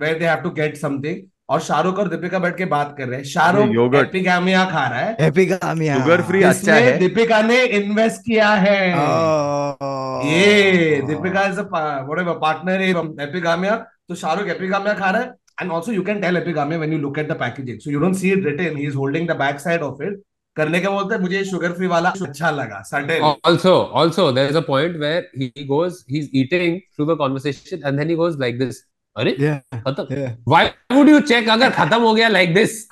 way 0.01 0.13
they've 0.13 0.35
to 0.35 0.49
get 0.49 0.77
something 0.77 1.27
और 1.49 1.59
शाहरुख 1.59 1.97
और 1.99 2.07
दीपिका 2.09 2.39
बैठ 2.39 2.57
के 2.57 2.65
बात 2.65 2.95
कर 2.97 3.07
रहे 3.07 3.17
हैं। 3.19 3.25
शाहरुख 3.25 3.95
एपिगामिया 3.95 4.63
खा 4.65 4.87
रहा 4.87 4.99
है। 4.99 5.15
एपिगामिया। 5.19 5.97
शुगर 5.99 6.21
फ्री 6.21 6.43
अच्छा 6.43 6.73
है। 6.73 6.97
दीपिका 6.99 7.41
ने 7.41 7.63
इन्वेस्ट 7.63 8.21
किया 8.21 8.49
है। 8.49 8.77
oh। 8.93 10.25
ये 10.25 11.01
Deepika 11.07 11.43
is 11.43 11.59
a 11.59 11.63
partner 11.63 12.81
Epigamia. 13.21 13.75
तो 14.09 14.15
शाहरुख 14.15 14.47
एपिगामिया 14.47 14.93
खा 14.93 15.09
रहा 15.09 15.21
है। 15.21 15.33
And 15.61 15.71
also 15.71 15.91
you 15.91 16.01
can 16.01 16.21
tell 16.21 16.37
Epigamia 16.37 16.77
when 16.77 16.93
you 16.93 16.99
look 16.99 17.19
at 17.19 17.27
the 17.31 17.35
packaging 17.39 17.79
so 17.79 17.91
you 17.91 17.99
don't 17.99 18.15
see 18.15 18.31
it 18.31 18.45
written 18.45 18.77
he 18.77 18.87
is 18.87 18.95
holding 18.95 19.27
the 19.29 19.31
back 19.37 19.59
side 19.59 19.81
of 19.81 20.03
it 20.03 20.21
करने 20.57 20.79
के 20.79 20.87
बोलते 20.89 21.17
मुझे 21.17 21.43
sugar 21.45 21.71
free 21.73 21.87
वाला 21.87 22.09
अच्छा 22.21 22.51
लगा 22.51 22.81
Sunday 22.85 23.19
also 23.19 23.73
also 24.01 24.31
there 24.31 24.49
is 24.49 24.57
a 24.57 24.61
point 24.67 24.95
where 25.01 25.29
he 25.37 25.65
goes 25.67 26.03
he 26.11 26.19
is 26.19 26.29
eating 26.37 26.79
through 26.95 27.05
the 27.05 27.17
conversation 27.17 27.87
and 27.87 27.99
then 27.99 28.09
he 28.09 28.15
goes 28.15 28.39
like 28.39 28.59
this 28.59 28.83
अरे 29.15 29.31
खत्म। 29.75 30.27
Why 30.47 30.65
would 30.93 31.09
you 31.09 31.19
check 31.29 31.49
अगर 31.49 31.69
खत्म 31.71 32.01
हो 32.01 32.13
गया 32.13 32.27
like 32.29 32.53
this 32.53 32.87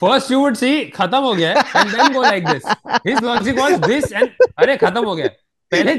first 0.00 0.30
you 0.32 0.38
would 0.40 0.54
see 0.56 0.84
खत्म 0.96 1.18
हो 1.22 1.32
गया 1.34 1.50
and 1.50 1.90
then 1.90 2.12
go 2.14 2.22
like 2.22 2.46
this 2.48 2.64
his 3.06 3.22
logic 3.24 3.58
was 3.58 3.78
this 3.86 4.12
and 4.12 4.28
अरे 4.58 4.76
खत्म 4.76 5.04
हो 5.04 5.14
गया। 5.14 5.28
पहले 5.72 5.94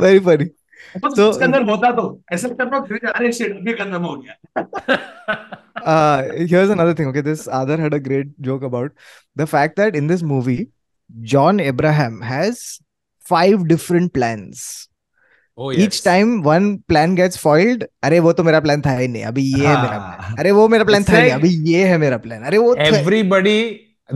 वेरी 0.00 0.18
फनी 0.18 0.44
तो 1.00 1.28
उसके 1.28 1.44
अंदर 1.44 1.62
होता 1.70 1.90
तो 1.96 2.04
ऐसे 2.32 2.48
करना 2.48 2.80
फिर 2.88 3.06
अरे 3.10 3.32
shit 3.32 3.56
अभी 3.56 3.72
खत्म 3.82 4.02
हो 4.04 4.16
गया 4.16 4.34
Uh, 5.82 6.22
here's 6.50 6.70
another 6.70 6.94
thing. 6.94 7.08
Okay, 7.08 7.22
this 7.22 7.48
Adar 7.48 7.76
had 7.76 7.94
a 7.94 7.98
great 7.98 8.28
joke 8.40 8.62
about 8.62 8.92
the 9.34 9.46
fact 9.52 9.74
that 9.76 9.96
in 9.96 10.06
this 10.06 10.22
movie, 10.22 10.68
John 11.30 11.58
Abraham 11.58 12.20
has 12.20 12.60
five 13.30 13.66
different 13.66 14.12
plans. 14.14 14.88
Oh 15.58 15.70
yes. 15.70 15.80
Each 15.80 16.02
time 16.04 16.42
one 16.42 16.68
plan 16.92 17.16
gets 17.16 17.36
foiled, 17.36 17.82
अरे 18.04 18.20
वो 18.26 18.32
तो 18.32 18.44
मेरा 18.44 18.60
plan 18.62 18.84
था 18.84 18.96
ही 18.98 19.08
नहीं 19.08 19.24
अभी 19.32 19.42
ये 19.42 19.66
है 19.66 19.74
मेरा 19.82 19.98
plan. 19.98 20.20
हाँ। 20.20 20.36
अरे 20.38 20.50
वो 20.58 20.68
मेरा 20.68 20.84
plan 20.84 21.08
था 21.08 21.16
ही 21.16 21.22
नहीं 21.22 21.32
अभी 21.32 21.50
ये 21.72 21.84
है 21.88 21.98
मेरा 22.04 22.20
plan. 22.22 22.46
अरे 22.46 22.58
वो 22.58 22.74
Everybody, 22.86 23.58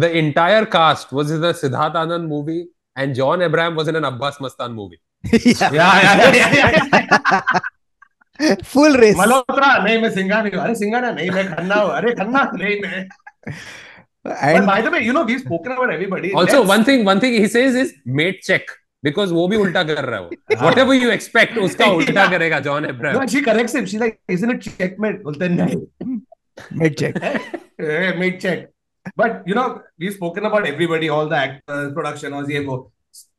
the 0.04 0.16
entire 0.22 0.64
cast 0.66 1.12
was 1.12 1.30
in 1.30 1.40
the 1.40 1.52
Siddharth 1.64 1.98
Anand 2.04 2.28
movie, 2.28 2.68
and 2.96 3.14
John 3.14 3.42
Abraham 3.42 3.74
was 3.74 3.88
in 3.88 3.96
an 3.96 4.04
Abbas 4.04 4.38
Mastan 4.46 4.74
movie. 4.74 5.00
Full 8.64 8.96
race 8.96 9.16
Malhotra 9.18 9.76
नहीं 9.76 9.98
मैं 10.02 10.10
सिंगा 10.14 10.40
नहीं 10.42 10.60
अरे 10.60 10.74
सिंघाना 10.74 11.10
नहीं 11.10 11.30
मैं 11.30 11.44
खन्ना 11.54 11.74
हूँ 11.74 11.90
अरे 11.92 12.14
खन्ना 12.14 12.50
नहीं 12.54 12.80
मैं 12.82 13.08
And 14.26 14.66
by 14.66 14.80
the 14.82 14.90
way, 14.90 15.00
you 15.02 15.12
know, 15.12 15.20
we've 15.22 15.40
spoken 15.40 15.72
about 15.72 15.90
everybody. 15.90 16.30
Also, 16.32 16.56
Let's... 16.56 16.68
one 16.68 16.84
thing, 16.84 17.04
one 17.04 17.20
thing 17.20 17.34
he 17.34 17.46
says 17.48 17.76
is 17.76 17.92
mate 18.04 18.42
check. 18.42 18.72
because 19.02 19.32
वो 19.32 19.46
भी 19.48 19.56
उल्टा 19.56 19.82
कर 19.84 20.04
रहा 20.04 20.20
है 20.20 20.24
वो 20.24 20.62
वॉट 20.62 20.78
एवर 20.78 20.94
यू 20.94 21.10
एक्सपेक्ट 21.10 21.58
उसका 21.64 21.86
उल्टा 21.96 22.26
करेगा 22.30 22.60
John 22.60 22.84
Abraham 22.84 23.20
no 23.20 23.26
she 23.32 23.40
corrects 23.48 23.76
him 23.76 23.84
she 23.86 23.98
like 23.98 24.18
isn't 24.30 24.52
it 24.52 24.62
checkmate 24.78 25.22
बोलते 25.22 25.48
नहीं 25.48 25.76
mate 26.80 26.94
check 26.98 27.18
mate 28.18 28.40
check 28.40 28.68
but 29.18 29.48
you 29.48 29.54
know 29.54 29.66
we 30.00 30.10
spoken 30.10 30.50
about 30.50 30.66
everybody 30.66 31.08
all 31.18 31.28
the 31.30 31.42
actors 31.42 31.92
production 31.92 32.32
और 32.34 32.50
ये 32.52 32.60
वो 32.66 32.78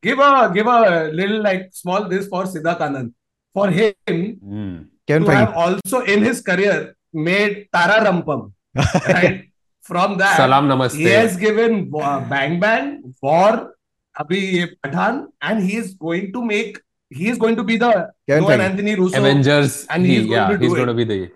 give 0.01 0.19
a 0.19 0.51
give 0.53 0.67
a 0.67 1.09
little 1.11 1.41
like 1.41 1.69
small 1.71 2.07
this 2.07 2.28
for 2.28 2.43
Siddharth 2.43 2.80
Anand. 2.80 3.13
For 3.53 3.69
him, 3.69 3.93
mm. 4.07 4.88
Kevin 5.07 5.25
to 5.25 5.36
have 5.36 5.53
also 5.53 6.01
in 6.01 6.23
his 6.23 6.41
career 6.41 6.95
made 7.13 7.67
Ta 7.73 7.86
Ra 7.86 8.03
Rum 8.03 8.23
Pum, 8.23 8.53
right? 9.07 9.49
From 9.82 10.17
that, 10.17 10.38
Salam 10.38 10.67
Namaste. 10.67 10.95
He 10.95 11.05
has 11.05 11.38
given 11.38 11.91
uh, 11.95 12.19
Bang 12.21 12.59
Bang, 12.59 13.15
for 13.21 13.73
Abhi 14.19 14.75
Pathan 14.84 15.28
and 15.41 15.63
he 15.63 15.78
is 15.78 15.93
going 15.93 16.34
to 16.34 16.43
make. 16.43 16.80
He 17.09 17.30
is 17.30 17.38
going 17.38 17.55
to 17.55 17.63
be 17.63 17.78
the 17.78 18.11
Kevin 18.28 18.59
Anthony 18.59 18.95
Russo 18.95 19.17
Avengers. 19.17 19.88
And 19.89 20.05
he's 20.05 20.23
he, 20.23 20.28
going 20.28 20.32
yeah, 20.32 20.57
to 20.57 20.57
he's 20.57 20.73
it. 20.73 20.75
going 20.75 20.88
to 20.89 20.93
be 20.93 21.05
the 21.05 21.32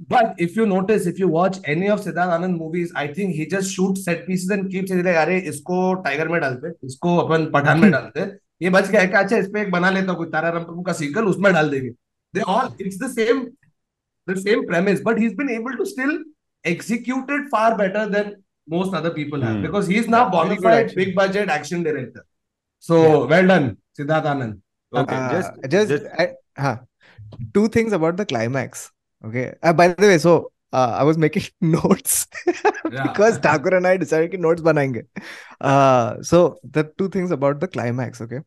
But 0.00 0.34
if 0.38 0.56
you 0.56 0.66
notice, 0.66 1.06
if 1.06 1.18
you 1.18 1.28
watch 1.28 1.58
any 1.64 1.88
of 1.88 2.00
Siddharth 2.00 2.32
Anand 2.36 2.58
movies, 2.58 2.92
I 2.96 3.06
think 3.06 3.34
he 3.34 3.46
just 3.46 3.72
shoots 3.72 4.04
set 4.04 4.26
pieces 4.26 4.50
and 4.50 4.70
keeps 4.70 4.90
it 4.90 5.04
like, 5.04 5.16
अरे 5.16 5.38
इसको 5.48 5.94
tiger 6.04 6.28
में 6.28 6.40
डालते, 6.40 6.72
इसको 6.86 7.16
अपन 7.16 7.50
पठान 7.50 7.80
में 7.80 7.90
डालते, 7.90 8.20
ये 8.62 8.70
बच 8.70 8.88
गया 8.90 9.00
है 9.00 9.06
कि 9.08 9.16
अच्छा 9.16 9.36
इस 9.36 9.46
पे 9.54 9.60
एक 9.62 9.70
बना 9.70 9.90
लेता 9.90 10.12
हूँ 10.12 10.16
कोई 10.18 10.26
तारा 10.30 10.48
रंपम 10.56 10.82
का 10.82 10.92
सीक्वल 10.92 11.24
उसमें 11.34 11.52
डाल 11.52 11.70
देंगे. 11.70 11.90
They 12.34 12.42
all, 12.54 12.72
it's 12.78 12.98
the 12.98 13.08
same, 13.08 13.44
the 14.26 14.36
same 14.40 14.66
premise, 14.66 15.00
but 15.00 15.18
he's 15.18 15.34
been 15.34 15.50
able 15.50 15.76
to 15.76 15.86
still 15.86 16.18
execute 16.64 17.30
it 17.30 17.48
far 17.50 17.76
better 17.78 18.06
than 18.06 18.32
most 18.66 18.94
other 18.94 19.10
people 19.10 19.40
have 19.42 19.56
Hmm. 19.56 19.62
because 19.62 19.86
he's 19.86 20.08
now 20.08 20.28
bona 20.30 20.56
fide 20.56 20.94
big 20.96 21.14
budget 21.14 21.48
action 21.48 21.84
director. 21.84 22.24
So 22.80 23.00
yeah. 23.02 23.26
well 23.34 23.46
done, 23.46 23.76
Siddharth 23.98 24.24
Anand. 24.24 24.60
Okay, 24.92 25.14
Uh, 25.14 25.30
just, 25.30 25.70
just, 25.76 25.88
just 25.90 26.04
I- 26.18 26.32
huh. 26.58 26.76
two 27.52 27.68
things 27.68 27.92
about 27.92 28.16
the 28.16 28.26
climax. 28.26 28.90
Okay. 29.25 29.53
Uh, 29.61 29.73
by 29.73 29.89
the 29.89 30.07
way, 30.07 30.17
so 30.17 30.51
uh, 30.71 30.95
I 30.99 31.03
was 31.03 31.17
making 31.17 31.43
notes 31.61 32.27
Yeah. 32.91 33.03
because 33.03 33.37
Thakur 33.39 33.75
and 33.75 33.85
I 33.87 33.97
decided 33.97 34.31
कि 34.31 34.39
notes 34.39 34.61
बनाएंगे. 34.61 35.03
Uh, 35.61 36.21
so 36.21 36.57
the 36.63 36.83
two 36.97 37.09
things 37.09 37.31
about 37.31 37.59
the 37.59 37.67
climax. 37.67 38.21
Okay. 38.21 38.39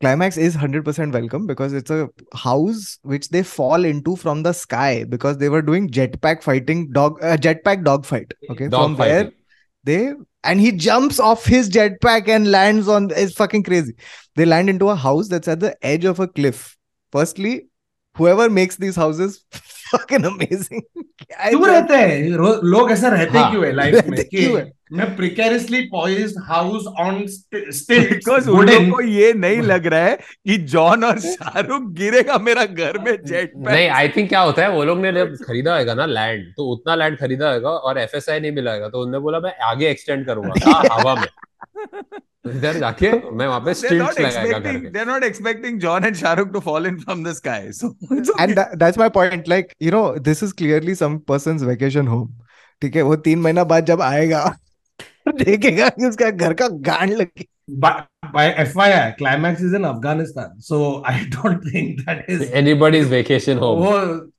Climax 0.00 0.36
is 0.36 0.56
100% 0.56 1.12
welcome 1.12 1.46
because 1.46 1.72
it's 1.72 1.90
a 1.90 2.08
house 2.34 2.98
which 3.02 3.28
they 3.30 3.42
fall 3.42 3.84
into 3.84 4.16
from 4.16 4.42
the 4.42 4.52
sky 4.52 5.04
because 5.04 5.38
they 5.38 5.48
were 5.48 5.62
doing 5.62 5.88
jetpack 5.88 6.42
fighting 6.42 6.90
dog 6.90 7.22
uh, 7.22 7.36
jetpack 7.36 7.84
dog 7.84 8.04
fight. 8.04 8.34
Okay. 8.50 8.68
Dog 8.68 8.82
from 8.82 8.96
there 8.96 9.24
fighting. 9.24 9.32
they 9.84 10.12
and 10.42 10.60
he 10.60 10.72
jumps 10.72 11.18
off 11.18 11.46
his 11.46 11.70
jetpack 11.70 12.28
and 12.28 12.50
lands 12.50 12.86
on 12.86 13.08
it's 13.16 13.32
fucking 13.34 13.62
crazy 13.62 13.94
they 14.36 14.44
land 14.44 14.68
into 14.68 14.90
a 14.90 14.96
house 14.96 15.28
that's 15.28 15.48
at 15.48 15.60
the 15.60 15.74
edge 15.92 16.04
of 16.04 16.20
a 16.20 16.28
cliff 16.28 16.76
firstly 17.12 17.66
whoever 18.15 18.49
makes 18.49 18.75
these 18.75 18.95
houses 18.95 19.43
fucking 19.91 20.25
amazing. 20.25 20.81
क्यों 21.29 21.67
रहते 21.67 21.95
हैं? 21.95 22.29
लोग 22.63 22.91
ऐसा 22.91 23.07
रहते 23.07 23.37
हाँ, 23.37 23.51
क्यों 23.51 23.65
है 23.65 23.71
life 23.75 24.05
में 24.07 24.23
कि 24.25 24.47
मैं 24.91 25.17
precariously 25.17 25.81
poised 25.93 26.37
house 26.49 26.85
on 27.03 27.17
st- 27.27 27.67
stilts 27.79 28.09
because 28.09 28.49
उन 28.49 28.91
को 28.91 29.01
ये 29.01 29.33
नहीं 29.33 29.61
लग 29.61 29.87
रहा 29.87 29.99
है 29.99 30.15
कि 30.15 30.57
जॉन 30.57 31.03
और 31.03 31.19
शाहरुख 31.19 31.91
गिरेगा 31.91 32.37
मेरा 32.37 32.65
घर 32.65 32.97
में 32.97 33.11
जेट 33.25 33.51
पैक 33.55 33.69
नहीं 33.69 33.89
आई 33.89 34.09
थिंक 34.09 34.29
क्या 34.29 34.39
होता 34.39 34.61
है 34.61 34.69
वो 34.71 34.83
लोग 34.83 34.99
ने 34.99 35.11
जब 35.11 35.35
खरीदा 35.35 35.77
होगा 35.77 35.93
ना 35.93 36.05
लैंड 36.05 36.53
तो 36.57 36.69
उतना 36.73 36.95
लैंड 36.95 37.17
खरीदा 37.17 37.51
होगा 37.53 37.69
और 37.69 37.97
एफएसआई 37.97 38.39
नहीं 38.39 38.51
मिला 38.51 38.73
होगा 38.73 38.89
तो 38.89 38.99
उन्होंने 38.99 39.19
बोला 39.19 39.39
मैं 39.39 39.57
आगे 39.59 39.89
एक्सटेंड 39.89 40.25
करूँगा 40.25 40.83
हवा 40.93 41.15
में। 41.15 41.27
तो 41.85 42.19
इधर 42.45 42.77
जाके 42.79 43.11
मैं 43.11 43.47
वहाँ 43.47 43.59
पे 43.61 43.73
स्टिल्ट्स 43.73 44.19
लगाएगा 44.19 44.59
करके 44.59 44.89
they 44.89 44.99
are 44.99 45.05
not 45.05 45.23
expecting 45.23 45.79
John 45.79 46.05
and 46.05 46.15
Shahrukh 46.15 46.51
to 46.53 46.59
fall 46.67 46.87
in 46.87 46.99
from 46.99 47.23
the 47.23 47.33
sky 47.33 47.71
so 47.71 47.95
and 48.39 48.59
that's 48.59 48.97
my 48.97 49.09
point 49.17 49.47
like 49.49 49.73
you 49.81 49.91
know 49.91 50.03
this 50.29 50.43
is 50.43 50.53
clearly 50.57 50.95
some 50.95 51.17
persons 51.27 51.63
vacation 51.63 52.07
home 52.07 52.27
ठीक 52.81 52.95
है 52.95 53.01
वो 53.01 53.15
तीन 53.27 53.39
महीना 53.39 53.63
बाद 53.73 53.85
जब 53.85 54.01
आएगा 54.01 54.43
देखेगा 55.29 55.89
कि 55.89 56.05
उसका 56.07 56.29
घर 56.29 56.53
का 56.53 56.67
गांड 56.91 57.13
लगे 57.13 57.47
by 58.33 58.53
FYI, 58.61 59.17
climax 59.17 59.61
is 59.61 59.73
in 59.73 59.85
Afghanistan, 59.85 60.59
so 60.59 61.03
I 61.05 61.25
don't 61.29 61.61
think 61.61 62.03
that 62.05 62.29
is 62.29 62.49
anybody's 62.51 63.07
vacation 63.07 63.57
home. 63.57 63.81
वो 63.83 63.91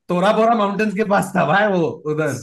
Torabora 0.09 0.57
mountains 0.57 0.94
के 0.94 1.05
पास 1.12 1.32
था 1.36 1.44
भाई 1.46 1.66
वो 1.72 1.88
उधर. 2.12 2.34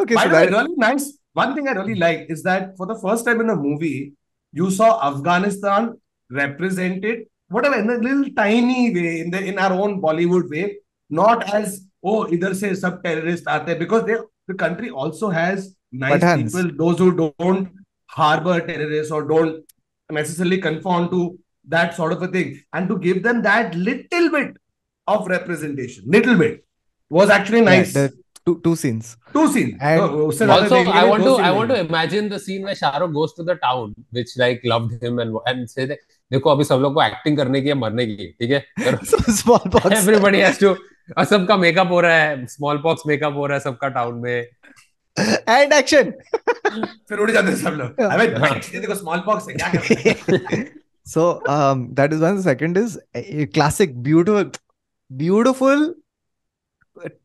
Okay, 0.00 0.14
by 0.14 0.24
so 0.24 0.28
that... 0.30 0.50
really 0.50 0.76
nice. 0.76 1.06
One 1.34 1.54
thing 1.54 1.68
I 1.68 1.72
really 1.72 1.94
like 1.94 2.26
is 2.28 2.42
that 2.42 2.76
for 2.76 2.86
the 2.86 2.98
first 3.02 3.24
time 3.24 3.40
in 3.40 3.50
a 3.50 3.56
movie, 3.56 4.12
you 4.52 4.70
saw 4.70 4.88
Afghanistan 5.10 5.94
represented 6.30 7.26
whatever 7.48 7.76
in 7.76 7.90
a 7.90 7.96
little 7.96 8.24
tiny 8.34 8.94
way 8.94 9.20
in 9.20 9.30
the 9.30 9.42
in 9.44 9.58
our 9.58 9.72
own 9.72 10.00
Bollywood 10.00 10.48
way, 10.48 10.78
not 11.10 11.42
as 11.54 11.86
oh 12.02 12.28
either 12.28 12.54
say 12.54 12.74
sub 12.74 13.02
terrorists 13.04 13.46
aate 13.46 13.68
hain," 13.68 13.78
because 13.78 14.04
they 14.06 14.16
the 14.48 14.54
country 14.54 14.90
also 14.90 15.30
has 15.30 15.74
nice 15.92 16.20
Pathans. 16.20 16.54
people, 16.54 16.76
those 16.76 16.98
who 16.98 17.12
don't 17.16 17.68
harbor 18.06 18.60
terrorists 18.60 19.12
or 19.12 19.22
don't 19.26 19.64
necessarily 20.10 20.58
conform 20.58 21.08
to 21.10 21.38
that 21.68 21.94
sort 21.94 22.12
of 22.12 22.22
a 22.22 22.28
thing, 22.28 22.60
and 22.72 22.88
to 22.88 22.98
give 22.98 23.22
them 23.22 23.42
that 23.42 23.74
little 23.74 24.30
bit 24.30 24.56
of 25.06 25.26
representation, 25.26 26.04
little 26.06 26.36
bit 26.36 26.64
was 27.10 27.30
actually 27.30 27.58
yeah, 27.58 27.76
nice. 27.76 27.92
the 27.92 28.12
two 28.46 28.54
two 28.64 28.74
scenes. 28.76 29.16
Two 29.32 29.46
scenes. 29.52 29.74
And 29.80 30.00
no, 30.00 30.06
also, 30.26 30.46
I 30.46 30.60
तो 30.68 30.78
want 31.10 31.24
to 31.24 31.34
I 31.48 31.50
want 31.58 31.74
to 31.74 31.78
imagine 31.80 32.28
the 32.28 32.38
scene 32.38 32.62
where 32.68 32.78
Shahrukh 32.80 33.12
goes 33.18 33.34
to 33.34 33.42
the 33.50 33.56
town, 33.66 33.94
which 34.10 34.32
like 34.42 34.64
loved 34.64 34.92
him 35.02 35.20
and 35.24 35.38
and 35.52 35.70
say 35.74 35.86
that. 35.92 35.98
देखो 36.32 36.50
अभी 36.50 36.64
सब 36.64 36.80
लोग 36.80 36.94
को 36.94 37.02
acting 37.02 37.36
करने 37.36 37.60
की 37.62 37.68
है 37.68 37.74
मरने 37.78 38.06
की 38.06 38.26
ठीक 38.40 38.50
है? 38.50 38.58
एवरीबॉडी 38.80 40.38
हैज़ 40.38 40.60
टू 40.60 40.74
असम 41.18 41.44
का 41.46 41.56
मेकअप 41.56 41.90
हो 41.90 42.00
रहा 42.00 42.18
है 42.18 42.46
स्मॉल 42.46 42.78
पॉक्स 42.82 43.02
मेकअप 43.06 43.34
हो 43.36 43.46
रहा 43.46 43.56
है 43.56 43.60
सबका 43.64 43.88
टाउन 43.96 44.14
में। 44.22 44.46
एंड 45.48 45.72
एक्शन 45.72 46.10
फिर 47.08 47.18
उड़ 47.18 47.30
जाते 47.30 47.56
सब 47.56 47.76
लोग। 47.80 48.00
अबे 48.04 48.26
देखो 48.78 48.94
स्मॉल 48.94 49.18
पॉक्स 49.26 49.48
है 49.48 49.54
क्या 49.56 49.70
so 51.14 51.22
that 51.46 52.12
is 52.12 52.22
one 52.22 52.40
second 52.42 52.78
is 52.78 52.98
classic 53.54 54.02
beautiful 54.02 54.50
beautiful 55.10 55.94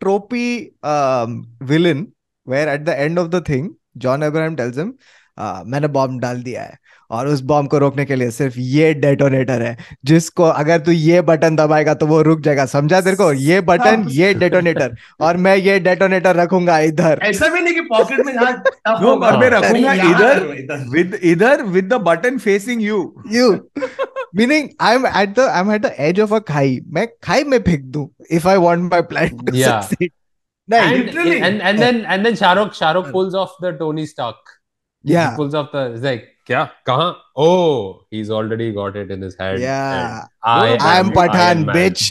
tropey 0.04 0.72
um 0.84 1.34
villain 1.62 2.08
where 2.46 2.68
at 2.70 2.86
the 2.86 3.00
end 3.06 3.18
of 3.18 3.32
the 3.32 3.42
thing 3.42 3.66
john 3.98 4.24
abraham 4.24 4.56
tells 4.56 4.78
him 4.78 4.94
uh, 5.38 5.64
मैंने 5.66 5.88
बॉम्ब 5.88 6.20
डाल 6.22 6.42
दिया 6.44 6.62
है 6.62 6.78
और 7.12 7.28
उस 7.28 7.42
बॉम्ब 7.42 7.70
को 7.70 7.78
रोकने 7.78 8.06
के 8.06 8.16
लिए 8.16 8.32
सिर्फ़ 8.32 8.56
ये 8.60 8.94
डेटोनेटर 8.94 9.62
है 9.62 9.78
जिसको 10.06 10.44
अगर 10.44 10.80
तू 10.80 10.92
ये 10.92 11.22
बटन 11.22 11.56
दबाएगा 11.56 11.94
तो 11.94 12.08
वो 12.08 12.22
रुक 12.22 12.42
जाएगा। 12.42 12.66
समझा 12.66 13.02
तेरे 13.02 13.16
को? 13.16 13.32
ये 13.34 13.62
बटन 13.62 14.06
ये 14.10 14.34
डेटोनेटर 14.34 14.96
और 15.20 15.38
मैं 15.38 15.56
ये 15.56 15.80
डेटोनेटर 15.80 16.36
रखूँगा 16.36 16.80
इधर। 16.80 17.20
ऐसा 17.24 17.48
भी 17.48 17.62
नहीं 17.62 17.74
कि 17.74 17.82
पॉकेट 17.82 18.26
में 18.26 18.34
No, 18.34 19.40
मैं 19.40 19.50
रखूँगा 19.50 19.94
इधर 19.94 20.44
विद 20.92 21.20
इधर 21.24 21.64
with 21.64 21.94
the 21.94 21.94
button 21.94 22.38
facing 22.38 22.82
you 22.82 23.16
facing 23.18 23.36
you. 23.36 23.52
you 23.52 24.17
meaning 24.40 24.70
i'm 24.90 25.06
at 25.22 25.34
the 25.40 25.46
i'm 25.60 25.70
at 25.76 25.82
the 25.88 25.92
edge 26.08 26.20
of 26.26 26.34
a 26.38 26.40
खाई 26.52 26.80
मैं 26.98 27.08
खाई 27.28 27.44
में 27.54 27.58
फेंक 27.68 27.84
दूँ 27.98 28.08
if 28.40 28.48
i 28.54 28.56
want 28.68 28.90
my 28.96 29.02
plan 29.12 29.38
to 29.50 29.56
Yeah. 29.60 29.82
succeed 29.90 30.12
नहीं 30.68 30.88
and, 30.96 31.06
literally. 31.10 31.36
and 31.50 31.62
and 31.72 31.80
then 31.86 32.00
and 32.16 32.26
then 32.28 32.34
Shahrukh 32.40 32.74
Shahrukh 32.80 33.12
pulls 33.18 33.36
off 33.42 33.52
the 33.66 33.72
Tony 33.84 34.06
Stark 34.14 34.54
yeah 35.14 35.30
he 35.30 35.38
pulls 35.42 35.54
off 35.62 35.70
the 35.76 35.84
it's 35.94 36.08
like 36.08 36.26
क्या 36.50 36.64
कहाँ 36.90 37.08
oh 37.46 38.02
he's 38.16 38.30
already 38.40 38.68
got 38.80 38.98
it 39.04 39.10
in 39.16 39.24
his 39.28 39.38
hand 39.40 39.60
Yeah. 39.64 40.20
I 40.58 40.68
am 40.76 40.86
am 40.92 41.12
pathan 41.18 41.64
bitch 41.78 42.04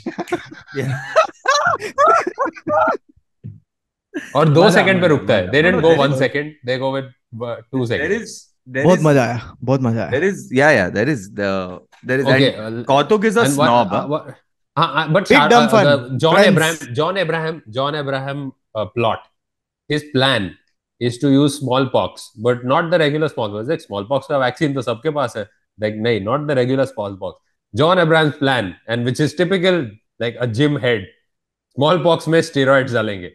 और 4.36 4.48
दो 4.58 4.70
second 4.70 5.00
पे 5.02 5.08
रुकता 5.08 5.34
है 5.34 5.42
मज़ा। 5.46 5.52
they 5.52 5.62
didn't 5.62 5.80
No, 5.80 5.82
go 5.86 5.88
there 5.94 5.98
one 6.02 6.12
is- 6.12 6.18
second 6.18 6.52
they 6.70 6.78
go 6.82 6.90
with 6.96 7.08
uh, 7.48 7.56
two 7.72 7.86
There 7.86 7.98
seconds 7.98 8.22
is 8.22 8.36
there 8.76 8.84
बहुत 8.84 9.00
मज़ा 9.08 9.22
आया 9.24 9.40
बहुत 9.70 9.80
मज़ा 9.88 10.02
आया 10.02 10.10
there 10.14 10.28
is 10.30 10.44
yeah 10.60 10.70
yeah 10.78 10.90
there 10.98 11.08
is 11.16 11.26
the 11.40 11.50
there 12.03 12.20
is 12.20 12.26
okay 12.26 12.53
and 12.55 12.80
uh, 12.80 12.84
Kautuk 12.92 13.24
is 13.24 13.36
a 13.36 13.42
and 13.42 13.57
what- 13.57 13.70
uh, 13.70 14.07
what- 14.07 14.28
uh, 14.28 14.80
uh, 14.80 15.09
but 15.09 15.28
Big 15.28 15.38
dumb 15.51 15.64
uh, 15.64 15.68
fun. 15.68 15.84
the 15.84 16.18
John 16.18 16.34
Friends. 16.34 16.49
Abraham 16.53 16.94
John 17.01 17.16
Abraham 17.24 17.62
John 17.70 17.94
Abraham 17.94 18.53
uh, 18.74 18.86
plot 18.86 19.22
his 19.88 20.05
plan 20.14 20.49
is 21.01 21.18
to 21.18 21.30
use 21.30 21.59
smallpox 21.59 22.30
but 22.49 22.64
not 22.64 22.90
the 22.90 22.99
regular 22.99 23.28
smallpox 23.28 23.68
like 23.68 23.80
smallpox 23.80 24.26
का 24.32 24.38
vaccine 24.47 24.74
तो 24.74 24.82
सबके 24.82 25.11
पास 25.20 25.36
है 25.36 25.47
like 25.78 25.97
नहीं 26.07 26.24
not 26.24 26.47
the 26.51 26.57
regular 26.61 26.86
smallpox 26.86 27.40
John 27.74 27.99
Abraham's 27.99 28.36
plan 28.42 28.74
and 28.88 29.05
which 29.11 29.20
is 29.20 29.34
typical 29.42 29.80
like 30.20 30.36
a 30.40 30.47
gym 30.61 30.76
head 30.86 31.07
smallpox 31.76 32.28
में 32.34 32.40
steroids 32.51 32.92
डालेंगे 32.94 33.32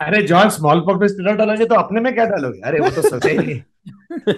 अरे 0.00 0.20
John 0.26 0.48
small 0.50 0.80
pox 0.86 1.00
में 1.00 1.08
steroid 1.08 1.38
डालोगे 1.38 1.64
तो 1.66 1.74
अपने 1.74 2.00
में 2.00 2.12
क्या 2.14 2.24
डालोगे 2.24 2.60
अरे 2.68 2.80
वो 2.80 2.90
तो 2.96 3.02
सोचे 3.08 3.30
ही 3.30 3.38
नहीं 3.38 4.34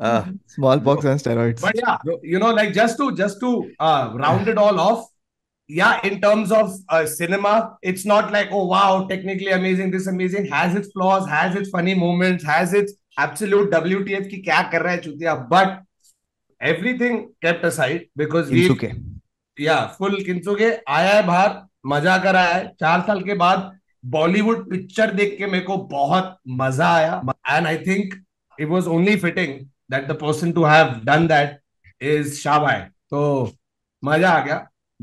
Uh, 0.00 0.24
smallpox 0.46 1.04
and 1.04 1.20
steroids 1.20 1.60
But 1.60 1.76
yeah, 1.76 1.98
you 2.22 2.38
know, 2.38 2.52
like 2.52 2.72
just 2.72 2.96
to 2.96 3.14
just 3.14 3.40
to 3.40 3.70
uh, 3.78 4.12
round 4.14 4.48
it 4.48 4.56
all 4.56 4.80
off, 4.80 5.08
yeah, 5.68 6.00
in 6.02 6.20
terms 6.22 6.50
of 6.50 6.72
uh, 6.88 7.04
cinema, 7.04 7.76
it's 7.82 8.06
not 8.06 8.32
like 8.32 8.48
oh 8.50 8.64
wow, 8.64 9.06
technically 9.06 9.48
amazing, 9.48 9.90
this 9.90 10.06
amazing, 10.06 10.46
has 10.46 10.74
its 10.74 10.90
flaws, 10.92 11.28
has 11.28 11.54
its 11.54 11.68
funny 11.68 11.94
moments, 11.94 12.42
has 12.44 12.72
its 12.72 12.94
absolute 13.18 13.70
WTF 13.70 14.26
की 14.30 14.42
क्या 14.42 14.62
कर 14.72 14.82
रहा 14.82 14.92
है 14.92 15.00
चुतिया, 15.00 15.48
but 15.50 15.80
everything 16.60 17.20
kept 17.42 17.64
aside 17.64 18.06
because 18.16 18.50
we 18.50 18.66
Kinsuke. 18.68 18.94
या 19.60 19.74
full 19.98 20.22
Kinsuke 20.24 20.70
आया 20.88 21.14
है 21.14 21.26
बाहर 21.26 21.60
मज़ा 21.86 22.16
कर 22.24 22.36
है 22.36 22.66
चार 22.80 23.00
साल 23.06 23.20
के 23.22 23.34
बाद 23.34 23.70
बॉलीवुड 24.04 24.68
पिक्चर 24.70 25.10
देख 25.14 25.36
के 25.38 25.46
मेरे 25.46 25.64
को 25.64 25.76
बहुत 25.90 26.36
मज़ा 26.60 26.88
आया 26.94 27.22
and 27.50 27.66
I 27.66 27.76
think 27.86 28.14
it 28.60 28.68
was 28.68 28.86
only 28.96 29.16
fitting 29.24 29.58
that 29.90 30.08
the 30.08 30.16
person 30.24 30.54
to 30.54 30.64
have 30.64 31.04
done 31.04 31.28
that 31.28 31.60
is 32.00 32.42
Shabai. 32.42 32.90
So, 33.12 33.52
maja 34.08 34.32
aa 34.32 34.44
gaya. 34.48 34.58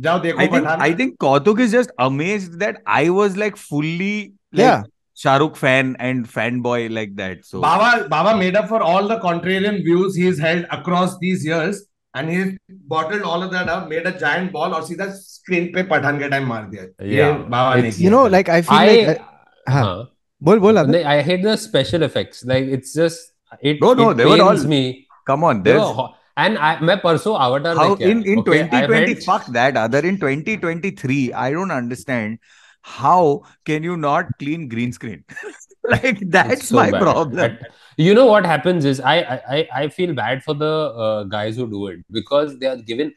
Jao 0.05 0.19
dekho 0.23 0.39
I 0.43 0.47
think, 0.47 0.67
I 0.67 0.93
think 0.93 1.17
Kautuk 1.19 1.59
is 1.59 1.71
just 1.71 1.91
amazed 1.97 2.59
that 2.59 2.75
I 2.85 3.09
was 3.09 3.35
like 3.35 3.55
fully 3.57 4.33
like, 4.51 4.65
yeah. 4.65 4.83
Shahrukh 5.21 5.55
fan 5.57 5.95
and 5.99 6.27
fanboy 6.33 6.93
like 6.93 7.15
that. 7.15 7.45
So 7.45 7.61
Baba 7.61 8.07
Baba 8.07 8.37
made 8.37 8.55
up 8.55 8.67
for 8.73 8.81
all 8.81 9.07
the 9.07 9.17
contrarian 9.19 9.83
views 9.83 10.15
he's 10.15 10.37
held 10.37 10.67
across 10.69 11.17
these 11.17 11.43
years, 11.43 11.79
and 12.13 12.29
he 12.29 12.57
bottled 12.69 13.23
all 13.23 13.41
of 13.41 13.51
that 13.53 13.67
up, 13.67 13.89
made 13.89 14.05
a 14.05 14.11
giant 14.19 14.51
ball, 14.51 14.75
or 14.75 14.83
see 14.83 14.93
that 15.01 15.15
screen 15.15 15.73
pe 15.73 15.83
Pathan 15.95 16.21
ke 16.23 16.29
time 16.35 16.47
maar 16.47 16.69
diya. 16.75 16.85
Yeah, 17.01 17.39
Baba 17.55 17.79
it's, 17.83 17.99
you 17.99 18.11
know, 18.11 18.27
like 18.27 18.49
I 18.49 18.61
feel 18.61 18.77
I, 18.77 19.01
like. 19.07 19.21
Uh, 19.65 19.71
huh. 19.71 20.05
Bol, 20.39 20.59
bol, 20.59 20.77
I 20.77 21.23
hate 21.23 21.41
the 21.41 21.57
special 21.57 22.03
effects. 22.03 22.45
Like 22.45 22.65
it's 22.65 22.93
just 22.93 23.31
it, 23.60 23.80
No, 23.80 23.92
no, 23.94 24.10
it 24.10 24.16
they 24.22 24.24
were 24.32 24.36
pains 24.42 24.64
all- 24.64 24.68
me 24.74 24.82
come 25.30 25.44
on, 25.44 25.62
there's 25.62 25.80
No, 25.80 26.08
and 26.44 26.58
I, 26.58 26.68
मैं 26.88 26.96
परसों 27.02 27.36
Avatar 27.46 27.74
how 27.76 27.88
देख 27.94 27.98
के 27.98 28.10
in 28.10 28.22
आया, 28.22 28.32
in 28.34 28.38
okay? 28.42 28.60
I 28.60 28.68
2020 28.68 29.14
went- 29.14 29.24
fuck 29.30 29.46
that 29.58 29.76
other 29.84 30.00
in 30.10 30.18
2023 30.22 31.32
I 31.44 31.50
don't 31.56 31.74
understand 31.78 32.38
how 32.82 33.42
can 33.70 33.84
you 33.88 33.96
not 34.04 34.30
clean 34.42 34.68
green 34.68 34.92
screen 34.98 35.20
like 35.94 36.22
that's 36.36 36.54
It's 36.54 36.68
so 36.70 36.76
my 36.76 36.90
bad. 36.94 37.00
problem 37.02 37.44
At- 37.44 37.60
you 38.06 38.14
know 38.20 38.24
what 38.26 38.46
happens 38.52 38.84
is 38.92 39.00
I 39.12 39.16
I 39.34 39.36
I- 39.58 39.68
I 39.82 39.88
feel 39.98 40.14
bad 40.20 40.42
for 40.48 40.54
the 40.62 40.72
uh, 41.06 41.22
guys 41.36 41.60
who 41.62 41.66
do 41.76 41.82
it 41.92 42.00
because 42.20 42.56
they 42.62 42.70
are 42.72 42.78
given 42.92 43.12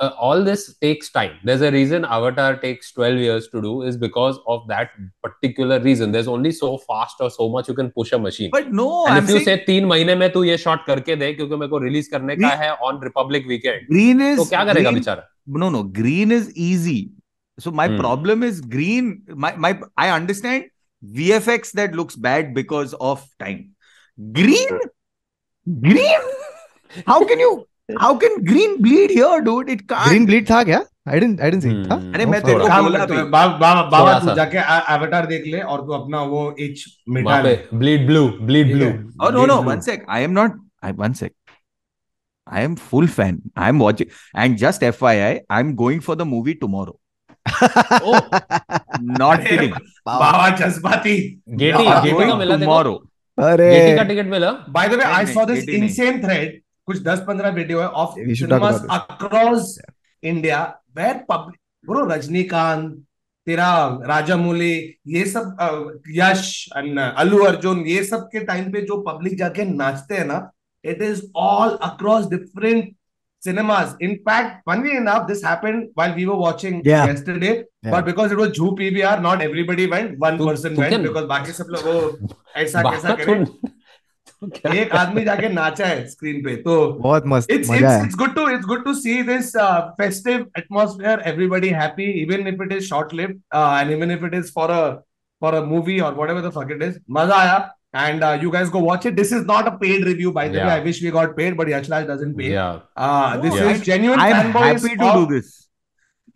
uh, 0.00 0.10
all 0.18 0.44
this 0.44 0.76
takes 0.78 1.10
time. 1.10 1.38
There's 1.44 1.60
a 1.60 1.70
reason 1.70 2.04
Avatar 2.04 2.56
takes 2.56 2.92
12 2.92 3.18
years 3.18 3.48
to 3.48 3.62
do 3.62 3.82
is 3.82 3.96
because 3.96 4.38
of 4.46 4.66
that 4.68 4.90
particular 5.22 5.80
reason. 5.80 6.12
There's 6.12 6.28
only 6.28 6.52
so 6.52 6.78
fast 6.78 7.16
or 7.20 7.30
so 7.30 7.48
much 7.48 7.68
you 7.68 7.74
can 7.74 7.90
push 7.90 8.12
a 8.12 8.18
machine. 8.18 8.50
but 8.52 8.72
no 8.72 9.06
And 9.06 9.14
I'm 9.16 9.24
if 9.24 9.30
you 9.30 9.38
saying 9.40 9.44
say 9.44 9.56
तीन 9.66 9.84
महीने 9.86 10.14
में 10.14 10.30
तू 10.32 10.44
ये 10.44 10.56
shot 10.58 10.84
करके 10.86 11.16
दे 11.16 11.32
क्योंकि 11.34 11.56
मेरे 11.56 11.68
को 11.70 11.78
release 11.84 12.10
करने 12.10 12.36
का 12.36 12.48
है 12.64 12.70
on 12.88 13.00
Republic 13.04 13.46
weekend 13.48 13.88
green 13.92 14.20
is 14.30 14.36
तो 14.36 14.44
क्या 14.44 14.64
करेगा 14.64 14.90
बेचारा 14.90 15.28
no 15.60 15.70
no 15.76 15.82
green 16.00 16.32
is 16.38 16.50
easy 16.70 16.98
so 17.66 17.70
my 17.80 17.86
Hmm. 17.88 17.96
problem 18.00 18.42
is 18.48 18.60
green 18.74 19.06
my 19.44 19.50
my 19.66 19.70
i 19.96 20.10
understand 20.16 20.66
vfx 21.18 21.72
that 21.80 21.94
looks 22.00 22.16
bad 22.26 22.52
because 22.58 22.94
of 23.10 23.24
time 23.44 23.62
green 24.40 24.78
green 25.66 26.20
how 27.06 27.24
can 27.24 27.38
you 27.38 27.67
how 27.90 28.16
can 28.18 28.36
green 28.44 28.76
bleed 28.82 29.10
here 29.10 29.40
dude 29.40 29.70
it 29.70 29.80
can't 29.90 30.08
green 30.08 30.26
bleed 30.26 30.48
था 30.50 30.62
क्या 30.64 30.82
I 31.08 31.20
didn't 31.20 31.40
I 31.40 31.50
didn't 31.50 31.62
see 31.62 31.90
था 31.90 31.96
अरे 32.14 32.26
मैं 32.26 32.40
तेरे 32.42 32.58
को 32.58 32.82
बोला 32.82 33.04
तो 33.06 33.24
बाबा 33.30 33.74
बाबा 33.82 34.18
तू 34.20 34.34
जाके 34.36 34.58
एवेटार 34.94 35.26
देख 35.26 35.46
ले 35.52 35.60
और 35.60 35.80
तू 35.86 35.92
अपना 36.02 36.22
वो 36.32 36.42
इच 36.68 36.84
मिटा 37.16 37.40
ले 37.42 37.54
ब्लीड 37.74 38.06
ब्लू 38.06 38.26
ब्लीड 38.50 38.72
ब्लू 38.72 38.92
और 39.24 39.34
no 39.34 39.46
no 39.46 39.60
one 39.70 39.80
sec 39.88 40.04
I 40.08 40.22
am 40.22 40.30
not 40.40 40.60
I 40.84 40.92
one 41.02 41.12
sec 41.22 41.32
I 42.46 42.60
am 42.62 42.76
full 42.76 43.06
fan. 43.06 43.40
I 43.56 43.68
am 43.68 43.78
watching, 43.78 44.10
and 44.34 44.58
just 44.60 44.84
FYI, 44.90 45.40
I'm 45.50 45.74
going 45.76 45.98
for 46.00 46.14
the 46.16 46.24
movie 46.24 46.54
tomorrow. 46.54 46.94
oh, 47.46 48.20
not 49.00 49.44
kidding. 49.44 49.74
Baba 50.04 50.56
Jazbati. 50.56 51.16
Getty, 51.56 51.84
Getty 52.06 52.30
का 52.30 52.36
मिला 52.36 52.58
tomorrow. 52.62 52.94
अरे 53.38 53.68
Getty 53.72 53.96
का 53.98 54.04
ticket 54.12 54.30
मिला. 54.30 54.52
By 54.78 54.86
the 54.88 54.98
way, 54.98 55.10
I 55.18 55.24
saw 55.34 55.44
this 55.44 55.68
insane 55.80 56.22
thread. 56.22 56.56
कुछ 56.88 57.02
10 57.04 57.24
15 57.28 57.54
video 57.54 57.80
है 57.80 57.88
of 58.02 58.18
about 58.58 58.86
across 58.98 59.72
India 60.22 60.60
where 60.98 61.16
public 61.32 61.56
bro 61.84 62.04
Rajinikanth 62.14 62.94
तेरा 63.46 63.68
राजामौली 64.06 64.72
ये 65.16 65.24
सब 65.34 65.56
अ, 65.60 65.68
यश 66.16 66.48
अल्लू 66.76 67.38
अर्जुन 67.44 67.84
ये 67.86 68.02
सब 68.04 68.24
के 68.32 68.40
टाइम 68.44 68.70
पे 68.72 68.80
जो 68.90 69.00
पब्लिक 69.08 69.36
जाके 69.38 69.64
नाचते 69.64 70.14
हैं 70.14 70.24
ना 70.26 70.38
different 72.32 72.94
cinemas 73.42 73.94
in 74.00 74.14
fact 74.28 74.54
funny 74.68 74.92
enough 75.00 75.26
this 75.30 75.42
happened 75.42 75.88
while 75.94 76.14
we 76.14 76.26
were 76.30 76.38
watching 76.44 76.78
Yeah. 76.84 77.06
yesterday 77.10 77.50
Yeah. 77.86 77.92
but 77.94 78.06
because 78.06 78.32
it 78.32 78.38
was 78.38 78.54
Zoo 78.58 78.70
PVR 78.80 79.16
not 79.26 79.42
everybody 79.48 79.86
went 79.92 80.16
one 80.24 80.38
तू- 80.38 80.48
person 80.50 80.74
तू 80.74 80.82
went 80.82 80.94
क्या- 80.94 81.02
because 81.08 81.28
बाकी 81.34 81.52
सब 81.58 81.74
लोग 81.74 81.86
वो 81.90 81.98
ऐसा 82.64 82.82
कैसा 82.90 83.14
करे 83.20 83.34
तू- 83.34 83.46
तू 83.46 83.68
एक 84.42 84.92
आदमी 84.94 85.24
जाके 85.24 85.48
नाचा 85.48 85.86
है 85.86 86.06
स्क्रीन 86.08 86.42
पे 86.42 86.54
तो 86.62 86.74
बहुत 86.92 87.24
मस्त 87.26 87.50
इट्स 87.50 87.70
मज़ा 87.70 87.96
it's 88.02 88.16
good 88.16 88.34
to 88.34 88.48
it's 88.48 88.66
good 88.66 88.84
to 88.84 88.94
see 88.94 89.22
this 89.22 89.50
festive 89.98 90.46
atmosphere 90.58 91.22
everybody 91.26 91.68
happy 91.78 92.04
even 92.22 92.46
if 92.48 92.62
it 92.62 92.72
is 92.72 92.84
short 92.84 93.14
live 93.14 93.30
and 93.54 93.90
even 93.90 94.10
if 94.10 94.24
it 94.26 94.34
is 94.34 94.52
for 94.54 94.70
a 94.70 94.84
for 95.42 95.54
a 95.54 95.62
movie 95.64 95.98
और 96.00 96.14
whatever 96.14 96.48
the 96.48 96.52
fuck 96.52 96.72
it 96.72 96.82
is 96.82 96.98
मज़ा 97.10 97.36
आया 97.36 97.58
and 97.96 98.24
you 98.42 98.50
guys 98.50 98.68
go 98.68 98.80
watch 98.80 99.06
it 99.06 99.14
this 99.14 99.32
is 99.32 99.44
not 99.46 99.66
a 99.66 99.74
paid 99.76 100.04
review 100.04 100.32
by 100.32 100.48
the 100.48 100.54
way 100.54 100.70
I 100.70 100.80
wish 100.80 101.02
we 101.02 101.10
got 101.10 101.36
paid 101.36 101.56
but 101.56 101.68
Yashraj 101.68 102.06
doesn't 102.06 102.36
pay 102.36 102.48
this 103.42 103.62
is 103.62 103.82
genuine 103.84 104.20
I 104.20 104.30
am 104.30 104.56
happy 104.58 104.96
to 104.96 105.12
do 105.14 105.26
this 105.34 105.54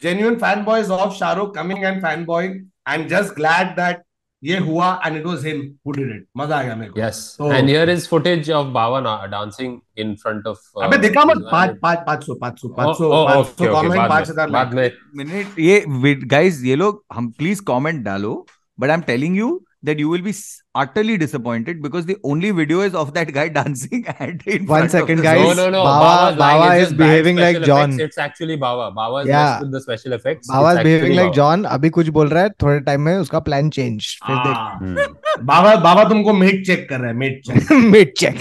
genuine 0.02 0.36
fanboys 0.38 0.90
of 0.92 1.14
Shahrukh 1.14 1.54
coming 1.54 1.84
and 1.84 2.02
fanboy 2.02 2.48
I 2.86 2.98
am 2.98 3.06
just 3.08 3.34
glad 3.34 3.68
that 3.76 4.02
ये 4.42 4.58
हुआ 4.60 4.88
and 5.06 5.16
it 5.16 5.26
was 5.26 5.46
him 5.46 5.60
who 5.86 5.92
did 5.92 6.10
it 6.10 6.26
मज़ा 6.36 6.56
आ 6.58 6.62
गया 6.62 6.76
मेरे 6.76 6.90
को। 6.90 7.00
Yes 7.00 7.36
and 7.42 7.68
here 7.68 7.90
is 7.90 8.08
footage 8.08 8.50
of 8.50 8.68
बावन 8.74 9.04
dancing 9.30 9.78
in 9.98 10.14
front 10.22 10.46
of 10.46 10.84
अबे 10.84 10.96
देखा 10.98 11.24
मत 11.24 11.44
5 11.52 11.76
5 11.84 12.04
500 12.08 12.36
500 12.42 12.72
500 12.78 13.10
500 13.26 13.68
कमेंट 13.74 14.10
5000 14.12 14.50
बाद 14.52 14.74
में 14.74 14.90
मिनट 15.16 15.58
ये 15.58 16.14
गाइस 16.26 16.62
ये 16.64 16.76
लोग 16.76 17.04
हम 17.12 17.30
प्लीज़ 17.38 17.62
कमेंट 17.66 18.02
डालो 18.04 18.34
but 18.78 18.88
I 18.88 18.94
am 18.94 19.02
telling 19.06 19.36
you 19.36 19.50
that 19.84 19.98
you 19.98 20.08
will 20.08 20.22
be 20.22 20.32
utterly 20.80 21.14
disappointed 21.20 21.80
because 21.84 22.06
the 22.06 22.16
only 22.24 22.50
video 22.58 22.80
is 22.82 22.94
of 22.94 23.08
that 23.14 23.30
guy 23.36 23.48
dancing 23.56 24.04
and 24.18 24.42
in 24.46 24.66
One 24.66 24.88
second, 24.88 25.22
guys. 25.22 25.40
no, 25.40 25.54
no, 25.54 25.64
no. 25.70 25.82
Lying. 25.84 26.38
Baba 26.38 26.68
It's 26.76 26.90
is 26.90 26.96
behaving 27.00 27.36
like 27.36 27.56
special 27.56 27.66
John. 27.66 27.90
effects. 27.92 28.04
It's 28.04 28.18
actually 28.26 28.56
Baba. 28.56 28.90
Baba 28.98 29.16
is 29.24 29.28
Yeah. 29.32 29.60
with 29.64 29.72
the 29.72 29.80
special 29.86 30.12
effects. 30.18 30.48
Baba 30.52 30.72
It's 30.74 30.82
behaving 30.84 31.02
actually 31.02 31.16
like 31.16 31.26
Baba. 31.26 31.36
John 31.36 31.64
अभी 31.76 31.90
कुछ 31.98 32.08
बोल 32.18 32.28
रहा 32.28 32.42
है 32.42 32.50
थोड़े 32.62 32.78
time 32.90 33.00
में 33.08 33.14
उसका 33.18 33.38
plan 33.50 33.70
change 33.78 34.06
फिर 34.26 34.36
Hmm. 34.36 35.44
बाबा 35.50 35.74
बाबा 35.88 36.04
तुमको 36.08 36.32
मेट 36.32 36.64
चेक 36.66 36.88
कर 36.88 36.98
रहा 37.00 37.08
है 37.08 37.16
मेट 37.16 37.40
चेक 37.46 37.56
देख 37.58 37.72
mid 37.96 38.12
check 38.22 38.40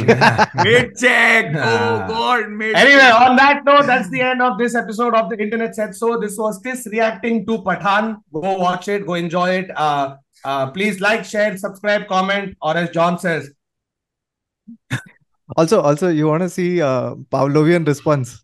Mid 0.61 0.95
check. 1.03 1.51
Oh 1.55 1.67
Ah. 1.67 2.07
God, 2.13 2.49
mid 2.61 2.75
Anyway, 2.85 3.09
on 3.25 3.35
that 3.41 3.61
note, 3.69 3.85
that's 3.91 4.09
the 4.15 4.21
end 4.31 4.41
of 4.47 4.57
this 4.63 4.75
episode 4.81 5.15
of 5.21 5.29
the 5.33 5.37
Internet 5.45 5.75
Said 5.81 5.95
So. 6.01 6.09
This 6.23 6.37
was 6.45 6.59
Tis 6.65 6.87
reacting 6.95 7.45
to 7.51 7.57
Pathan. 7.69 8.11
Go 8.41 8.53
watch 8.65 8.87
it, 8.95 9.05
go 9.07 9.15
enjoy 9.25 9.47
it. 9.61 9.71
Uh, 9.85 10.15
uh, 10.44 10.70
please 10.70 11.00
like, 11.00 11.24
share, 11.24 11.56
subscribe, 11.56 12.06
comment, 12.08 12.56
or 12.62 12.76
as 12.76 12.90
John 12.90 13.18
says, 13.18 13.50
also 15.56 15.80
also 15.80 16.08
you 16.08 16.26
want 16.26 16.42
to 16.42 16.48
see 16.48 16.82
uh, 16.82 17.14
Pavlovian 17.34 17.86
response 17.86 18.42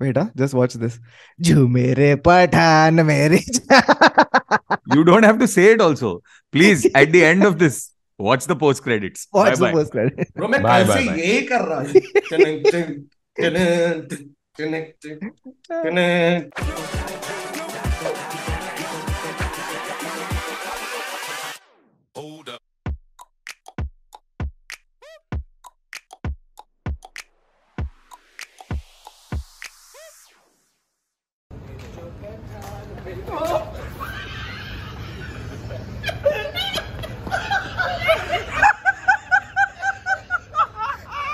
wait 0.00 0.16
huh? 0.16 0.28
just 0.36 0.54
watch 0.54 0.74
this 0.74 0.98
जो 1.40 1.66
मेरे 1.68 2.14
पठान 2.26 3.00
मेरे 3.06 3.40
You 4.94 5.04
don't 5.04 5.22
have 5.22 5.38
to 5.38 5.46
say 5.46 5.64
it 5.72 5.80
also. 5.80 6.22
Please, 6.50 6.86
at 6.94 7.12
the 7.12 7.24
end 7.24 7.44
of 7.44 7.58
this, 7.58 7.90
watch 8.18 8.46
the 8.46 8.56
post 8.56 8.82
credits. 8.82 9.26
watch 9.32 9.52
bye 9.52 9.54
the 9.54 9.64
bye. 9.64 9.72
post 9.72 9.92
credit 9.92 10.34
bro, 10.34 10.48
मैं 10.48 10.62
Bye, 10.62 10.84
कल 10.84 10.88
bye, 10.88 10.96
से 10.96 11.06
bye. 11.06 11.18
यही 11.18 11.40
कर 11.52 11.60
रहा 11.70 11.80
हूँ 11.80 11.94